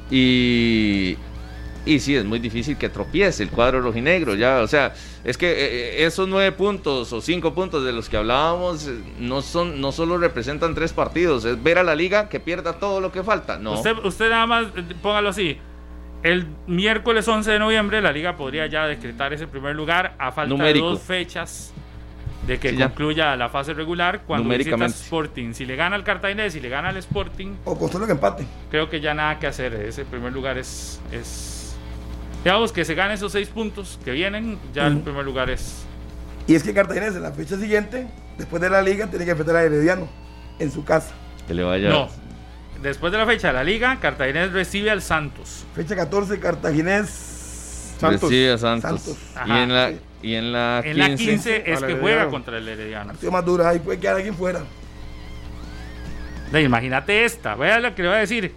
Y, 0.10 1.18
y 1.86 2.00
sí, 2.00 2.16
es 2.16 2.26
muy 2.26 2.40
difícil 2.40 2.78
que 2.78 2.90
tropiece 2.90 3.44
el 3.44 3.52
cuadro 3.52 3.80
rojinegro. 3.80 4.34
Ya, 4.34 4.62
o 4.62 4.68
sea, 4.68 4.96
es 5.24 5.38
que 5.38 5.52
eh, 5.52 6.06
esos 6.08 6.28
9 6.28 6.52
puntos 6.54 7.14
o 7.14 7.22
5 7.22 7.54
puntos 7.54 7.86
de 7.86 7.92
los 7.92 8.10
que 8.10 8.18
hablábamos 8.18 8.88
eh, 8.88 8.98
no, 9.20 9.44
son, 9.44 9.80
no 9.80 9.92
solo 9.92 10.18
representan 10.18 10.74
3 10.74 10.94
partidos. 10.94 11.46
Es 11.46 11.62
ver 11.62 11.78
a 11.78 11.84
la 11.84 11.94
liga 11.94 12.28
que 12.28 12.40
pierda 12.40 12.74
todo 12.74 13.02
lo 13.02 13.12
que 13.12 13.22
falta. 13.22 13.60
No. 13.60 13.74
Usted, 13.74 13.94
usted 14.04 14.32
nada 14.32 14.48
más, 14.48 14.66
eh, 14.76 14.96
póngalo 15.00 15.30
así. 15.30 15.60
El 16.24 16.48
miércoles 16.68 17.28
11 17.28 17.52
de 17.52 17.60
noviembre 17.60 18.02
la 18.02 18.12
liga 18.12 18.38
podría 18.38 18.66
ya 18.68 18.88
decretar 18.88 19.34
ese 19.34 19.46
primer 19.46 19.76
lugar 19.76 20.16
a 20.18 20.32
falta 20.32 20.50
Numérico. 20.56 20.86
de 20.86 20.92
dos 20.94 21.02
fechas 21.02 21.74
de 22.48 22.60
que 22.60 22.72
Sí, 22.72 22.78
concluya 22.78 23.36
la 23.36 23.50
fase 23.50 23.74
regular 23.74 24.24
cuando 24.26 24.50
visita. 24.50 24.86
Sporting. 24.86 25.54
Si 25.54 25.66
le 25.66 25.76
gana 25.76 25.96
al 25.96 26.04
Cartaginés, 26.04 26.54
si 26.54 26.60
le 26.62 26.70
gana 26.70 26.90
al 26.90 26.98
Sporting, 26.98 27.56
O 27.66 27.78
con 27.78 27.92
solo 27.92 28.06
que 28.06 28.14
empate. 28.14 28.46
creo 28.70 28.90
que 28.90 29.02
ya 29.02 29.14
nada 29.14 29.38
que 29.40 29.48
hacer. 29.48 29.74
Ese 29.74 30.06
primer 30.06 30.32
lugar 30.32 30.58
es... 30.58 31.02
es 31.12 31.76
digamos 32.44 32.72
que 32.72 32.84
se 32.86 32.96
gane 32.96 33.14
esos 33.14 33.32
seis 33.32 33.48
puntos 33.50 34.00
que 34.04 34.12
vienen, 34.12 34.60
ya 34.74 34.88
el 34.88 35.00
primer 35.00 35.24
lugar 35.26 35.50
es... 35.50 35.86
Y 36.48 36.56
es 36.56 36.64
que 36.64 36.74
Cartaginés 36.74 37.16
en 37.16 37.24
la 37.24 37.32
fecha 37.32 37.58
siguiente, 37.58 38.08
después 38.38 38.62
de 38.62 38.70
la 38.70 38.82
liga, 38.82 39.08
tiene 39.08 39.24
que 39.24 39.32
enfrentar 39.32 39.56
a 39.58 39.64
Herediano 39.64 40.10
en 40.60 40.70
su 40.72 40.84
casa. 40.84 41.14
Que 41.48 41.54
le 41.54 41.64
vaya. 41.64 41.90
No. 41.90 42.10
Después 42.84 43.14
de 43.14 43.18
la 43.18 43.26
fecha 43.26 43.48
de 43.48 43.54
la 43.54 43.64
liga, 43.64 43.98
Cartaginés 44.02 44.52
recibe 44.52 44.92
al 44.92 45.02
Santos. 45.02 45.66
Fecha 45.74 45.96
14, 45.96 46.38
Cartaginés. 46.38 47.96
Santos. 47.98 48.24
Recibe 48.24 48.52
a 48.52 48.58
Santos. 48.58 49.02
Santos. 49.02 49.18
Y, 49.48 49.52
en 49.52 49.74
la, 49.74 49.94
y 50.22 50.36
en 50.36 50.52
la 50.52 50.82
15. 50.84 50.92
En 50.92 50.98
la 50.98 51.16
15 51.16 51.56
es 51.56 51.64
que 51.64 51.72
Herediano. 51.72 52.02
juega 52.02 52.28
contra 52.28 52.58
el 52.58 52.68
Herediano. 52.68 53.14
Partido 53.14 53.32
más 53.32 53.46
duro, 53.46 53.66
ahí 53.66 53.80
puede 53.80 54.00
quedar 54.00 54.18
alguien 54.18 54.36
fuera. 54.36 54.64
De, 56.52 56.62
imagínate 56.62 57.24
esta, 57.24 57.56
vea 57.56 57.80
lo 57.80 57.96
que 57.96 58.02
le 58.02 58.10
voy 58.10 58.18
a 58.18 58.20
decir. 58.20 58.54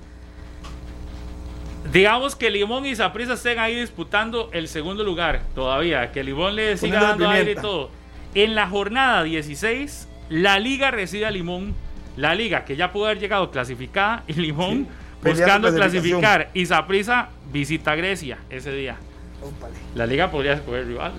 Digamos 1.93 2.35
que 2.35 2.51
Limón 2.51 2.85
y 2.85 2.97
Saprissa 2.97 3.35
estén 3.35 3.61
ahí 3.61 3.79
disputando 3.79 4.51
el 4.53 4.67
segundo 4.67 5.05
lugar 5.05 5.43
todavía, 5.55 6.11
que 6.11 6.25
Limón 6.25 6.57
le 6.57 6.77
siga 6.77 7.01
dando 7.01 7.31
aire 7.31 7.53
y 7.53 7.55
todo. 7.55 7.91
En 8.35 8.57
la 8.57 8.69
jornada 8.69 9.23
16, 9.23 10.09
la 10.31 10.59
liga 10.59 10.91
recibe 10.91 11.27
a 11.27 11.31
Limón. 11.31 11.86
La 12.17 12.35
liga 12.35 12.65
que 12.65 12.77
ya 12.77 12.93
pudo 12.93 13.07
haber 13.07 13.19
llegado 13.19 13.51
clasificada 13.51 14.23
y 14.27 14.33
Limón 14.35 14.87
Sí, 15.23 15.29
buscando 15.31 15.75
clasificar. 15.75 16.51
Y 16.55 16.67
Saprissa 16.67 17.29
visita 17.53 17.95
Grecia 17.95 18.39
ese 18.51 18.73
día. 18.73 18.97
Ópale. 19.43 19.75
La 19.95 20.07
liga 20.07 20.31
podría 20.31 20.55
escoger 20.55 20.87
rival. 20.87 21.13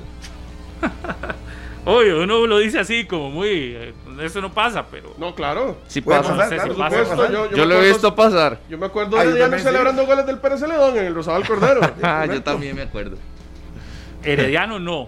Oye, 1.86 2.14
uno 2.14 2.46
lo 2.48 2.58
dice 2.58 2.80
así 2.80 3.06
como 3.06 3.30
muy... 3.32 3.48
eh, 3.76 3.94
Eso 4.22 4.42
no 4.42 4.52
pasa, 4.54 4.86
pero... 4.92 5.14
No, 5.18 5.34
claro. 5.34 5.78
Sí 5.88 6.02
pasa. 6.02 6.30
pasar, 6.36 6.50
sé 6.50 6.56
claro, 6.56 6.74
si 6.74 6.78
puede 6.80 6.90
pasa. 7.06 7.16
pasar. 7.16 7.50
Yo 7.56 7.66
lo 7.66 7.82
he 7.82 7.88
visto 7.88 8.14
pasar. 8.16 8.60
Yo 8.70 8.78
me 8.78 8.88
acuerdo 8.88 9.16
Ah, 9.18 9.22
de 9.22 9.26
yo 9.26 9.32
Herediano 9.32 9.58
sí. 9.58 9.64
celebrando 9.64 10.06
goles 10.06 10.26
del 10.26 10.40
Pérez 10.40 10.60
Celedón 10.60 10.98
en 10.98 11.06
el 11.06 11.16
Rosabal 11.16 11.48
Cordero. 11.48 11.80
Ah, 12.04 12.26
yo 12.26 12.44
también 12.44 12.76
me 12.76 12.82
acuerdo. 12.82 13.18
Herediano 14.24 14.80
no. 14.80 15.08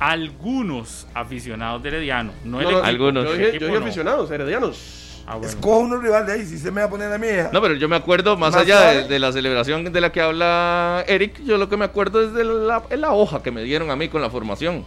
Algunos 0.00 1.06
aficionados 1.14 1.82
de 1.82 1.88
Herediano. 1.90 2.32
No 2.44 2.58
el 2.60 2.64
No, 2.64 2.70
no, 2.72 2.76
equipo. 2.78 2.86
Algunos. 2.88 3.24
Yo 3.24 3.32
dije, 3.34 3.48
equipo 3.48 3.60
yo 3.60 3.66
dije 3.68 3.78
no. 3.80 3.84
aficionados, 3.86 4.30
heredianos. 4.30 5.05
Ah, 5.26 5.34
bueno. 5.36 5.48
Escoja 5.48 5.78
uno 5.78 5.98
rival 5.98 6.24
de 6.24 6.32
ahí, 6.34 6.46
si 6.46 6.56
se 6.56 6.70
me 6.70 6.80
va 6.82 6.86
a 6.86 6.90
poner 6.90 7.12
a 7.12 7.18
mí. 7.18 7.26
eh. 7.28 7.48
No, 7.52 7.60
pero 7.60 7.74
yo 7.74 7.88
me 7.88 7.96
acuerdo, 7.96 8.36
más, 8.36 8.52
Más 8.52 8.62
allá 8.62 9.02
de, 9.02 9.18
la 9.18 9.32
celebración 9.32 9.84
de 9.92 10.00
la 10.00 10.12
que 10.12 10.20
habla 10.20 11.04
Eric, 11.08 11.42
yo 11.44 11.58
lo 11.58 11.68
que 11.68 11.76
me 11.76 11.84
acuerdo 11.84 12.22
es 12.22 12.32
de 12.32 12.44
la, 12.44 12.82
es 12.90 12.98
la 12.98 13.10
hoja 13.12 13.42
que 13.42 13.50
me 13.50 13.62
dieron 13.64 13.90
a 13.90 13.96
mí 13.96 14.08
con 14.08 14.22
la 14.22 14.30
formación. 14.30 14.84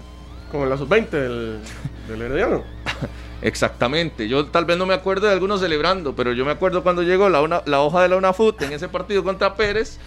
Como 0.51 0.65
la 0.65 0.77
sub-20 0.77 1.09
del, 1.09 1.59
del 2.07 2.21
herediano. 2.21 2.63
Exactamente. 3.41 4.27
Yo 4.27 4.45
tal 4.47 4.65
vez 4.65 4.77
no 4.77 4.85
me 4.85 4.93
acuerdo 4.93 5.27
de 5.27 5.33
algunos 5.33 5.59
celebrando, 5.61 6.15
pero 6.15 6.33
yo 6.33 6.45
me 6.45 6.51
acuerdo 6.51 6.83
cuando 6.83 7.03
llegó 7.03 7.29
la, 7.29 7.41
una- 7.41 7.61
la 7.65 7.81
hoja 7.81 8.01
de 8.01 8.09
la 8.09 8.17
UNAFUT 8.17 8.61
en 8.63 8.73
ese 8.73 8.87
partido 8.89 9.23
contra 9.23 9.55
Pérez. 9.55 9.97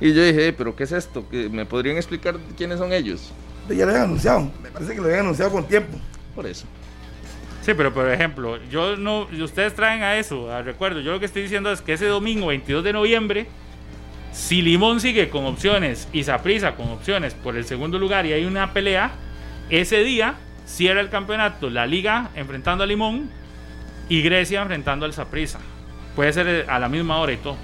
Y 0.00 0.12
yo 0.12 0.24
dije, 0.24 0.48
"Eh, 0.48 0.52
pero 0.52 0.74
¿qué 0.74 0.84
es 0.84 0.92
esto? 0.92 1.28
¿Que 1.28 1.48
¿Me 1.48 1.66
podrían 1.66 1.96
explicar 1.96 2.36
quiénes 2.56 2.78
son 2.78 2.92
ellos? 2.92 3.30
Ya 3.68 3.84
lo 3.86 3.90
habían 3.92 4.04
anunciado. 4.06 4.50
Me 4.62 4.70
parece 4.70 4.92
que 4.94 4.98
lo 5.00 5.04
habían 5.06 5.20
anunciado 5.20 5.50
con 5.52 5.64
tiempo. 5.66 5.96
Por 6.34 6.46
eso. 6.46 6.66
Sí, 7.64 7.72
pero 7.72 7.94
por 7.94 8.10
ejemplo, 8.10 8.58
yo 8.70 8.94
no, 8.96 9.26
ustedes 9.42 9.74
traen 9.74 10.02
a 10.02 10.18
eso, 10.18 10.52
a 10.52 10.60
recuerdo. 10.60 11.00
Yo 11.00 11.12
lo 11.12 11.18
que 11.18 11.24
estoy 11.24 11.40
diciendo 11.40 11.72
es 11.72 11.80
que 11.80 11.94
ese 11.94 12.04
domingo 12.06 12.48
22 12.48 12.84
de 12.84 12.92
noviembre, 12.92 13.46
si 14.32 14.60
Limón 14.60 15.00
sigue 15.00 15.30
con 15.30 15.46
opciones 15.46 16.06
y 16.12 16.24
Saprissa 16.24 16.76
con 16.76 16.90
opciones 16.90 17.32
por 17.32 17.56
el 17.56 17.64
segundo 17.64 17.98
lugar 17.98 18.26
y 18.26 18.34
hay 18.34 18.44
una 18.44 18.74
pelea, 18.74 19.12
ese 19.70 20.04
día 20.04 20.34
cierra 20.66 21.00
el 21.00 21.08
campeonato 21.08 21.70
la 21.70 21.86
Liga 21.86 22.28
enfrentando 22.34 22.84
a 22.84 22.86
Limón 22.86 23.30
y 24.10 24.20
Grecia 24.20 24.60
enfrentando 24.60 25.06
al 25.06 25.14
Saprissa. 25.14 25.58
puede 26.14 26.34
ser 26.34 26.66
a 26.68 26.78
la 26.78 26.90
misma 26.90 27.18
hora 27.18 27.32
y 27.32 27.38
todo. 27.38 27.56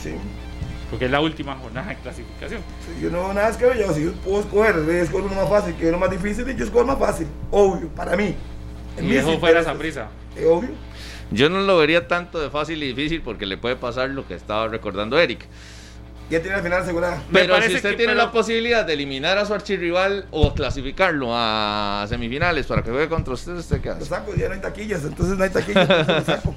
Sí. 0.00 0.14
Porque 0.90 1.06
es 1.06 1.10
la 1.10 1.20
última 1.20 1.56
jornada 1.56 1.88
de 1.88 1.96
clasificación. 1.96 2.62
Sí, 2.86 3.02
Yo 3.02 3.10
no 3.10 3.34
nada 3.34 3.48
es 3.48 3.56
que 3.56 3.64
yo, 3.64 3.92
si 3.92 4.04
yo 4.04 4.12
puedo 4.12 4.42
escoger, 4.42 4.80
voy 4.82 4.94
a 4.94 5.02
escoger 5.02 5.26
uno 5.26 5.34
más 5.34 5.48
fácil 5.48 5.74
que 5.74 5.88
uno 5.88 5.98
más 5.98 6.10
difícil, 6.10 6.48
y 6.48 6.54
yo 6.54 6.64
escojo 6.64 6.84
más 6.84 7.00
fácil, 7.00 7.26
obvio, 7.50 7.88
para 7.88 8.16
mí. 8.16 8.36
Eso 8.98 9.38
fuera 9.38 9.60
esa 9.60 9.74
prisa. 9.74 10.08
Eh, 10.36 10.44
obvio. 10.46 10.70
Yo 11.30 11.48
no 11.48 11.60
lo 11.62 11.76
vería 11.78 12.06
tanto 12.06 12.38
de 12.40 12.50
fácil 12.50 12.82
y 12.82 12.88
difícil 12.88 13.22
porque 13.22 13.46
le 13.46 13.56
puede 13.56 13.76
pasar 13.76 14.10
lo 14.10 14.26
que 14.26 14.34
estaba 14.34 14.68
recordando 14.68 15.18
Eric. 15.18 15.46
Ya 16.30 16.40
tiene 16.40 16.56
la 16.56 16.62
final 16.62 16.82
asegurada. 16.82 17.16
Me 17.28 17.40
Pero 17.40 17.54
si 17.56 17.60
parece 17.60 17.76
usted 17.76 17.90
que- 17.90 17.96
tiene 17.96 18.12
pero- 18.12 18.24
la 18.26 18.32
posibilidad 18.32 18.84
de 18.84 18.92
eliminar 18.94 19.36
a 19.38 19.44
su 19.44 19.52
archirrival 19.54 20.26
o 20.30 20.54
clasificarlo 20.54 21.28
a 21.32 22.06
semifinales 22.08 22.66
para 22.66 22.82
que 22.82 22.90
juegue 22.90 23.08
contra 23.08 23.34
usted, 23.34 23.52
usted 23.56 23.80
qué 23.80 23.88
Lo 23.88 23.94
hace? 23.96 24.04
saco, 24.06 24.34
ya 24.34 24.48
no 24.48 24.54
hay 24.54 24.60
taquillas, 24.60 25.04
entonces 25.04 25.36
no 25.36 25.44
hay 25.44 25.50
taquillas, 25.50 25.88
entonces 25.90 26.16
lo 26.16 26.24
saco. 26.36 26.54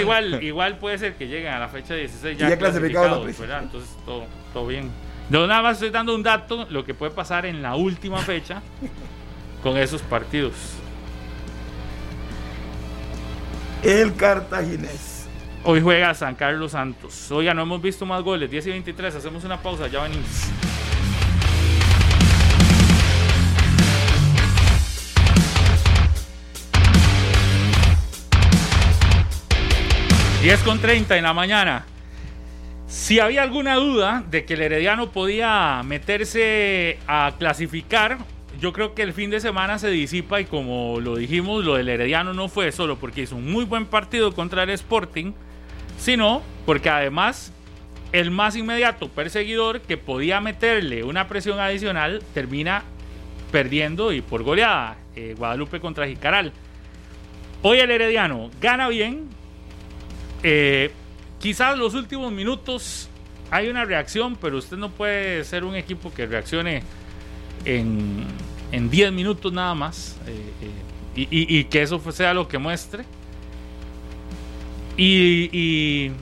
Igual, 0.00 0.42
igual 0.42 0.78
puede 0.78 0.98
ser 0.98 1.14
que 1.14 1.28
lleguen 1.28 1.52
a 1.52 1.60
la 1.60 1.68
fecha 1.68 1.94
16 1.94 2.36
ya, 2.36 2.48
ya 2.48 2.58
clasificados 2.58 3.06
la 3.10 3.16
clasificados, 3.18 3.24
prisa. 3.24 3.40
¿verdad? 3.42 3.62
Entonces 3.62 3.90
todo, 4.04 4.24
todo 4.52 4.66
bien. 4.66 4.90
Yo 5.30 5.46
nada 5.46 5.62
más 5.62 5.74
estoy 5.74 5.90
dando 5.90 6.12
un 6.14 6.22
dato, 6.24 6.66
lo 6.70 6.84
que 6.84 6.92
puede 6.94 7.12
pasar 7.12 7.46
en 7.46 7.62
la 7.62 7.76
última 7.76 8.18
fecha 8.18 8.62
con 9.62 9.76
esos 9.76 10.02
partidos. 10.02 10.54
El 13.86 14.16
cartaginés. 14.16 15.28
Hoy 15.62 15.80
juega 15.80 16.12
San 16.12 16.34
Carlos 16.34 16.72
Santos. 16.72 17.30
Oiga, 17.30 17.54
no 17.54 17.62
hemos 17.62 17.80
visto 17.80 18.04
más 18.04 18.20
goles. 18.20 18.50
10 18.50 18.66
y 18.66 18.70
23. 18.70 19.14
Hacemos 19.14 19.44
una 19.44 19.62
pausa. 19.62 19.86
Ya 19.86 20.02
venimos. 20.02 20.26
...10 30.42 30.64
con 30.64 30.80
30 30.80 31.16
en 31.16 31.22
la 31.22 31.32
mañana. 31.32 31.86
Si 32.88 33.20
había 33.20 33.44
alguna 33.44 33.76
duda 33.76 34.24
de 34.28 34.44
que 34.44 34.54
el 34.54 34.62
Herediano 34.62 35.12
podía 35.12 35.80
meterse 35.84 36.98
a 37.06 37.34
clasificar, 37.38 38.18
yo 38.60 38.72
creo 38.72 38.94
que 38.94 39.02
el 39.02 39.12
fin 39.12 39.30
de 39.30 39.40
semana 39.40 39.78
se 39.78 39.88
disipa 39.90 40.40
y 40.40 40.44
como 40.44 41.00
lo 41.00 41.16
dijimos, 41.16 41.64
lo 41.64 41.74
del 41.74 41.88
Herediano 41.88 42.34
no 42.34 42.48
fue 42.48 42.72
solo 42.72 42.96
porque 42.96 43.22
hizo 43.22 43.36
un 43.36 43.50
muy 43.50 43.64
buen 43.64 43.86
partido 43.86 44.32
contra 44.32 44.62
el 44.62 44.70
Sporting, 44.70 45.32
sino 45.98 46.42
porque 46.64 46.88
además 46.88 47.52
el 48.12 48.30
más 48.30 48.56
inmediato 48.56 49.08
perseguidor 49.08 49.80
que 49.80 49.96
podía 49.96 50.40
meterle 50.40 51.04
una 51.04 51.28
presión 51.28 51.58
adicional 51.60 52.22
termina 52.34 52.84
perdiendo 53.50 54.12
y 54.12 54.22
por 54.22 54.42
goleada 54.42 54.96
eh, 55.14 55.34
Guadalupe 55.36 55.80
contra 55.80 56.06
Jicaral. 56.06 56.52
Hoy 57.62 57.78
el 57.78 57.90
Herediano 57.90 58.50
gana 58.60 58.88
bien. 58.88 59.28
eh, 60.42 60.92
quizás 61.40 61.76
los 61.76 61.94
últimos 61.94 62.32
minutos 62.32 63.08
hay 63.50 63.68
una 63.68 63.84
reacción, 63.84 64.36
pero 64.36 64.58
usted 64.58 64.76
no 64.76 64.90
puede 64.90 65.44
ser 65.44 65.64
un 65.64 65.74
equipo 65.74 66.12
que 66.12 66.26
reaccione 66.26 66.82
en, 67.64 68.24
en 68.72 68.90
10 68.90 69.12
minutos 69.12 69.52
nada 69.52 69.74
más 69.74 70.16
eh, 70.26 70.40
eh, 70.62 71.28
y, 71.30 71.56
y- 71.56 71.58
y 71.60 71.64
que 71.64 71.82
eso 71.82 72.00
sea 72.12 72.34
lo 72.34 72.46
que 72.48 72.58
muestre. 72.58 73.04
Y, 74.96 75.48
y- 75.52 76.12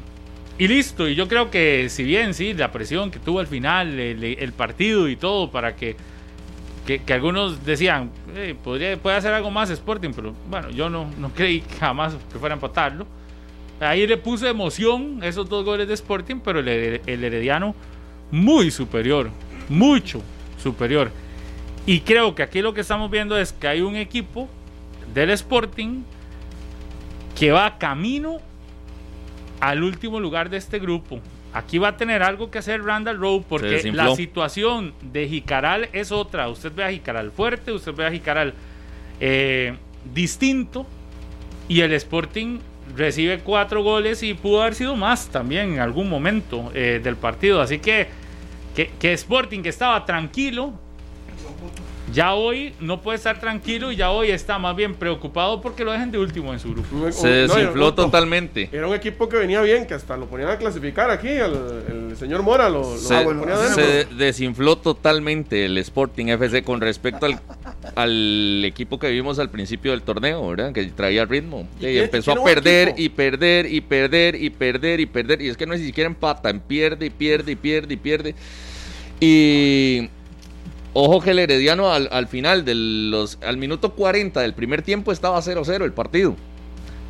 y 0.58 0.68
listo, 0.68 1.08
y 1.08 1.14
yo 1.14 1.26
creo 1.28 1.50
que 1.50 1.88
si 1.88 2.04
bien 2.04 2.32
sí, 2.34 2.54
la 2.54 2.70
presión 2.72 3.10
que 3.10 3.18
tuvo 3.18 3.40
al 3.40 3.46
final, 3.46 3.98
el, 3.98 4.22
el 4.22 4.52
partido 4.52 5.08
y 5.08 5.16
todo, 5.16 5.50
para 5.50 5.74
que, 5.74 5.96
que, 6.86 7.00
que 7.02 7.12
algunos 7.12 7.64
decían, 7.64 8.10
"Eh, 8.36 8.54
podría, 8.62 8.96
puede 8.96 9.16
hacer 9.16 9.32
algo 9.32 9.50
más 9.50 9.70
Sporting, 9.70 10.10
pero 10.14 10.34
bueno, 10.48 10.70
yo 10.70 10.88
no, 10.90 11.10
no 11.18 11.30
creí 11.30 11.62
jamás 11.80 12.14
que 12.32 12.38
fuera 12.38 12.54
a 12.54 12.56
empatarlo. 12.56 13.06
Ahí 13.80 14.06
le 14.06 14.16
puso 14.16 14.46
emoción 14.46 15.20
esos 15.24 15.48
dos 15.48 15.64
goles 15.64 15.88
de 15.88 15.94
Sporting, 15.94 16.36
pero 16.44 16.60
el, 16.60 16.68
el 16.68 17.24
Herediano 17.24 17.74
muy 18.30 18.70
superior, 18.70 19.30
mucho 19.68 20.22
superior. 20.62 21.10
Y 21.86 22.00
creo 22.00 22.34
que 22.34 22.42
aquí 22.42 22.62
lo 22.62 22.72
que 22.72 22.80
estamos 22.80 23.10
viendo 23.10 23.36
es 23.36 23.52
que 23.52 23.68
hay 23.68 23.82
un 23.82 23.96
equipo 23.96 24.48
del 25.12 25.30
Sporting 25.30 26.02
que 27.38 27.52
va 27.52 27.78
camino 27.78 28.38
al 29.60 29.82
último 29.82 30.20
lugar 30.20 30.48
de 30.48 30.56
este 30.56 30.78
grupo. 30.78 31.20
Aquí 31.52 31.78
va 31.78 31.88
a 31.88 31.96
tener 31.96 32.22
algo 32.22 32.50
que 32.50 32.58
hacer 32.58 32.82
Randall 32.82 33.18
Rowe 33.18 33.44
porque 33.48 33.92
la 33.92 34.14
situación 34.16 34.92
de 35.00 35.28
Jicaral 35.28 35.88
es 35.92 36.10
otra. 36.10 36.48
Usted 36.48 36.72
ve 36.74 36.84
a 36.84 36.90
Jicaral 36.90 37.30
fuerte, 37.30 37.70
usted 37.70 37.94
ve 37.94 38.06
a 38.06 38.10
Jicaral 38.10 38.54
eh, 39.20 39.76
distinto 40.12 40.86
y 41.68 41.80
el 41.80 41.92
Sporting 41.92 42.58
recibe 42.96 43.38
cuatro 43.38 43.82
goles 43.82 44.22
y 44.22 44.34
pudo 44.34 44.62
haber 44.62 44.74
sido 44.74 44.96
más 44.96 45.28
también 45.28 45.74
en 45.74 45.80
algún 45.80 46.08
momento 46.08 46.72
eh, 46.74 47.00
del 47.02 47.16
partido. 47.16 47.60
Así 47.60 47.78
que, 47.78 48.08
que, 48.74 48.90
que 48.98 49.12
Sporting 49.12 49.62
que 49.62 49.68
estaba 49.68 50.04
tranquilo, 50.04 50.72
ya 52.14 52.34
hoy 52.34 52.72
no 52.80 53.02
puede 53.02 53.16
estar 53.16 53.40
tranquilo 53.40 53.90
y 53.90 53.96
ya 53.96 54.10
hoy 54.10 54.30
está 54.30 54.58
más 54.58 54.76
bien 54.76 54.94
preocupado 54.94 55.60
porque 55.60 55.84
lo 55.84 55.92
dejen 55.92 56.12
de 56.12 56.18
último 56.18 56.52
en 56.52 56.60
su 56.60 56.70
grupo. 56.70 57.10
Se 57.10 57.28
desinfló 57.28 57.86
no, 57.86 57.94
totalmente. 57.94 58.68
Era 58.72 58.86
un 58.86 58.94
equipo 58.94 59.28
que 59.28 59.36
venía 59.36 59.60
bien, 59.62 59.86
que 59.86 59.94
hasta 59.94 60.16
lo 60.16 60.26
ponían 60.26 60.50
a 60.50 60.56
clasificar 60.56 61.10
aquí. 61.10 61.28
El, 61.28 62.10
el 62.10 62.16
señor 62.16 62.42
Mora 62.42 62.68
lo, 62.68 62.82
lo 62.82 62.96
Se, 62.96 63.20
ponía 63.22 63.56
dentro. 63.56 63.84
se 63.84 64.04
desinfló 64.14 64.76
totalmente 64.78 65.64
el 65.64 65.76
Sporting 65.78 66.26
FC 66.26 66.62
con 66.62 66.80
respecto 66.80 67.26
al, 67.26 67.40
al 67.96 68.64
equipo 68.64 68.98
que 68.98 69.10
vimos 69.10 69.40
al 69.40 69.50
principio 69.50 69.90
del 69.90 70.02
torneo, 70.02 70.48
¿verdad? 70.48 70.72
Que 70.72 70.84
traía 70.86 71.24
ritmo. 71.24 71.66
¿Y 71.80 71.98
empezó 71.98 72.32
a 72.32 72.44
perder 72.44 72.90
equipo? 72.90 73.02
y 73.02 73.08
perder 73.08 73.66
y 73.66 73.80
perder 73.80 74.34
y 74.36 74.50
perder 74.50 75.00
y 75.00 75.06
perder. 75.06 75.42
Y 75.42 75.48
es 75.48 75.56
que 75.56 75.66
no 75.66 75.74
es 75.74 75.80
ni 75.80 75.86
siquiera 75.86 76.06
empatan, 76.06 76.60
pierde 76.60 77.06
y 77.06 77.10
pierde 77.10 77.52
y 77.52 77.56
pierde 77.56 77.94
y 77.94 77.96
pierde. 77.96 78.34
Y 79.20 80.10
ojo 80.94 81.20
que 81.20 81.32
el 81.32 81.38
Herediano 81.38 81.92
al, 81.92 82.08
al 82.10 82.26
final, 82.26 82.64
de 82.64 82.74
los, 82.74 83.38
al 83.42 83.58
minuto 83.58 83.92
40 83.94 84.40
del 84.40 84.54
primer 84.54 84.82
tiempo 84.82 85.12
estaba 85.12 85.40
0-0 85.40 85.84
el 85.84 85.92
partido. 85.92 86.34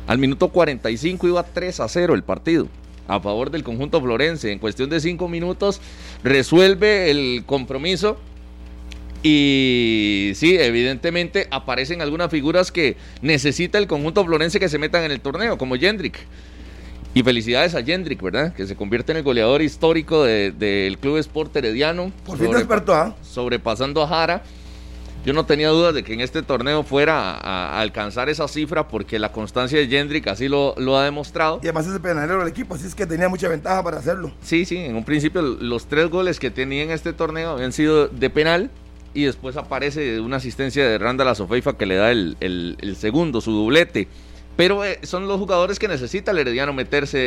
Al 0.07 0.17
minuto 0.17 0.49
45 0.49 1.27
iba 1.27 1.43
3 1.43 1.79
a 1.79 1.87
0 1.87 2.13
el 2.13 2.23
partido 2.23 2.67
a 3.07 3.19
favor 3.19 3.51
del 3.51 3.63
conjunto 3.63 4.01
florense. 4.01 4.51
En 4.51 4.59
cuestión 4.59 4.89
de 4.89 4.99
5 4.99 5.27
minutos 5.27 5.81
resuelve 6.23 7.11
el 7.11 7.43
compromiso. 7.45 8.17
Y 9.23 10.33
sí, 10.35 10.55
evidentemente 10.57 11.47
aparecen 11.49 12.01
algunas 12.01 12.29
figuras 12.29 12.71
que 12.71 12.95
necesita 13.21 13.79
el 13.79 13.87
conjunto 13.87 14.23
florense 14.23 14.59
que 14.59 14.69
se 14.69 14.77
metan 14.77 15.03
en 15.03 15.11
el 15.11 15.19
torneo, 15.19 15.57
como 15.57 15.75
Jendrik. 15.75 16.19
Y 17.15 17.23
felicidades 17.23 17.73
a 17.73 17.81
Jendrik, 17.83 18.21
¿verdad? 18.21 18.53
Que 18.53 18.67
se 18.67 18.75
convierte 18.75 19.11
en 19.13 19.17
el 19.19 19.23
goleador 19.23 19.61
histórico 19.63 20.23
de- 20.23 20.51
del 20.51 20.97
Club 20.99 21.17
Sport 21.17 21.55
Herediano. 21.55 22.11
Por 22.25 22.37
fin 22.37 22.51
despertó, 22.51 22.93
¿ah? 22.93 23.15
sobrepasando 23.23 24.03
a 24.03 24.07
Jara. 24.07 24.43
Yo 25.25 25.33
no 25.33 25.45
tenía 25.45 25.69
dudas 25.69 25.95
de 25.95 26.03
que 26.03 26.13
en 26.13 26.21
este 26.21 26.43
torneo 26.43 26.83
fuera 26.83 27.31
a, 27.31 27.77
a 27.77 27.81
alcanzar 27.81 28.29
esa 28.29 28.47
cifra 28.47 28.87
porque 28.87 29.17
la 29.17 29.31
constancia 29.31 29.79
de 29.79 29.87
Jendrik 29.87 30.27
así 30.27 30.47
lo, 30.47 30.75
lo 30.77 30.97
ha 30.99 31.03
demostrado. 31.05 31.59
Y 31.63 31.67
además 31.67 31.87
es 31.87 31.93
el 31.95 32.01
penalero 32.01 32.37
del 32.39 32.47
equipo, 32.49 32.75
así 32.75 32.85
es 32.85 32.93
que 32.93 33.07
tenía 33.07 33.27
mucha 33.27 33.47
ventaja 33.47 33.81
para 33.81 33.97
hacerlo. 33.97 34.31
Sí, 34.43 34.65
sí, 34.65 34.77
en 34.77 34.95
un 34.95 35.03
principio 35.03 35.41
los 35.41 35.87
tres 35.87 36.09
goles 36.11 36.37
que 36.39 36.51
tenía 36.51 36.83
en 36.83 36.91
este 36.91 37.11
torneo 37.13 37.51
habían 37.51 37.71
sido 37.71 38.07
de 38.07 38.29
penal 38.29 38.69
y 39.15 39.23
después 39.23 39.55
aparece 39.57 40.19
una 40.19 40.35
asistencia 40.35 40.85
de 40.87 40.97
Randall 40.99 41.29
Azofeifa 41.29 41.75
que 41.77 41.85
le 41.87 41.95
da 41.95 42.11
el, 42.11 42.37
el- 42.41 42.77
el 42.81 42.95
segundo, 42.97 43.39
su 43.41 43.51
doblete. 43.51 44.07
Pero 44.57 44.85
eh, 44.85 44.99
son 45.03 45.27
los 45.27 45.37
jugadores 45.37 45.79
que 45.79 45.87
necesita 45.89 46.31
el 46.31 46.37
Herediano 46.37 46.71
meterse, 46.71 47.17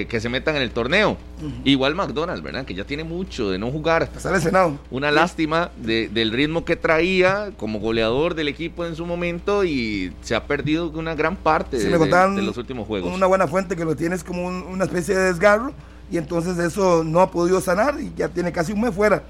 eh, 0.00 0.06
que 0.08 0.20
se 0.20 0.28
metan 0.28 0.56
en 0.56 0.62
el 0.62 0.72
torneo. 0.72 1.16
Igual 1.64 1.94
McDonald's, 1.94 2.42
¿verdad? 2.42 2.64
Que 2.64 2.74
ya 2.74 2.84
tiene 2.84 3.04
mucho 3.04 3.50
de 3.50 3.58
no 3.58 3.70
jugar. 3.70 4.08
Está 4.16 4.32
lesionado. 4.32 4.78
Una 4.90 5.10
lástima 5.12 5.70
de- 5.76 6.08
del 6.08 6.32
ritmo 6.32 6.64
que 6.64 6.74
traía 6.76 7.50
como 7.56 7.78
goleador 7.78 8.34
del 8.34 8.48
equipo 8.48 8.84
en 8.84 8.96
su 8.96 9.06
momento 9.06 9.62
y 9.64 10.12
se 10.22 10.34
ha 10.34 10.46
perdido 10.46 10.90
una 10.90 11.14
gran 11.14 11.36
parte 11.36 11.78
Sí, 11.78 11.84
de, 11.86 11.90
me 11.90 11.98
contaban 11.98 12.34
de 12.36 12.42
los 12.42 12.56
últimos 12.56 12.86
juegos. 12.86 13.14
Una 13.14 13.26
buena 13.26 13.46
fuente 13.46 13.76
que 13.76 13.84
lo 13.84 13.94
tienes 13.94 14.24
como 14.24 14.44
un- 14.46 14.62
una 14.64 14.84
especie 14.84 15.14
de 15.14 15.24
desgarro 15.32 15.72
y 16.10 16.16
entonces 16.18 16.58
eso 16.58 17.04
no 17.04 17.20
ha 17.20 17.30
podido 17.30 17.60
sanar 17.60 17.94
y 18.00 18.12
ya 18.16 18.28
tiene 18.28 18.50
casi 18.50 18.72
un 18.72 18.80
mes 18.80 18.92
fuera. 18.94 19.22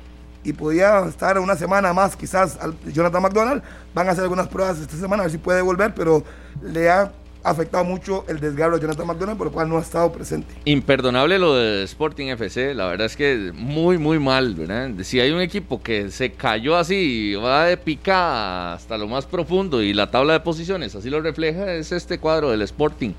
Y 0.44 0.54
podía 0.54 1.00
estar 1.06 1.38
una 1.38 1.54
semana 1.54 1.92
más, 1.92 2.16
quizás, 2.16 2.58
al 2.60 2.74
Jonathan 2.92 3.22
McDonald. 3.22 3.62
Van 3.94 4.08
a 4.08 4.12
hacer 4.12 4.22
algunas 4.24 4.48
pruebas 4.48 4.78
esta 4.80 4.96
semana 4.96 5.22
a 5.22 5.26
ver 5.26 5.32
si 5.32 5.38
puede 5.38 5.60
volver, 5.62 5.94
pero 5.94 6.24
le 6.62 6.90
ha 6.90 7.12
afectado 7.43 7.85
mucho 7.85 8.24
el 8.28 8.40
desgarro 8.40 8.77
a 8.77 8.81
Jonathan 8.81 9.06
McDonald, 9.06 9.39
por 9.39 9.48
lo 9.48 9.52
cual 9.52 9.69
no 9.69 9.78
ha 9.78 9.81
estado 9.81 10.12
presente. 10.12 10.55
Imperdonable 10.64 11.39
lo 11.39 11.55
de 11.55 11.82
Sporting 11.85 12.28
FC, 12.28 12.74
la 12.74 12.86
verdad 12.86 13.06
es 13.06 13.16
que 13.16 13.52
muy, 13.55 13.98
muy 13.98 14.19
mal, 14.19 14.55
¿verdad? 14.55 14.90
Si 15.02 15.20
hay 15.20 15.31
un 15.31 15.40
equipo 15.40 15.82
que 15.82 16.10
se 16.10 16.32
cayó 16.32 16.77
así, 16.77 17.35
va 17.35 17.66
de 17.66 17.77
picada 17.77 18.74
hasta 18.74 18.97
lo 18.98 19.09
más 19.09 19.27
profundo 19.27 19.82
y 19.82 19.93
la 19.93 20.10
tabla 20.10 20.35
de 20.35 20.40
posiciones 20.40 20.94
así 20.94 21.10
lo 21.10 21.20
refleja, 21.20 21.73
es 21.73 21.93
este 21.93 22.19
cuadro 22.19 22.51
del 22.51 22.62
Sporting. 22.62 23.12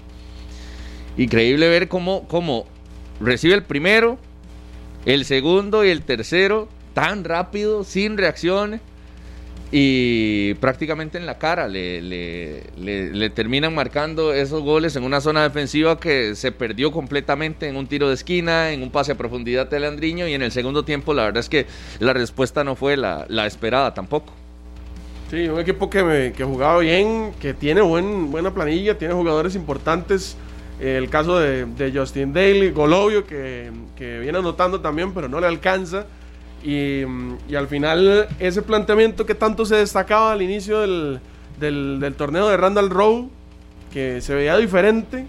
Increíble 1.18 1.68
ver 1.70 1.88
cómo, 1.88 2.28
cómo 2.28 2.66
recibe 3.20 3.54
el 3.54 3.64
primero, 3.64 4.18
el 5.06 5.26
segundo 5.26 5.86
y 5.86 5.90
el 5.90 6.02
tercero 6.02 6.68
tan 6.94 7.24
rápido, 7.24 7.84
sin 7.84 8.18
reacciones. 8.18 8.82
Y 9.76 10.54
prácticamente 10.56 11.18
en 11.18 11.26
la 11.26 11.40
cara 11.40 11.68
le, 11.68 12.00
le, 12.00 13.30
terminan 13.32 13.74
marcando 13.74 14.32
esos 14.32 14.62
goles 14.62 14.96
en 14.96 15.04
una 15.04 15.20
zona 15.20 15.42
defensiva 15.42 16.00
que 16.00 16.36
se 16.36 16.52
perdió 16.52 16.92
completamente 16.92 17.68
en 17.68 17.76
un 17.76 17.88
tiro 17.88 18.08
de 18.08 18.14
esquina, 18.14 18.70
en 18.70 18.84
un 18.84 18.92
pase 18.92 19.14
a 19.14 19.16
profundidad 19.16 19.68
de 19.68 19.80
Leandriño 19.80 20.28
y 20.28 20.36
en 20.36 20.44
el 20.44 20.52
segundo 20.52 20.86
tiempo 20.86 21.16
la 21.16 21.24
verdad 21.24 21.40
es 21.40 21.50
que 21.50 21.66
la 21.98 22.14
respuesta 22.14 22.64
no 22.64 22.76
fue 22.76 22.98
la, 22.98 23.26
la 23.30 23.48
esperada 23.48 23.96
tampoco. 23.96 24.32
Sí, 25.32 25.48
un 25.48 25.60
equipo 25.60 25.90
que, 25.90 26.04
me, 26.04 26.34
que 26.34 26.44
jugaba 26.44 26.78
bien, 26.78 27.32
que 27.42 27.56
tiene 27.56 27.82
buen, 27.82 28.30
buena 28.30 28.54
planilla, 28.54 29.00
tiene 29.00 29.16
jugadores 29.16 29.56
importantes. 29.56 30.38
El 30.80 31.10
caso 31.10 31.40
de, 31.40 31.66
de 31.66 31.92
Justin 31.92 32.32
Daly, 32.32 32.70
Golovio, 32.70 33.26
que, 33.26 33.72
que 33.96 34.20
viene 34.20 34.38
anotando 34.38 34.82
también, 34.82 35.16
pero 35.16 35.28
no 35.28 35.40
le 35.40 35.48
alcanza. 35.48 36.06
Y, 36.64 37.04
al 37.56 37.68
final 37.68 38.28
ese 38.40 38.62
planteamiento 38.62 39.26
que 39.26 39.36
tanto 39.36 39.66
se 39.66 39.76
destacaba 39.76 40.32
al 40.32 40.42
inicio 40.42 40.80
del, 40.80 41.20
del, 41.60 42.16
torneo 42.16 42.48
de 42.48 42.58
Randall 42.58 42.90
Rowe, 42.90 43.30
que 43.92 44.22
se 44.22 44.34
veía 44.34 44.58
diferente, 44.58 45.26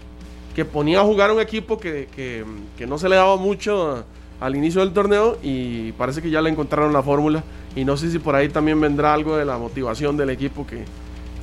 que 0.55 0.65
ponía 0.65 1.01
a 1.01 1.03
jugar 1.03 1.31
un 1.31 1.41
equipo 1.41 1.77
que, 1.77 2.07
que, 2.15 2.87
no 2.87 2.97
se 2.97 3.09
le 3.09 3.17
daba 3.17 3.35
mucho 3.35 4.05
al 4.39 4.55
inicio 4.55 4.81
del 4.81 4.93
torneo 4.93 5.37
y 5.43 5.91
parece 5.93 6.21
que 6.21 6.29
ya 6.29 6.41
le 6.41 6.49
encontraron 6.49 6.93
la 6.93 7.03
fórmula 7.03 7.43
y 7.75 7.85
no 7.85 7.97
sé 7.97 8.09
si 8.11 8.19
por 8.19 8.35
ahí 8.35 8.49
también 8.49 8.79
vendrá 8.79 9.13
algo 9.13 9.37
de 9.37 9.45
la 9.45 9.57
motivación 9.57 10.17
del 10.17 10.29
equipo 10.29 10.65
que, 10.65 10.85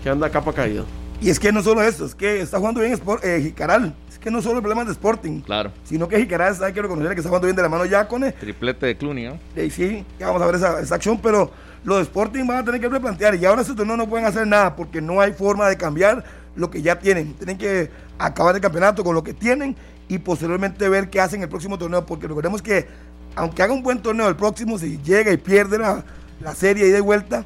que 0.02 0.08
anda 0.08 0.30
capa 0.30 0.52
caído. 0.52 0.86
Y 1.20 1.30
es 1.30 1.38
que 1.38 1.52
no 1.52 1.62
solo 1.62 1.82
eso, 1.82 2.06
es 2.06 2.14
que 2.14 2.40
está 2.40 2.58
jugando 2.58 2.80
bien 2.80 2.92
Sport, 2.94 3.24
eh, 3.24 3.40
Jicaral 3.42 3.94
que 4.22 4.30
no 4.30 4.40
solo 4.40 4.56
el 4.56 4.62
problema 4.62 4.84
de 4.84 4.92
Sporting. 4.92 5.40
Claro. 5.40 5.72
Sino 5.84 6.06
que 6.06 6.16
Jicaraz 6.18 6.62
hay 6.62 6.72
que 6.72 6.80
reconocer 6.80 7.12
que 7.12 7.20
está 7.20 7.28
jugando 7.28 7.46
bien 7.46 7.56
de 7.56 7.62
la 7.62 7.68
mano 7.68 7.84
ya 7.84 8.06
con 8.06 8.22
el 8.22 8.32
Triplete 8.32 8.86
de 8.86 8.96
Cluny, 8.96 9.24
¿no? 9.24 9.38
Y 9.60 9.68
sí, 9.70 10.04
ya 10.18 10.28
vamos 10.28 10.42
a 10.42 10.46
ver 10.46 10.54
esa, 10.54 10.94
acción, 10.94 11.18
pero 11.20 11.50
los 11.84 11.96
de 11.96 12.02
Sporting 12.04 12.46
van 12.46 12.58
a 12.58 12.64
tener 12.64 12.80
que 12.80 12.88
replantear. 12.88 13.34
Y 13.34 13.44
ahora 13.44 13.62
estos 13.62 13.76
torneo 13.76 13.96
no 13.96 14.08
pueden 14.08 14.24
hacer 14.24 14.46
nada 14.46 14.76
porque 14.76 15.00
no 15.00 15.20
hay 15.20 15.32
forma 15.32 15.68
de 15.68 15.76
cambiar 15.76 16.24
lo 16.54 16.70
que 16.70 16.80
ya 16.80 16.98
tienen. 16.98 17.34
Tienen 17.34 17.58
que 17.58 17.90
acabar 18.16 18.54
el 18.54 18.60
campeonato 18.60 19.02
con 19.02 19.14
lo 19.14 19.24
que 19.24 19.34
tienen 19.34 19.76
y 20.08 20.18
posteriormente 20.18 20.88
ver 20.88 21.10
qué 21.10 21.20
hacen 21.20 21.42
el 21.42 21.48
próximo 21.48 21.76
torneo. 21.76 22.06
Porque 22.06 22.28
recordemos 22.28 22.62
que, 22.62 22.86
aunque 23.34 23.62
haga 23.62 23.72
un 23.72 23.82
buen 23.82 24.00
torneo 24.00 24.28
el 24.28 24.36
próximo, 24.36 24.78
si 24.78 24.98
llega 24.98 25.32
y 25.32 25.36
pierde 25.36 25.78
la, 25.78 26.04
la 26.40 26.54
serie 26.54 26.86
y 26.86 26.90
de 26.90 27.00
vuelta, 27.00 27.44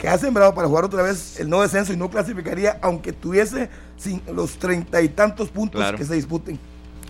que 0.00 0.08
ha 0.08 0.16
sembrado 0.16 0.54
para 0.54 0.66
jugar 0.66 0.84
otra 0.84 1.02
vez 1.02 1.38
el 1.38 1.50
no 1.50 1.60
descenso 1.60 1.92
y 1.92 1.96
no 1.96 2.08
clasificaría, 2.08 2.78
aunque 2.80 3.12
tuviese 3.12 3.68
sin 3.98 4.22
los 4.34 4.58
treinta 4.58 5.02
y 5.02 5.10
tantos 5.10 5.50
puntos 5.50 5.92
que 5.92 6.06
se 6.06 6.14
disputen. 6.14 6.58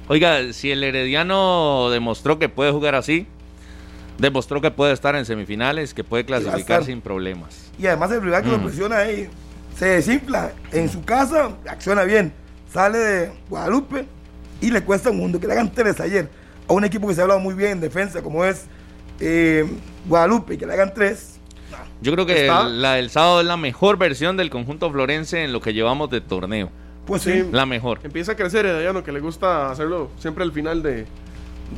Oiga, 0.08 0.52
si 0.52 0.72
el 0.72 0.82
Herediano 0.82 1.88
demostró 1.90 2.40
que 2.40 2.48
puede 2.48 2.72
jugar 2.72 2.96
así, 2.96 3.28
demostró 4.18 4.60
que 4.60 4.72
puede 4.72 4.92
estar 4.92 5.14
en 5.14 5.24
semifinales, 5.24 5.94
que 5.94 6.02
puede 6.02 6.24
clasificar 6.24 6.84
sin 6.84 7.00
problemas. 7.00 7.70
Y 7.78 7.86
además 7.86 8.10
el 8.10 8.22
rival 8.22 8.42
que 8.42 8.50
lo 8.50 8.58
mm. 8.58 8.64
presiona 8.64 8.98
ahí 8.98 9.28
se 9.78 9.86
desinfla 9.86 10.50
en 10.72 10.88
su 10.88 11.04
casa, 11.04 11.52
acciona 11.68 12.02
bien, 12.02 12.32
sale 12.72 12.98
de 12.98 13.32
Guadalupe 13.48 14.04
y 14.60 14.72
le 14.72 14.82
cuesta 14.82 15.10
un 15.10 15.18
mundo. 15.18 15.38
Que 15.38 15.46
le 15.46 15.52
hagan 15.52 15.72
tres 15.72 16.00
ayer 16.00 16.28
a 16.66 16.72
un 16.72 16.82
equipo 16.82 17.06
que 17.06 17.14
se 17.14 17.20
ha 17.20 17.22
hablado 17.22 17.38
muy 17.38 17.54
bien 17.54 17.70
en 17.70 17.80
defensa, 17.80 18.20
como 18.20 18.44
es 18.44 18.64
eh, 19.20 19.64
Guadalupe, 20.08 20.54
y 20.54 20.58
que 20.58 20.66
le 20.66 20.72
hagan 20.72 20.92
tres 20.92 21.29
yo 22.00 22.12
creo 22.12 22.26
que 22.26 22.46
la 22.46 22.94
del 22.94 23.10
sábado 23.10 23.40
es 23.40 23.46
la 23.46 23.56
mejor 23.56 23.98
versión 23.98 24.36
del 24.36 24.50
conjunto 24.50 24.90
florense 24.90 25.44
en 25.44 25.52
lo 25.52 25.60
que 25.60 25.72
llevamos 25.72 26.10
de 26.10 26.20
torneo. 26.20 26.70
Pues 27.06 27.22
sí. 27.22 27.44
La 27.50 27.66
mejor. 27.66 28.00
Empieza 28.04 28.32
a 28.32 28.36
crecer 28.36 28.66
Edayano, 28.66 29.02
que 29.02 29.12
le 29.12 29.20
gusta 29.20 29.70
hacerlo 29.70 30.10
siempre 30.18 30.44
al 30.44 30.52
final 30.52 30.82
de, 30.82 31.06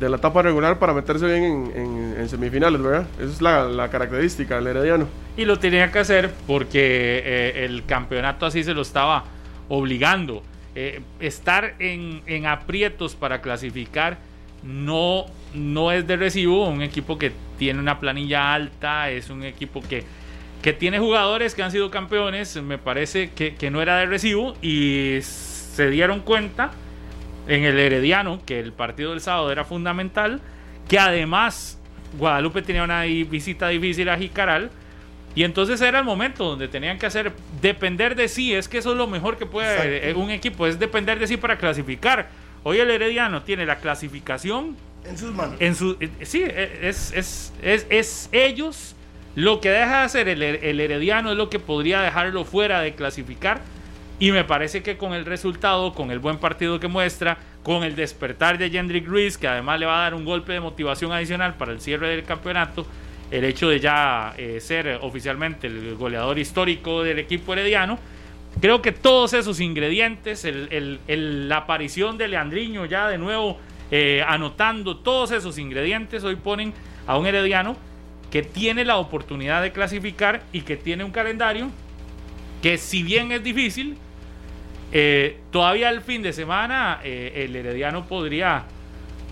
la 0.00 0.16
etapa 0.16 0.42
regular 0.42 0.78
para 0.78 0.92
meterse 0.92 1.26
bien 1.26 1.72
en, 2.18 2.28
semifinales, 2.28 2.82
¿verdad? 2.82 3.06
Esa 3.18 3.32
es 3.32 3.40
la, 3.40 3.88
característica 3.90 4.56
del 4.56 4.66
Herediano. 4.66 5.06
Y 5.36 5.44
lo 5.44 5.58
tenía 5.58 5.90
que 5.90 6.00
hacer 6.00 6.30
porque 6.46 7.22
eh, 7.24 7.64
el 7.64 7.84
campeonato 7.86 8.46
así 8.46 8.62
se 8.62 8.74
lo 8.74 8.82
estaba 8.82 9.24
obligando. 9.68 10.42
Eh, 10.74 11.02
estar 11.20 11.74
en, 11.78 12.22
en 12.26 12.46
aprietos 12.46 13.14
para 13.14 13.42
clasificar 13.42 14.18
no, 14.62 15.26
no 15.54 15.92
es 15.92 16.06
de 16.06 16.16
recibo. 16.16 16.68
Un 16.68 16.82
equipo 16.82 17.18
que 17.18 17.32
tiene 17.58 17.80
una 17.80 18.00
planilla 18.00 18.54
alta, 18.54 19.10
es 19.10 19.30
un 19.30 19.44
equipo 19.44 19.82
que, 19.82 20.04
que 20.62 20.72
tiene 20.72 20.98
jugadores 20.98 21.54
que 21.54 21.62
han 21.62 21.70
sido 21.70 21.90
campeones. 21.90 22.60
Me 22.62 22.78
parece 22.78 23.30
que, 23.30 23.54
que 23.54 23.70
no 23.70 23.82
era 23.82 23.96
de 23.98 24.06
recibo 24.06 24.54
y 24.62 25.18
se 25.22 25.90
dieron 25.90 26.20
cuenta 26.20 26.70
en 27.48 27.64
el 27.64 27.78
Herediano 27.78 28.40
que 28.46 28.60
el 28.60 28.72
partido 28.72 29.10
del 29.10 29.20
sábado 29.20 29.50
era 29.50 29.64
fundamental. 29.64 30.40
Que 30.88 30.98
además 30.98 31.78
Guadalupe 32.18 32.62
tenía 32.62 32.84
una 32.84 33.02
visita 33.02 33.68
difícil 33.68 34.08
a 34.08 34.18
Jicaral. 34.18 34.70
Y 35.34 35.44
entonces 35.44 35.80
era 35.80 36.00
el 36.00 36.04
momento 36.04 36.44
donde 36.44 36.68
tenían 36.68 36.98
que 36.98 37.06
hacer 37.06 37.32
depender 37.62 38.14
de 38.14 38.28
sí. 38.28 38.52
Es 38.52 38.68
que 38.68 38.78
eso 38.78 38.92
es 38.92 38.98
lo 38.98 39.06
mejor 39.06 39.38
que 39.38 39.46
puede 39.46 40.12
un 40.14 40.30
equipo, 40.30 40.66
es 40.66 40.78
depender 40.78 41.18
de 41.18 41.26
sí 41.26 41.38
para 41.38 41.56
clasificar 41.56 42.28
Hoy 42.64 42.78
el 42.78 42.90
Herediano 42.90 43.42
tiene 43.42 43.66
la 43.66 43.78
clasificación 43.78 44.76
en 45.04 45.18
sus 45.18 45.32
manos. 45.32 45.56
En 45.58 45.74
su, 45.74 45.96
eh, 46.00 46.10
sí, 46.22 46.42
eh, 46.44 46.80
es, 46.82 47.12
es, 47.12 47.52
es, 47.62 47.86
es, 47.90 48.28
ellos. 48.32 48.94
Lo 49.34 49.60
que 49.60 49.70
deja 49.70 50.00
de 50.00 50.04
hacer 50.04 50.28
el, 50.28 50.42
el, 50.42 50.78
Herediano 50.78 51.30
es 51.30 51.38
lo 51.38 51.48
que 51.48 51.58
podría 51.58 52.02
dejarlo 52.02 52.44
fuera 52.44 52.80
de 52.80 52.94
clasificar. 52.94 53.62
Y 54.18 54.30
me 54.30 54.44
parece 54.44 54.82
que 54.82 54.98
con 54.98 55.14
el 55.14 55.24
resultado, 55.24 55.94
con 55.94 56.10
el 56.10 56.18
buen 56.18 56.36
partido 56.38 56.78
que 56.78 56.86
muestra, 56.86 57.38
con 57.62 57.82
el 57.82 57.96
despertar 57.96 58.58
de 58.58 58.70
Jendrik 58.70 59.06
Ruiz, 59.06 59.38
que 59.38 59.48
además 59.48 59.80
le 59.80 59.86
va 59.86 60.00
a 60.00 60.02
dar 60.02 60.14
un 60.14 60.24
golpe 60.24 60.52
de 60.52 60.60
motivación 60.60 61.12
adicional 61.12 61.54
para 61.54 61.72
el 61.72 61.80
cierre 61.80 62.08
del 62.08 62.24
campeonato, 62.24 62.86
el 63.30 63.44
hecho 63.44 63.70
de 63.70 63.80
ya 63.80 64.34
eh, 64.36 64.60
ser 64.60 64.98
oficialmente 65.00 65.66
el 65.66 65.94
goleador 65.96 66.38
histórico 66.38 67.02
del 67.02 67.18
equipo 67.18 67.54
herediano, 67.54 67.98
Creo 68.60 68.82
que 68.82 68.92
todos 68.92 69.32
esos 69.32 69.60
ingredientes, 69.60 70.46
la 71.08 71.56
aparición 71.56 72.18
de 72.18 72.28
Leandriño 72.28 72.84
ya 72.84 73.08
de 73.08 73.18
nuevo 73.18 73.58
eh, 73.94 74.24
anotando 74.26 74.96
todos 74.96 75.30
esos 75.32 75.58
ingredientes, 75.58 76.24
hoy 76.24 76.36
ponen 76.36 76.72
a 77.06 77.18
un 77.18 77.26
herediano 77.26 77.76
que 78.30 78.42
tiene 78.42 78.86
la 78.86 78.96
oportunidad 78.96 79.60
de 79.60 79.70
clasificar 79.70 80.42
y 80.50 80.62
que 80.62 80.78
tiene 80.78 81.04
un 81.04 81.10
calendario 81.10 81.68
que 82.62 82.78
si 82.78 83.02
bien 83.02 83.32
es 83.32 83.44
difícil, 83.44 83.98
eh, 84.92 85.38
todavía 85.50 85.90
el 85.90 86.00
fin 86.00 86.22
de 86.22 86.32
semana 86.32 87.00
eh, 87.04 87.44
el 87.44 87.54
herediano 87.54 88.06
podría, 88.08 88.64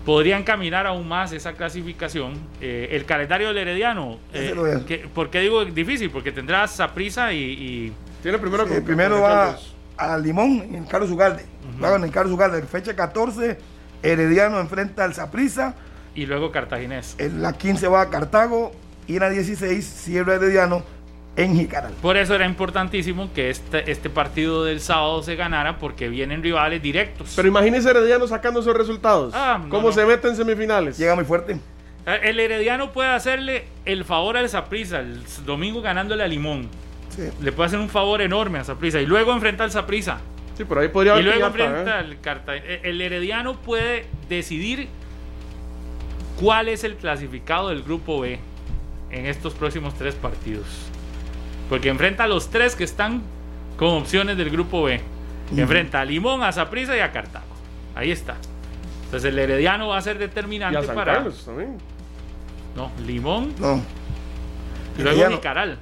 podría 0.05 0.37
encaminar 0.37 0.85
aún 0.85 1.07
más 1.07 1.31
esa 1.31 1.53
clasificación. 1.53 2.33
el 2.61 3.03
calendario 3.05 3.47
del 3.47 3.57
herediano, 3.57 4.19
¿por 5.15 5.31
qué 5.31 5.39
digo 5.39 5.65
difícil? 5.65 6.11
Porque 6.11 6.31
tendrás 6.31 6.79
a 6.79 6.93
prisa 6.93 7.33
y 7.33 7.91
tiene 8.21 8.37
primero 8.37 8.67
primero 8.85 9.21
va 9.21 9.57
a 9.97 10.17
Limón 10.19 10.75
en 10.75 10.85
Carlos 10.85 11.09
Ugalde. 11.09 11.45
Uh 11.79 11.85
en 11.95 12.11
Carlos 12.11 12.33
Ugalde. 12.33 12.61
Fecha 12.63 12.95
14, 12.95 13.57
Herediano 14.03 14.59
enfrenta 14.59 15.03
al 15.03 15.13
Saprisa. 15.13 15.75
Y 16.13 16.25
luego 16.25 16.51
Cartaginés. 16.51 17.15
En 17.17 17.41
la 17.41 17.53
15 17.53 17.87
va 17.87 18.01
a 18.01 18.09
Cartago 18.09 18.71
y 19.07 19.13
en 19.13 19.19
la 19.21 19.29
16 19.29 19.85
cierra 19.85 20.35
Herediano 20.35 20.83
en 21.35 21.55
Jicaral. 21.55 21.93
Por 22.01 22.17
eso 22.17 22.35
era 22.35 22.45
importantísimo 22.45 23.31
que 23.33 23.49
este, 23.49 23.89
este 23.89 24.09
partido 24.09 24.65
del 24.65 24.81
sábado 24.81 25.23
se 25.23 25.35
ganara 25.35 25.77
porque 25.79 26.09
vienen 26.09 26.43
rivales 26.43 26.81
directos. 26.81 27.33
Pero 27.35 27.47
imagínese 27.47 27.89
Herediano 27.89 28.27
sacando 28.27 28.59
esos 28.59 28.75
resultados. 28.75 29.33
Ah, 29.35 29.61
¿Cómo 29.69 29.91
se 29.91 30.05
mete 30.05 30.27
en 30.27 30.35
semifinales? 30.35 30.97
Llega 30.97 31.15
muy 31.15 31.25
fuerte. 31.25 31.57
Eh, 32.05 32.19
el 32.23 32.39
Herediano 32.39 32.91
puede 32.91 33.09
hacerle 33.09 33.65
el 33.85 34.03
favor 34.05 34.37
al 34.37 34.49
Saprisa 34.49 34.99
el 34.99 35.21
domingo 35.45 35.81
ganándole 35.81 36.23
a 36.23 36.27
Limón. 36.27 36.69
Le 37.41 37.51
puede 37.51 37.67
hacer 37.67 37.79
un 37.79 37.89
favor 37.89 38.21
enorme 38.21 38.59
a 38.59 38.63
Saprisa. 38.63 39.01
Y 39.01 39.05
luego 39.05 39.33
enfrenta 39.33 39.63
al 39.63 39.71
Saprisa. 39.71 40.19
Sí, 40.57 40.63
por 40.65 40.79
ahí 40.79 40.89
podría 40.89 41.19
Y 41.19 41.23
luego 41.23 41.47
enfrenta 41.47 41.95
¿eh? 41.95 41.99
al 41.99 42.19
Cartagena. 42.19 42.65
Eh, 42.65 42.81
el 42.83 43.01
Herediano 43.01 43.59
puede 43.61 44.05
decidir 44.29 44.87
cuál 46.39 46.69
es 46.69 46.83
el 46.83 46.95
clasificado 46.95 47.69
del 47.69 47.83
grupo 47.83 48.19
B 48.19 48.39
en 49.11 49.25
estos 49.25 49.53
próximos 49.53 49.93
tres 49.95 50.15
partidos. 50.15 50.65
Porque 51.69 51.89
enfrenta 51.89 52.25
a 52.25 52.27
los 52.27 52.49
tres 52.49 52.75
que 52.75 52.83
están 52.83 53.21
como 53.77 53.97
opciones 53.97 54.37
del 54.37 54.49
grupo 54.49 54.83
B. 54.83 55.01
Enfrenta 55.55 56.01
a 56.01 56.05
Limón, 56.05 56.43
a 56.43 56.51
Saprisa 56.51 56.95
y 56.95 56.99
a 56.99 57.11
Cartago. 57.11 57.45
Ahí 57.95 58.11
está. 58.11 58.35
Entonces 59.05 59.29
el 59.31 59.39
Herediano 59.39 59.89
va 59.89 59.97
a 59.97 60.01
ser 60.01 60.17
determinante 60.17 60.81
para. 60.87 61.15
Carlos 61.15 61.43
también. 61.45 61.77
No, 62.75 62.91
Limón. 63.05 63.53
No. 63.59 63.81
Y 64.97 65.01
luego 65.01 65.29
Nicaral. 65.29 65.77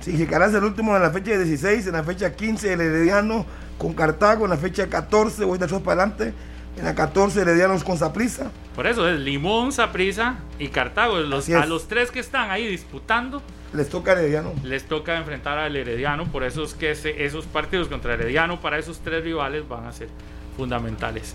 Sí, 0.00 0.16
Jicaral 0.16 0.50
es 0.50 0.56
el 0.56 0.64
último 0.64 0.94
en 0.94 1.02
la 1.02 1.10
fecha 1.10 1.30
16, 1.30 1.86
en 1.86 1.92
la 1.92 2.04
fecha 2.04 2.34
15 2.34 2.72
el 2.74 2.80
Herediano 2.80 3.46
con 3.78 3.92
Cartago, 3.94 4.44
en 4.44 4.50
la 4.50 4.56
fecha 4.56 4.88
14, 4.88 5.44
voy 5.44 5.58
de 5.58 5.64
atrás 5.64 5.80
para 5.82 6.02
adelante, 6.02 6.34
en 6.76 6.84
la 6.84 6.94
14 6.94 7.40
Heredianos 7.40 7.84
con 7.84 7.98
Saprisa. 7.98 8.50
Por 8.74 8.86
eso 8.86 9.08
es 9.08 9.18
Limón, 9.20 9.72
Saprisa 9.72 10.38
y 10.58 10.68
Cartago. 10.68 11.20
Los, 11.20 11.48
a 11.50 11.66
los 11.66 11.86
tres 11.86 12.10
que 12.10 12.20
están 12.20 12.50
ahí 12.50 12.66
disputando. 12.66 13.42
Les 13.72 13.88
toca 13.88 14.12
Herediano. 14.12 14.52
Les 14.64 14.84
toca 14.84 15.16
enfrentar 15.16 15.58
al 15.58 15.76
Herediano. 15.76 16.24
Por 16.26 16.44
eso 16.44 16.64
es 16.64 16.74
que 16.74 16.90
esos 16.90 17.46
partidos 17.46 17.88
contra 17.88 18.14
Herediano 18.14 18.60
para 18.60 18.78
esos 18.78 19.00
tres 19.00 19.22
rivales 19.22 19.68
van 19.68 19.86
a 19.86 19.92
ser 19.92 20.08
fundamentales. 20.56 21.34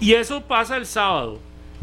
Y 0.00 0.14
eso 0.14 0.42
pasa 0.42 0.76
el 0.76 0.86
sábado. 0.86 1.38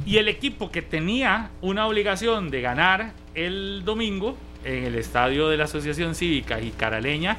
Y 0.06 0.18
el 0.18 0.28
equipo 0.28 0.72
que 0.72 0.82
tenía 0.82 1.52
una 1.62 1.88
obligación 1.88 2.50
de 2.50 2.62
ganar 2.62 3.14
el 3.36 3.84
domingo 3.86 4.36
en 4.66 4.86
el 4.86 4.96
estadio 4.96 5.48
de 5.50 5.58
la 5.58 5.66
Asociación 5.66 6.16
Cívica 6.16 6.60
Jicaraleña 6.60 7.38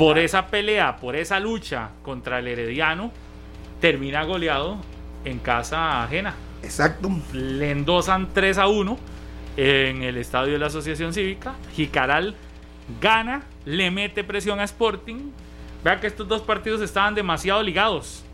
por 0.00 0.18
esa 0.18 0.46
pelea, 0.46 0.96
por 0.96 1.14
esa 1.14 1.38
lucha 1.38 1.90
contra 2.02 2.38
el 2.38 2.48
Herediano, 2.48 3.12
termina 3.82 4.24
goleado 4.24 4.78
en 5.26 5.38
casa 5.38 6.02
ajena. 6.02 6.34
Exacto. 6.62 7.10
Le 7.34 7.70
endosan 7.70 8.32
3 8.32 8.56
a 8.56 8.66
1 8.66 8.98
en 9.58 10.02
el 10.02 10.16
estadio 10.16 10.54
de 10.54 10.58
la 10.58 10.68
Asociación 10.68 11.12
Cívica. 11.12 11.52
Jicaral 11.74 12.34
gana, 12.98 13.42
le 13.66 13.90
mete 13.90 14.24
presión 14.24 14.58
a 14.58 14.64
Sporting. 14.64 15.32
Vea 15.84 16.00
que 16.00 16.06
estos 16.06 16.26
dos 16.26 16.40
partidos 16.40 16.80
estaban 16.80 17.14
demasiado 17.14 17.62
ligados. 17.62 18.24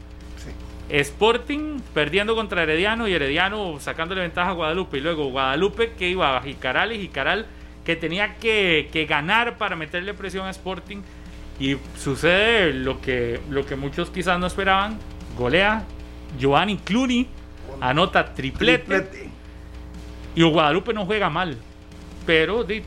Sporting 0.88 1.80
perdiendo 1.92 2.36
contra 2.36 2.62
Herediano 2.62 3.08
y 3.08 3.14
Herediano 3.14 3.80
sacándole 3.80 4.20
ventaja 4.20 4.50
a 4.50 4.54
Guadalupe. 4.54 4.98
Y 4.98 5.00
luego 5.00 5.30
Guadalupe 5.30 5.94
que 5.94 6.10
iba 6.10 6.36
a 6.36 6.42
Jicaral 6.42 6.92
y 6.92 7.00
Jicaral 7.00 7.46
que 7.84 7.96
tenía 7.96 8.36
que, 8.36 8.88
que 8.92 9.04
ganar 9.04 9.58
para 9.58 9.74
meterle 9.74 10.14
presión 10.14 10.46
a 10.46 10.50
Sporting. 10.50 10.98
Y 11.58 11.76
sucede 11.98 12.72
lo 12.72 13.00
que, 13.00 13.40
lo 13.50 13.64
que 13.64 13.76
muchos 13.76 14.10
quizás 14.10 14.38
no 14.38 14.46
esperaban. 14.46 14.98
Golea 15.36 15.84
Giovanni 16.38 16.76
Cluny, 16.78 17.26
anota 17.80 18.34
triplete. 18.34 18.84
Triplete. 18.84 19.30
Y 20.34 20.42
Guadalupe 20.42 20.92
no 20.92 21.06
juega 21.06 21.30
mal. 21.30 21.56
Pero 22.26 22.64
de, 22.64 22.82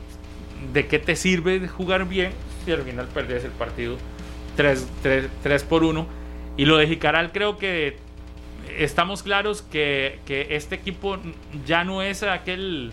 ¿de 0.72 0.86
qué 0.86 0.98
te 0.98 1.16
sirve 1.16 1.66
jugar 1.66 2.06
bien 2.06 2.32
si 2.64 2.72
al 2.72 2.82
final 2.82 3.06
perdés 3.08 3.44
el 3.44 3.50
partido 3.50 3.96
3, 4.56 5.64
por 5.64 5.84
1? 5.84 6.06
Y 6.56 6.64
lo 6.66 6.76
de 6.76 6.86
Jicaral 6.86 7.32
creo 7.32 7.56
que 7.56 7.96
estamos 8.78 9.22
claros 9.22 9.62
que, 9.62 10.20
que 10.26 10.48
este 10.50 10.74
equipo 10.74 11.18
ya 11.66 11.84
no 11.84 12.02
es 12.02 12.22
aquel, 12.22 12.92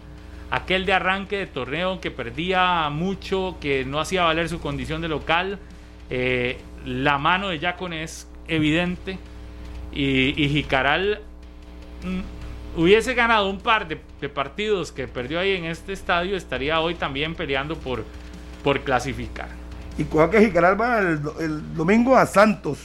aquel 0.52 0.86
de 0.86 0.94
arranque 0.94 1.38
de 1.38 1.48
torneo 1.48 2.00
que 2.00 2.12
perdía 2.12 2.90
mucho, 2.90 3.58
que 3.60 3.86
no 3.86 4.00
hacía 4.00 4.24
valer 4.24 4.50
su 4.50 4.60
condición 4.60 5.02
de 5.02 5.08
local. 5.08 5.60
Eh, 6.10 6.58
la 6.86 7.18
mano 7.18 7.50
de 7.50 7.60
Yacon 7.60 7.94
es 7.94 8.28
evidente. 8.48 9.18
Y, 9.92 10.42
y 10.42 10.50
Jicaral 10.50 11.22
mm, 12.04 12.80
hubiese 12.80 13.14
ganado 13.14 13.50
un 13.50 13.60
par 13.60 13.88
de, 13.88 14.00
de, 14.22 14.30
partidos 14.30 14.92
que 14.92 15.08
perdió 15.08 15.40
ahí 15.40 15.56
en 15.56 15.66
este 15.66 15.94
estadio, 15.94 16.36
estaría 16.36 16.80
hoy 16.80 16.96
también 16.96 17.36
peleando 17.36 17.76
por, 17.78 18.04
por 18.64 18.82
clasificar. 18.82 19.50
Y 19.98 20.04
cuidado 20.04 20.32
que 20.32 20.42
Jicaral 20.42 20.80
va 20.80 21.00
el, 21.00 21.22
el, 21.40 21.76
domingo 21.76 22.16
a 22.16 22.26
Santos, 22.26 22.80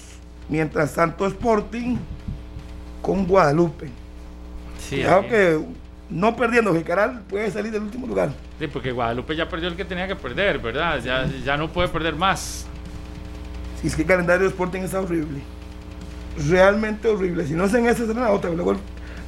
mientras 0.48 0.92
Santos 0.92 1.32
Sporting 1.32 1.96
con 3.02 3.26
Guadalupe. 3.26 3.88
Sí, 4.78 4.96
cuidado 4.96 5.28
que 5.28 5.60
no 6.12 6.36
perdiendo 6.36 6.74
Jicaral 6.74 7.22
puede 7.28 7.50
salir 7.50 7.72
del 7.72 7.82
último 7.82 8.06
lugar. 8.06 8.30
Sí, 8.58 8.66
porque 8.66 8.92
Guadalupe 8.92 9.34
ya 9.34 9.48
perdió 9.48 9.68
el 9.68 9.76
que 9.76 9.84
tenía 9.84 10.06
que 10.06 10.16
perder, 10.16 10.58
¿verdad? 10.58 11.00
Ya, 11.02 11.26
ya 11.44 11.56
no 11.56 11.72
puede 11.72 11.88
perder 11.88 12.14
más. 12.14 12.66
Es 13.82 13.96
que 13.96 14.02
el 14.02 14.08
calendario 14.08 14.42
de 14.44 14.50
Sporting 14.50 14.82
está 14.82 15.00
horrible 15.00 15.40
realmente 16.36 17.08
horrible. 17.08 17.46
Si 17.46 17.54
no 17.54 17.64
es 17.64 17.74
en 17.74 17.86
esa, 17.86 18.06
será 18.06 18.12
en 18.12 18.20
la 18.20 18.32
otra, 18.32 18.50
luego 18.50 18.76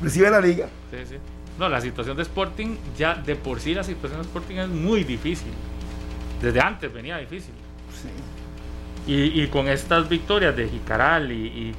recibe 0.03 0.31
la 0.31 0.41
liga. 0.41 0.69
Sí, 0.91 0.99
sí. 1.09 1.17
No, 1.59 1.69
la 1.69 1.81
situación 1.81 2.17
de 2.17 2.23
Sporting, 2.23 2.77
ya 2.97 3.15
de 3.15 3.37
por 3.37 3.61
sí 3.61 3.75
la 3.75 3.85
situación 3.85 4.21
de 4.21 4.27
Sporting 4.27 4.57
es 4.57 4.69
muy 4.69 5.05
difícil. 5.05 5.53
Desde 6.43 6.61
antes 6.61 6.93
venía 6.93 7.19
difícil. 7.19 7.55
Sí. 8.03 9.13
Y, 9.13 9.43
y 9.43 9.47
con 9.49 9.69
estas 9.69 10.09
victorias 10.09 10.57
de 10.57 10.69
Jicaral 10.69 11.31
y, 11.31 11.47
y, 11.47 11.75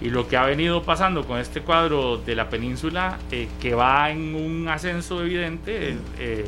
y, 0.00 0.10
lo 0.10 0.28
que 0.28 0.36
ha 0.36 0.44
venido 0.44 0.82
pasando 0.82 1.26
con 1.26 1.38
este 1.38 1.62
cuadro 1.62 2.18
de 2.18 2.34
la 2.34 2.50
península, 2.50 3.18
eh, 3.30 3.48
que 3.60 3.74
va 3.74 4.10
en 4.10 4.34
un 4.34 4.68
ascenso 4.68 5.22
evidente, 5.22 5.90
eh, 5.90 5.98
eh, 6.18 6.44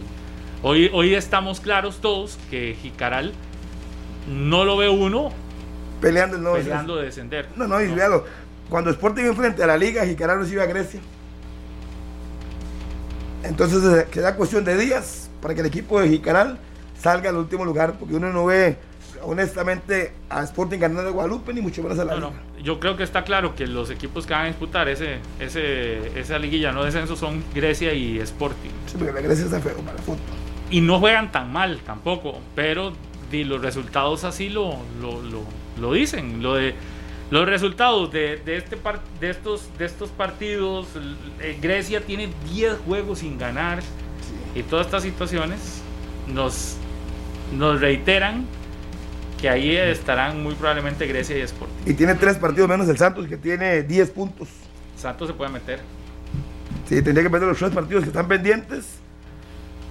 hoy, 0.62 0.91
hoy 0.93 1.15
estamos 1.15 1.61
claros 1.61 2.01
todos 2.01 2.39
que 2.51 2.77
Jicaral 2.81 3.33
no 4.29 4.65
lo 4.65 4.77
ve 4.77 4.89
uno 4.89 5.31
peleando, 6.01 6.39
no, 6.39 6.53
peleando 6.53 6.97
de 6.97 7.07
descender. 7.07 7.49
No, 7.57 7.66
no, 7.66 7.81
y 7.81 7.89
véalo, 7.89 8.25
cuando 8.69 8.91
Sporting 8.91 9.25
enfrente 9.25 9.62
a 9.62 9.66
la 9.66 9.77
liga, 9.77 10.05
Jicaral 10.05 10.41
recibe 10.41 10.62
a 10.62 10.66
Grecia. 10.66 11.01
Entonces 13.43 14.05
queda 14.07 14.37
cuestión 14.37 14.65
de 14.65 14.77
días 14.77 15.31
para 15.41 15.55
que 15.55 15.61
el 15.61 15.66
equipo 15.66 16.01
de 16.01 16.09
Jicaral 16.09 16.59
salga 17.01 17.31
al 17.31 17.37
último 17.37 17.65
lugar, 17.65 17.95
porque 17.99 18.15
uno 18.15 18.33
no 18.33 18.47
ve 18.47 18.77
honestamente 19.23 20.12
a 20.28 20.43
Sporting 20.43 20.78
ganando 20.78 21.05
de 21.05 21.11
Guadalupe, 21.11 21.53
ni 21.53 21.61
mucho 21.61 21.82
menos 21.82 21.99
a 21.99 22.05
la 22.05 22.15
no, 22.15 22.31
liga. 22.31 22.43
No. 22.57 22.62
Yo 22.62 22.81
creo 22.81 22.97
que 22.97 23.03
está 23.03 23.24
claro 23.24 23.55
que 23.55 23.66
los 23.66 23.90
equipos 23.90 24.27
que 24.27 24.35
van 24.35 24.45
a 24.45 24.47
disputar 24.49 24.89
ese, 24.89 25.19
ese, 25.40 26.19
esa 26.19 26.39
liguilla 26.39 26.73
no 26.73 26.85
descenso 26.85 27.16
son 27.16 27.43
Grecia 27.55 27.93
y 27.93 28.19
Sporting. 28.19 28.70
Sí, 28.86 28.97
porque 28.99 29.12
la 29.12 29.20
Grecia 29.20 29.45
está 29.45 29.61
feo 29.61 29.77
para 29.78 29.97
la 29.97 30.03
foto. 30.03 30.20
Y 30.70 30.81
no 30.81 30.99
juegan 30.99 31.32
tan 31.32 31.53
mal 31.53 31.81
tampoco, 31.85 32.40
pero 32.55 32.93
y 33.31 33.45
los 33.45 33.61
resultados 33.61 34.24
así 34.24 34.49
lo, 34.49 34.77
lo, 35.01 35.23
lo, 35.23 35.43
lo 35.81 35.93
dicen. 35.93 36.43
Lo 36.43 36.55
de 36.55 36.74
los 37.31 37.47
resultados 37.47 38.11
de, 38.11 38.39
de, 38.39 38.57
este 38.57 38.77
par, 38.77 39.01
de, 39.20 39.31
estos, 39.31 39.69
de 39.78 39.85
estos 39.85 40.09
partidos, 40.11 40.89
eh, 41.40 41.59
Grecia 41.61 42.01
tiene 42.01 42.31
10 42.51 42.78
juegos 42.86 43.19
sin 43.19 43.36
ganar 43.36 43.82
sí. 43.82 44.61
y 44.61 44.62
todas 44.62 44.86
estas 44.86 45.03
situaciones 45.03 45.82
nos, 46.27 46.77
nos 47.53 47.81
reiteran 47.81 48.47
que 49.40 49.48
ahí 49.48 49.77
estarán 49.77 50.43
muy 50.43 50.55
probablemente 50.55 51.06
Grecia 51.06 51.39
y 51.39 51.40
Sporting. 51.40 51.74
Y 51.86 51.94
tiene 51.94 52.15
tres 52.15 52.36
partidos 52.36 52.69
menos 52.69 52.89
el 52.89 52.98
Santos 52.98 53.27
que 53.27 53.36
tiene 53.36 53.82
10 53.82 54.10
puntos. 54.10 54.48
Santos 54.97 55.28
se 55.28 55.35
puede 55.35 55.51
meter. 55.51 55.81
Sí, 56.89 57.02
tendría 57.02 57.23
que 57.23 57.31
perder 57.31 57.48
los 57.48 57.59
tres 57.59 57.70
partidos 57.70 58.02
que 58.02 58.09
están 58.09 58.27
pendientes. 58.27 58.98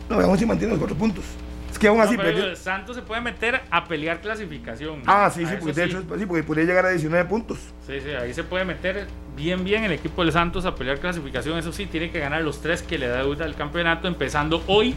No, 0.09 0.17
veamos 0.17 0.39
si 0.39 0.45
mantiene 0.45 0.71
los 0.71 0.79
cuatro 0.79 0.97
puntos. 0.97 1.23
Es 1.71 1.77
que 1.77 1.87
aún 1.87 1.99
así 2.01 2.17
no, 2.17 2.23
pero 2.23 2.43
el 2.43 2.57
Santos 2.57 2.95
se 2.95 3.01
puede 3.01 3.21
meter 3.21 3.61
a 3.69 3.85
pelear 3.85 4.19
clasificación. 4.21 5.03
Ah, 5.05 5.29
sí, 5.33 5.45
sí, 5.45 5.53
porque, 5.59 5.73
de 5.73 5.83
hecho, 5.85 6.01
sí, 6.17 6.25
porque 6.25 6.43
podría 6.43 6.65
llegar 6.65 6.85
a 6.85 6.89
19 6.89 7.25
puntos. 7.25 7.59
Sí, 7.85 7.99
sí, 8.01 8.09
ahí 8.09 8.33
se 8.33 8.43
puede 8.43 8.65
meter 8.65 9.07
bien, 9.35 9.63
bien 9.63 9.83
el 9.83 9.91
equipo 9.91 10.23
del 10.23 10.31
Santos 10.31 10.65
a 10.65 10.75
pelear 10.75 10.99
clasificación. 10.99 11.57
Eso 11.57 11.71
sí, 11.71 11.85
tiene 11.85 12.09
que 12.09 12.19
ganar 12.19 12.41
los 12.41 12.61
tres 12.61 12.81
que 12.81 12.97
le 12.97 13.07
da 13.07 13.17
deuda 13.17 13.45
al 13.45 13.55
campeonato, 13.55 14.07
empezando 14.07 14.63
hoy 14.67 14.95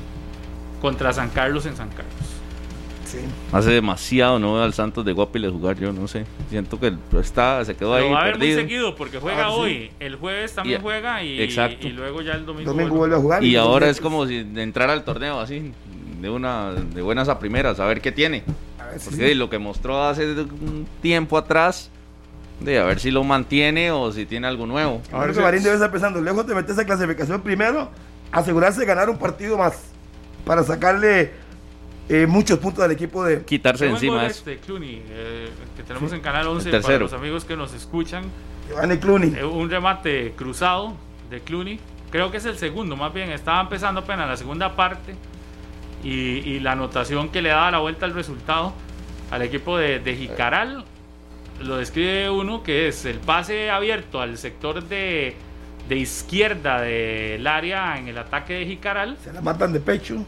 contra 0.81 1.13
San 1.13 1.29
Carlos 1.31 1.67
en 1.67 1.77
San 1.77 1.91
Carlos. 1.91 2.15
Sí. 3.11 3.19
Hace 3.53 3.71
demasiado 3.71 4.39
no 4.39 4.55
veo 4.55 4.63
al 4.63 4.73
Santos 4.73 5.05
de 5.05 5.13
Guapiles 5.13 5.51
jugar, 5.51 5.77
yo 5.79 5.93
no 5.93 6.07
sé. 6.07 6.25
Siento 6.49 6.79
que 6.79 6.95
está, 7.21 7.65
se 7.65 7.75
quedó 7.75 7.95
Pero 7.95 8.07
ahí. 8.07 8.13
va 8.13 8.21
a 8.21 8.25
ver 8.25 8.33
perdido. 8.35 8.61
muy 8.61 8.63
seguido 8.63 8.95
porque 8.95 9.19
juega 9.19 9.47
ah, 9.47 9.51
hoy. 9.51 9.73
Sí. 9.73 9.91
El 9.99 10.17
jueves 10.17 10.55
también 10.55 10.81
y, 10.81 10.83
juega 10.83 11.23
y, 11.23 11.43
exacto. 11.43 11.89
y, 11.89 11.91
luego 11.91 12.23
ya 12.23 12.35
el 12.35 12.47
domingo, 12.47 12.73
domingo 12.73 12.97
vuelve 12.97 13.17
a 13.17 13.19
jugar. 13.19 13.43
Y, 13.43 13.49
y 13.49 13.57
ahora 13.57 13.89
es 13.89 14.01
como 14.01 14.27
si 14.27 14.37
entrar 14.39 14.91
al 14.91 15.03
torneo 15.03 15.41
así, 15.41 15.73
de 16.21 16.31
una 16.31 16.73
de 16.73 17.03
buenas 17.03 17.29
a 17.29 17.39
primeras, 17.39 17.81
a 17.81 17.87
ver 17.87 18.01
qué 18.01 18.13
tiene. 18.13 18.45
ver, 18.79 19.01
Porque 19.03 19.29
sí. 19.29 19.35
lo 19.35 19.51
que 19.51 19.59
mostró 19.59 20.05
hace 20.05 20.25
un 20.33 20.87
tiempo 21.03 21.37
atrás, 21.37 21.91
de 22.61 22.79
a 22.79 22.85
ver 22.85 23.01
si 23.01 23.11
lo 23.11 23.25
mantiene 23.25 23.91
o 23.91 24.13
si 24.13 24.27
tiene 24.27 24.47
algo 24.47 24.67
nuevo. 24.67 25.01
A 25.13 25.25
ver, 25.25 25.35
que 25.35 25.41
Marín 25.41 25.63
debe 25.63 25.75
estar 25.75 25.91
pensando, 25.91 26.21
lejos 26.21 26.47
de 26.47 26.55
meterse 26.55 26.83
a 26.83 26.85
clasificación 26.85 27.41
primero, 27.41 27.91
asegurarse 28.31 28.81
de 28.81 28.87
ganar 28.87 29.11
un 29.11 29.19
partido 29.19 29.57
más 29.59 29.91
para 30.45 30.63
sacarle 30.63 31.33
eh, 32.11 32.27
muchos 32.27 32.59
puntos 32.59 32.85
al 32.85 32.91
equipo 32.91 33.25
de 33.25 33.45
quitarse 33.45 33.85
de 33.85 33.93
encima. 33.93 34.27
Este, 34.27 34.59
Clooney, 34.59 35.03
eh, 35.09 35.49
que 35.77 35.85
tenemos 35.85 36.11
sí. 36.11 36.17
en 36.17 36.23
Canal 36.23 36.49
11 36.49 36.81
para 36.81 36.99
los 36.99 37.13
amigos 37.13 37.45
que 37.45 37.57
nos 37.57 37.73
escuchan. 37.73 38.25
Giovanni 38.69 38.99
Clooney. 38.99 39.35
Eh, 39.37 39.45
un 39.45 39.71
remate 39.71 40.33
cruzado 40.33 40.95
de 41.31 41.41
Clooney. 41.41 41.79
Creo 42.11 42.33
que 42.33 42.39
es 42.39 42.45
el 42.45 42.59
segundo, 42.59 42.97
más 42.97 43.15
bien. 43.15 43.31
Estaba 43.31 43.61
empezando 43.61 44.01
apenas 44.01 44.29
la 44.29 44.37
segunda 44.37 44.75
parte. 44.75 45.15
Y, 46.03 46.11
y, 46.11 46.61
la 46.61 46.73
anotación 46.73 47.29
que 47.29 47.43
le 47.43 47.51
daba 47.51 47.71
la 47.71 47.79
vuelta 47.79 48.07
al 48.07 48.15
resultado 48.15 48.73
al 49.31 49.43
equipo 49.43 49.77
de, 49.77 49.99
de 49.99 50.17
Jicaral 50.17 50.85
lo 51.63 51.77
describe 51.77 52.31
uno 52.31 52.63
que 52.63 52.89
es 52.89 53.05
el 53.05 53.19
pase 53.19 53.71
abierto 53.71 54.21
al 54.21 54.39
sector 54.39 54.83
de, 54.83 55.37
de 55.89 55.97
izquierda 55.97 56.81
del 56.81 57.47
área 57.47 57.99
en 57.99 58.09
el 58.09 58.19
ataque 58.19 58.55
de 58.55 58.67
Jicaral. 58.67 59.17
Se 59.23 59.33
la 59.33 59.41
matan 59.41 59.73
de 59.73 59.81
pecho, 59.81 60.25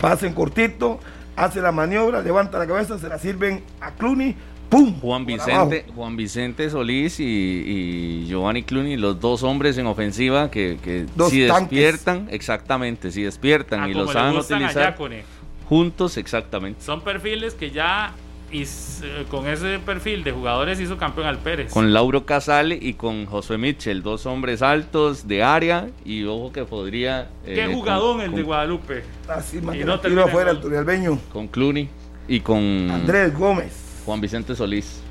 pasen 0.00 0.32
cortito, 0.32 0.98
hace 1.36 1.60
la 1.60 1.72
maniobra, 1.72 2.22
levanta 2.22 2.58
la 2.58 2.66
cabeza, 2.66 2.98
se 2.98 3.08
la 3.08 3.18
sirven 3.18 3.62
a 3.80 3.92
Clooney. 3.92 4.34
¡Pum! 4.68 5.00
Juan 5.00 5.26
Vicente, 5.26 5.84
Juan 5.96 6.16
Vicente 6.16 6.70
Solís 6.70 7.18
y, 7.18 7.24
y, 7.24 8.26
Giovanni 8.28 8.62
Clooney, 8.62 8.96
los 8.96 9.18
dos 9.18 9.42
hombres 9.42 9.76
en 9.78 9.86
ofensiva 9.88 10.48
que, 10.48 10.78
que 10.82 11.06
si 11.28 11.48
tanques. 11.48 11.70
despiertan, 11.70 12.28
exactamente, 12.30 13.10
si 13.10 13.22
despiertan 13.22 13.80
ah, 13.82 13.88
y 13.88 13.94
los 13.94 14.12
saben 14.12 14.36
utilizar 14.38 14.96
juntos, 15.68 16.16
exactamente. 16.16 16.82
Son 16.82 17.00
perfiles 17.00 17.54
que 17.54 17.72
ya 17.72 18.14
y 18.52 18.66
con 19.30 19.46
ese 19.48 19.78
perfil 19.78 20.24
de 20.24 20.32
jugadores 20.32 20.80
hizo 20.80 20.96
campeón 20.96 21.26
al 21.26 21.38
Pérez. 21.38 21.72
Con 21.72 21.92
Lauro 21.92 22.26
Casale 22.26 22.78
y 22.80 22.94
con 22.94 23.26
Josué 23.26 23.58
Mitchell, 23.58 24.02
dos 24.02 24.26
hombres 24.26 24.62
altos 24.62 25.28
de 25.28 25.42
área 25.42 25.88
y 26.04 26.24
ojo 26.24 26.52
que 26.52 26.64
podría... 26.64 27.28
Qué 27.44 27.64
eh, 27.64 27.72
jugadón 27.72 28.16
con, 28.16 28.20
el 28.22 28.26
con, 28.28 28.36
de 28.36 28.42
Guadalupe. 28.42 29.04
Así, 29.28 29.58
y 29.58 29.84
no 29.84 30.00
tiro 30.00 30.24
afuera 30.24 30.50
el 30.50 30.60
Turialbeño. 30.60 31.18
Con 31.32 31.48
Clooney 31.48 31.88
y 32.28 32.40
con... 32.40 32.90
Andrés 32.90 33.36
Gómez. 33.36 34.02
Juan 34.04 34.20
Vicente 34.20 34.54
Solís. 34.54 35.02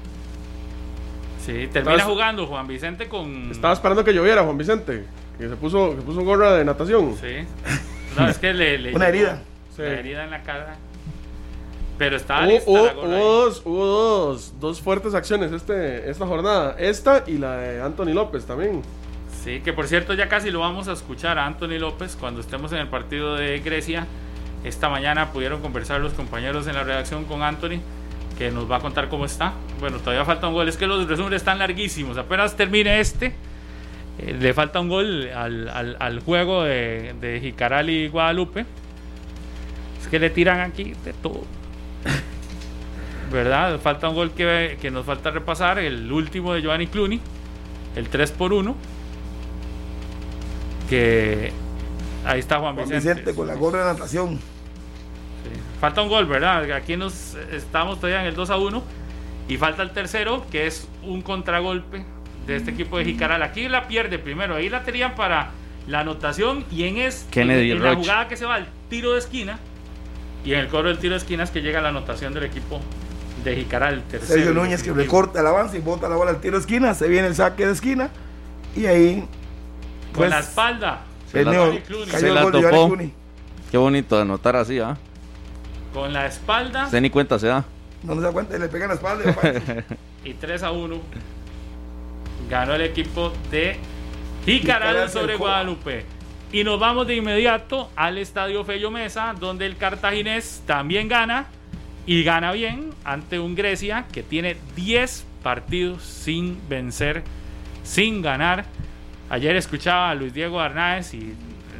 Sí, 1.45 1.67
termina 1.71 1.95
Estabas, 1.95 2.03
jugando 2.03 2.45
Juan 2.45 2.67
Vicente 2.67 3.07
con. 3.07 3.49
Estaba 3.51 3.73
esperando 3.73 4.03
que 4.03 4.13
lloviera 4.13 4.43
Juan 4.43 4.57
Vicente. 4.57 5.05
Que 5.37 5.47
se 5.47 5.55
puso, 5.55 5.95
que 5.95 6.01
puso 6.01 6.21
gorra 6.21 6.55
de 6.55 6.65
natación. 6.65 7.15
Sí. 7.15 7.47
No, 8.17 8.27
es 8.27 8.37
que 8.37 8.53
le, 8.53 8.77
le 8.77 8.93
Una 8.93 9.09
llegó, 9.09 9.27
herida. 9.29 9.41
la 9.77 9.85
herida 9.85 10.23
en 10.25 10.31
la 10.31 10.43
cara. 10.43 10.75
Pero 11.99 12.15
estaba 12.15 12.41
Hubo, 12.45 12.49
lista 12.51 12.71
hubo- 12.71 12.85
la 12.85 12.93
gorra 12.93 13.15
ahí. 13.17 13.21
hubo 13.21 13.29
dos, 13.45 13.61
hubo 13.65 13.85
dos, 13.85 14.53
dos 14.59 14.81
fuertes 14.81 15.13
acciones 15.13 15.51
este, 15.51 16.09
esta 16.09 16.25
jornada. 16.25 16.75
Esta 16.79 17.23
y 17.27 17.37
la 17.37 17.57
de 17.57 17.81
Anthony 17.83 18.13
López 18.13 18.45
también. 18.45 18.81
Sí, 19.43 19.59
que 19.61 19.71
por 19.73 19.87
cierto 19.87 20.13
ya 20.15 20.27
casi 20.27 20.49
lo 20.49 20.59
vamos 20.61 20.87
a 20.87 20.93
escuchar 20.93 21.37
a 21.37 21.45
Anthony 21.45 21.77
López 21.79 22.17
cuando 22.19 22.41
estemos 22.41 22.71
en 22.71 22.79
el 22.79 22.87
partido 22.87 23.35
de 23.35 23.59
Grecia. 23.59 24.07
Esta 24.63 24.89
mañana 24.89 25.31
pudieron 25.31 25.61
conversar 25.61 26.01
los 26.01 26.13
compañeros 26.13 26.65
en 26.67 26.73
la 26.75 26.83
redacción 26.83 27.23
con 27.25 27.43
Anthony, 27.43 27.79
que 28.37 28.49
nos 28.51 28.69
va 28.69 28.77
a 28.77 28.79
contar 28.79 29.07
cómo 29.09 29.25
está. 29.25 29.53
Bueno, 29.79 29.97
todavía 29.99 30.25
falta 30.25 30.47
un 30.47 30.53
gol, 30.53 30.67
es 30.67 30.75
que 30.77 30.87
los 30.87 31.07
resúmenes 31.07 31.37
están 31.41 31.59
larguísimos. 31.59 32.17
Apenas 32.17 32.55
termine 32.57 32.99
este, 32.99 33.33
eh, 34.19 34.35
le 34.39 34.53
falta 34.53 34.79
un 34.81 34.89
gol 34.89 35.29
al, 35.35 35.69
al- 35.69 35.95
al 35.99 36.19
juego 36.21 36.63
de, 36.63 37.13
de 37.21 37.39
Jicaral 37.41 37.89
y 37.89 38.07
Guadalupe. 38.09 38.65
Es 40.01 40.07
que 40.09 40.19
le 40.19 40.29
tiran 40.29 40.59
aquí 40.61 40.93
de 41.05 41.13
todo. 41.13 41.43
¿Verdad? 43.31 43.79
Falta 43.79 44.09
un 44.09 44.15
gol 44.15 44.31
que, 44.31 44.77
que 44.81 44.89
nos 44.89 45.05
falta 45.05 45.31
repasar, 45.31 45.79
el 45.79 46.11
último 46.11 46.53
de 46.53 46.61
Giovanni 46.61 46.87
Cluny, 46.87 47.19
el 47.95 48.09
3 48.09 48.31
por 48.31 48.53
1 48.53 48.75
que 50.89 51.51
ahí 52.25 52.39
está 52.39 52.59
Juan, 52.59 52.75
Juan 52.75 52.89
Vicente. 52.89 53.09
Vicente 53.09 53.35
con 53.35 53.47
la 53.47 53.55
gorra 53.55 53.85
de 53.85 53.93
natación. 53.93 54.37
Sí. 54.37 55.49
Falta 55.79 56.01
un 56.01 56.09
gol, 56.09 56.25
¿verdad? 56.25 56.69
Aquí 56.71 56.97
nos 56.97 57.35
estamos 57.53 57.97
todavía 57.99 58.21
en 58.21 58.27
el 58.27 58.35
2 58.35 58.49
a 58.49 58.57
1 58.57 58.83
y 59.47 59.57
falta 59.57 59.83
el 59.83 59.91
tercero, 59.91 60.45
que 60.51 60.67
es 60.67 60.87
un 61.03 61.21
contragolpe 61.21 62.03
de 62.47 62.55
este 62.55 62.71
equipo 62.71 62.97
de 62.97 63.05
Jicaral. 63.05 63.43
Aquí 63.43 63.69
la 63.69 63.87
pierde 63.87 64.19
primero, 64.19 64.55
ahí 64.55 64.69
la 64.69 64.83
tenían 64.83 65.15
para 65.15 65.51
la 65.87 66.01
anotación 66.01 66.65
y 66.71 66.83
en, 66.83 66.97
es, 66.97 67.27
Kennedy 67.31 67.71
en, 67.71 67.77
en 67.77 67.83
la 67.83 67.95
jugada 67.95 68.27
que 68.27 68.35
se 68.35 68.45
va 68.45 68.55
al 68.55 68.67
tiro 68.89 69.13
de 69.13 69.19
esquina 69.19 69.59
y 70.45 70.53
en 70.53 70.59
el 70.59 70.67
cobro 70.67 70.89
del 70.89 70.97
tiro 70.99 71.13
de 71.13 71.17
esquina 71.19 71.43
es 71.43 71.51
que 71.51 71.61
llega 71.61 71.81
la 71.81 71.89
anotación 71.89 72.33
del 72.33 72.43
equipo 72.43 72.79
de 73.43 73.55
Jicaral. 73.55 73.95
el 73.95 74.03
tercero 74.03 74.33
Sergio 74.33 74.53
Núñez 74.53 74.81
que 74.83 74.89
definitivo. 74.89 75.21
recorta 75.21 75.39
el 75.41 75.47
avance 75.47 75.77
y 75.77 75.81
bota 75.81 76.07
la 76.09 76.15
bola 76.15 76.31
al 76.31 76.41
tiro 76.41 76.55
de 76.55 76.61
esquina. 76.61 76.93
Se 76.93 77.07
viene 77.07 77.27
el 77.27 77.35
saque 77.35 77.65
de 77.65 77.73
esquina. 77.73 78.09
Y 78.75 78.85
ahí. 78.85 79.19
Con 80.11 80.13
Pues, 80.13 80.29
la 80.29 80.39
espalda. 80.39 81.01
Se 81.31 81.43
la- 81.43 81.51
Se 82.17 82.27
el 82.27 82.33
la 82.35 82.51
topó. 82.51 82.97
Qué 83.71 83.77
bonito 83.77 84.19
anotar 84.19 84.55
así, 84.55 84.79
¿ah? 84.79 84.97
Con 85.93 86.11
la 86.13 86.25
espalda 86.25 86.85
Usted 86.85 87.01
ni 87.01 87.09
cuenta 87.09 87.37
se 87.39 87.47
da. 87.47 87.63
No 88.03 88.15
se 88.15 88.21
da 88.21 88.31
cuenta, 88.31 88.57
le 88.57 88.67
pega 88.67 88.85
en 88.85 88.89
la 88.89 88.95
espalda. 88.95 89.33
papá. 89.35 89.53
y 90.23 90.33
3 90.33 90.63
a 90.63 90.71
1 90.71 90.99
ganó 92.49 92.73
el 92.75 92.81
equipo 92.81 93.31
de 93.51 93.77
Jicaral 94.45 95.09
sobre 95.09 95.35
Guadalupe. 95.35 96.05
Y 96.51 96.63
nos 96.63 96.79
vamos 96.79 97.05
de 97.05 97.15
inmediato 97.15 97.91
al 97.95 98.17
estadio 98.17 98.63
Fello 98.65 98.89
Mesa, 98.89 99.35
donde 99.39 99.67
el 99.67 99.77
cartaginés 99.77 100.63
también 100.65 101.07
gana 101.07 101.45
y 102.07 102.23
gana 102.23 102.51
bien 102.51 102.89
ante 103.03 103.39
un 103.39 103.53
Grecia 103.53 104.07
que 104.11 104.23
tiene 104.23 104.57
10 104.75 105.25
partidos 105.43 106.01
sin 106.01 106.57
vencer, 106.67 107.23
sin 107.83 108.23
ganar. 108.23 108.65
Ayer 109.29 109.55
escuchaba 109.55 110.09
a 110.09 110.15
Luis 110.15 110.33
Diego 110.33 110.59
Arnaez 110.59 111.13
y 111.13 111.35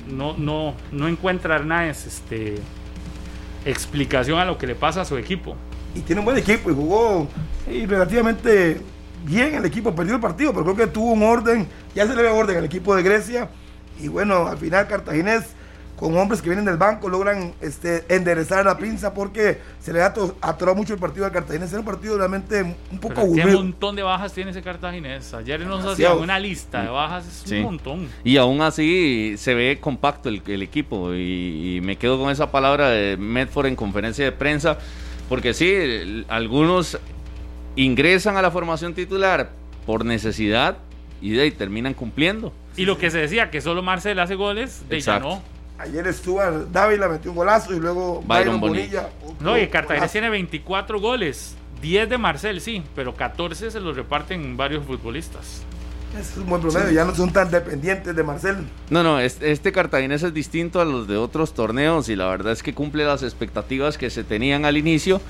no, 0.08 0.36
no, 0.38 0.76
no 0.92 1.08
encuentra 1.08 1.56
Arnaez 1.56 2.06
este, 2.06 2.60
explicación 3.66 4.38
a 4.38 4.46
lo 4.46 4.60
que 4.60 4.68
le 4.68 4.76
pasa 4.76 5.02
a 5.02 5.06
su 5.06 5.18
equipo. 5.18 5.56
y 5.96 6.02
tiene 6.02 6.20
un 6.20 6.26
buen 6.26 6.38
equipo 6.38 6.70
y 6.70 6.76
jugó 6.76 7.28
y 7.68 7.88
relativamente 7.88 8.82
bien 9.26 9.56
el 9.56 9.66
equipo. 9.66 9.96
Perdió 9.96 10.14
el 10.14 10.22
partido, 10.22 10.52
pero 10.52 10.64
creo 10.64 10.76
que 10.76 10.88
tuvo 10.88 11.14
un 11.14 11.24
orden. 11.24 11.68
Ya 11.96 12.06
se 12.06 12.16
le 12.16 12.22
ve 12.22 12.30
orden 12.30 12.58
al 12.58 12.66
equipo 12.66 12.96
de 12.96 13.02
Grecia. 13.02 13.50
Y 14.00 14.08
bueno, 14.08 14.48
al 14.48 14.58
final 14.58 14.88
Cartaginés, 14.88 15.44
con 15.96 16.16
hombres 16.18 16.42
que 16.42 16.48
vienen 16.48 16.64
del 16.64 16.78
banco, 16.78 17.10
logran 17.10 17.54
este, 17.60 18.06
enderezar 18.08 18.64
la 18.66 18.78
pinza 18.78 19.14
porque 19.14 19.58
se 19.82 19.92
le 19.92 20.02
ha 20.02 20.06
ato- 20.14 20.38
atorado 20.42 20.78
mucho 20.78 20.94
el 20.94 21.00
partido 21.00 21.26
al 21.26 21.32
Cartaginés. 21.34 21.70
Era 21.72 21.80
un 21.82 21.86
partido 21.86 22.18
realmente 22.18 22.62
un 22.62 23.00
poco 23.00 23.16
Pero 23.16 23.34
¿Qué 23.34 23.42
aburrido. 23.42 23.58
montón 23.64 23.96
de 23.98 24.04
bajas 24.04 24.32
tiene 24.34 24.52
ese 24.52 24.62
cartaginés? 24.62 25.34
Ayer 25.34 25.60
nos 25.66 25.86
hacían 25.86 26.18
una 26.18 26.40
lista 26.40 26.84
de 26.84 26.88
bajas, 26.90 27.28
es 27.28 27.44
Sí. 27.50 27.58
un 27.58 27.64
montón. 27.64 28.08
Y 28.24 28.38
aún 28.38 28.62
así 28.62 29.36
se 29.38 29.54
ve 29.54 29.78
compacto 29.82 30.30
el, 30.30 30.42
el 30.48 30.62
equipo. 30.62 31.14
Y, 31.14 31.76
y 31.78 31.82
me 31.82 31.98
quedo 31.98 32.18
con 32.18 32.30
esa 32.32 32.50
palabra 32.50 32.90
de 32.90 33.18
Medford 33.18 33.66
en 33.66 33.76
conferencia 33.76 34.24
de 34.24 34.32
prensa. 34.32 34.78
Porque 35.28 35.54
sí, 35.54 35.70
el- 35.70 36.26
algunos 36.30 36.98
ingresan 37.76 38.38
a 38.38 38.42
la 38.42 38.52
formación 38.52 38.94
titular 38.94 39.50
por 39.86 40.06
necesidad 40.06 40.78
y 41.22 41.32
de 41.32 41.42
ahí 41.42 41.52
terminan 41.52 41.94
cumpliendo. 41.94 42.54
Y 42.78 42.86
lo 42.86 42.98
que 42.98 43.12
se 43.12 43.18
decía, 43.18 43.50
que 43.50 43.62
solo 43.62 43.82
Marcel 43.82 44.20
hace 44.20 44.36
goles, 44.36 44.84
de 44.88 45.02
ya 45.02 45.20
no. 45.20 45.42
Ayer 45.78 46.14
Stuart 46.14 46.68
Dávila 46.72 47.08
metió 47.08 47.32
un 47.32 47.38
golazo 47.38 47.74
y 47.74 47.80
luego 47.80 48.22
Byron 48.26 48.60
Byron, 48.60 48.60
Bonilla. 48.60 49.10
No, 49.40 49.58
y 49.58 49.68
golazo. 49.68 50.08
tiene 50.12 50.30
24 50.30 51.00
goles. 51.00 51.56
10 51.82 52.10
de 52.10 52.18
Marcel, 52.18 52.60
sí, 52.60 52.84
pero 52.96 53.16
14 53.16 53.72
se 53.72 53.80
los 53.80 53.96
reparten 53.96 54.58
varios 54.58 54.86
futbolistas. 54.86 55.64
Es 56.20 56.36
un 56.38 56.48
buen 56.48 56.62
promedio, 56.62 56.92
ya 56.92 57.06
no 57.06 57.14
son 57.14 57.32
tan 57.32 57.52
dependientes 57.52 58.16
de 58.16 58.24
Marcel. 58.24 58.58
No, 58.90 59.04
no, 59.04 59.20
este, 59.20 59.52
este 59.52 59.72
cartaginés 59.72 60.24
es 60.24 60.34
distinto 60.34 60.82
a 60.82 60.86
los 60.86 61.08
de 61.08 61.18
otros 61.18 61.54
torneos 61.54 62.10
y 62.10 62.16
la 62.16 62.28
verdad 62.28 62.52
es 62.52 62.64
que 62.64 62.74
cumple 62.74 63.06
las 63.06 63.22
expectativas 63.22 63.98
que 63.98 64.10
se 64.10 64.24
tenían 64.24 64.66
al 64.66 64.76
inicio, 64.76 65.22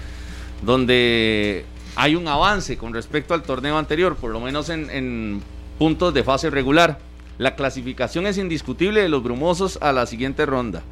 donde 0.63 1.65
hay 1.95 2.15
un 2.15 2.27
avance 2.27 2.77
con 2.77 2.93
respecto 2.93 3.33
al 3.33 3.43
torneo 3.43 3.77
anterior, 3.77 4.15
por 4.15 4.31
lo 4.31 4.39
menos 4.39 4.69
en, 4.69 4.89
en 4.89 5.43
puntos 5.77 6.13
de 6.13 6.23
fase 6.23 6.49
regular. 6.49 6.97
La 7.39 7.55
clasificación 7.55 8.27
es 8.27 8.37
indiscutible 8.37 9.01
de 9.01 9.07
los 9.07 9.23
brumosos 9.23 9.79
a 9.81 9.93
la 9.93 10.05
siguiente 10.05 10.45
ronda. 10.45 10.83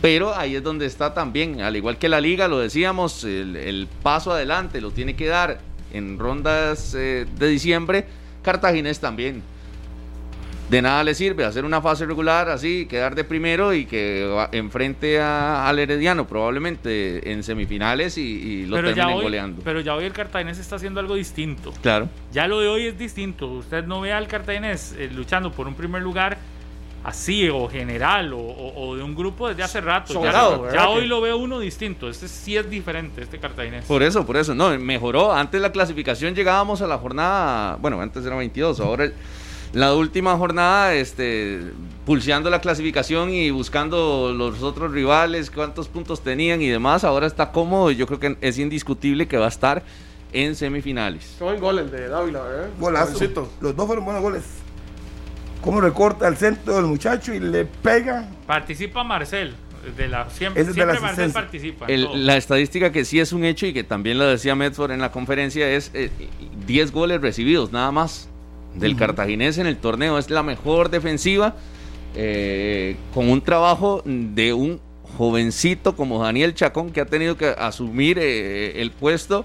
Pero 0.00 0.34
ahí 0.34 0.56
es 0.56 0.62
donde 0.62 0.86
está 0.86 1.12
también, 1.12 1.60
al 1.60 1.76
igual 1.76 1.98
que 1.98 2.08
la 2.08 2.20
liga, 2.20 2.48
lo 2.48 2.58
decíamos, 2.58 3.24
el, 3.24 3.86
paso 4.02 4.32
adelante 4.32 4.80
lo 4.80 4.90
tiene 4.90 5.14
que 5.14 5.26
dar 5.26 5.60
en 5.92 6.18
rondas 6.18 6.94
eh, 6.94 7.26
de 7.38 7.46
diciembre, 7.46 8.06
Cartaginés 8.42 9.00
también. 9.00 9.42
De 10.72 10.80
nada 10.80 11.04
le 11.04 11.14
sirve 11.14 11.44
hacer 11.44 11.66
una 11.66 11.82
fase 11.82 12.06
regular 12.06 12.48
así, 12.48 12.86
quedar 12.86 13.14
de 13.14 13.24
primero 13.24 13.74
y 13.74 13.84
que 13.84 14.24
va- 14.26 14.48
enfrente 14.52 15.20
a- 15.20 15.68
al 15.68 15.78
Herediano 15.78 16.26
probablemente 16.26 17.30
en 17.30 17.42
semifinales 17.42 18.16
y, 18.16 18.22
y 18.22 18.66
lo 18.66 18.76
Pero 18.76 18.88
ya, 18.88 18.94
terminen 18.94 19.18
hoy, 19.18 19.22
goleando. 19.24 19.62
pero 19.62 19.80
ya 19.80 19.94
hoy 19.94 20.04
el 20.04 20.14
Cartaginés 20.14 20.58
está 20.58 20.76
haciendo 20.76 20.98
algo 20.98 21.14
distinto. 21.14 21.74
Claro. 21.82 22.08
Ya 22.32 22.48
lo 22.48 22.60
de 22.60 22.68
hoy 22.68 22.86
es 22.86 22.98
distinto. 22.98 23.48
Usted 23.48 23.84
no 23.84 24.00
ve 24.00 24.14
al 24.14 24.26
Cartaginés 24.28 24.94
eh, 24.98 25.10
luchando 25.12 25.52
por 25.52 25.68
un 25.68 25.74
primer 25.74 26.00
lugar 26.00 26.38
así 27.04 27.50
o 27.50 27.68
general 27.68 28.32
o, 28.32 28.38
o- 28.38 28.88
o 28.88 28.96
de 28.96 29.02
un 29.02 29.14
grupo 29.14 29.48
desde 29.48 29.62
hace 29.64 29.82
rato. 29.82 30.14
Ya- 30.14 30.20
Sobrado, 30.20 30.56
ya, 30.56 30.62
¿verdad? 30.72 30.88
hoy 30.90 31.06
lo 31.06 31.20
veo 31.20 31.36
uno 31.36 31.58
distinto. 31.58 32.08
Este 32.08 32.28
sí 32.28 32.56
es 32.56 32.70
diferente, 32.70 33.20
este 33.20 33.38
Cartaginés. 33.38 33.84
Por 33.84 34.02
eso, 34.02 34.24
por 34.24 34.38
eso. 34.38 34.54
No, 34.54 34.70
mejoró. 34.78 35.34
Antes 35.34 35.60
la 35.60 35.70
clasificación 35.70 36.34
llegábamos 36.34 36.80
a 36.80 36.86
la 36.86 36.96
jornada, 36.96 37.76
bueno, 37.78 38.00
antes 38.00 38.24
era 38.24 38.36
22, 38.36 38.80
ahora 38.80 39.04
el- 39.04 39.14
la 39.72 39.94
última 39.94 40.36
jornada, 40.36 40.94
este, 40.94 41.60
pulseando 42.04 42.50
la 42.50 42.60
clasificación 42.60 43.30
y 43.30 43.50
buscando 43.50 44.32
los 44.36 44.62
otros 44.62 44.92
rivales, 44.92 45.50
cuántos 45.50 45.88
puntos 45.88 46.22
tenían 46.22 46.60
y 46.60 46.68
demás. 46.68 47.04
Ahora 47.04 47.26
está 47.26 47.52
cómodo 47.52 47.90
y 47.90 47.96
yo 47.96 48.06
creo 48.06 48.20
que 48.20 48.36
es 48.40 48.58
indiscutible 48.58 49.26
que 49.28 49.36
va 49.38 49.46
a 49.46 49.48
estar 49.48 49.82
en 50.32 50.54
semifinales. 50.56 51.36
Qué 51.38 51.44
buen 51.44 51.60
gol 51.60 51.78
el 51.78 51.90
de 51.90 52.08
Dávila, 52.08 52.42
¿verdad? 52.42 52.68
Golazo. 52.78 53.48
Los 53.60 53.76
dos 53.76 53.86
fueron 53.86 54.04
buenos 54.04 54.22
goles. 54.22 54.42
Cómo 55.62 55.80
recorta 55.80 56.26
el 56.26 56.36
centro 56.36 56.74
del 56.76 56.86
muchacho 56.86 57.32
y 57.32 57.38
le 57.40 57.64
pega. 57.64 58.28
Participa 58.46 59.04
Marcel. 59.04 59.54
De 59.96 60.06
la, 60.06 60.28
siempre 60.30 60.62
es 60.62 60.68
de 60.68 60.74
la 60.86 60.92
siempre 60.92 61.00
Marcel 61.00 61.32
participa. 61.32 61.86
El- 61.86 62.24
la 62.26 62.36
estadística 62.36 62.92
que 62.92 63.04
sí 63.04 63.18
es 63.20 63.32
un 63.32 63.44
hecho 63.44 63.66
y 63.66 63.72
que 63.72 63.82
también 63.84 64.16
lo 64.18 64.26
decía 64.26 64.54
Medford 64.54 64.92
en 64.92 65.00
la 65.00 65.10
conferencia 65.10 65.68
es 65.68 65.90
eh, 65.94 66.10
10 66.66 66.92
goles 66.92 67.20
recibidos 67.20 67.72
nada 67.72 67.90
más 67.90 68.28
del 68.74 68.96
cartaginés 68.96 69.58
en 69.58 69.66
el 69.66 69.76
torneo. 69.76 70.18
Es 70.18 70.30
la 70.30 70.42
mejor 70.42 70.90
defensiva 70.90 71.54
eh, 72.14 72.96
con 73.14 73.28
un 73.30 73.40
trabajo 73.40 74.02
de 74.04 74.52
un 74.52 74.80
jovencito 75.16 75.94
como 75.96 76.22
Daniel 76.22 76.54
Chacón 76.54 76.90
que 76.90 77.00
ha 77.00 77.06
tenido 77.06 77.36
que 77.36 77.46
asumir 77.48 78.18
eh, 78.20 78.80
el 78.80 78.90
puesto 78.90 79.44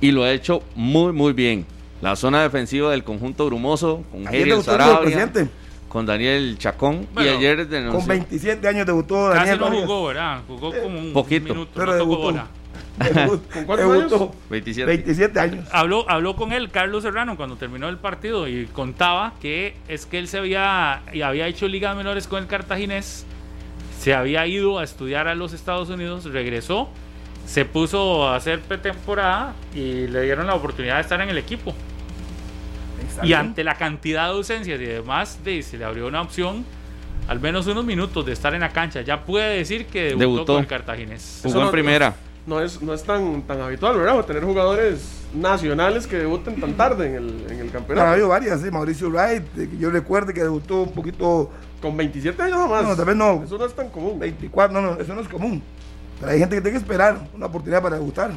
y 0.00 0.10
lo 0.10 0.24
ha 0.24 0.32
hecho 0.32 0.62
muy 0.74 1.12
muy 1.12 1.32
bien. 1.32 1.66
La 2.02 2.16
zona 2.16 2.42
defensiva 2.42 2.90
del 2.90 3.04
conjunto 3.04 3.44
brumoso 3.46 4.02
con 4.10 4.20
Ayer 4.26 4.30
Geriel 4.40 4.48
debutó 4.50 4.72
el 4.72 4.78
Sarabia, 4.80 5.00
presidente. 5.00 5.48
con 5.88 6.06
Daniel 6.06 6.56
Chacón 6.58 7.06
Bueno, 7.12 7.30
y 7.30 7.34
ayer 7.36 7.68
denunció- 7.68 7.98
Con 7.98 8.08
27 8.08 8.68
años 8.68 8.86
debutó 8.86 9.30
Casi 9.32 9.50
Daniel 9.50 9.58
no 9.60 9.80
jugó, 9.82 10.06
¿verdad? 10.06 10.40
Jugó 10.48 10.72
como 10.82 10.98
un 10.98 11.12
Poquito. 11.12 11.52
minuto. 11.52 11.70
Pero 11.74 11.86
no 11.86 11.92
tocó 11.92 12.04
debutó. 12.04 12.22
bola. 12.22 12.46
¿Con 13.52 13.64
cuántos 13.64 13.92
debutó 13.92 14.34
27. 14.50 14.86
27 14.86 15.40
años. 15.40 15.68
Habló, 15.72 16.08
habló 16.08 16.36
con 16.36 16.52
él 16.52 16.70
Carlos 16.70 17.02
Serrano 17.02 17.36
cuando 17.36 17.56
terminó 17.56 17.88
el 17.88 17.96
partido 17.96 18.46
y 18.46 18.66
contaba 18.66 19.34
que 19.40 19.74
es 19.88 20.06
que 20.06 20.18
él 20.18 20.28
se 20.28 20.38
había, 20.38 21.02
y 21.12 21.22
había 21.22 21.46
hecho 21.46 21.66
ligas 21.68 21.96
menores 21.96 22.26
con 22.26 22.42
el 22.42 22.48
cartaginés, 22.48 23.24
se 23.98 24.14
había 24.14 24.46
ido 24.46 24.78
a 24.78 24.84
estudiar 24.84 25.28
a 25.28 25.34
los 25.34 25.52
Estados 25.52 25.88
Unidos, 25.88 26.24
regresó, 26.24 26.88
se 27.46 27.64
puso 27.64 28.28
a 28.28 28.36
hacer 28.36 28.60
pretemporada 28.60 29.54
y 29.74 30.06
le 30.06 30.22
dieron 30.22 30.46
la 30.46 30.54
oportunidad 30.54 30.96
de 30.96 31.00
estar 31.02 31.20
en 31.20 31.30
el 31.30 31.38
equipo. 31.38 31.74
Y 33.22 33.32
ante 33.32 33.64
la 33.64 33.74
cantidad 33.74 34.26
de 34.26 34.32
ausencias 34.36 34.80
y 34.80 34.84
demás, 34.84 35.42
de, 35.42 35.62
se 35.62 35.78
le 35.78 35.84
abrió 35.84 36.06
una 36.06 36.22
opción 36.22 36.64
al 37.28 37.38
menos 37.38 37.66
unos 37.66 37.84
minutos 37.84 38.26
de 38.26 38.32
estar 38.32 38.54
en 38.54 38.60
la 38.60 38.70
cancha, 38.70 39.02
ya 39.02 39.24
puede 39.24 39.58
decir 39.58 39.86
que 39.86 40.04
debutó, 40.04 40.20
Debutó. 40.20 40.52
con 40.54 40.62
el 40.62 40.66
cartaginés. 40.66 41.40
Jugó 41.44 41.62
en 41.62 41.70
primera. 41.70 42.14
No 42.50 42.60
es, 42.60 42.82
no 42.82 42.92
es 42.92 43.04
tan, 43.04 43.42
tan 43.42 43.60
habitual, 43.60 43.96
¿verdad? 43.96 44.24
Tener 44.24 44.42
jugadores 44.42 45.22
nacionales 45.32 46.08
que 46.08 46.16
debuten 46.16 46.60
tan 46.60 46.74
tarde 46.74 47.06
en 47.06 47.14
el, 47.14 47.46
en 47.48 47.60
el 47.60 47.68
Ha 47.68 47.72
campeonato. 47.72 48.08
habido 48.08 48.28
varias, 48.28 48.60
sí, 48.60 48.72
Mauricio 48.72 49.08
Wright, 49.08 49.44
yo 49.78 49.88
recuerdo 49.90 50.32
que 50.34 50.42
debutó 50.42 50.82
un 50.82 50.92
poquito, 50.92 51.48
Con 51.80 51.96
27 51.96 52.42
años 52.42 52.58
nomás. 52.58 52.82
No, 52.82 52.96
tal 52.96 53.04
vez 53.04 53.14
no. 53.14 53.44
Eso 53.44 53.56
no 53.56 53.64
es 53.66 53.72
tan 53.72 53.88
común. 53.90 54.18
24, 54.18 54.72
no, 54.80 54.94
no, 54.94 55.00
eso 55.00 55.14
no 55.14 55.20
es 55.20 55.28
común. 55.28 55.62
Pero 56.18 56.32
hay 56.32 56.40
gente 56.40 56.56
que 56.56 56.60
tiene 56.60 56.76
que 56.76 56.82
esperar 56.82 57.20
una 57.32 57.46
oportunidad 57.46 57.80
para 57.80 57.96
debutar. 57.96 58.32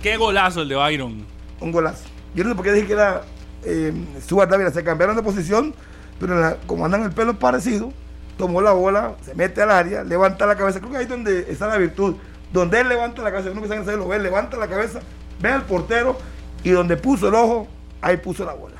Qué 0.00 0.16
golazo 0.16 0.62
el 0.62 0.68
de 0.68 0.76
Byron. 0.76 1.26
un 1.60 1.72
golazo. 1.72 2.04
Yo 2.36 2.44
no 2.44 2.50
sé 2.50 2.54
por 2.56 2.64
qué 2.64 2.72
dije 2.72 2.86
que 2.86 2.92
era 2.92 3.22
eh, 3.64 3.92
Stuart 4.22 4.48
Dávila. 4.48 4.70
Se 4.70 4.84
cambiaron 4.84 5.16
de 5.16 5.22
posición, 5.24 5.74
pero 6.20 6.38
la- 6.40 6.56
como 6.68 6.84
andan 6.84 7.02
el 7.02 7.10
pelo 7.10 7.36
parecido, 7.36 7.92
tomó 8.36 8.60
la 8.62 8.70
bola, 8.70 9.14
se 9.24 9.34
mete 9.34 9.60
al 9.60 9.72
área, 9.72 10.04
levanta 10.04 10.46
la 10.46 10.56
cabeza. 10.56 10.78
Creo 10.78 10.92
que 10.92 10.98
ahí 10.98 11.02
es 11.02 11.08
donde 11.10 11.46
está 11.50 11.66
la 11.66 11.78
virtud. 11.78 12.14
Donde 12.52 12.80
él 12.80 12.88
levanta 12.88 13.22
la 13.22 13.30
cabeza, 13.30 13.50
uno 13.50 13.62
que 13.62 13.68
sabe 13.68 13.96
lo 13.96 14.08
ve, 14.08 14.18
levanta 14.18 14.56
la 14.56 14.68
cabeza, 14.68 15.00
ve 15.40 15.50
al 15.50 15.62
portero 15.62 16.18
y 16.64 16.70
donde 16.70 16.96
puso 16.96 17.28
el 17.28 17.34
ojo, 17.34 17.68
ahí 18.00 18.16
puso 18.16 18.44
la 18.44 18.54
bola. 18.54 18.76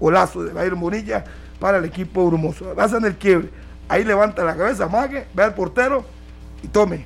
Golazo 0.00 0.42
de 0.42 0.52
Byron 0.52 0.80
Bonilla 0.80 1.24
para 1.58 1.78
el 1.78 1.84
equipo 1.84 2.26
brumoso. 2.26 2.74
Hacen 2.78 3.04
el 3.04 3.16
quiebre. 3.16 3.50
Ahí 3.88 4.04
levanta 4.04 4.44
la 4.44 4.56
cabeza, 4.56 4.88
mague, 4.88 5.26
ve 5.34 5.42
al 5.42 5.54
portero 5.54 6.04
y 6.62 6.68
tome. 6.68 7.04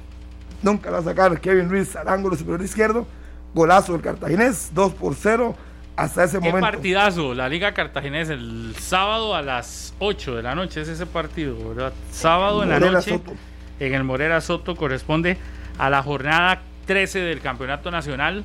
Nunca 0.62 0.90
la 0.90 1.02
sacaron. 1.02 1.36
Kevin 1.38 1.68
Ruiz 1.68 1.96
al 1.96 2.08
ángulo 2.08 2.36
superior 2.36 2.62
izquierdo. 2.62 3.06
Golazo 3.54 3.92
del 3.92 4.02
cartaginés, 4.02 4.70
2 4.74 4.92
por 4.94 5.14
0 5.14 5.54
hasta 5.96 6.24
ese 6.24 6.40
Qué 6.40 6.46
momento. 6.48 6.60
partidazo, 6.60 7.34
la 7.34 7.48
Liga 7.48 7.72
Cartaginés 7.72 8.28
el 8.28 8.74
sábado 8.78 9.34
a 9.34 9.42
las 9.42 9.94
8 10.00 10.34
de 10.36 10.42
la 10.42 10.54
noche 10.56 10.80
es 10.80 10.88
ese 10.88 11.06
partido, 11.06 11.56
¿verdad? 11.68 11.92
Sábado 12.10 12.62
en 12.64 12.70
la 12.70 12.80
noche 12.80 13.10
Soto. 13.10 13.32
en 13.78 13.94
el 13.94 14.02
Morera 14.02 14.40
Soto 14.40 14.74
corresponde 14.74 15.36
a 15.78 15.90
la 15.90 16.02
jornada 16.02 16.62
13 16.86 17.20
del 17.20 17.40
Campeonato 17.40 17.90
Nacional. 17.90 18.44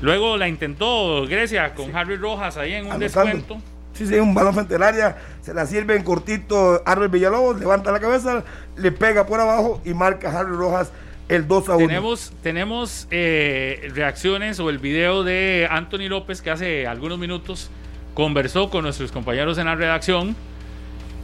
Luego 0.00 0.36
la 0.36 0.48
intentó 0.48 1.26
Grecia 1.26 1.74
con 1.74 1.94
Harry 1.94 2.16
Rojas 2.16 2.56
ahí 2.56 2.74
en 2.74 2.86
un 2.86 2.92
Anotando. 2.92 3.24
descuento. 3.24 3.58
Sí, 3.94 4.06
sí, 4.06 4.14
un 4.14 4.34
balón 4.34 4.54
frente 4.54 4.74
al 4.76 4.82
área, 4.82 5.18
se 5.42 5.52
la 5.52 5.66
sirve 5.66 5.94
en 5.94 6.02
cortito 6.02 6.82
Arbel 6.86 7.08
Villalobos, 7.10 7.60
levanta 7.60 7.92
la 7.92 8.00
cabeza, 8.00 8.42
le 8.76 8.90
pega 8.90 9.26
por 9.26 9.38
abajo 9.38 9.82
y 9.84 9.92
marca 9.92 10.30
Harry 10.36 10.56
Rojas 10.56 10.90
el 11.28 11.46
2 11.46 11.68
a 11.68 11.76
1. 11.76 11.86
Tenemos, 11.86 12.32
tenemos 12.42 13.06
eh, 13.10 13.90
reacciones 13.94 14.58
o 14.60 14.70
el 14.70 14.78
video 14.78 15.24
de 15.24 15.68
Anthony 15.70 16.08
López 16.08 16.40
que 16.40 16.50
hace 16.50 16.86
algunos 16.86 17.18
minutos 17.18 17.70
conversó 18.14 18.70
con 18.70 18.84
nuestros 18.84 19.12
compañeros 19.12 19.58
en 19.58 19.66
la 19.66 19.74
redacción. 19.74 20.34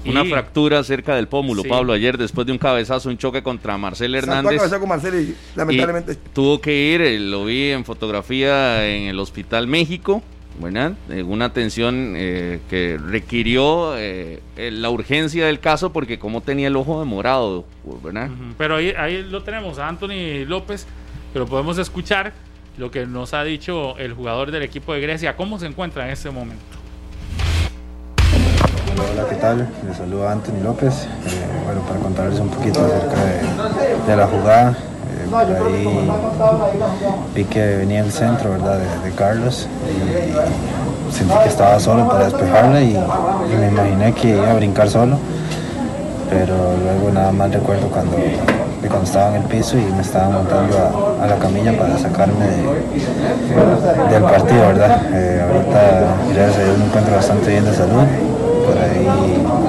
Una 0.05 0.25
y- 0.25 0.29
fractura 0.31 0.83
cerca 0.85 1.17
del 1.17 1.29
pómulo, 1.29 1.63
Sí. 1.63 1.69
Pablo, 1.69 1.93
ayer 1.93 2.17
después 2.19 2.47
de 2.47 2.53
un 2.53 2.59
cabezazo, 2.59 3.09
un 3.09 3.19
choque 3.19 3.43
contra 3.43 3.77
Marcel 3.79 4.13
Saltó 4.13 4.31
a 4.33 4.39
Hernández. 4.39 4.79
con 4.79 4.89
Marcelo 4.89 5.21
y 5.21 5.35
lamentablemente 5.57 6.13
Y 6.13 6.17
tuvo 6.33 6.61
que 6.61 6.75
ir, 6.95 7.01
eh, 7.03 7.19
lo 7.19 7.45
vi 7.45 7.71
en 7.71 7.85
fotografía 7.85 8.87
en 8.89 9.09
el 9.09 9.19
Hospital 9.19 9.67
México, 9.67 10.23
¿verdad? 10.61 10.93
Eh, 11.11 11.23
una 11.23 11.47
atención 11.47 12.15
eh, 12.17 12.61
que 12.71 12.99
requirió 12.99 13.95
eh, 13.97 14.41
la 14.57 14.91
urgencia 14.91 15.47
del 15.47 15.61
caso 15.61 15.93
porque 15.93 16.19
como 16.19 16.41
tenía 16.43 16.69
el 16.69 16.77
ojo 16.77 17.01
demorado, 17.01 17.65
¿verdad? 18.03 18.31
Pero 18.57 18.77
ahí, 18.77 18.93
ahí 18.97 19.23
lo 19.23 19.43
tenemos 19.43 19.79
a 19.79 19.89
Anthony 19.89 20.45
López, 20.47 20.87
que 21.33 21.39
lo 21.39 21.47
podemos 21.47 21.77
escuchar 21.79 22.33
lo 22.79 22.91
que 22.93 23.05
nos 23.07 23.35
ha 23.35 23.43
dicho 23.43 23.99
el 23.99 24.13
jugador 24.15 24.53
del 24.53 24.63
equipo 24.63 24.95
de 24.95 25.01
Grecia, 25.01 25.37
cómo 25.37 25.59
se 25.59 25.67
encuentra 25.67 26.07
en 26.07 26.13
este 26.13 26.31
momento. 26.31 26.63
Hola, 28.99 29.29
¿qué 29.29 29.37
tal? 29.37 29.69
Les 29.87 29.97
saluda 29.97 30.33
Anthony 30.33 30.61
López. 30.65 31.05
Eh, 31.05 31.09
bueno, 31.65 31.81
para 31.83 32.01
contarles 32.01 32.41
un 32.41 32.49
poquito 32.49 32.81
acerca 32.85 33.15
de, 34.07 34.17
la 34.17 34.27
jugada. 34.27 34.71
eh, 34.71 35.29
por 35.31 35.41
ahí 35.41 36.11
vi 37.35 37.45
que 37.45 37.77
venía 37.77 38.01
el 38.01 38.11
centro, 38.11 38.51
¿verdad? 38.51 38.79
De, 39.05 39.13
Carlos 39.13 39.69
y 39.89 41.13
sentí 41.15 41.35
que 41.43 41.49
estaba 41.49 41.79
solo 41.81 42.09
para 42.09 42.25
despejarla 42.25 42.81
y, 42.81 42.99
me 43.59 43.69
imaginé 43.69 44.13
que 44.15 44.31
iba 44.31 44.51
a 44.51 44.55
brincar 44.55 44.89
solo. 44.89 45.17
Pero 46.31 46.55
luego 46.83 47.11
nada 47.13 47.31
más 47.33 47.53
recuerdo 47.53 47.89
cuando, 47.89 48.17
cuando 48.81 49.05
estaba 49.05 49.29
en 49.31 49.43
el 49.43 49.49
piso 49.49 49.79
y 49.79 49.93
me 49.93 50.03
estaban 50.03 50.33
montando 50.33 50.77
a, 51.23 51.27
la 51.27 51.37
camilla 51.37 51.77
para 51.79 51.97
sacarme 51.99 52.47
de- 52.47 54.13
del 54.13 54.23
partido, 54.25 54.61
¿verdad? 54.67 55.01
Eh, 55.13 55.43
ahorita, 55.43 55.81
gracias 56.35 56.59
a 56.59 56.65
Dios, 56.65 56.79
me 56.79 56.85
encuentro 56.87 57.15
bastante 57.15 57.51
bien 57.51 57.65
de 57.65 57.75
salud. 57.75 58.05
Por 58.69 58.79
ahí 58.79 59.07
no, 59.43 59.65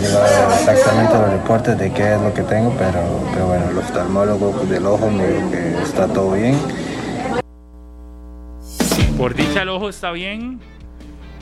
llegado 0.00 0.54
exactamente 0.54 1.14
los 1.14 1.30
reportes 1.32 1.78
de 1.78 1.92
qué 1.92 2.14
es 2.14 2.20
lo 2.20 2.32
que 2.32 2.42
tengo, 2.42 2.74
pero, 2.78 3.00
pero 3.32 3.46
bueno, 3.46 3.68
el 3.70 3.78
oftalmólogo 3.78 4.64
del 4.68 4.86
ojo 4.86 5.10
me 5.10 5.26
dijo 5.26 5.50
que 5.50 5.82
está 5.82 6.08
todo 6.08 6.32
bien. 6.32 6.56
Por 9.18 9.34
dicha 9.34 9.62
el 9.62 9.68
ojo 9.68 9.88
está 9.88 10.10
bien. 10.12 10.60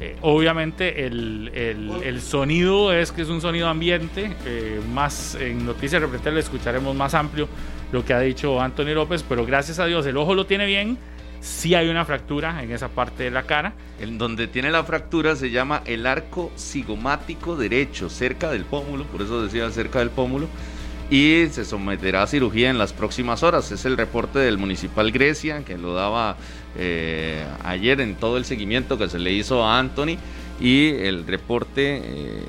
Eh, 0.01 0.17
obviamente 0.23 1.07
el, 1.07 1.51
el- 1.55 2.03
el 2.03 2.21
sonido 2.23 2.93
es 2.93 3.13
que 3.13 3.23
es 3.23 3.29
un 3.29 3.41
sonido 3.41 3.69
ambiente. 3.69 4.33
eh, 4.47 4.81
más 4.93 5.35
en 5.37 5.65
Noticias 5.67 6.01
Repretel 6.01 6.39
escucharemos 6.39 6.95
más 6.97 7.15
amplio 7.15 7.49
lo 7.93 8.05
que 8.05 8.15
ha 8.15 8.21
dicho 8.21 8.61
Anthony 8.61 8.95
López, 8.95 9.25
pero 9.29 9.45
gracias 9.45 9.79
a 9.79 9.87
Dios 9.87 10.07
el 10.07 10.17
ojo 10.17 10.35
lo 10.35 10.47
tiene 10.47 10.65
bien. 10.67 10.97
Sí 11.41 11.75
hay 11.75 11.89
una 11.89 12.05
fractura 12.05 12.63
en 12.63 12.71
esa 12.71 12.89
parte 12.89 13.25
de 13.25 13.31
la 13.31 13.45
cara. 13.45 13.73
En 13.99 14.19
donde 14.19 14.47
tiene 14.47 14.71
la 14.71 14.85
fractura 14.85 15.37
se 15.37 15.51
llama 15.51 15.83
el 15.87 16.07
arco 16.07 16.53
cigomático 16.57 17.57
derecho, 17.57 18.11
cerca 18.11 18.51
del 18.51 18.65
pómulo, 18.65 19.05
por 19.05 19.23
eso 19.23 19.43
decía 19.43 19.71
cerca 19.71 20.01
del 20.01 20.11
pómulo, 20.11 20.49
y 21.11 21.47
se 21.51 21.65
someterá 21.65 22.23
a 22.23 22.27
cirugía 22.27 22.69
en 22.71 22.79
las 22.79 22.93
próximas 22.93 23.43
horas. 23.43 23.73
Es 23.73 23.85
el 23.87 23.97
reporte 23.97 24.39
del 24.39 24.59
Municipal 24.59 25.11
Grecia, 25.13 25.65
que 25.65 25.79
lo 25.79 25.95
daba 25.95 26.37
eh, 26.77 27.45
ayer 27.65 28.01
en 28.01 28.17
todo 28.17 28.37
el 28.37 28.45
seguimiento 28.45 28.99
que 28.99 29.09
se 29.09 29.19
le 29.19 29.33
hizo 29.33 29.65
a 29.65 29.79
Anthony, 29.79 30.19
y 30.61 30.89
el 30.89 31.27
reporte 31.27 32.03
eh, 32.05 32.45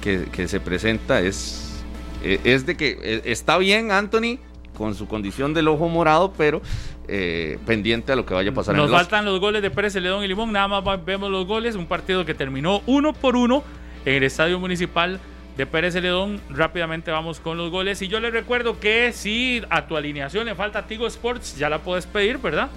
que, 0.00 0.24
que 0.32 0.48
se 0.48 0.58
presenta 0.58 1.20
es, 1.20 1.84
eh, 2.24 2.40
es 2.44 2.64
de 2.64 2.76
que 2.78 3.20
está 3.26 3.58
bien 3.58 3.92
Anthony 3.92 4.38
con 4.76 4.94
su 4.94 5.06
condición 5.06 5.54
del 5.54 5.68
ojo 5.68 5.88
morado, 5.88 6.32
pero 6.36 6.62
eh, 7.08 7.58
pendiente 7.66 8.12
a 8.12 8.16
lo 8.16 8.26
que 8.26 8.34
vaya 8.34 8.50
a 8.50 8.54
pasar 8.54 8.74
en 8.74 8.78
Nos 8.80 8.88
el 8.88 8.94
os- 8.94 9.00
faltan 9.02 9.24
los 9.24 9.38
goles 9.40 9.62
de 9.62 9.70
Pérez 9.70 9.92
Celedón 9.92 10.24
y 10.24 10.28
Limón. 10.28 10.52
Nada 10.52 10.68
más 10.68 11.04
vemos 11.04 11.30
los 11.30 11.46
goles. 11.46 11.74
Un 11.76 11.86
partido 11.86 12.24
que 12.24 12.34
terminó 12.34 12.82
uno 12.86 13.12
por 13.12 13.36
uno 13.36 13.62
en 14.04 14.14
el 14.14 14.22
estadio 14.24 14.58
municipal 14.58 15.20
de 15.56 15.66
Pérez 15.66 15.94
Celedón. 15.94 16.40
Rápidamente 16.50 17.10
vamos 17.10 17.40
con 17.40 17.56
los 17.56 17.70
goles. 17.70 18.00
Y 18.02 18.08
yo 18.08 18.20
les 18.20 18.32
recuerdo 18.32 18.78
que 18.80 19.12
si 19.12 19.62
a 19.70 19.86
tu 19.86 19.96
alineación 19.96 20.46
le 20.46 20.54
falta 20.54 20.86
Tigo 20.86 21.06
Sports, 21.06 21.56
ya 21.56 21.68
la 21.68 21.78
puedes 21.78 22.06
pedir, 22.06 22.38
¿verdad? 22.38 22.68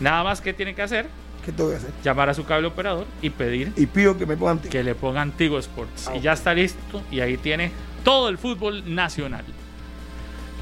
Nada 0.00 0.22
más 0.24 0.40
que 0.40 0.52
tiene 0.54 0.74
que 0.74 0.82
hacer, 0.82 1.06
¿qué 1.44 1.52
tengo 1.52 1.70
que 1.70 1.76
hacer? 1.76 1.90
llamar 2.02 2.30
a 2.30 2.34
su 2.34 2.44
cable 2.44 2.66
operador 2.68 3.06
y 3.20 3.28
pedir 3.30 3.72
Y 3.76 3.84
pido 3.86 4.16
que 4.16 4.24
me 4.26 4.36
pongan 4.36 4.60
que 4.60 4.82
le 4.82 4.94
pongan 4.94 5.32
Tigo 5.32 5.58
Sports. 5.58 6.08
Ah, 6.08 6.16
Y 6.16 6.20
ya 6.20 6.32
está 6.32 6.54
listo 6.54 7.02
y 7.10 7.20
ahí 7.20 7.36
tiene 7.36 7.70
todo 8.04 8.28
el 8.30 8.38
fútbol 8.38 8.82
nacional. 8.94 9.44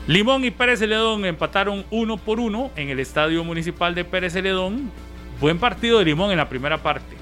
Limón 0.09 0.43
y 0.43 0.51
Pérez 0.51 0.79
Celedón 0.79 1.27
empataron 1.27 1.85
uno 1.91 2.17
por 2.17 2.41
uno 2.41 2.71
en 2.77 2.89
el 2.89 2.99
estadio 2.99 3.45
municipal 3.45 3.95
de 3.95 4.07
Pérez 4.07 4.33
Celedón. 4.33 4.91
Buen 5.39 5.59
partido 5.59 5.99
de 5.99 6.07
Limón 6.07 6.31
en 6.31 6.39
la 6.39 6.49
primera 6.49 6.83
parte. 6.83 7.15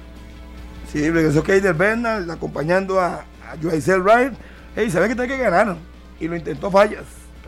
Sí, 0.87 1.11
regresó 1.11 1.43
Keider 1.43 1.75
Bernal 1.75 2.31
acompañando 2.31 3.01
a, 3.01 3.25
a 3.45 3.57
Wright. 3.57 4.35
Hey, 4.77 4.89
sabe 4.89 5.09
que 5.09 5.17
tiene 5.17 5.37
que 5.37 5.43
ganar 5.43 5.77
y 6.21 6.29
lo 6.29 6.37
intentó 6.37 6.71
fallas. 6.71 7.03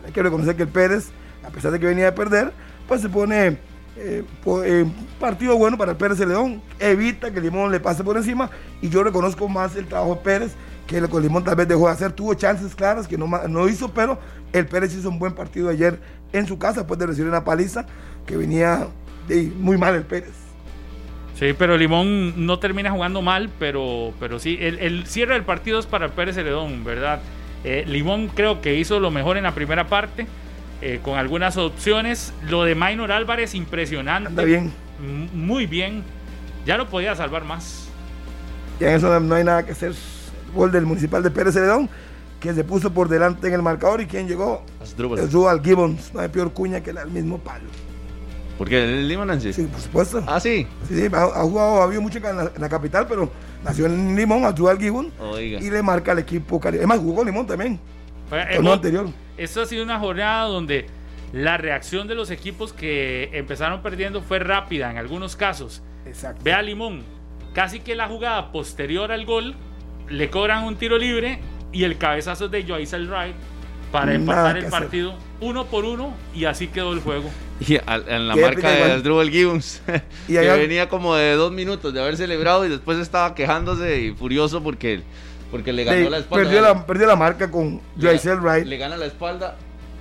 Hay 0.05 0.11
que 0.11 0.21
reconocer 0.21 0.57
que 0.57 0.63
el 0.63 0.67
Pérez, 0.67 1.07
a 1.47 1.49
pesar 1.49 1.71
de 1.71 1.79
que 1.79 1.85
venía 1.85 2.09
a 2.09 2.15
perder, 2.15 2.51
pues 2.85 2.99
se 2.99 3.07
pone 3.07 3.47
eh, 3.47 3.57
eh, 3.95 4.25
un 4.45 5.07
partido 5.21 5.55
bueno 5.55 5.77
para 5.77 5.91
el 5.91 5.97
Pérez 5.97 6.17
de 6.17 6.25
León. 6.25 6.61
Evita 6.79 7.31
que 7.31 7.39
Limón 7.39 7.71
le 7.71 7.79
pase 7.79 8.03
por 8.03 8.17
encima 8.17 8.49
y 8.81 8.89
yo 8.89 9.05
reconozco 9.05 9.47
más 9.47 9.73
el 9.77 9.87
trabajo 9.87 10.15
de 10.15 10.21
Pérez 10.21 10.51
que 10.89 10.99
lo 10.99 11.07
que 11.07 11.19
Limón 11.19 11.43
tal 11.43 11.55
vez 11.55 11.67
dejó 11.67 11.85
de 11.85 11.93
hacer. 11.93 12.11
Tuvo 12.13 12.33
chances 12.33 12.73
claras 12.73 13.07
que 13.07 13.15
no, 13.15 13.27
no 13.27 13.69
hizo, 13.69 13.93
pero 13.93 14.19
el 14.51 14.65
Pérez 14.65 14.95
hizo 14.95 15.07
un 15.09 15.19
buen 15.19 15.33
partido 15.33 15.69
ayer 15.69 15.99
en 16.33 16.47
su 16.47 16.57
casa 16.57 16.79
después 16.79 16.99
de 16.99 17.05
recibir 17.05 17.29
una 17.29 17.45
paliza 17.45 17.85
que 18.25 18.35
venía 18.35 18.87
de, 19.27 19.51
muy 19.55 19.77
mal 19.77 19.93
el 19.93 20.03
Pérez. 20.03 20.33
Sí, 21.35 21.53
pero 21.57 21.77
Limón 21.77 22.45
no 22.45 22.57
termina 22.57 22.89
jugando 22.89 23.21
mal, 23.21 23.51
pero, 23.59 24.13
pero 24.19 24.39
sí, 24.39 24.57
el, 24.59 24.79
el 24.79 25.05
cierre 25.05 25.35
del 25.35 25.43
partido 25.43 25.79
es 25.79 25.85
para 25.85 26.07
el 26.07 26.11
Pérez 26.11 26.35
Celedón, 26.35 26.83
¿verdad? 26.83 27.21
Eh, 27.63 27.83
Limón 27.87 28.29
creo 28.29 28.59
que 28.59 28.75
hizo 28.75 28.99
lo 28.99 29.11
mejor 29.11 29.37
en 29.37 29.43
la 29.43 29.53
primera 29.53 29.87
parte, 29.87 30.25
eh, 30.81 30.99
con 31.03 31.19
algunas 31.19 31.55
opciones. 31.57 32.33
Lo 32.49 32.63
de 32.63 32.73
Maynor 32.73 33.11
Álvarez, 33.11 33.53
impresionante. 33.53 34.29
Anda 34.29 34.43
bien. 34.43 34.73
Muy 35.33 35.67
bien. 35.67 36.03
Ya 36.65 36.77
lo 36.77 36.89
podía 36.89 37.15
salvar 37.15 37.45
más. 37.45 37.87
Y 38.79 38.85
en 38.85 38.95
eso 38.95 39.19
no 39.19 39.35
hay 39.35 39.43
nada 39.43 39.63
que 39.63 39.73
hacer. 39.73 39.93
Gol 40.53 40.71
del 40.71 40.85
Municipal 40.85 41.21
de 41.23 41.31
Pérez 41.31 41.53
Celedón, 41.53 41.89
que 42.39 42.53
se 42.53 42.63
puso 42.63 42.91
por 42.93 43.09
delante 43.09 43.47
en 43.47 43.53
el 43.53 43.61
marcador 43.61 44.01
y 44.01 44.05
quien 44.07 44.27
llegó, 44.27 44.63
Asdrúbal. 44.81 45.19
el 45.19 45.29
Dual 45.29 45.61
Gibbons. 45.63 46.13
No 46.13 46.19
hay 46.21 46.29
peor 46.29 46.51
cuña 46.53 46.81
que 46.81 46.91
el 46.91 47.09
mismo 47.11 47.37
palo. 47.39 47.65
Porque 48.57 48.83
él 48.83 48.99
es 48.99 49.05
limonense. 49.05 49.53
Sí, 49.53 49.63
por 49.63 49.79
supuesto. 49.79 50.23
Ah, 50.27 50.39
sí. 50.39 50.67
Sí, 50.87 50.95
sí, 50.95 51.07
ha, 51.13 51.23
ha 51.23 51.43
jugado, 51.43 51.81
ha 51.81 51.83
habido 51.85 52.01
mucho 52.01 52.17
en 52.17 52.23
la, 52.23 52.51
en 52.53 52.61
la 52.61 52.67
capital, 52.69 53.05
pero 53.07 53.29
nació 53.63 53.85
en 53.85 54.15
Limón, 54.15 54.43
ayuda 54.45 54.71
al 54.71 54.79
Gijón 54.79 55.11
y 55.39 55.69
le 55.69 55.81
marca 55.81 56.11
al 56.11 56.19
equipo 56.19 56.59
cari- 56.59 56.79
Es 56.79 56.87
más, 56.87 56.99
jugó 56.99 57.23
Limón 57.23 57.45
también. 57.47 57.79
Bueno, 58.29 58.43
Torneo 58.45 58.59
hemos- 58.59 58.73
anterior. 58.73 59.07
Esto 59.37 59.61
ha 59.61 59.65
sido 59.65 59.83
una 59.83 59.97
jornada 59.99 60.45
donde 60.47 60.87
la 61.31 61.55
reacción 61.57 62.07
de 62.09 62.15
los 62.15 62.31
equipos 62.31 62.73
que 62.73 63.29
empezaron 63.33 63.81
perdiendo 63.81 64.21
fue 64.21 64.39
rápida 64.39 64.91
en 64.91 64.97
algunos 64.97 65.37
casos. 65.37 65.81
Exacto. 66.05 66.41
Ve 66.43 66.51
a 66.51 66.61
Limón, 66.61 67.03
casi 67.53 67.79
que 67.79 67.95
la 67.95 68.09
jugada 68.09 68.51
posterior 68.51 69.13
al 69.13 69.25
gol, 69.25 69.55
le 70.09 70.29
cobran 70.29 70.63
un 70.63 70.75
tiro 70.75 70.97
libre 70.97 71.39
y 71.71 71.83
el 71.83 71.97
cabezazo 71.97 72.45
es 72.45 72.51
de 72.51 72.63
Joyce 72.63 72.97
Wright 73.05 73.35
para 73.91 74.13
empatar 74.13 74.57
el 74.57 74.65
hacer. 74.65 74.79
partido 74.79 75.15
uno 75.41 75.65
por 75.65 75.85
uno 75.85 76.13
y 76.35 76.45
así 76.45 76.67
quedó 76.67 76.93
el 76.93 76.99
juego. 77.01 77.29
Y 77.67 77.75
al- 77.85 78.05
en 78.07 78.27
la 78.29 78.35
marca 78.37 78.69
de. 78.71 78.83
Asdrúbal 78.93 79.29
Gibbons, 79.29 79.81
Y 80.29 80.33
que 80.33 80.39
venía 80.39 80.87
como 80.87 81.15
de 81.15 81.33
dos 81.33 81.51
minutos 81.51 81.93
de 81.93 81.99
haber 82.01 82.15
celebrado 82.15 82.65
y 82.65 82.69
después 82.69 82.97
estaba 82.99 83.35
quejándose 83.35 83.99
y 83.99 84.11
furioso 84.13 84.63
porque, 84.63 85.01
porque 85.51 85.73
le 85.73 85.83
ganó 85.83 85.97
Sí, 86.05 86.09
la 86.09 86.17
espalda. 86.19 86.43
perdió, 86.45 86.61
la, 86.61 86.85
perdió 86.85 87.07
la 87.07 87.15
marca 87.17 87.51
con 87.51 87.81
Le- 87.97 88.07
Joyce 88.07 88.35
Wright 88.35 88.65
Le 88.65 88.77
gana 88.77 88.95
la 88.95 89.07
espalda 89.07 89.57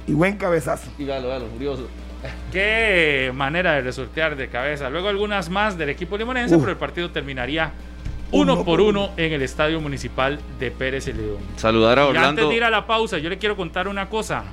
y 0.06 0.12
buen 0.12 0.36
cabezazo. 0.36 0.88
y 0.98 1.04
véalo, 1.04 1.28
véalo, 1.28 1.46
furioso. 1.48 1.88
Qué 2.52 3.32
manera 3.34 3.72
de 3.72 3.80
resortear 3.82 4.36
de 4.36 4.48
cabeza. 4.48 4.88
Luego 4.90 5.08
algunas 5.08 5.50
más 5.50 5.76
del 5.76 5.88
equipo 5.88 6.16
limonense, 6.16 6.54
Uf. 6.54 6.60
pero 6.62 6.72
el 6.72 6.78
partido 6.78 7.10
terminaría 7.10 7.72
uno, 8.30 8.54
Uno 8.54 8.64
por 8.64 8.80
uno 8.80 9.10
en 9.16 9.32
el 9.32 9.42
estadio 9.42 9.80
municipal 9.80 10.38
de 10.58 10.70
Pérez 10.70 11.06
León. 11.06 11.38
Saludar 11.56 11.98
a 11.98 12.02
Y 12.02 12.06
antes 12.08 12.18
Orlando. 12.20 12.48
de 12.48 12.56
ir 12.56 12.64
a 12.64 12.70
la 12.70 12.86
pausa, 12.86 13.18
yo 13.18 13.28
le 13.30 13.38
quiero 13.38 13.56
contar 13.56 13.88
una 13.88 14.08
cosa. 14.08 14.44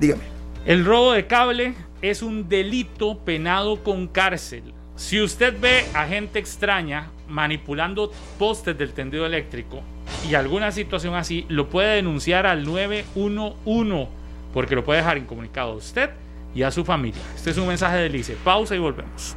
Dígame. 0.00 0.22
El 0.66 0.84
robo 0.84 1.12
de 1.12 1.26
cable 1.26 1.74
es 2.00 2.22
un 2.22 2.48
delito 2.48 3.18
penado 3.18 3.82
con 3.82 4.06
cárcel. 4.08 4.62
Si 4.96 5.20
usted 5.20 5.54
ve 5.60 5.84
a 5.94 6.06
gente 6.06 6.38
extraña 6.38 7.08
manipulando 7.28 8.12
postes 8.38 8.78
del 8.78 8.92
tendido 8.92 9.26
eléctrico 9.26 9.80
y 10.28 10.34
alguna 10.34 10.70
situación 10.70 11.14
así, 11.14 11.44
lo 11.48 11.68
puede 11.68 11.96
denunciar 11.96 12.46
al 12.46 12.64
911 12.64 14.08
porque 14.52 14.74
lo 14.76 14.84
puede 14.84 15.00
dejar 15.00 15.18
incomunicado 15.18 15.72
a 15.72 15.74
usted 15.74 16.10
y 16.54 16.62
a 16.62 16.70
su 16.70 16.84
familia. 16.84 17.20
Este 17.34 17.50
es 17.50 17.58
un 17.58 17.66
mensaje 17.66 17.96
de 17.96 18.08
Lice. 18.08 18.36
Pausa 18.44 18.76
y 18.76 18.78
volvemos. 18.78 19.36